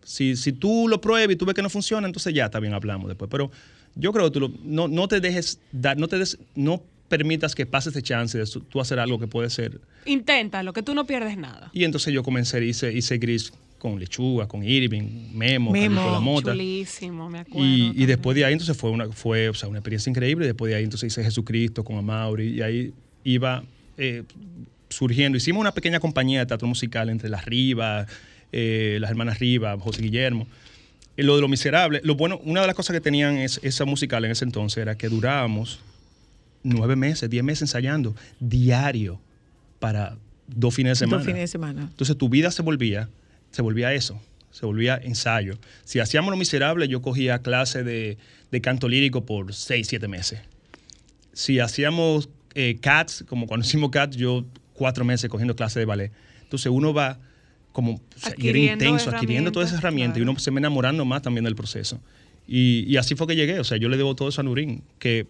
Si, 0.03 0.37
si 0.37 0.53
tú 0.53 0.87
lo 0.89 1.01
pruebas 1.01 1.33
y 1.35 1.37
tú 1.37 1.47
ves 1.47 1.55
que 1.55 1.63
no 1.63 1.71
funciona, 1.71 2.07
entonces 2.07 2.35
ya 2.35 2.51
también 2.51 2.75
hablamos 2.75 3.09
después. 3.09 3.31
Pero 3.31 3.51
yo 3.95 4.13
creo 4.13 4.25
que 4.27 4.31
tú 4.33 4.41
lo- 4.41 4.53
no, 4.63 4.89
no 4.89 5.09
te 5.09 5.21
dejes 5.21 5.61
dar, 5.73 5.97
no 5.97 6.09
te 6.09 6.19
des- 6.19 6.39
no 6.55 6.83
permitas 7.09 7.55
que 7.55 7.67
pase 7.67 7.91
ese 7.91 8.03
chance 8.03 8.37
de 8.37 8.45
tú 8.69 8.81
hacer 8.81 8.99
algo 8.99 9.19
que 9.19 9.27
puede 9.29 9.49
ser. 9.51 9.81
Inténtalo, 10.05 10.73
que 10.73 10.83
tú 10.83 10.95
no 10.95 11.07
pierdes 11.07 11.37
nada. 11.39 11.71
Y 11.73 11.85
entonces 11.85 12.13
yo 12.13 12.23
comencé, 12.23 12.65
hice, 12.65 12.93
hice 12.93 13.19
gris 13.19 13.53
con 13.85 14.01
lechuga, 14.01 14.49
con 14.49 14.65
Irving, 14.65 15.29
Memo, 15.35 15.71
Memo. 15.71 16.11
La 16.11 16.19
Mota. 16.19 16.53
Chulísimo, 16.53 17.29
me 17.29 17.41
acuerdo. 17.41 17.69
Y, 17.69 18.07
después 18.07 18.35
de 18.35 18.47
ahí 18.47 18.55
entonces 18.55 18.75
fue 18.75 18.89
una, 18.89 19.13
fue, 19.13 19.51
o 19.51 19.53
sea, 19.53 19.69
una 19.69 19.81
experiencia 19.81 20.09
increíble. 20.09 20.47
Después 20.47 20.71
de 20.71 20.77
ahí 20.77 20.85
entonces 20.85 21.13
hice 21.13 21.23
Jesucristo 21.23 21.85
con 21.85 21.99
Amaury 21.99 22.47
y 22.47 22.63
ahí 22.63 22.95
iba 23.25 23.63
eh, 23.99 24.23
surgiendo. 24.89 25.37
Hicimos 25.37 25.61
una 25.61 25.73
pequeña 25.73 26.01
compañía 26.01 26.41
de 26.41 26.47
teatro 26.47 26.67
musical 26.67 27.11
entre 27.11 27.29
las 27.29 27.45
Rivas, 27.45 28.09
eh, 28.53 28.97
las 29.03 29.11
hermanas 29.11 29.39
Rivas, 29.39 29.79
José 29.83 30.01
Guillermo. 30.01 30.47
Eh, 31.19 31.23
lo 31.23 31.35
de 31.35 31.43
lo 31.43 31.49
miserable, 31.49 32.01
lo 32.05 32.15
bueno, 32.15 32.41
una 32.43 32.63
de 32.63 32.67
las 32.67 32.77
cosas 32.77 32.95
que 32.95 33.03
tenían 33.03 33.37
es, 33.37 33.61
esa 33.63 33.85
musical 33.85 34.25
en 34.25 34.31
ese 34.31 34.47
entonces 34.47 34.79
era 34.79 34.97
que 34.97 35.11
durábamos 35.11 35.79
nueve 36.63 36.97
meses, 36.97 37.29
diez 37.29 37.45
meses 37.45 37.61
ensayando 37.63 38.17
diario 38.41 39.21
para 39.79 40.17
dos 40.47 40.75
fines 40.75 40.93
de 40.93 41.05
semana. 41.05 41.19
Dos 41.19 41.27
fines 41.27 41.43
de 41.43 41.49
semana. 41.49 41.83
Entonces 41.83 42.17
tu 42.17 42.31
vida 42.31 42.51
se 42.51 42.63
volvía, 42.63 43.11
se 43.55 43.63
volvía 43.63 43.93
eso, 43.93 44.21
se 44.51 44.67
volvía 44.67 44.97
ensayo. 45.01 45.57
Si 45.85 46.01
hacíamos 46.01 46.33
lo 46.33 46.37
miserable, 46.37 46.89
yo 46.89 47.01
cogía 47.01 47.39
clase 47.39 47.85
de, 47.85 48.19
de 48.51 48.61
canto 48.61 48.89
lírico 48.89 49.25
por 49.25 49.55
seis, 49.55 49.87
siete 49.87 50.09
meses. 50.09 50.41
Si 51.33 51.61
hacíamos 51.61 52.29
eh, 52.57 52.79
Cats, 52.81 53.25
como 53.29 53.47
cuando 53.47 53.65
hicimos 53.65 53.91
Cats, 53.91 54.17
yo 54.17 54.45
cuatro 54.73 55.05
meses 55.05 55.31
cogiendo 55.31 55.55
clase 55.55 55.79
de 55.79 55.85
ballet. 55.85 56.11
Entonces 56.43 56.67
uno 56.73 56.93
va 56.93 57.21
como, 57.71 57.93
o 57.93 58.01
sea, 58.17 58.35
y 58.37 58.49
era 58.49 58.59
intenso, 58.59 59.11
adquiriendo 59.11 59.53
todas 59.53 59.69
esas 59.69 59.79
herramientas 59.79 60.19
y 60.19 60.23
uno 60.23 60.37
se 60.37 60.51
va 60.51 60.59
enamorando 60.59 61.05
más 61.05 61.23
también 61.23 61.45
del 61.45 61.55
proceso. 61.55 62.01
Y, 62.49 62.85
y 62.89 62.97
así 62.97 63.15
fue 63.15 63.29
que 63.29 63.37
llegué, 63.37 63.61
o 63.61 63.65
sea, 63.65 63.79
yo 63.79 63.89
le 63.89 63.97
debo 63.97 64.17
todo 64.17 64.29
eso 64.31 64.41
a 64.41 64.45
Nurín, 64.45 64.83
que 64.99 65.21
eh, 65.21 65.27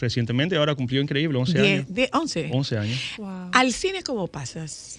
recientemente 0.00 0.56
ahora 0.56 0.76
cumplió 0.76 1.00
increíble, 1.02 1.36
11 1.38 1.52
Diez, 1.60 1.64
años. 1.80 1.94
diez, 1.94 2.10
once. 2.12 2.48
11 2.52 2.78
años. 2.78 3.00
Wow. 3.18 3.50
¿Al 3.52 3.72
cine 3.72 4.02
cómo 4.02 4.28
pasas? 4.28 4.98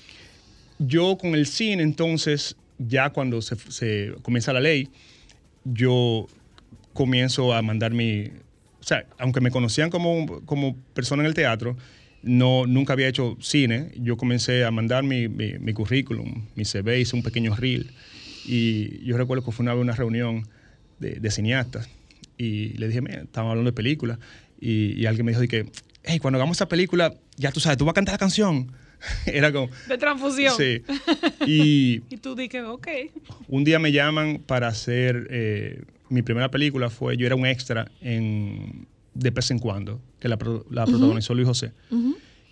Yo 0.80 1.18
con 1.18 1.36
el 1.36 1.46
cine, 1.46 1.84
entonces, 1.84 2.56
ya 2.78 3.12
cuando 3.12 3.42
se, 3.42 3.56
se 3.56 4.14
comienza 4.22 4.54
la 4.54 4.60
ley, 4.60 4.90
yo 5.64 6.28
comienzo 6.94 7.54
a 7.54 7.62
mandar 7.62 7.92
mi... 7.92 8.26
O 8.80 8.86
sea, 8.86 9.06
aunque 9.18 9.40
me 9.40 9.50
conocían 9.52 9.90
como, 9.90 10.42
como 10.46 10.76
persona 10.94 11.24
en 11.24 11.28
el 11.28 11.34
teatro, 11.34 11.78
no, 12.22 12.66
nunca 12.68 12.94
había 12.94 13.08
hecho 13.08 13.38
cine. 13.40 13.92
Yo 13.96 14.18
comencé 14.18 14.66
a 14.66 14.72
mandar 14.72 15.04
mi, 15.04 15.30
mi, 15.30 15.58
mi 15.60 15.74
currículum, 15.74 16.48
mi 16.56 16.66
CV, 16.66 17.00
hice 17.00 17.16
un 17.16 17.24
pequeño 17.24 17.56
reel. 17.56 17.92
Y 18.46 19.06
yo 19.06 19.18
recuerdo 19.18 19.46
que 19.46 19.52
fue 19.52 19.64
una 19.64 19.76
una 19.76 19.94
reunión 19.94 20.48
de, 21.00 21.12
de 21.16 21.32
cineastas 21.32 21.90
y 22.38 22.70
le 22.78 22.88
dije, 22.88 23.02
mira, 23.02 23.22
estábamos 23.22 23.52
hablando 23.52 23.72
de 23.72 23.76
películas. 23.76 24.20
Y, 24.60 25.06
alguien 25.06 25.26
me 25.26 25.32
dijo 25.34 25.46
que, 25.48 25.70
hey, 26.04 26.20
cuando 26.20 26.38
hagamos 26.38 26.58
esa 26.58 26.68
película, 26.68 27.14
ya 27.38 27.52
tú 27.52 27.60
sabes, 27.60 27.78
tú 27.78 27.86
vas 27.86 27.92
a 27.92 27.96
cantar 27.96 28.14
la 28.14 28.20
canción. 28.20 28.72
Era 29.26 29.52
como... 29.52 29.70
De 29.88 29.98
transfusión. 29.98 30.54
Sí. 30.58 30.82
Y 31.48 32.02
Y 32.10 32.18
tú 32.22 32.36
dije, 32.36 32.62
ok. 32.64 32.88
un 33.48 33.64
día 33.64 33.80
me 33.80 33.92
llaman 33.92 34.40
para 34.46 34.68
hacer 34.68 35.28
eh, 35.30 35.84
mi 36.10 36.22
primera 36.22 36.50
película 36.50 36.90
fue 36.90 37.18
yo 37.18 37.26
era 37.26 37.36
un 37.36 37.46
extra 37.46 37.92
en 38.02 38.88
de 39.14 39.30
vez 39.30 39.52
en 39.52 39.60
cuando 39.60 40.00
que 40.20 40.28
la, 40.28 40.38
pro- 40.38 40.66
la 40.72 40.86
protagonizó 40.86 41.34
Luis 41.36 41.48
José 41.48 41.72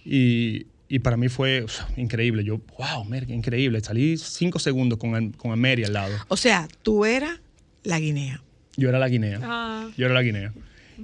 y, 0.05 0.65
y 0.89 0.99
para 0.99 1.17
mí 1.17 1.29
fue 1.29 1.63
uf, 1.63 1.79
increíble 1.97 2.43
yo 2.43 2.59
wow 2.77 3.03
merga, 3.05 3.33
increíble 3.33 3.79
salí 3.81 4.17
cinco 4.17 4.59
segundos 4.59 4.97
con, 4.99 5.31
con 5.33 5.51
Ameri 5.51 5.83
al 5.83 5.93
lado 5.93 6.13
O 6.27 6.37
sea, 6.37 6.67
tú 6.83 7.05
eras 7.05 7.39
la 7.83 7.99
guinea. 7.99 8.41
yo 8.77 8.89
era 8.89 8.99
la 8.99 9.09
guinea 9.09 9.39
Ah. 9.43 9.89
yo 9.97 10.05
era 10.05 10.13
la 10.13 10.21
guinea 10.23 10.53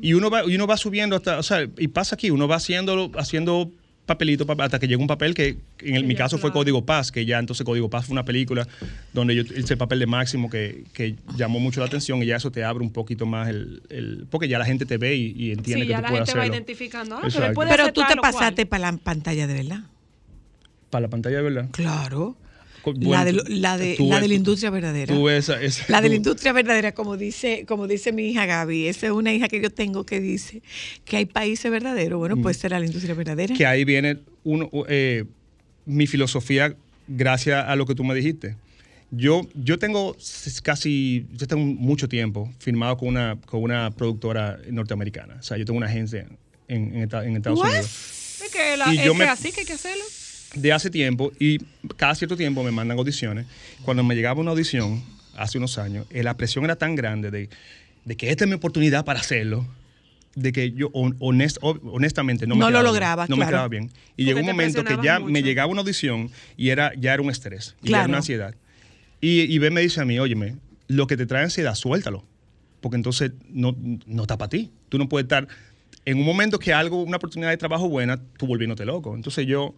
y 0.01 0.13
uno 0.13 0.29
va 0.29 0.43
y 0.45 0.55
uno 0.55 0.67
va 0.67 0.77
subiendo 0.77 1.15
hasta 1.15 1.39
o 1.39 1.43
sea 1.43 1.67
y 1.77 1.87
pasa 1.87 2.15
aquí 2.15 2.29
uno 2.29 2.47
va 2.47 2.57
haciendo 2.57 3.11
haciendo 3.15 3.71
papelito 4.07 4.47
pa- 4.47 4.55
hasta 4.63 4.79
que 4.79 4.87
llega 4.87 4.99
un 4.99 5.07
papel 5.07 5.35
que 5.35 5.57
en 5.81 5.95
el- 5.95 6.03
mi 6.05 6.15
caso 6.15 6.39
fue. 6.39 6.51
Código 6.51 6.83
Paz 6.85 7.11
que 7.11 7.25
ya 7.25 7.37
entonces 7.37 7.63
Código 7.63 7.89
Paz 7.89 8.05
fue 8.07 8.13
una 8.13 8.25
película 8.25 8.67
donde 9.13 9.35
yo 9.35 9.43
hice 9.43 9.73
el 9.73 9.77
papel 9.77 9.99
de 9.99 10.07
Máximo 10.07 10.49
que, 10.49 10.85
que 10.93 11.15
llamó 11.35 11.59
mucho 11.59 11.79
la 11.81 11.85
atención 11.85 12.23
y 12.23 12.25
ya 12.25 12.37
eso 12.37 12.49
te 12.51 12.63
abre 12.63 12.83
un 12.83 12.91
poquito 12.91 13.25
más 13.27 13.49
el, 13.49 13.83
el- 13.89 14.25
porque 14.31 14.47
ya 14.47 14.57
la 14.57 14.65
gente 14.65 14.85
te 14.87 14.97
ve 14.97 15.15
y, 15.15 15.33
y 15.37 15.51
entiende 15.51 15.83
Sí, 15.83 15.87
que 15.87 15.91
ya 15.93 15.97
tú 15.97 16.01
la 16.03 16.09
puedes 16.09 16.25
gente 16.25 16.37
va 16.39 16.43
hacerlo 16.43 16.55
identificando. 16.55 17.15
Ah, 17.17 17.21
pero 17.31 17.53
Pero 17.69 17.93
tú 17.93 18.01
te 18.07 18.15
pasaste 18.15 18.65
para 18.65 18.91
la 18.91 18.97
pantalla 18.97 19.45
de 19.45 19.53
verdad. 19.53 19.81
para 20.89 21.01
la 21.03 21.07
pantalla 21.09 21.35
de 21.37 21.43
verdad 21.43 21.67
Claro. 21.71 22.37
La, 22.95 23.25
de, 23.25 23.33
la, 23.33 23.43
de, 23.77 23.95
la 23.99 24.15
ves- 24.15 24.21
de 24.21 24.27
la 24.27 24.33
industria 24.33 24.69
verdadera. 24.69 25.13
tú 25.15 25.23
ves 25.23 25.49
esa- 25.49 25.61
esa- 25.61 25.85
La 25.89 26.01
de 26.01 26.09
la 26.09 26.15
industria 26.15 26.53
verdadera, 26.53 26.93
como 26.93 27.17
dice, 27.17 27.65
como 27.67 27.87
dice 27.87 28.11
mi 28.11 28.29
hija 28.29 28.45
Gaby, 28.45 28.87
esa 28.87 29.07
es 29.07 29.11
una 29.11 29.33
hija 29.33 29.47
que 29.47 29.61
yo 29.61 29.69
tengo 29.69 30.05
que 30.05 30.19
dice 30.19 30.61
que 31.05 31.17
hay 31.17 31.25
países 31.25 31.69
verdaderos. 31.71 32.19
Bueno, 32.19 32.37
pues 32.37 32.57
será 32.57 32.79
la 32.79 32.85
industria 32.85 33.13
verdadera. 33.15 33.55
que 33.55 33.65
ahí 33.65 33.83
viene 33.85 34.17
uno, 34.43 34.69
eh, 34.87 35.25
mi 35.85 36.07
filosofía 36.07 36.75
gracias 37.07 37.63
a 37.67 37.75
lo 37.75 37.85
que 37.85 37.95
tú 37.95 38.03
me 38.03 38.13
dijiste, 38.15 38.55
Yo, 39.09 39.47
yo 39.55 39.79
tengo 39.79 40.17
casi, 40.63 41.25
yo 41.33 41.47
tengo 41.47 41.63
mucho 41.63 42.09
tiempo 42.09 42.51
firmado 42.59 42.97
con 42.97 43.07
una, 43.07 43.37
con 43.45 43.63
una 43.63 43.89
productora 43.91 44.59
norteamericana. 44.69 45.37
O 45.39 45.43
sea, 45.43 45.55
yo 45.57 45.63
tengo 45.63 45.77
una 45.77 45.85
agencia 45.87 46.27
en, 46.67 46.93
en 46.93 47.03
Esta- 47.03 47.25
en 47.25 47.37
Estados 47.37 47.57
What? 47.59 47.69
Unidos. 47.69 47.85
Es 48.43 48.51
que, 48.51 48.75
la, 48.75 48.93
Y 48.93 48.97
es 48.97 49.05
yo 49.05 49.13
que 49.13 49.19
me- 49.19 49.25
así 49.25 49.51
que 49.53 49.61
hay 49.61 49.65
que 49.65 49.73
hacerlo. 49.73 50.03
De 50.55 50.71
hace 50.73 50.89
tiempo 50.89 51.31
y 51.39 51.59
cada 51.97 52.15
cierto 52.15 52.37
tiempo 52.37 52.63
me 52.63 52.71
mandan 52.71 52.97
audiciones. 52.97 53.45
Cuando 53.83 54.03
me 54.03 54.15
llegaba 54.15 54.39
una 54.41 54.51
audición, 54.51 55.03
hace 55.35 55.57
unos 55.57 55.77
años, 55.77 56.05
eh, 56.09 56.23
la 56.23 56.35
presión 56.37 56.63
era 56.65 56.75
tan 56.75 56.95
grande 56.95 57.29
de, 57.31 57.49
de 58.05 58.17
que 58.17 58.29
esta 58.29 58.45
es 58.45 58.49
mi 58.49 58.55
oportunidad 58.55 59.05
para 59.05 59.19
hacerlo, 59.19 59.67
de 60.35 60.51
que 60.51 60.71
yo 60.71 60.89
honest- 60.91 61.57
honestamente 61.61 62.45
no 62.47 62.55
me 62.55 62.59
No 62.59 62.67
lo 62.69 62.77
bien, 62.79 62.83
lograbas, 62.85 63.29
No 63.29 63.35
claro. 63.35 63.47
me 63.47 63.51
quedaba 63.51 63.67
bien. 63.67 63.91
Y 64.15 64.25
llegó 64.25 64.39
un 64.39 64.45
momento 64.45 64.83
que 64.83 64.97
ya 65.03 65.19
me 65.19 65.41
llegaba 65.43 65.71
una 65.71 65.81
audición 65.81 66.29
y 66.55 66.69
era, 66.69 66.91
ya 66.95 67.13
era 67.13 67.21
un 67.23 67.29
estrés, 67.29 67.75
y 67.83 67.87
Claro. 67.87 68.03
era 68.03 68.09
una 68.09 68.17
ansiedad. 68.17 68.55
Y, 69.19 69.41
y 69.41 69.57
Ben 69.57 69.73
me 69.73 69.81
dice 69.81 69.99
a 69.99 70.05
mí, 70.05 70.19
óyeme, 70.19 70.55
lo 70.87 71.07
que 71.07 71.17
te 71.17 71.25
trae 71.25 71.43
ansiedad, 71.43 71.73
suéltalo. 71.75 72.23
Porque 72.81 72.95
entonces 72.95 73.31
no, 73.49 73.75
no 74.05 74.21
está 74.21 74.37
para 74.37 74.49
ti. 74.49 74.69
Tú 74.89 74.99
no 74.99 75.09
puedes 75.09 75.25
estar 75.25 75.47
en 76.05 76.19
un 76.19 76.25
momento 76.25 76.59
que 76.59 76.71
algo, 76.71 77.01
una 77.01 77.17
oportunidad 77.17 77.49
de 77.49 77.57
trabajo 77.57 77.89
buena, 77.89 78.19
tú 78.37 78.45
volviéndote 78.45 78.85
loco. 78.85 79.15
Entonces 79.15 79.47
yo 79.47 79.73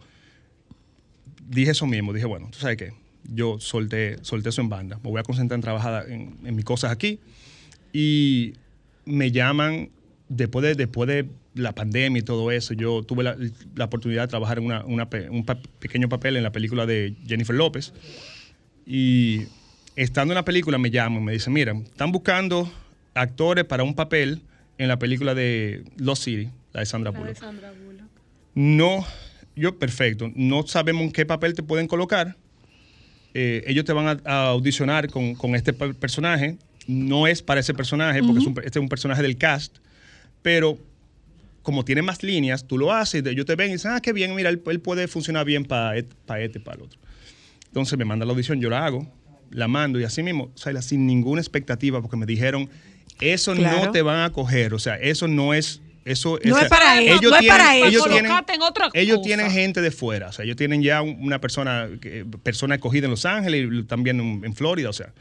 dije 1.50 1.72
eso 1.72 1.86
mismo. 1.86 2.12
Dije, 2.12 2.26
bueno, 2.26 2.48
tú 2.50 2.58
sabes 2.58 2.76
qué, 2.76 2.92
yo 3.32 3.58
solté, 3.60 4.16
solté 4.22 4.48
eso 4.48 4.60
en 4.62 4.68
banda. 4.68 4.96
Me 5.02 5.10
voy 5.10 5.20
a 5.20 5.22
concentrar 5.22 5.56
en 5.58 5.62
trabajar 5.62 6.06
en, 6.10 6.36
en 6.44 6.56
mis 6.56 6.64
cosas 6.64 6.90
aquí. 6.90 7.18
Y 7.92 8.54
me 9.04 9.30
llaman 9.32 9.90
después 10.28 10.62
de, 10.64 10.74
después 10.74 11.08
de 11.08 11.26
la 11.54 11.74
pandemia 11.74 12.20
y 12.20 12.22
todo 12.22 12.50
eso. 12.52 12.74
Yo 12.74 13.02
tuve 13.02 13.24
la, 13.24 13.36
la 13.74 13.84
oportunidad 13.86 14.22
de 14.22 14.28
trabajar 14.28 14.58
en 14.58 14.64
una- 14.64 14.84
una 14.84 15.08
un 15.30 15.44
pa- 15.44 15.58
pequeño 15.80 16.08
papel 16.08 16.36
en 16.36 16.42
la 16.44 16.52
película 16.52 16.86
de 16.86 17.14
Jennifer 17.26 17.54
López. 17.56 17.92
Y 18.86 19.42
estando 19.96 20.32
en 20.32 20.36
la 20.36 20.44
película 20.44 20.78
me 20.78 20.90
llaman 20.90 21.22
y 21.22 21.24
me 21.26 21.32
dicen, 21.32 21.52
mira, 21.52 21.72
están 21.72 22.12
buscando 22.12 22.70
actores 23.14 23.64
para 23.64 23.82
un 23.82 23.94
papel 23.94 24.42
en 24.78 24.88
la 24.88 24.98
película 24.98 25.34
de 25.34 25.84
Lost 25.96 26.22
City, 26.24 26.48
la 26.72 26.80
de 26.80 26.86
Sandra 26.86 27.10
Bullock. 27.10 27.36
No, 28.54 29.04
yo, 29.60 29.78
perfecto. 29.78 30.30
No 30.34 30.66
sabemos 30.66 31.02
en 31.02 31.12
qué 31.12 31.26
papel 31.26 31.54
te 31.54 31.62
pueden 31.62 31.86
colocar. 31.86 32.36
Eh, 33.34 33.62
ellos 33.66 33.84
te 33.84 33.92
van 33.92 34.06
a, 34.08 34.20
a 34.24 34.46
audicionar 34.48 35.08
con, 35.08 35.34
con 35.34 35.54
este 35.54 35.72
personaje. 35.72 36.56
No 36.86 37.26
es 37.26 37.42
para 37.42 37.60
ese 37.60 37.74
personaje, 37.74 38.20
porque 38.22 38.40
es 38.40 38.46
un 38.46 38.58
este 38.58 38.78
es 38.78 38.82
un 38.82 38.88
personaje 38.88 39.22
del 39.22 39.36
cast. 39.36 39.76
Pero 40.42 40.78
como 41.62 41.84
tiene 41.84 42.02
más 42.02 42.22
líneas, 42.22 42.66
tú 42.66 42.78
lo 42.78 42.92
haces, 42.92 43.24
ellos 43.26 43.44
te 43.44 43.54
ven 43.54 43.68
y 43.68 43.72
dicen, 43.74 43.92
ah, 43.92 44.00
qué 44.00 44.12
bien, 44.12 44.34
mira, 44.34 44.48
él, 44.48 44.62
él 44.66 44.80
puede 44.80 45.06
funcionar 45.06 45.44
bien 45.44 45.64
para 45.64 45.96
este, 45.98 46.16
para 46.58 46.76
el 46.78 46.82
otro. 46.82 46.98
Entonces 47.66 47.98
me 47.98 48.04
manda 48.04 48.24
la 48.24 48.32
audición, 48.32 48.60
yo 48.60 48.70
la 48.70 48.84
hago, 48.84 49.06
la 49.50 49.68
mando 49.68 50.00
y 50.00 50.04
así 50.04 50.22
mismo, 50.22 50.50
Saila, 50.54 50.80
sin 50.82 51.06
ninguna 51.06 51.40
expectativa, 51.40 52.00
porque 52.00 52.16
me 52.16 52.26
dijeron, 52.26 52.68
eso 53.20 53.54
Claro. 53.54 53.84
no 53.86 53.92
te 53.92 54.00
van 54.02 54.22
a 54.24 54.30
coger, 54.32 54.72
o 54.74 54.78
sea, 54.78 54.96
eso 54.96 55.28
no 55.28 55.52
es... 55.54 55.82
Eso, 56.10 56.38
No 56.50 56.56
es 56.58 56.68
para 56.68 56.84
ellos, 57.00 57.20
no 57.30 57.36
es 57.36 57.42
para 57.48 57.64
ellos 57.88 58.02
tienen, 58.14 58.32
ellos 58.94 59.16
tienen 59.22 59.46
gente 59.52 59.80
de 59.80 59.90
fuera, 59.90 60.28
o 60.28 60.32
sea, 60.32 60.44
ellos 60.44 60.56
tienen 60.56 60.82
ya 60.82 61.02
un- 61.02 61.16
una 61.22 61.40
persona, 61.40 61.88
persona 62.42 62.74
escogida 62.76 63.04
en 63.06 63.10
Los 63.10 63.24
Ángeles 63.26 63.68
y 63.72 63.82
también 63.84 64.18
en, 64.20 64.44
en 64.44 64.54
Florida, 64.54 64.88
o 64.88 64.92
sea. 64.92 65.12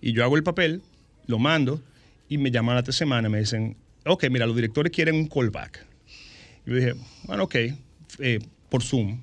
Y 0.00 0.12
yo 0.12 0.22
hago 0.24 0.36
el 0.36 0.42
papel, 0.42 0.82
lo 1.26 1.38
mando 1.38 1.82
y 2.28 2.38
me 2.38 2.50
llaman 2.50 2.74
a 2.74 2.76
la 2.76 2.82
tres 2.82 2.96
semanas 2.96 3.28
y 3.28 3.32
me 3.32 3.40
dicen, 3.40 3.76
ok, 4.06 4.26
mira, 4.30 4.46
los 4.46 4.54
directores 4.54 4.92
quieren 4.92 5.14
un 5.16 5.26
callback. 5.28 5.84
Y 6.66 6.70
yo 6.70 6.76
dije, 6.76 6.94
bueno, 7.24 7.44
ok, 7.44 7.54
eh, 8.20 8.38
por 8.68 8.82
Zoom. 8.82 9.20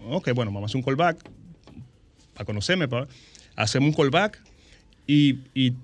Ok, 0.00 0.30
bueno, 0.34 0.50
vamos 0.50 0.64
a 0.64 0.66
hacer 0.70 0.76
un 0.78 0.82
callback 0.82 1.18
para 2.34 2.44
conocerme, 2.44 2.88
pa- 2.88 3.06
hacemos 3.56 3.88
un 3.90 3.94
callback 3.94 4.40
y, 5.06 5.38
y 5.54 5.74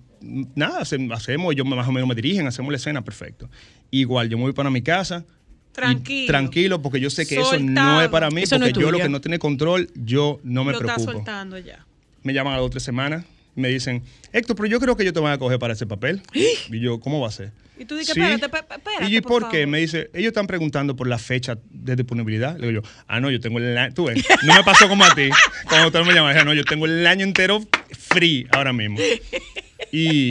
nada, 0.55 0.80
hace- 0.80 1.09
hacemos, 1.12 1.53
ellos 1.53 1.66
más 1.66 1.86
o 1.86 1.92
menos 1.92 2.09
me 2.09 2.14
dirigen, 2.14 2.46
hacemos 2.46 2.70
la 2.72 2.76
escena, 2.76 3.03
perfecto. 3.03 3.48
Igual, 3.91 4.28
yo 4.28 4.36
me 4.38 4.45
voy 4.45 4.53
para 4.53 4.70
mi 4.70 4.82
casa. 4.82 5.24
Tranquilo. 5.72 6.26
tranquilo, 6.26 6.82
porque 6.82 6.99
yo 7.01 7.11
sé 7.11 7.26
que 7.26 7.36
eso 7.41 7.59
no 7.59 8.03
es 8.03 8.09
para 8.09 8.28
mí, 8.30 8.43
Eso 8.43 8.59
porque 8.59 8.72
yo 8.72 8.91
lo 8.91 8.99
que 8.99 9.09
no 9.09 9.20
tiene 9.20 9.38
control, 9.38 9.88
yo 9.95 10.41
no 10.43 10.64
me 10.64 10.72
Lo 10.72 10.78
preocupo. 10.80 11.12
soltando 11.12 11.59
ya. 11.59 11.86
Me 12.22 12.32
llaman 12.34 12.55
a 12.55 12.57
las 12.57 12.66
otras 12.66 12.82
semanas, 12.82 13.24
me 13.55 13.68
dicen, 13.68 14.03
Héctor, 14.32 14.57
pero 14.57 14.66
yo 14.68 14.80
creo 14.80 14.97
que 14.97 15.05
yo 15.05 15.12
te 15.12 15.20
van 15.20 15.32
a 15.32 15.38
coger 15.38 15.59
para 15.61 15.72
ese 15.74 15.86
papel. 15.86 16.22
y 16.34 16.80
yo, 16.80 16.99
¿cómo 17.01 17.20
va 17.20 17.28
a 17.28 17.32
ser? 17.32 17.53
Y 17.78 17.84
tú 17.86 17.97
dices, 17.97 18.14
Sí. 18.14 18.20
espérate, 18.20 18.45
espérate, 18.74 19.05
y 19.07 19.11
yo, 19.11 19.22
por 19.22 19.43
¿por 19.43 19.51
qué? 19.51 19.59
favor. 19.59 19.68
Me 19.68 19.78
dice, 19.78 20.11
ellos 20.12 20.28
están 20.28 20.47
preguntando 20.49 20.97
por 20.97 21.07
la 21.07 21.18
fecha 21.18 21.57
de 21.70 21.97
disponibilidad. 21.97 22.59
Le 22.59 22.66
digo 22.68 22.82
yo, 22.82 22.91
ah, 23.07 23.20
no, 23.20 23.30
yo 23.30 23.41
tengo 23.41 23.59
el 23.59 23.78
año, 23.78 23.95
tú 23.95 24.07
ves, 24.07 24.22
no 24.43 24.55
me 24.55 24.64
pasó 24.64 24.86
como 24.88 25.05
a 25.05 25.14
ti. 25.14 25.30
Cuando 25.68 25.86
usted 25.86 26.01
me 26.05 26.12
llama, 26.12 26.32
dije, 26.32 26.45
no, 26.45 26.53
yo 26.53 26.64
tengo 26.64 26.84
el 26.84 27.07
año 27.07 27.24
entero 27.24 27.62
free 27.97 28.47
ahora 28.51 28.72
mismo. 28.74 28.99
Y, 29.93 30.30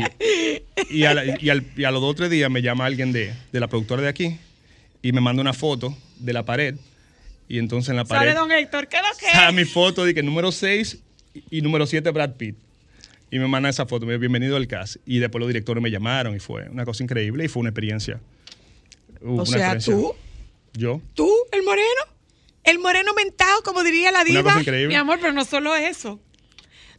y, 0.90 1.04
a, 1.04 1.14
la- 1.14 1.38
y 1.42 1.50
al- 1.50 1.66
y 1.76 1.84
a 1.84 1.92
los 1.92 2.02
dos 2.02 2.12
o 2.12 2.16
tres 2.16 2.30
días 2.30 2.50
me 2.50 2.62
llama 2.62 2.86
alguien 2.86 3.12
de, 3.12 3.34
de 3.52 3.60
la 3.60 3.68
productora 3.68 4.02
de 4.02 4.08
aquí 4.08 4.38
y 5.02 5.12
me 5.12 5.22
manda 5.22 5.42
una 5.42 5.54
foto 5.54 5.96
de 6.18 6.34
la 6.34 6.46
pared. 6.46 6.76
Y 7.48 7.58
entonces 7.60 7.90
en 7.90 7.96
la 7.98 8.06
pared 8.06 8.30
Sale 8.34 8.40
don 8.40 8.52
Héctor, 8.52 8.88
¿qué 8.88 8.98
es 8.98 9.04
lo 9.04 9.18
que 9.18 9.26
está 9.26 9.50
es? 9.50 9.56
mi 9.56 9.66
foto 9.66 10.06
de 10.06 10.14
que 10.14 10.24
número 10.24 10.52
6 10.52 11.00
y 11.50 11.62
número 11.62 11.86
7 11.88 12.10
Brad 12.12 12.32
Pitt. 12.36 12.56
Y 13.32 13.38
me 13.40 13.48
manda 13.48 13.70
esa 13.70 13.86
foto, 13.86 14.06
me 14.06 14.14
dice, 14.14 14.20
bienvenido 14.20 14.56
al 14.56 14.68
cast. 14.68 14.98
Y 15.06 15.20
después 15.20 15.40
los 15.40 15.48
directores 15.48 15.82
me 15.84 15.92
llamaron 15.92 16.36
y 16.36 16.40
fue 16.40 16.68
una 16.70 16.86
cosa 16.86 17.04
increíble 17.04 17.46
y 17.46 17.48
fue 17.48 17.62
una 17.62 17.70
experiencia. 17.70 18.20
Uh, 19.22 19.30
O 19.30 19.34
una 19.34 19.46
sea, 19.46 19.74
experiencia. 19.74 19.94
tú, 19.94 20.16
Yo. 20.74 21.02
tú, 21.14 21.30
el 21.52 21.64
moreno, 21.64 22.02
el 22.64 22.80
moreno 22.80 23.14
mentado, 23.14 23.62
como 23.64 23.84
diría 23.84 24.12
la 24.12 24.22
Una 24.22 24.30
diva. 24.30 24.44
cosa 24.44 24.60
increíble. 24.62 24.88
Mi 24.88 24.96
amor, 24.96 25.20
pero 25.22 25.34
no 25.34 25.44
solo 25.46 25.76
eso. 25.76 26.20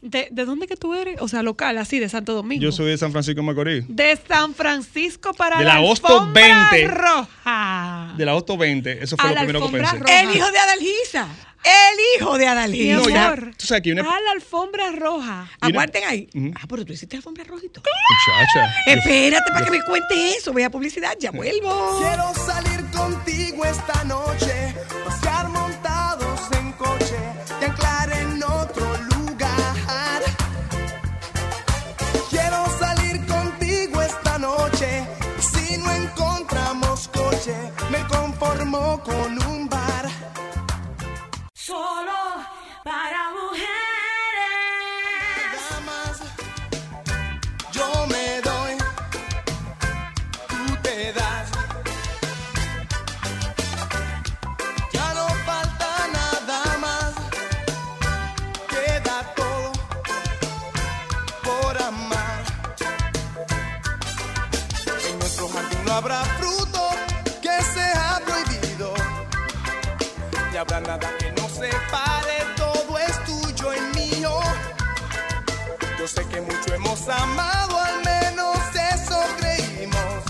¿De, 0.02 0.28
de 0.30 0.44
dónde 0.46 0.66
que 0.66 0.76
tú 0.76 0.94
eres? 0.94 1.20
O 1.20 1.28
sea, 1.28 1.42
local, 1.42 1.76
así, 1.78 1.98
de 1.98 2.08
Santo 2.08 2.32
Domingo. 2.32 2.62
Yo 2.62 2.72
soy 2.72 2.90
de 2.90 2.96
San 2.98 3.12
Francisco 3.12 3.40
de 3.42 3.46
Macorís. 3.46 3.84
De 3.88 4.18
San 4.26 4.54
Francisco 4.54 5.34
para 5.34 5.58
De 5.58 5.64
la, 5.64 5.74
la 5.74 5.80
Hosto 5.82 6.08
alfombra 6.08 6.68
20. 6.72 6.88
roja. 6.88 8.14
De 8.16 8.24
la 8.24 8.32
Auto 8.32 8.56
20, 8.56 9.02
eso 9.02 9.16
fue 9.16 9.28
A 9.28 9.32
lo 9.32 9.38
primero 9.38 9.60
que 9.66 9.72
pensé. 9.78 9.98
roja. 9.98 10.20
El 10.22 10.36
hijo 10.36 10.50
de 10.50 10.58
Adalgisa. 10.58 11.28
El 11.62 11.98
hijo 12.22 12.38
de 12.38 12.46
Adalgisa. 12.46 13.36
No, 13.36 13.52
tú 13.54 13.66
sabes 13.66 13.82
que 13.82 13.92
una- 13.92 14.00
a 14.02 14.20
la 14.20 14.30
alfombra 14.32 14.90
roja. 14.92 15.50
Aguarden 15.60 16.04
ahí. 16.04 16.28
Ah, 16.54 16.64
pero 16.66 16.86
tú 16.86 16.94
hiciste 16.94 17.16
alfombra 17.16 17.44
rojito. 17.44 17.82
Muchacha. 17.82 18.74
yo- 18.86 18.92
Espérate 18.94 19.52
para 19.52 19.64
que 19.66 19.70
me 19.70 19.82
cuentes 19.82 20.36
eso. 20.38 20.54
Voy 20.54 20.62
a 20.62 20.70
publicidad, 20.70 21.12
ya 21.20 21.30
vuelvo. 21.30 21.98
Quiero 22.00 22.32
salir 22.46 22.82
contigo 22.90 23.66
esta 23.66 24.02
noche, 24.04 24.69
hemos 76.74 77.08
amado, 77.08 77.78
al 77.78 77.96
menos 78.04 78.56
eso 78.94 79.18
creímos. 79.38 80.24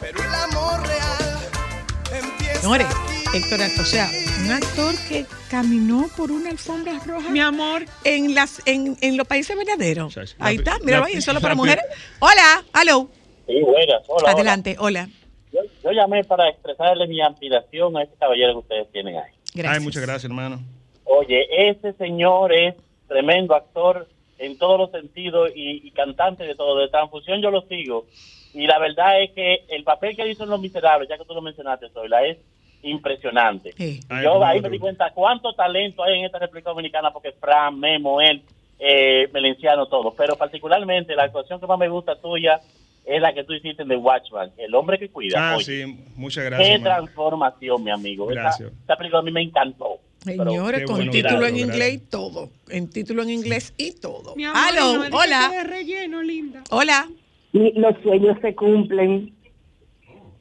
Pero 0.00 0.18
el 0.22 0.34
amor 0.34 0.86
real 0.86 2.22
empieza. 2.22 2.88
Héctor, 3.34 3.60
o 3.80 3.84
sea, 3.84 4.08
un 4.44 4.50
actor 4.52 4.94
que 5.08 5.26
caminó 5.50 6.06
por 6.16 6.30
una 6.30 6.48
alfombra 6.50 6.98
roja 7.06 7.28
Mi 7.28 7.40
amor, 7.40 7.84
en 8.04 8.34
las 8.34 8.62
en, 8.66 8.96
en 9.02 9.16
los 9.18 9.26
países 9.28 9.54
verdaderos. 9.56 10.16
Ahí 10.38 10.56
la- 10.56 10.62
está, 10.62 10.78
míralo 10.84 11.04
la- 11.04 11.08
ahí, 11.14 11.20
solo 11.20 11.40
para 11.40 11.54
mujeres. 11.54 11.84
Hola, 12.20 12.64
hello. 12.80 13.08
Sí, 13.46 13.60
buenas. 13.62 14.02
Hola, 14.08 14.30
Adelante, 14.32 14.76
hola. 14.78 15.02
hola. 15.02 15.14
Yo, 15.52 15.60
yo 15.84 15.92
llamé 15.92 16.24
para 16.24 16.48
expresarle 16.48 17.06
mi 17.06 17.20
admiración 17.20 17.96
a 17.96 18.02
este 18.02 18.16
caballero 18.16 18.52
que 18.54 18.58
ustedes 18.58 18.92
tienen 18.92 19.16
ahí. 19.16 19.32
Gracias. 19.54 19.78
Ay, 19.78 19.84
muchas 19.84 20.02
gracias, 20.02 20.24
hermano. 20.24 20.60
Oye, 21.04 21.46
ese 21.70 21.92
señor 21.94 22.52
es 22.54 22.74
tremendo 23.08 23.54
actor 23.54 24.08
en 24.38 24.58
todos 24.58 24.78
los 24.78 24.90
sentidos 24.90 25.50
y, 25.54 25.86
y 25.86 25.90
cantante 25.90 26.44
de 26.44 26.54
todo. 26.54 26.78
De 26.78 26.88
Transfusión 26.88 27.42
yo 27.42 27.50
lo 27.50 27.62
sigo. 27.62 28.06
Y 28.54 28.66
la 28.66 28.78
verdad 28.78 29.22
es 29.22 29.32
que 29.32 29.64
el 29.68 29.84
papel 29.84 30.16
que 30.16 30.28
hizo 30.28 30.44
en 30.44 30.50
Los 30.50 30.60
Miserables, 30.60 31.08
ya 31.08 31.18
que 31.18 31.24
tú 31.24 31.34
lo 31.34 31.42
mencionaste, 31.42 31.90
Zoila, 31.90 32.24
es 32.24 32.38
impresionante. 32.82 33.72
Sí. 33.72 34.00
Y 34.00 34.06
Ay, 34.08 34.24
yo 34.24 34.42
ahí 34.44 34.60
me 34.60 34.70
di 34.70 34.78
cuenta 34.78 35.10
cuánto 35.12 35.52
talento 35.52 36.02
hay 36.02 36.18
en 36.18 36.24
esta 36.24 36.38
República 36.38 36.70
Dominicana 36.70 37.10
porque 37.10 37.32
Fran, 37.32 37.78
Memo, 37.78 38.20
él, 38.20 38.42
eh, 38.78 39.28
Melenciano, 39.32 39.86
todo. 39.86 40.14
Pero 40.16 40.36
particularmente 40.36 41.14
la 41.14 41.24
actuación 41.24 41.60
que 41.60 41.66
más 41.66 41.78
me 41.78 41.88
gusta 41.88 42.16
tuya 42.16 42.60
es 43.08 43.22
la 43.22 43.32
que 43.32 43.42
tú 43.44 43.54
hiciste 43.54 43.82
en 43.82 43.88
The 43.88 43.96
Watchman, 43.96 44.52
El 44.58 44.74
hombre 44.74 44.98
que 44.98 45.08
cuida. 45.08 45.52
Ah, 45.52 45.56
Oye, 45.56 45.64
sí, 45.64 45.98
muchas 46.14 46.44
Qué 46.44 46.50
gracias. 46.50 46.80
man. 46.80 46.82
transformación, 46.82 47.82
mi 47.82 47.90
amigo. 47.90 48.26
Gracias. 48.26 48.70
Esa, 48.84 48.96
película 48.96 49.20
a 49.20 49.22
mí 49.22 49.30
me 49.32 49.42
encantó. 49.42 49.98
Señores, 50.18 50.80
Qué 50.80 50.86
con 50.86 50.96
bueno, 50.96 51.10
título 51.12 51.46
en 51.46 51.54
gracias, 51.56 51.68
inglés 51.68 51.94
y 51.94 51.98
todo. 51.98 52.50
En 52.68 52.90
título 52.90 53.22
en 53.22 53.30
inglés 53.30 53.72
y 53.78 53.92
todo. 53.92 54.36
Mi 54.36 54.44
amor, 54.44 54.60
Aló, 54.62 55.08
no 55.08 55.16
hola. 55.16 55.48
de 55.48 55.64
relleno, 55.64 56.22
linda. 56.22 56.62
Hola. 56.70 57.08
Los 57.52 57.94
sueños 58.02 58.36
se 58.42 58.54
cumplen. 58.54 59.32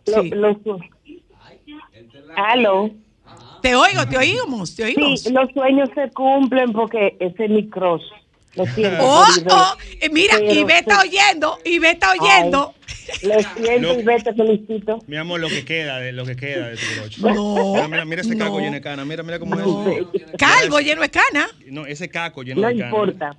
Sí. 0.05 0.29
los 0.31 0.57
Aló. 2.35 2.91
Te 3.61 3.75
oigo, 3.75 4.07
te 4.09 4.17
oímos, 4.17 4.75
te 4.75 4.83
oímos. 4.83 5.21
Sí, 5.21 5.31
los 5.31 5.49
sueños 5.51 5.89
se 5.95 6.09
cumplen 6.11 6.73
porque 6.73 7.15
ese 7.19 7.45
es 7.45 7.49
mi 7.49 7.69
cross. 7.69 8.03
Lo 8.55 8.65
siento. 8.73 8.97
Oh, 9.01 9.25
Ivette. 9.35 9.51
oh, 9.53 9.77
mira, 10.11 10.39
y 10.39 10.63
ve 10.63 10.79
está 10.79 11.01
oyendo, 11.01 11.59
y 11.65 11.79
ve 11.79 11.91
está 11.91 12.11
oyendo. 12.11 12.73
Lo 13.23 13.39
siento, 13.63 13.93
Lo- 13.93 14.17
y 14.17 14.23
te 14.23 14.33
felicito. 14.33 14.99
Mi 15.07 15.15
amor, 15.17 15.39
lo 15.39 15.47
que 15.47 15.63
queda 15.63 15.99
de 15.99 16.11
lo 16.11 16.25
que 16.25 16.35
queda 16.35 16.69
de 16.69 16.75
tu 16.77 16.85
broche. 16.99 17.21
No, 17.21 17.73
Mira, 17.75 17.87
mira, 17.87 18.05
mira 18.05 18.21
ese 18.21 18.35
no. 18.35 18.45
caco 18.45 18.59
lleno 18.59 18.73
de 18.73 18.81
cana. 18.81 19.05
Mira, 19.05 19.23
mira 19.23 19.39
cómo 19.39 19.55
No. 19.55 19.89
es. 19.89 20.03
Calvo, 20.37 20.79
lleno 20.79 21.01
de 21.01 21.09
cana. 21.09 21.47
No, 21.67 21.85
ese 21.85 22.09
caco 22.09 22.43
lleno 22.43 22.61
No 22.61 22.67
de 22.67 22.73
cana. 22.75 22.85
importa. 22.87 23.35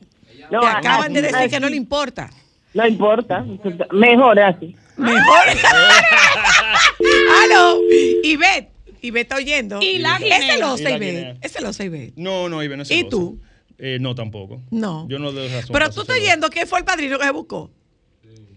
No, 0.50 0.60
Te 0.60 0.66
acaban 0.66 1.12
de 1.12 1.20
así- 1.20 1.32
decir 1.32 1.50
que 1.50 1.60
no 1.60 1.68
le 1.68 1.76
importa. 1.76 2.30
No 2.74 2.86
importa. 2.86 3.44
Mejor 3.92 4.38
así. 4.40 4.74
Mejor. 4.96 5.42
Aló, 7.44 7.80
Ivette. 8.22 8.70
Ivette 9.00 9.22
está 9.22 9.36
oyendo. 9.36 9.80
Y 9.80 9.98
la 9.98 10.16
Ese 10.16 10.24
guinea. 10.24 10.56
lo 10.58 10.74
Y 10.74 10.78
sé, 10.78 10.84
la 10.84 10.90
Ivette. 10.96 11.60
lo 11.60 11.72
sé, 11.72 11.84
Ivette. 11.84 12.12
No, 12.16 12.48
no, 12.48 12.62
Ibe, 12.62 12.76
no 12.76 12.82
es 12.82 12.90
¿Y 12.90 12.94
celosa. 12.96 13.10
tú? 13.10 13.38
Eh, 13.78 13.98
no, 14.00 14.14
tampoco. 14.14 14.60
No. 14.70 15.06
Yo 15.08 15.18
no 15.18 15.30
doy 15.32 15.48
razón. 15.48 15.70
Pero 15.72 15.90
tú 15.90 16.00
estás 16.02 16.18
yendo, 16.20 16.48
¿quién 16.50 16.66
fue 16.66 16.80
el 16.80 16.84
padrino 16.84 17.18
que 17.18 17.24
se 17.24 17.30
buscó? 17.30 17.70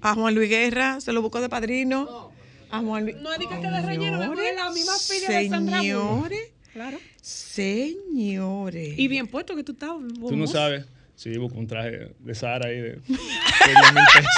A 0.01 0.15
Juan 0.15 0.33
Luis 0.33 0.49
Guerra, 0.49 0.99
se 0.99 1.13
lo 1.13 1.21
buscó 1.21 1.39
de 1.41 1.47
padrino. 1.49 2.31
A 2.71 2.79
Juan 2.79 3.03
Luis. 3.03 3.15
No 3.17 3.31
es 3.31 3.39
de 3.39 3.47
que 3.47 3.55
de 3.55 3.81
relleno, 3.81 4.17
me 4.17 4.27
pone 4.27 4.53
la 4.55 4.71
misma 4.71 4.93
filia 4.97 5.29
de 5.39 5.49
Sandra. 5.49 5.79
Señores, 5.79 6.51
Claro. 6.73 6.97
señores. 7.21 8.97
Y 8.97 9.07
bien 9.07 9.27
puesto 9.27 9.55
que 9.55 9.63
tú 9.63 9.73
estabas. 9.73 10.01
Tú 10.19 10.35
no 10.35 10.47
sabes. 10.47 10.85
Sí, 11.15 11.37
busco 11.37 11.59
un 11.59 11.67
traje 11.67 12.13
de 12.17 12.33
Sara 12.35 12.67
ahí 12.67 12.77
de, 12.77 12.89
de 12.93 13.01
10 13.07 13.93
mil 13.93 14.03
pesos. 14.15 14.35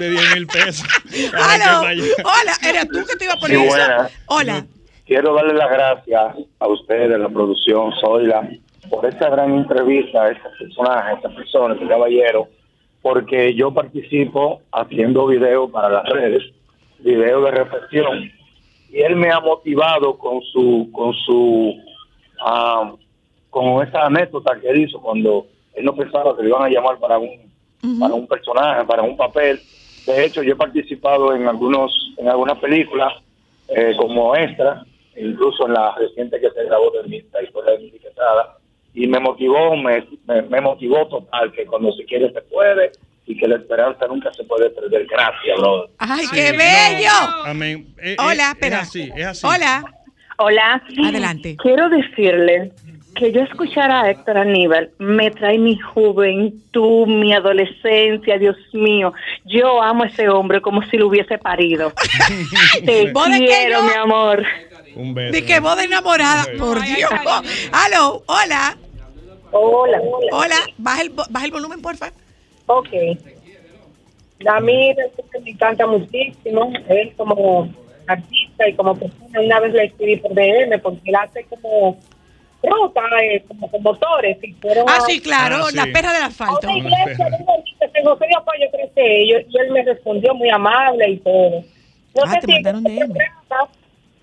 De 0.00 0.10
10 0.10 0.34
mil 0.34 0.46
pesos. 0.48 0.86
Falla. 1.30 1.80
hola, 1.80 2.52
¿eras 2.68 2.88
tú 2.88 3.04
que 3.06 3.14
te 3.16 3.24
iba 3.26 3.34
a 3.34 3.38
poner 3.38 3.58
Sí, 3.58 3.64
eso? 3.66 4.10
Hola. 4.26 4.66
Quiero 5.06 5.34
darle 5.34 5.54
las 5.54 5.70
gracias 5.70 6.34
a 6.58 6.66
ustedes, 6.66 7.20
la 7.20 7.28
producción, 7.28 7.92
Zoila, 8.00 8.48
por 8.90 9.06
esta 9.06 9.30
gran 9.30 9.54
entrevista 9.54 10.24
a 10.24 10.30
este 10.30 10.48
personaje, 10.58 11.10
a 11.10 11.14
esta 11.14 11.28
persona, 11.30 11.74
este 11.74 11.86
caballero, 11.86 12.48
porque 13.02 13.54
yo 13.54 13.72
participo 13.72 14.62
haciendo 14.72 15.26
videos 15.26 15.70
para 15.70 15.88
las 15.88 16.08
redes, 16.08 16.42
videos 17.00 17.44
de 17.44 17.50
reflexión, 17.50 18.30
y 18.90 19.00
él 19.00 19.16
me 19.16 19.30
ha 19.30 19.40
motivado 19.40 20.16
con 20.16 20.40
su, 20.42 20.88
con 20.92 21.12
su, 21.14 21.74
ah, 22.44 22.92
con 23.50 23.86
esa 23.86 24.06
anécdota 24.06 24.58
que 24.60 24.68
él 24.68 24.82
hizo 24.82 25.00
cuando 25.00 25.46
él 25.74 25.84
no 25.84 25.94
pensaba 25.94 26.36
que 26.36 26.42
le 26.42 26.48
iban 26.48 26.62
a 26.62 26.68
llamar 26.68 26.98
para 26.98 27.18
un, 27.18 27.52
para 27.98 28.14
un 28.14 28.26
personaje, 28.26 28.84
para 28.84 29.02
un 29.02 29.16
papel. 29.16 29.60
De 30.06 30.24
hecho, 30.24 30.42
yo 30.42 30.52
he 30.52 30.56
participado 30.56 31.34
en 31.34 31.48
algunos, 31.48 32.14
en 32.16 32.28
algunas 32.28 32.58
películas 32.58 33.12
eh, 33.68 33.94
como 33.96 34.36
extra, 34.36 34.84
incluso 35.16 35.66
en 35.66 35.74
la 35.74 35.94
reciente 35.94 36.40
que 36.40 36.50
se 36.50 36.64
grabó 36.64 36.90
de 36.90 37.08
mi 37.08 37.20
la 37.32 37.42
historia 37.42 37.72
de 37.72 37.78
mi 37.78 37.88
etiquetada, 37.88 38.58
y 38.94 39.06
me 39.06 39.18
motivó, 39.20 39.76
me, 39.76 40.06
me, 40.26 40.42
me 40.42 40.60
motivó 40.60 41.06
total, 41.08 41.52
que 41.52 41.66
cuando 41.66 41.92
se 41.92 42.04
quiere 42.04 42.32
se 42.32 42.40
puede, 42.42 42.92
y 43.26 43.36
que 43.36 43.48
la 43.48 43.56
esperanza 43.56 44.06
nunca 44.06 44.32
se 44.34 44.44
puede 44.44 44.70
perder. 44.70 45.06
Gracias, 45.06 45.56
brother. 45.58 45.90
Ay, 45.98 46.26
Sí, 46.26 46.30
qué 46.34 46.52
no. 46.52 46.58
bello. 46.58 47.10
Amén. 47.46 47.94
Eh, 47.98 48.16
Hola, 48.18 48.48
eh, 48.48 48.52
espera. 48.52 48.76
Es 48.82 48.88
así, 48.88 49.10
es 49.16 49.26
así. 49.26 49.46
Hola. 49.46 49.84
Hola. 50.36 50.82
Adelante. 51.06 51.56
Quiero 51.62 51.88
decirle 51.88 52.72
que 53.14 53.30
yo 53.32 53.40
escuchar 53.42 53.90
a 53.92 54.10
Héctor 54.10 54.36
Aníbal 54.38 54.90
me 54.98 55.30
trae 55.30 55.56
mi 55.58 55.78
juventud, 55.78 57.06
mi 57.06 57.32
adolescencia, 57.32 58.36
Dios 58.38 58.56
mío. 58.72 59.12
Yo 59.44 59.80
amo 59.82 60.02
a 60.02 60.06
ese 60.08 60.28
hombre 60.28 60.60
como 60.60 60.82
si 60.82 60.96
lo 60.98 61.06
hubiese 61.06 61.38
parido. 61.38 61.92
Te 62.84 63.10
¿Vos 63.12 63.30
de 63.30 63.38
qué 63.38 63.46
quiero, 63.46 63.82
no? 63.82 63.88
mi 63.88 63.94
amor. 63.94 64.44
Un 64.96 65.14
beso. 65.14 65.32
De 65.32 65.44
que 65.46 65.60
vos 65.60 65.76
de 65.76 65.84
enamorada, 65.84 66.44
por 66.58 66.80
Dios. 66.82 67.10
Aló, 67.72 68.22
hola. 68.26 68.76
Hola. 69.56 70.02
Hola, 70.32 70.56
baja 70.78 71.02
el, 71.02 71.10
baja 71.10 71.44
el 71.46 71.52
volumen, 71.52 71.80
porfa. 71.80 72.10
Ok. 72.66 72.88
A 74.46 74.60
mí 74.60 74.92
realmente 74.94 75.40
me 75.40 75.50
encanta 75.50 75.86
muchísimo. 75.86 76.72
Él 76.88 77.14
como 77.16 77.68
artista 78.06 78.68
y 78.68 78.74
como 78.74 78.94
persona, 78.96 79.40
una 79.40 79.60
vez 79.60 79.72
le 79.72 79.84
escribí 79.84 80.16
por 80.16 80.34
DM 80.34 80.78
porque 80.82 81.00
él 81.04 81.14
hace 81.14 81.44
como 81.44 81.96
ruta, 82.64 83.00
eh, 83.22 83.44
como 83.46 83.70
con 83.70 83.82
motores. 83.82 84.38
Y 84.42 84.52
fueron 84.54 84.86
Ah, 84.88 84.96
a- 84.96 85.00
sí, 85.02 85.20
claro, 85.20 85.56
Ah, 85.60 85.70
sí. 85.70 85.76
la 85.76 85.86
perra 85.92 86.12
del 86.12 86.22
asfalto. 86.24 86.68
una 86.68 86.76
iglesia 86.78 87.28
muy 87.30 87.44
bonita, 87.44 87.86
en 87.94 88.04
José 88.04 88.26
de 88.26 88.34
Apoyo 88.36 88.66
crece 88.72 89.20
ellos, 89.22 89.42
y 89.48 89.58
él 89.58 89.70
me 89.70 89.82
respondió 89.84 90.34
muy 90.34 90.50
amable 90.50 91.10
y 91.10 91.16
todo. 91.18 91.60
No 92.16 92.22
Ah, 92.24 92.30
sé 92.32 92.40
te 92.40 92.46
si 92.46 92.52
mandaron 92.54 92.86
en 92.88 92.98
este 92.98 93.28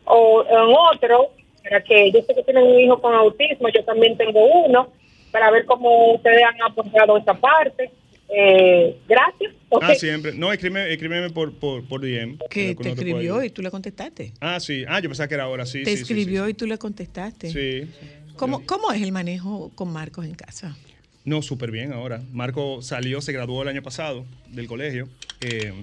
o 0.05 0.43
en 0.45 0.75
otro, 0.93 1.29
para 1.63 1.81
que 1.83 2.11
yo 2.11 2.21
sé 2.23 2.35
que 2.35 2.43
tienen 2.43 2.63
un 2.65 2.79
hijo 2.79 2.99
con 3.01 3.13
autismo, 3.15 3.69
yo 3.69 3.83
también 3.85 4.17
tengo 4.17 4.43
uno, 4.65 4.89
para 5.31 5.51
ver 5.51 5.65
cómo 5.65 6.13
ustedes 6.13 6.41
han 6.43 6.71
apoyado 6.71 7.17
esa 7.17 7.33
parte. 7.33 7.91
Eh, 8.33 8.97
gracias. 9.07 9.53
Ah, 9.81 9.93
siempre. 9.95 10.33
No, 10.33 10.51
escríbeme, 10.51 10.91
escríbeme 10.91 11.29
por, 11.31 11.53
por, 11.53 11.85
por 11.85 12.01
DM. 12.01 12.37
Que 12.49 12.75
te 12.75 12.89
escribió 12.89 13.43
y 13.43 13.49
tú 13.49 13.61
le 13.61 13.71
contestaste. 13.71 14.33
Ah, 14.39 14.59
sí. 14.59 14.85
Ah, 14.87 14.99
yo 14.99 15.09
pensaba 15.09 15.27
que 15.27 15.33
era 15.33 15.43
ahora, 15.43 15.65
sí. 15.65 15.83
te 15.83 15.91
sí, 15.91 15.97
sí, 15.97 16.01
escribió 16.03 16.45
sí, 16.45 16.51
y 16.51 16.53
tú 16.53 16.65
le 16.65 16.77
contestaste. 16.77 17.51
Sí. 17.51 17.89
¿Cómo, 18.37 18.65
¿Cómo 18.65 18.91
es 18.91 19.01
el 19.01 19.11
manejo 19.11 19.71
con 19.75 19.91
Marcos 19.91 20.25
en 20.25 20.35
casa? 20.35 20.75
No, 21.23 21.41
súper 21.41 21.71
bien 21.71 21.93
ahora. 21.93 22.21
Marco 22.31 22.81
salió, 22.81 23.21
se 23.21 23.31
graduó 23.31 23.61
el 23.61 23.67
año 23.67 23.83
pasado 23.83 24.25
del 24.47 24.67
colegio. 24.67 25.07
Eh, 25.41 25.73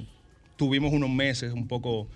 tuvimos 0.56 0.92
unos 0.92 1.10
meses 1.10 1.52
un 1.52 1.68
poco, 1.68 2.08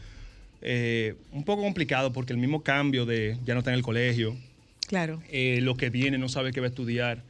eh, 0.60 1.14
un 1.30 1.44
poco 1.44 1.62
complicado 1.62 2.12
porque 2.12 2.32
el 2.32 2.38
mismo 2.38 2.62
cambio 2.62 3.06
de 3.06 3.36
ya 3.44 3.54
no 3.54 3.60
está 3.60 3.70
en 3.70 3.76
el 3.76 3.82
colegio, 3.82 4.36
Claro. 4.88 5.22
eh, 5.30 5.60
lo 5.62 5.76
que 5.76 5.90
viene 5.90 6.18
no 6.18 6.28
sabe 6.28 6.52
qué 6.52 6.60
va 6.60 6.66
a 6.66 6.70
estudiar 6.70 7.22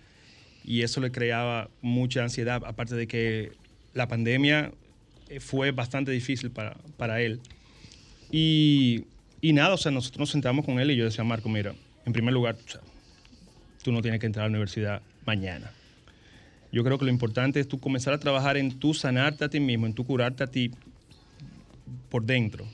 y 0.65 0.83
eso 0.83 1.01
le 1.01 1.11
creaba 1.11 1.70
mucha 1.81 2.23
ansiedad, 2.23 2.62
aparte 2.65 2.95
de 2.95 3.07
que 3.07 3.53
la 3.95 4.09
pandemia 4.09 4.73
eh, 5.29 5.41
fue 5.41 5.70
bastante 5.70 6.11
difícil 6.11 6.51
para, 6.51 6.77
para 6.97 7.20
él. 7.20 7.41
Y, 8.31 9.05
y 9.41 9.53
nada, 9.53 9.74
o 9.74 9.77
sea, 9.77 9.93
nosotros 9.93 10.20
nos 10.20 10.31
sentamos 10.31 10.65
con 10.65 10.81
él 10.81 10.91
y 10.91 10.97
yo 10.97 11.05
decía, 11.05 11.24
Marco, 11.24 11.49
mira, 11.49 11.74
en 12.05 12.12
primer 12.12 12.33
lugar, 12.33 12.57
tú 13.83 13.93
no 13.93 14.03
tienes 14.03 14.20
que 14.20 14.27
entrar 14.27 14.45
a 14.45 14.49
la 14.49 14.53
universidad 14.53 15.03
mañana. 15.27 15.70
Yo 16.73 16.83
creo 16.85 16.99
que 16.99 17.05
lo 17.05 17.11
importante 17.11 17.61
es 17.61 17.69
tú 17.69 17.79
comenzar 17.79 18.15
a 18.15 18.19
trabajar 18.19 18.57
en 18.57 18.79
tú 18.79 18.95
sanarte 18.95 19.45
a 19.45 19.49
ti 19.49 19.61
mismo, 19.61 19.87
en 19.87 19.95
tú 19.95 20.07
curarte 20.07 20.43
a 20.43 20.47
ti 20.47 20.70
por 22.09 22.24
dentro. 22.24 22.66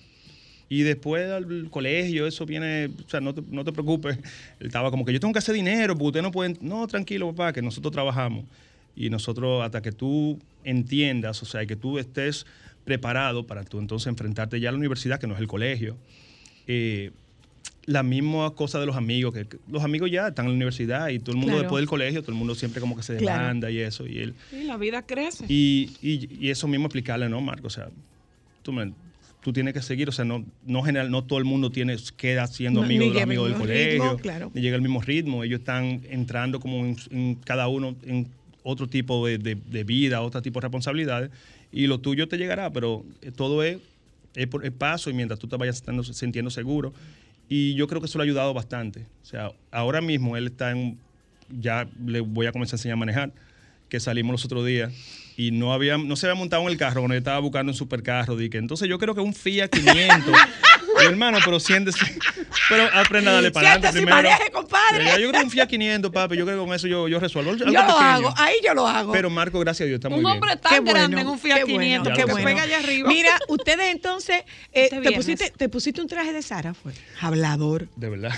Y 0.71 0.83
después 0.83 1.31
al 1.31 1.69
colegio, 1.71 2.27
eso 2.27 2.45
viene, 2.45 2.91
o 3.07 3.09
sea, 3.09 3.21
no 3.21 3.35
te, 3.35 3.43
no 3.51 3.65
te 3.65 3.73
preocupes. 3.73 4.19
Él 4.61 4.67
estaba 4.67 4.91
como 4.91 5.05
que 5.05 5.13
yo 5.15 5.21
tengo 5.21 5.33
que 5.33 5.39
hacer 5.39 5.55
dinero, 5.55 5.95
porque 5.95 6.07
ustedes 6.09 6.23
no 6.25 6.31
pueden. 6.33 6.59
No, 6.61 6.87
tranquilo, 6.87 7.29
papá, 7.33 7.53
que 7.55 7.63
nosotros 7.63 7.93
trabajamos. 7.93 8.45
Y 8.95 9.09
nosotros, 9.11 9.63
hasta 9.65 9.81
que 9.81 9.93
tú 9.93 10.39
entiendas, 10.65 11.43
o 11.43 11.47
sea, 11.47 11.65
que 11.65 11.77
tú 11.77 11.99
estés 11.99 12.45
preparado 12.85 13.47
para 13.47 13.65
tú 13.65 13.79
entonces 13.79 14.07
enfrentarte 14.09 14.61
ya 14.61 14.69
a 14.69 14.73
la 14.73 14.79
universidad, 14.79 15.19
que 15.21 15.27
no 15.27 15.35
es 15.35 15.41
el 15.41 15.47
colegio. 15.47 15.97
Eh, 16.67 17.13
la 17.87 18.03
misma 18.03 18.51
cosa 18.51 18.79
de 18.81 18.85
los 18.85 18.97
amigos, 18.97 19.33
que, 19.33 19.47
los 19.71 19.83
amigos 19.83 20.11
ya 20.11 20.29
están 20.29 20.45
en 20.45 20.51
la 20.53 20.57
universidad 20.57 21.09
y 21.09 21.19
todo 21.19 21.31
el 21.31 21.37
mundo 21.39 21.53
Claro. 21.53 21.63
después 21.63 21.81
del 21.81 21.89
colegio, 21.89 22.21
todo 22.21 22.33
el 22.33 22.39
mundo 22.39 22.55
siempre 22.55 22.81
como 22.83 22.95
que 22.95 23.03
se 23.03 23.17
Claro. 23.17 23.41
demanda 23.41 23.71
y 23.71 23.79
eso. 23.79 24.07
Y 24.07 24.19
él, 24.19 24.35
Y 24.53 24.65
la 24.65 24.77
vida 24.77 25.01
crece. 25.07 25.47
y, 25.49 25.91
y- 26.03 26.29
y 26.39 26.51
eso 26.51 26.69
mismo 26.69 26.87
explicarle, 26.87 27.31
¿no, 27.31 27.41
Marco? 27.41 27.69
O 27.69 27.71
sea, 27.71 27.89
tú, 28.63 28.73
me- 28.73 28.93
tú 29.43 29.53
tienes 29.53 29.73
que 29.75 29.83
seguir, 29.83 30.09
o 30.09 30.13
sea, 30.13 30.25
no, 30.25 30.45
no 30.67 30.83
general, 30.83 31.11
no 31.11 31.25
todo 31.25 31.39
el 31.39 31.45
mundo 31.45 31.71
tiene, 31.71 31.97
queda 32.17 32.47
siendo 32.47 32.81
No, 32.81 32.87
amigo 32.87 33.05
de 33.05 33.11
los 33.15 33.23
amigos 33.23 33.45
del 33.49 33.53
mismo 33.59 33.67
ritmo, 33.67 34.05
colegio, 34.05 34.23
claro. 34.23 34.51
ni 34.55 34.61
llega 34.61 34.77
al 34.77 34.83
mismo 34.83 35.01
ritmo. 35.01 35.45
Ellos 35.45 35.61
están 35.61 36.03
entrando 36.11 36.61
como 36.61 36.85
en, 36.85 36.97
en 37.11 37.35
cada 37.37 37.69
uno 37.69 37.95
en 38.03 38.29
otro 38.63 38.87
tipo 38.89 39.27
de, 39.27 39.39
de- 39.39 39.55
de 39.55 39.85
vida, 39.85 40.21
otro 40.21 40.43
tipo 40.43 40.61
de 40.61 40.65
responsabilidades, 40.65 41.31
y 41.73 41.87
lo 41.87 41.99
tuyo 42.01 42.29
te 42.29 42.37
llegará, 42.37 42.71
pero 42.71 43.05
eh, 43.23 43.31
todo 43.31 43.63
es, 43.63 43.79
es 44.35 44.47
por 44.49 44.65
el 44.65 44.73
paso 44.73 45.09
y 45.11 45.15
mientras 45.15 45.39
tú 45.41 45.47
te 45.49 45.57
vayas 45.57 45.77
estando- 45.77 46.03
sintiendo 46.05 46.51
seguro. 46.51 46.93
Y 47.49 47.75
yo 47.75 47.87
creo 47.87 48.01
que 48.01 48.07
eso 48.07 48.19
le 48.19 48.25
ha 48.25 48.27
ayudado 48.27 48.53
bastante. 48.53 49.07
O 49.23 49.25
sea, 49.25 49.53
ahora 49.71 50.01
mismo 50.03 50.37
él 50.37 50.49
está 50.49 50.71
en, 50.73 50.99
ya 51.61 51.89
le 52.05 52.21
voy 52.21 52.47
a 52.47 52.53
comenzar 52.53 52.75
a 52.75 52.77
enseñar 52.79 52.95
a 52.95 52.97
manejar, 52.99 53.33
que 53.89 54.01
salimos 54.01 54.33
los 54.33 54.45
otros 54.45 54.65
días 54.67 54.93
y 55.37 55.53
no 55.53 55.73
había, 55.73 55.97
no 55.99 56.17
se 56.17 56.27
había 56.27 56.35
montado 56.39 56.63
en 56.63 56.69
el 56.69 56.77
carro 56.77 57.01
cuando 57.01 57.15
yo 57.15 57.19
estaba 57.19 57.39
buscando 57.39 57.71
un 57.73 57.77
supercarro. 57.79 58.37
Dije, 58.37 58.59
entonces 58.59 58.89
yo 58.89 58.99
creo 58.99 59.15
que 59.15 59.21
un 59.21 59.33
Fiat 59.35 59.69
500 59.71 60.35
Y, 61.01 61.05
hermano, 61.07 61.39
pero 61.45 61.61
siéntese. 61.61 62.05
Pero 62.69 62.89
aprenda 62.93 63.31
a 63.31 63.35
darle 63.35 63.53
para 63.53 63.71
adelante 63.73 63.93
Siéntese 63.93 64.03
y 64.03 64.07
primero. 64.07 64.29
maneje, 64.31 64.51
compadre. 64.51 65.05
Yo 65.23 65.29
creo 65.29 65.33
que 65.33 65.45
un 65.47 65.51
Fiat 65.53 65.69
500, 65.69 66.11
papi. 66.11 66.37
Yo 66.37 66.45
creo 66.45 66.59
que 66.61 66.67
con 66.67 66.75
eso 66.75 66.89
yo, 66.89 67.07
yo 67.07 67.21
resuelvo. 67.21 67.53
Algo 67.53 67.65
Yo 67.65 67.71
lo 67.71 67.81
pequeño. 67.81 67.95
hago, 68.01 68.35
ahí 68.37 68.55
yo 68.65 68.75
lo 68.75 68.89
hago. 68.89 69.13
Pero 69.13 69.31
Marco, 69.31 69.61
gracias 69.61 69.85
a 69.85 69.87
Dios, 69.87 69.99
está 69.99 70.09
muy 70.09 70.19
Un 70.19 70.25
bien. 70.25 70.35
hombre 70.35 70.57
tan 70.57 70.73
Qué 70.73 70.81
bueno, 70.81 70.99
grande 70.99 71.21
en 71.21 71.29
un 71.29 71.39
Fiat 71.39 71.57
qué 71.59 71.65
bueno, 71.65 71.79
500 71.83 72.13
qué 72.13 72.25
que 72.25 72.31
bueno. 72.33 72.45
pega 72.49 72.63
allá 72.63 72.79
arriba. 72.81 73.09
Mira, 73.09 73.39
ustedes 73.47 73.93
entonces, 73.93 74.39
eh, 74.73 74.89
Este 74.91 75.01
te, 75.03 75.13
pusiste, 75.13 75.51
te 75.57 75.69
pusiste 75.69 76.01
un 76.01 76.09
traje 76.09 76.33
de 76.33 76.43
Sara, 76.43 76.75
fue. 76.75 76.93
Hablador. 77.21 77.87
De 77.95 78.09
verdad. 78.09 78.33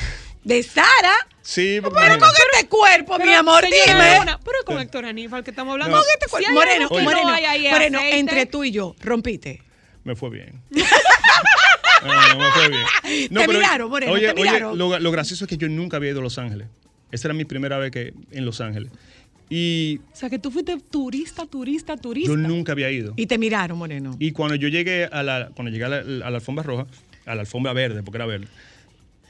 ¿De 0.44 0.62
Sara? 0.62 1.12
Sí, 1.42 1.78
porque 1.82 1.98
Pero 2.00 2.18
con 2.18 2.28
este 2.28 2.68
cuerpo, 2.68 3.18
mi 3.18 3.32
amor, 3.32 3.64
señora, 3.64 4.04
dime. 4.10 4.20
una- 4.22 4.38
pero 4.40 4.58
con 4.64 4.78
Héctor 4.80 5.04
Aníbal 5.04 5.42
que 5.44 5.50
estamos 5.50 5.72
hablando. 5.72 5.96
Con 5.96 6.06
este 6.14 6.30
cuerpo. 6.30 6.52
Moreno, 6.52 6.88
que 6.88 7.00
Moreno, 7.02 7.28
no 7.28 7.34
hay 7.34 7.44
ahí 7.44 7.66
es 7.66 7.72
Moreno, 7.72 7.98
aceite. 7.98 8.18
entre 8.18 8.46
tú 8.46 8.64
y 8.64 8.70
yo, 8.70 8.94
rompiste. 9.00 9.62
me 10.04 10.14
fue 10.16 10.30
bien. 10.30 10.62
No, 10.70 12.36
me 12.38 12.50
fue 12.52 12.68
bien. 12.68 13.28
Te 13.34 13.48
miraron, 13.48 13.90
Moreno, 13.90 14.12
oye, 14.12 14.32
te 14.32 14.40
oye, 14.40 14.50
miraron. 14.50 14.78
lo, 14.78 14.98
lo 14.98 15.10
gracioso 15.10 15.44
es 15.44 15.48
que 15.48 15.56
yo 15.56 15.68
nunca 15.68 15.96
había 15.98 16.10
ido 16.10 16.20
a 16.20 16.22
Los 16.22 16.38
Ángeles. 16.38 16.68
Esta 17.12 17.28
era 17.28 17.34
mi 17.34 17.44
primera 17.44 17.76
vez 17.78 17.90
que 17.90 18.14
en 18.30 18.44
Los 18.44 18.60
Ángeles. 18.60 18.90
Y 19.50 19.98
O 20.12 20.16
sea, 20.16 20.30
que 20.30 20.38
tú 20.38 20.50
fuiste 20.50 20.78
turista, 20.90 21.44
turista, 21.46 21.96
turista. 21.96 22.30
yo 22.30 22.36
nunca 22.36 22.72
había 22.72 22.90
ido. 22.90 23.14
Y 23.16 23.26
te 23.26 23.36
miraron, 23.36 23.76
Moreno. 23.78 24.14
Y 24.18 24.30
cuando 24.32 24.54
yo 24.54 24.68
llegué 24.68 25.06
a 25.06 25.22
la, 25.22 25.50
cuando 25.54 25.70
llegué 25.72 25.84
a 25.84 25.88
la, 25.88 25.96
a 25.98 26.30
la 26.30 26.36
alfombra 26.36 26.62
roja, 26.62 26.86
a 27.26 27.34
la 27.34 27.40
alfombra 27.40 27.72
verde, 27.72 28.02
porque 28.04 28.18
era 28.18 28.26
verde, 28.26 28.46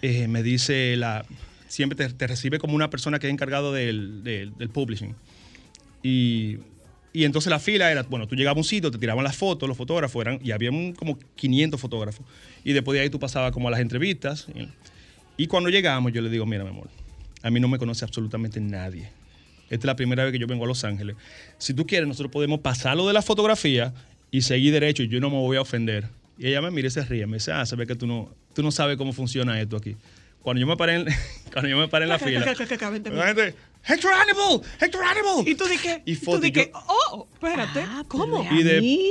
eh, 0.03 0.29
me 0.29 0.43
dice 0.43 0.97
la. 0.97 1.25
Siempre 1.69 2.09
te, 2.09 2.27
recibe 2.27 2.59
como 2.59 2.75
una 2.75 2.91
persona 2.91 3.19
que 3.19 3.29
es 3.29 3.33
encargado 3.33 3.73
del, 3.73 4.25
del, 4.25 4.69
publishing. 4.71 5.15
Y, 6.03 6.59
y 7.13 7.25
entonces 7.25 7.49
la 7.49 7.61
fila 7.61 7.93
era, 7.93 8.03
bueno, 8.03 8.27
tú 8.27 8.35
llegabas 8.35 8.57
a 8.57 8.61
un 8.61 8.65
sitio, 8.65 8.91
te 8.91 8.99
tiraban 8.99 9.23
las 9.23 9.37
fotos, 9.37 9.69
los 9.69 9.79
fotógrafos 9.79 10.21
eran, 10.21 10.41
y 10.43 10.51
había 10.51 10.71
como 10.97 11.17
500 11.37 11.81
fotógrafos. 11.81 12.27
Y 12.65 12.73
después 12.73 12.97
de 12.97 13.03
ahí 13.03 13.11
tú 13.11 13.21
pasabas 13.21 13.53
como 13.53 13.69
a 13.69 13.71
las 13.71 13.81
entrevistas. 13.81 14.49
Y, 14.53 14.69
y 15.45 15.47
cuando 15.47 15.71
llegamos, 15.71 16.13
yo 16.13 16.23
le 16.23 16.29
digo, 16.29 16.45
mira, 16.45 16.65
mi 16.65 16.71
amor, 16.71 16.89
a 17.43 17.51
mí 17.51 17.61
no 17.61 17.69
me 17.69 17.79
conoce 17.79 18.05
absolutamente 18.05 18.61
nadie. 18.61 19.09
Esta 19.71 19.85
es 19.85 19.87
la 19.87 19.97
primera 19.97 20.25
vez 20.25 20.33
que 20.33 20.39
yo 20.41 20.49
vengo 20.49 20.65
a 20.65 20.67
Los 20.67 20.83
Ángeles. 20.83 21.17
Si 21.59 21.73
tú 21.73 21.87
quieres, 21.87 22.09
nosotros 22.09 22.33
podemos 22.33 22.59
pasar 22.61 22.97
lo 22.97 23.07
de 23.07 23.13
la 23.13 23.23
fotografía 23.23 23.95
y 24.33 24.43
seguir 24.43 24.73
derecho 24.73 25.05
y 25.05 25.09
yo 25.09 25.21
no 25.21 25.31
me 25.31 25.37
voy 25.37 25.57
a 25.57 25.61
ofender. 25.61 26.09
Y 26.37 26.49
ella 26.49 26.61
me 26.61 26.73
mira 26.73 26.89
y 26.89 26.91
se 26.91 27.05
ríe. 27.05 27.27
Me 27.27 27.37
dice, 27.37 27.53
ah, 27.53 27.65
ve 27.77 27.87
que 27.87 27.95
tú 27.95 28.09
no, 28.09 28.35
tú 28.55 28.63
no 28.63 28.71
sabes 28.71 28.97
cómo 28.97 29.13
funciona 29.13 29.61
esto 29.61 29.77
aquí. 29.77 29.97
Cuando 30.43 30.61
yo 30.61 30.67
me 30.67 30.77
paré 30.77 30.95
en, 30.97 31.07
cuando 31.53 31.69
yo 31.69 31.77
me 31.77 31.89
paré 31.89 32.05
en 32.05 32.09
la 32.11 32.19
fila, 32.19 32.41
la 32.41 32.55
gente, 32.55 33.55
Hector 33.87 34.13
Hannibal, 34.13 34.61
Hector 34.81 35.03
Hannibal. 35.05 35.47
¿Y 35.49 35.55
tú 35.55 35.65
qué? 35.83 36.03
Y 36.05 36.13
¿Y 36.13 36.17
tú 36.17 36.25
foto, 36.27 36.41
de 36.41 36.49
y 36.49 36.53
qué? 36.53 36.71
yo- 36.73 36.81
Oh, 37.13 37.27
espérate. 37.35 37.85
¿Cómo? 38.09 38.47
y, 38.51 38.63
de- 38.63 39.09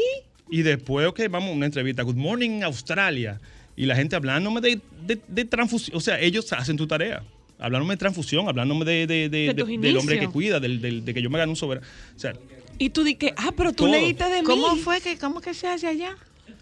y 0.52 0.62
después, 0.64 1.08
ok, 1.08 1.22
vamos 1.30 1.50
a 1.50 1.54
una 1.54 1.66
entrevista. 1.66 2.04
Good 2.04 2.16
morning, 2.16 2.62
Australia. 2.64 3.40
Y 3.76 3.86
la 3.86 3.96
gente 3.96 4.16
hablándome 4.16 4.60
de, 4.62 4.82
de, 5.06 5.20
de 5.28 5.46
transfusión. 5.46 5.96
O 5.96 6.02
sea, 6.02 6.20
ellos 6.20 6.52
hacen 6.54 6.76
tu 6.78 6.86
tarea. 6.88 7.24
Hablándome 7.60 7.94
de 7.94 7.98
transfusión, 7.98 8.48
hablándome 8.48 8.86
de, 8.86 9.06
de- 9.08 9.30
de- 9.30 9.54
De 9.54 9.78
del 9.78 9.98
hombre 9.98 10.20
que 10.20 10.28
cuida, 10.28 10.60
del, 10.60 10.82
del- 10.82 11.04
de 11.06 11.14
que 11.14 11.22
yo 11.22 11.30
me 11.30 11.38
gane 11.38 11.50
un 11.50 11.56
soberano. 11.56 11.86
O 12.16 12.20
sea, 12.20 12.34
Y 12.78 12.90
tú 12.92 13.04
dije, 13.04 13.34
ah, 13.38 13.52
pero 13.56 13.72
tú 13.72 13.84
Todo. 13.86 13.92
leíste 13.92 14.24
de 14.30 14.40
mí. 14.40 14.46
¿Cómo 14.46 14.76
fue 14.78 15.02
que, 15.02 15.18
cómo 15.18 15.42
que 15.42 15.54
se 15.54 15.68
hace 15.68 15.88
allá? 15.88 16.16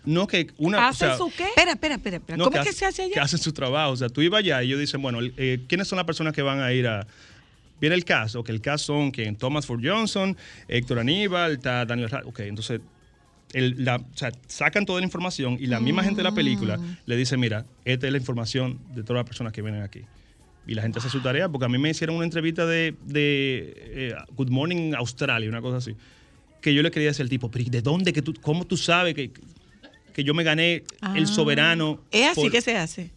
No 0.05 0.27
que 0.27 0.47
una. 0.57 0.77
o 0.77 0.81
¿Hacen 0.81 1.09
sea, 1.09 1.17
su 1.17 1.31
qué? 1.35 1.45
Espera, 1.45 1.71
espera, 1.73 1.95
espera, 1.95 2.17
espera. 2.17 2.37
no, 2.37 2.45
¿Cómo 2.45 2.57
es 2.57 2.65
que 2.65 2.73
se 2.73 2.85
hace 2.85 3.03
allá? 3.03 3.13
Que 3.13 3.19
hacen 3.19 3.39
su 3.39 3.51
trabajo. 3.53 3.91
O 3.91 3.97
sea, 3.97 4.09
tú 4.09 4.21
ibas 4.21 4.39
allá 4.39 4.63
y 4.63 4.67
ellos 4.67 4.79
dicen, 4.79 5.01
bueno, 5.01 5.19
eh, 5.21 5.59
¿quiénes 5.67 5.87
son 5.87 5.97
las 5.97 6.05
personas 6.05 6.33
que 6.33 6.41
van 6.41 6.59
a 6.61 6.71
ir 6.73 6.87
a. 6.87 7.05
Viene 7.79 7.95
el 7.95 8.05
caso, 8.05 8.43
que 8.43 8.51
el 8.51 8.59
caso 8.61 8.85
son 8.85 9.11
que 9.11 9.31
Thomas 9.33 9.65
Ford 9.65 9.81
Johnson, 9.83 10.35
Héctor 10.67 10.99
Aníbal, 10.99 11.53
está 11.53 11.85
Daniel 11.85 12.09
Ra- 12.09 12.23
Ok, 12.25 12.39
entonces 12.39 12.81
el- 13.53 13.85
la- 13.85 13.97
o 13.97 14.17
sea, 14.17 14.31
sacan 14.47 14.85
toda 14.85 14.99
la 14.99 15.05
información 15.05 15.57
y 15.59 15.67
la 15.67 15.79
misma 15.79 16.03
gente 16.03 16.17
de 16.17 16.23
la 16.23 16.33
película 16.33 16.79
le 17.05 17.15
dice, 17.15 17.37
mira, 17.37 17.65
esta 17.85 18.07
es 18.07 18.11
la 18.11 18.17
información 18.17 18.79
de 18.95 19.03
todas 19.03 19.19
las 19.21 19.25
personas 19.25 19.53
que 19.53 19.61
vienen 19.61 19.83
aquí. 19.83 20.01
Y 20.65 20.73
la 20.73 20.81
gente 20.81 20.99
hace 20.99 21.09
su 21.09 21.21
tarea, 21.21 21.47
porque 21.47 21.65
a 21.65 21.69
mí 21.69 21.77
me 21.77 21.89
hicieron 21.91 22.15
una 22.17 22.25
entrevista 22.25 22.65
de, 22.65 22.95
de 23.05 23.73
eh, 23.77 24.15
Good 24.35 24.49
Morning 24.49 24.93
Australia, 24.95 25.47
una 25.47 25.61
cosa 25.61 25.77
así, 25.77 25.95
que 26.61 26.73
yo 26.73 26.81
le 26.81 26.89
quería 26.91 27.09
decir 27.09 27.21
al 27.23 27.29
tipo, 27.29 27.49
pero 27.51 27.63
¿y 27.63 27.69
¿de 27.69 27.81
dónde? 27.81 28.11
Que 28.11 28.21
tú, 28.23 28.33
¿Cómo 28.41 28.65
tú 28.65 28.75
sabes 28.75 29.13
que, 29.13 29.31
que 30.17 30.23
yo 30.23 30.33
me 30.33 30.43
gané 30.43 30.83
el 31.15 31.23
Ah. 31.23 31.27
soberano? 31.27 32.01
Es 32.11 32.31
así 32.31 32.41
por- 32.41 32.51
que 32.51 32.59
se 32.61 32.75
hace. 32.75 33.11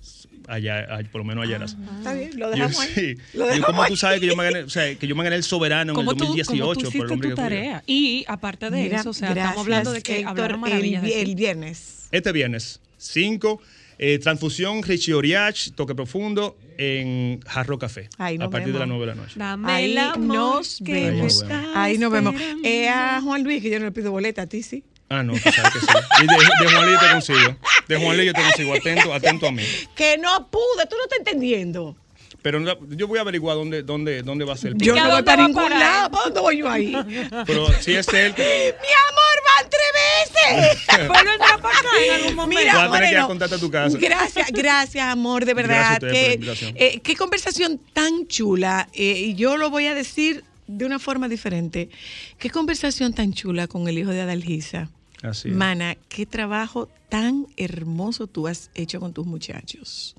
allá, 0.47 0.81
allá, 0.97 1.09
por 1.11 1.21
lo 1.21 1.25
menos 1.25 1.45
allá 1.45 1.57
era 1.57 1.65
así. 1.65 1.77
Está 1.99 2.13
bien, 2.13 2.31
lo 2.39 2.47
Yo, 2.49 2.51
dejamos 2.53 2.79
ahí. 2.81 2.91
sí. 2.95 3.15
Lo 3.35 3.41
Yo, 3.41 3.47
dejamos 3.47 3.67
¿Cómo 3.67 3.87
tú 3.87 3.93
ahí. 3.93 3.97
sabes 3.97 4.21
que 4.21 4.27
yo 4.27 4.37
me 4.37 4.45
gané, 4.45 4.61
o 4.65 4.69
sea, 4.69 4.95
que 4.97 5.07
yo 5.07 5.17
me 5.17 5.25
gané 5.25 5.37
el 5.37 5.43
soberano 5.45 5.93
en 5.95 5.99
el 5.99 6.05
¿Cómo 6.05 6.13
tú, 6.15 6.25
2018 6.27 6.61
cómo 6.61 6.75
tú 6.75 6.99
por 6.99 7.07
el 7.07 7.13
hombre 7.13 7.29
tu 7.31 7.35
que 7.37 7.41
tarea? 7.43 7.83
Y 7.87 8.25
aparte 8.29 8.69
de 8.71 8.83
Mira, 8.83 9.01
eso, 9.01 9.11
o 9.11 9.13
sea, 9.15 9.29
gracias, 9.31 9.47
estamos 9.47 9.65
hablando 9.67 9.93
de 9.93 10.03
que 10.03 10.17
Héctor, 10.19 10.29
hablaron 10.31 10.61
maravillas 10.61 11.05
el, 11.05 11.11
el 11.13 11.35
viernes. 11.37 12.09
Este 12.13 12.33
viernes, 12.33 12.81
5, 12.99 13.63
eh, 13.99 14.19
transfusión 14.19 14.83
Richie 14.83 15.15
Oriach, 15.15 15.71
toque 15.75 15.95
profundo 15.95 16.59
en 16.77 17.41
Jarro 17.47 17.79
Café. 17.79 18.09
Ahí 18.19 18.37
nos 18.37 18.49
a 18.49 18.51
partir 18.51 18.73
de 18.73 18.79
las 18.79 18.89
vemos. 18.89 18.99
9 18.99 19.07
de 19.13 19.17
la 19.17 19.23
noche. 19.23 19.35
Dame 19.39 19.73
Ahí 19.73 19.85
el 19.85 19.95
nos 19.95 20.81
vemos. 20.83 21.45
Ahí 21.75 21.97
nos 21.99 22.11
vemos. 22.13 22.35
Eh, 22.65 22.89
a 22.89 23.21
Juan 23.23 23.45
Luis, 23.45 23.63
que 23.63 23.71
yo 23.71 23.79
no 23.79 23.85
le 23.87 23.93
pido 23.93 24.11
boleta, 24.11 24.43
a 24.43 24.47
ti 24.47 24.63
sí. 24.63 24.83
Ah, 25.11 25.23
no, 25.25 25.33
tú 25.33 25.41
sabes 25.51 25.73
que 25.73 25.81
sí. 25.81 25.87
Y 26.23 26.27
de, 26.27 26.35
de 26.65 26.73
Juan 26.73 26.87
Luis 26.87 26.99
yo 27.01 27.07
te 27.07 27.13
consigo. 27.13 27.57
De 27.89 27.97
Juan 27.97 28.17
Luis 28.17 28.27
yo 28.29 28.33
te 28.33 28.43
consigo. 28.43 28.75
Atento, 28.75 29.13
atento 29.13 29.47
a 29.49 29.53
mí. 29.53 29.63
Que 29.97 30.17
no 30.19 30.49
pude, 30.51 30.87
tú 30.89 30.97
no 30.97 31.03
estás 31.03 31.19
entendiendo. 31.19 31.97
Pero 32.43 32.59
no- 32.61 32.79
yo 32.91 33.07
voy 33.09 33.19
a 33.19 33.23
averiguar 33.23 33.57
dónde, 33.57 33.83
dónde, 33.83 34.23
dónde 34.23 34.45
va 34.47 34.55
a 34.55 34.57
ser. 34.57 34.73
Yo 34.77 34.95
que 34.95 35.01
no 35.01 35.11
voy 35.11 35.23
para 35.23 35.39
va 35.39 35.45
a 35.45 35.47
ningún 35.49 35.63
parar? 35.65 35.79
lado. 35.81 36.11
¿Para 36.13 36.25
dónde 36.25 36.41
voy 36.41 36.57
yo 36.59 36.71
ahí? 36.71 36.87
Mi 37.07 37.17
Pero 37.45 37.67
si 37.83 37.95
es 37.95 38.09
él, 38.09 38.35
que- 38.35 38.75
amor, 39.11 39.37
van 39.59 39.69
tres 39.69 40.77
veces. 40.87 41.09
Vuelve 41.09 41.31
a 41.31 41.35
entrar 41.35 41.61
para 41.61 41.79
acá 41.81 41.89
en 42.03 42.13
algún 42.15 42.35
momento. 42.37 42.61
Mira, 42.63 42.73
Voy 42.75 42.83
a 42.83 42.91
tener 42.93 43.01
que 43.03 43.11
ir 43.11 43.17
a 43.19 43.21
Moreno, 43.23 43.27
contarte 43.27 43.55
a 43.57 43.59
tu 43.59 43.71
casa. 43.71 43.99
Gracias, 44.01 44.51
gracias, 44.53 45.05
amor, 45.07 45.45
de 45.45 45.55
Gracias 45.55 45.87
a 45.87 45.99
verdad. 45.99 46.13
que, 46.13 46.75
eh, 46.77 47.01
qué 47.03 47.17
conversación 47.17 47.81
tan 47.93 48.27
chula. 48.29 48.89
eh, 48.95 49.03
y 49.19 49.35
yo 49.35 49.57
lo 49.59 49.69
voy 49.71 49.87
a 49.87 49.95
decir 49.95 50.45
de 50.69 50.85
una 50.87 50.99
forma 51.01 51.29
diferente. 51.29 51.91
Qué 52.39 52.49
conversación 52.49 53.13
tan 53.13 53.33
chula 53.35 53.67
con 53.67 53.87
el 53.89 53.99
hijo 53.99 54.11
de 54.11 54.21
Adalgisa. 54.23 54.89
Así. 55.23 55.51
Mana, 55.51 55.97
qué 56.09 56.27
trabajo 56.27 56.89
tan 57.09 57.47
hermoso 57.57 58.27
tú 58.27 58.47
has 58.47 58.71
hecho 58.75 59.01
con 59.01 59.13
tus 59.13 59.27
muchachos. 59.27 60.17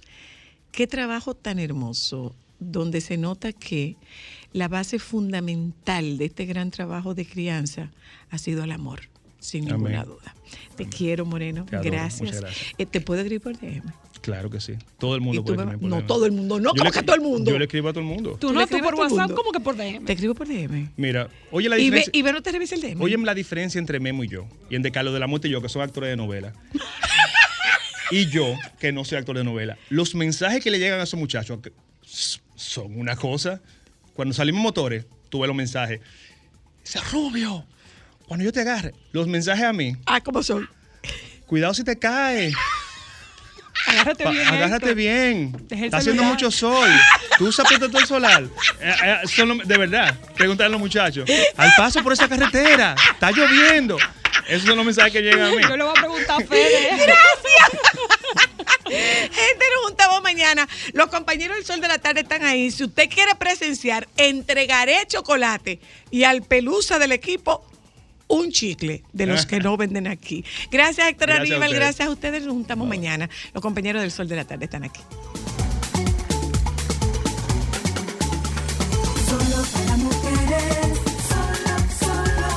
Qué 0.72 0.88
trabajo 0.88 1.36
tan 1.36 1.60
hermoso, 1.60 2.36
donde 2.60 3.02
se 3.02 3.18
nota 3.18 3.52
que 3.52 3.98
la 4.54 4.68
base 4.68 5.00
fundamental 5.00 6.18
de 6.18 6.26
este 6.26 6.46
gran 6.46 6.72
trabajo 6.72 7.16
de 7.16 7.26
crianza 7.26 7.92
ha 8.30 8.38
sido 8.38 8.64
el 8.64 8.72
amor, 8.72 9.02
sin 9.42 9.64
Amén. 9.70 9.78
ninguna 9.92 10.06
duda. 10.06 10.36
Te 10.78 10.86
quiero, 10.88 11.26
Moreno. 11.26 11.66
Te 11.70 11.78
gracias. 11.82 12.42
Eh, 12.78 12.86
¿Te 12.86 13.02
puedo 13.02 13.20
escribir 13.22 13.42
por 13.42 13.58
DM? 13.60 13.84
Claro 14.22 14.50
que 14.52 14.62
sí. 14.62 14.74
Todo 15.00 15.16
el 15.16 15.22
mundo 15.22 15.44
puede 15.44 15.58
me- 15.58 15.64
tener 15.78 15.82
no, 15.82 16.06
todo 16.06 16.26
el 16.28 16.32
mundo, 16.32 16.60
no, 16.60 16.70
Yo 16.70 16.70
¿cómo 16.78 16.84
le- 16.86 16.92
que 16.92 17.02
todo 17.04 17.16
el 17.16 17.22
mundo? 17.22 17.52
Yo 17.52 17.58
le 17.58 17.66
escribo 17.66 17.90
a 17.90 17.92
todo 17.92 18.02
el 18.02 18.06
mundo. 18.06 18.38
Tú 18.40 18.48
no, 18.50 18.54
tú 18.54 18.60
escribes 18.62 18.84
por 18.92 18.96
WhatsApp, 18.96 19.32
como 19.34 19.52
que 19.52 19.60
por 19.60 19.76
DM. 19.76 20.06
Te 20.06 20.14
escribo 20.14 20.36
por 20.36 20.48
DM. 20.48 20.90
Mira, 20.96 21.28
oye 21.52 21.68
la 21.70 21.78
Y, 21.78 21.90
ve, 21.90 21.98
diferencia. 21.98 22.12
y 22.14 22.22
ve, 22.22 22.32
no 22.34 22.42
te 22.44 22.52
revisa 22.52 22.76
el 22.76 22.82
DM. 22.82 23.02
Oye 23.02 23.18
la 23.18 23.34
diferencia 23.34 23.80
entre 23.80 24.00
Memo 24.00 24.24
y 24.24 24.28
yo. 24.28 24.48
Y 24.70 24.76
en 24.76 24.84
De 24.84 24.92
Carlos 24.92 25.14
de 25.14 25.20
la 25.20 25.26
Muerte 25.28 25.48
y 25.48 25.52
yo, 25.52 25.62
que 25.62 25.70
son 25.70 25.82
actores 25.82 26.10
de 26.12 26.16
novela. 26.18 26.54
y 28.12 28.28
yo, 28.28 28.56
que 28.80 28.92
no 28.92 29.06
soy 29.06 29.18
actor 29.18 29.38
de 29.38 29.44
novela. 29.44 29.78
Los 29.90 30.14
mensajes 30.16 30.64
que 30.64 30.70
le 30.70 30.78
llegan 30.80 31.00
a 31.00 31.04
esos 31.04 31.20
muchachos 31.20 31.60
son 32.56 33.00
una 33.00 33.16
cosa. 33.16 33.62
Cuando 34.14 34.34
salimos 34.36 34.62
motores, 34.62 35.06
tuve 35.30 35.48
los 35.48 35.56
mensajes. 35.56 36.00
Dice, 36.84 37.00
Rubio, 37.12 37.66
cuando 38.32 38.46
yo 38.46 38.54
te 38.54 38.62
agarre, 38.62 38.94
los 39.12 39.28
mensajes 39.28 39.66
a 39.66 39.74
mí, 39.74 39.94
ah, 40.06 40.22
¿cómo 40.22 40.42
son? 40.42 40.70
cuidado 41.48 41.74
si 41.74 41.84
te 41.84 42.00
caes. 42.00 42.54
Agárrate 43.86 44.24
Pa- 44.24 44.30
bien. 44.32 44.48
agárrate 44.48 44.94
bien. 44.94 45.68
Está 45.70 45.98
haciendo 45.98 46.24
mucho 46.24 46.50
sol. 46.50 46.90
Tú 47.38 47.48
usas 47.50 47.68
protector 47.68 48.08
solar. 48.08 48.44
Eh, 48.80 48.96
eh, 49.04 49.18
son 49.28 49.50
lo- 49.50 49.56
de 49.66 49.78
verdad. 49.78 50.18
Preguntan 50.34 50.68
a 50.68 50.70
los 50.70 50.80
muchachos. 50.80 51.30
Al 51.58 51.72
paso 51.76 52.02
por 52.02 52.14
esa 52.14 52.30
carretera. 52.30 52.96
Está 53.12 53.32
lloviendo. 53.32 53.98
Esos 54.48 54.66
son 54.66 54.78
los 54.78 54.86
mensajes 54.86 55.12
que 55.12 55.22
llegan 55.24 55.42
a 55.42 55.50
mí. 55.50 55.62
Yo 55.64 55.76
le 55.76 55.84
voy 55.84 55.92
a 55.92 56.00
preguntar 56.00 56.42
a 56.42 56.46
Fede. 56.46 56.88
Gente, 58.86 59.66
nos 59.76 59.86
juntamos 59.88 60.22
mañana. 60.22 60.70
Los 60.94 61.08
compañeros 61.10 61.58
del 61.58 61.66
Sol 61.66 61.82
de 61.82 61.90
la 61.90 61.98
Tarde 61.98 62.22
están 62.22 62.46
ahí. 62.46 62.72
Si 62.72 62.86
usted 62.86 63.10
quiere 63.10 63.36
presenciar, 63.36 64.08
entregaré 64.16 65.06
chocolate 65.08 65.82
y 66.12 66.24
al 66.24 66.44
pelusa 66.44 66.98
del 66.98 67.12
equipo 67.12 67.66
un 68.32 68.52
chicle 68.52 69.04
de 69.14 69.26
los 69.26 69.46
que 69.46 69.60
no 69.60 69.78
venden 69.78 70.08
aquí. 70.08 70.44
Gracias, 70.72 71.08
Héctor 71.10 71.28
Gracias 71.28 71.40
a 71.40 71.42
Aníbal. 71.56 71.70
ustedes. 71.70 71.80
Gracias 71.80 72.08
a 72.08 72.12
ustedes. 72.12 72.44
Nos 72.44 72.54
juntamos 72.54 72.88
mañana. 72.88 73.30
Los 73.54 73.62
compañeros 73.62 74.02
del 74.02 74.12
Sol 74.12 74.28
de 74.28 74.36
la 74.38 74.46
Tarde 74.46 74.66
están 74.66 74.84
aquí. 74.84 75.02
Solo 79.28 79.64
para 79.74 79.98
mujeres, 79.98 81.00
solo, 81.30 81.76
solo. 82.00 82.50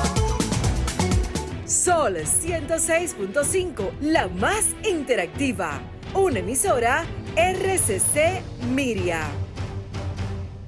Sol 1.66 2.16
106.5, 2.16 3.90
la 4.00 4.28
más 4.28 4.64
interactiva. 4.88 5.80
Una 6.14 6.38
emisora 6.38 7.04
RCC 7.36 8.40
Miria. 8.72 9.26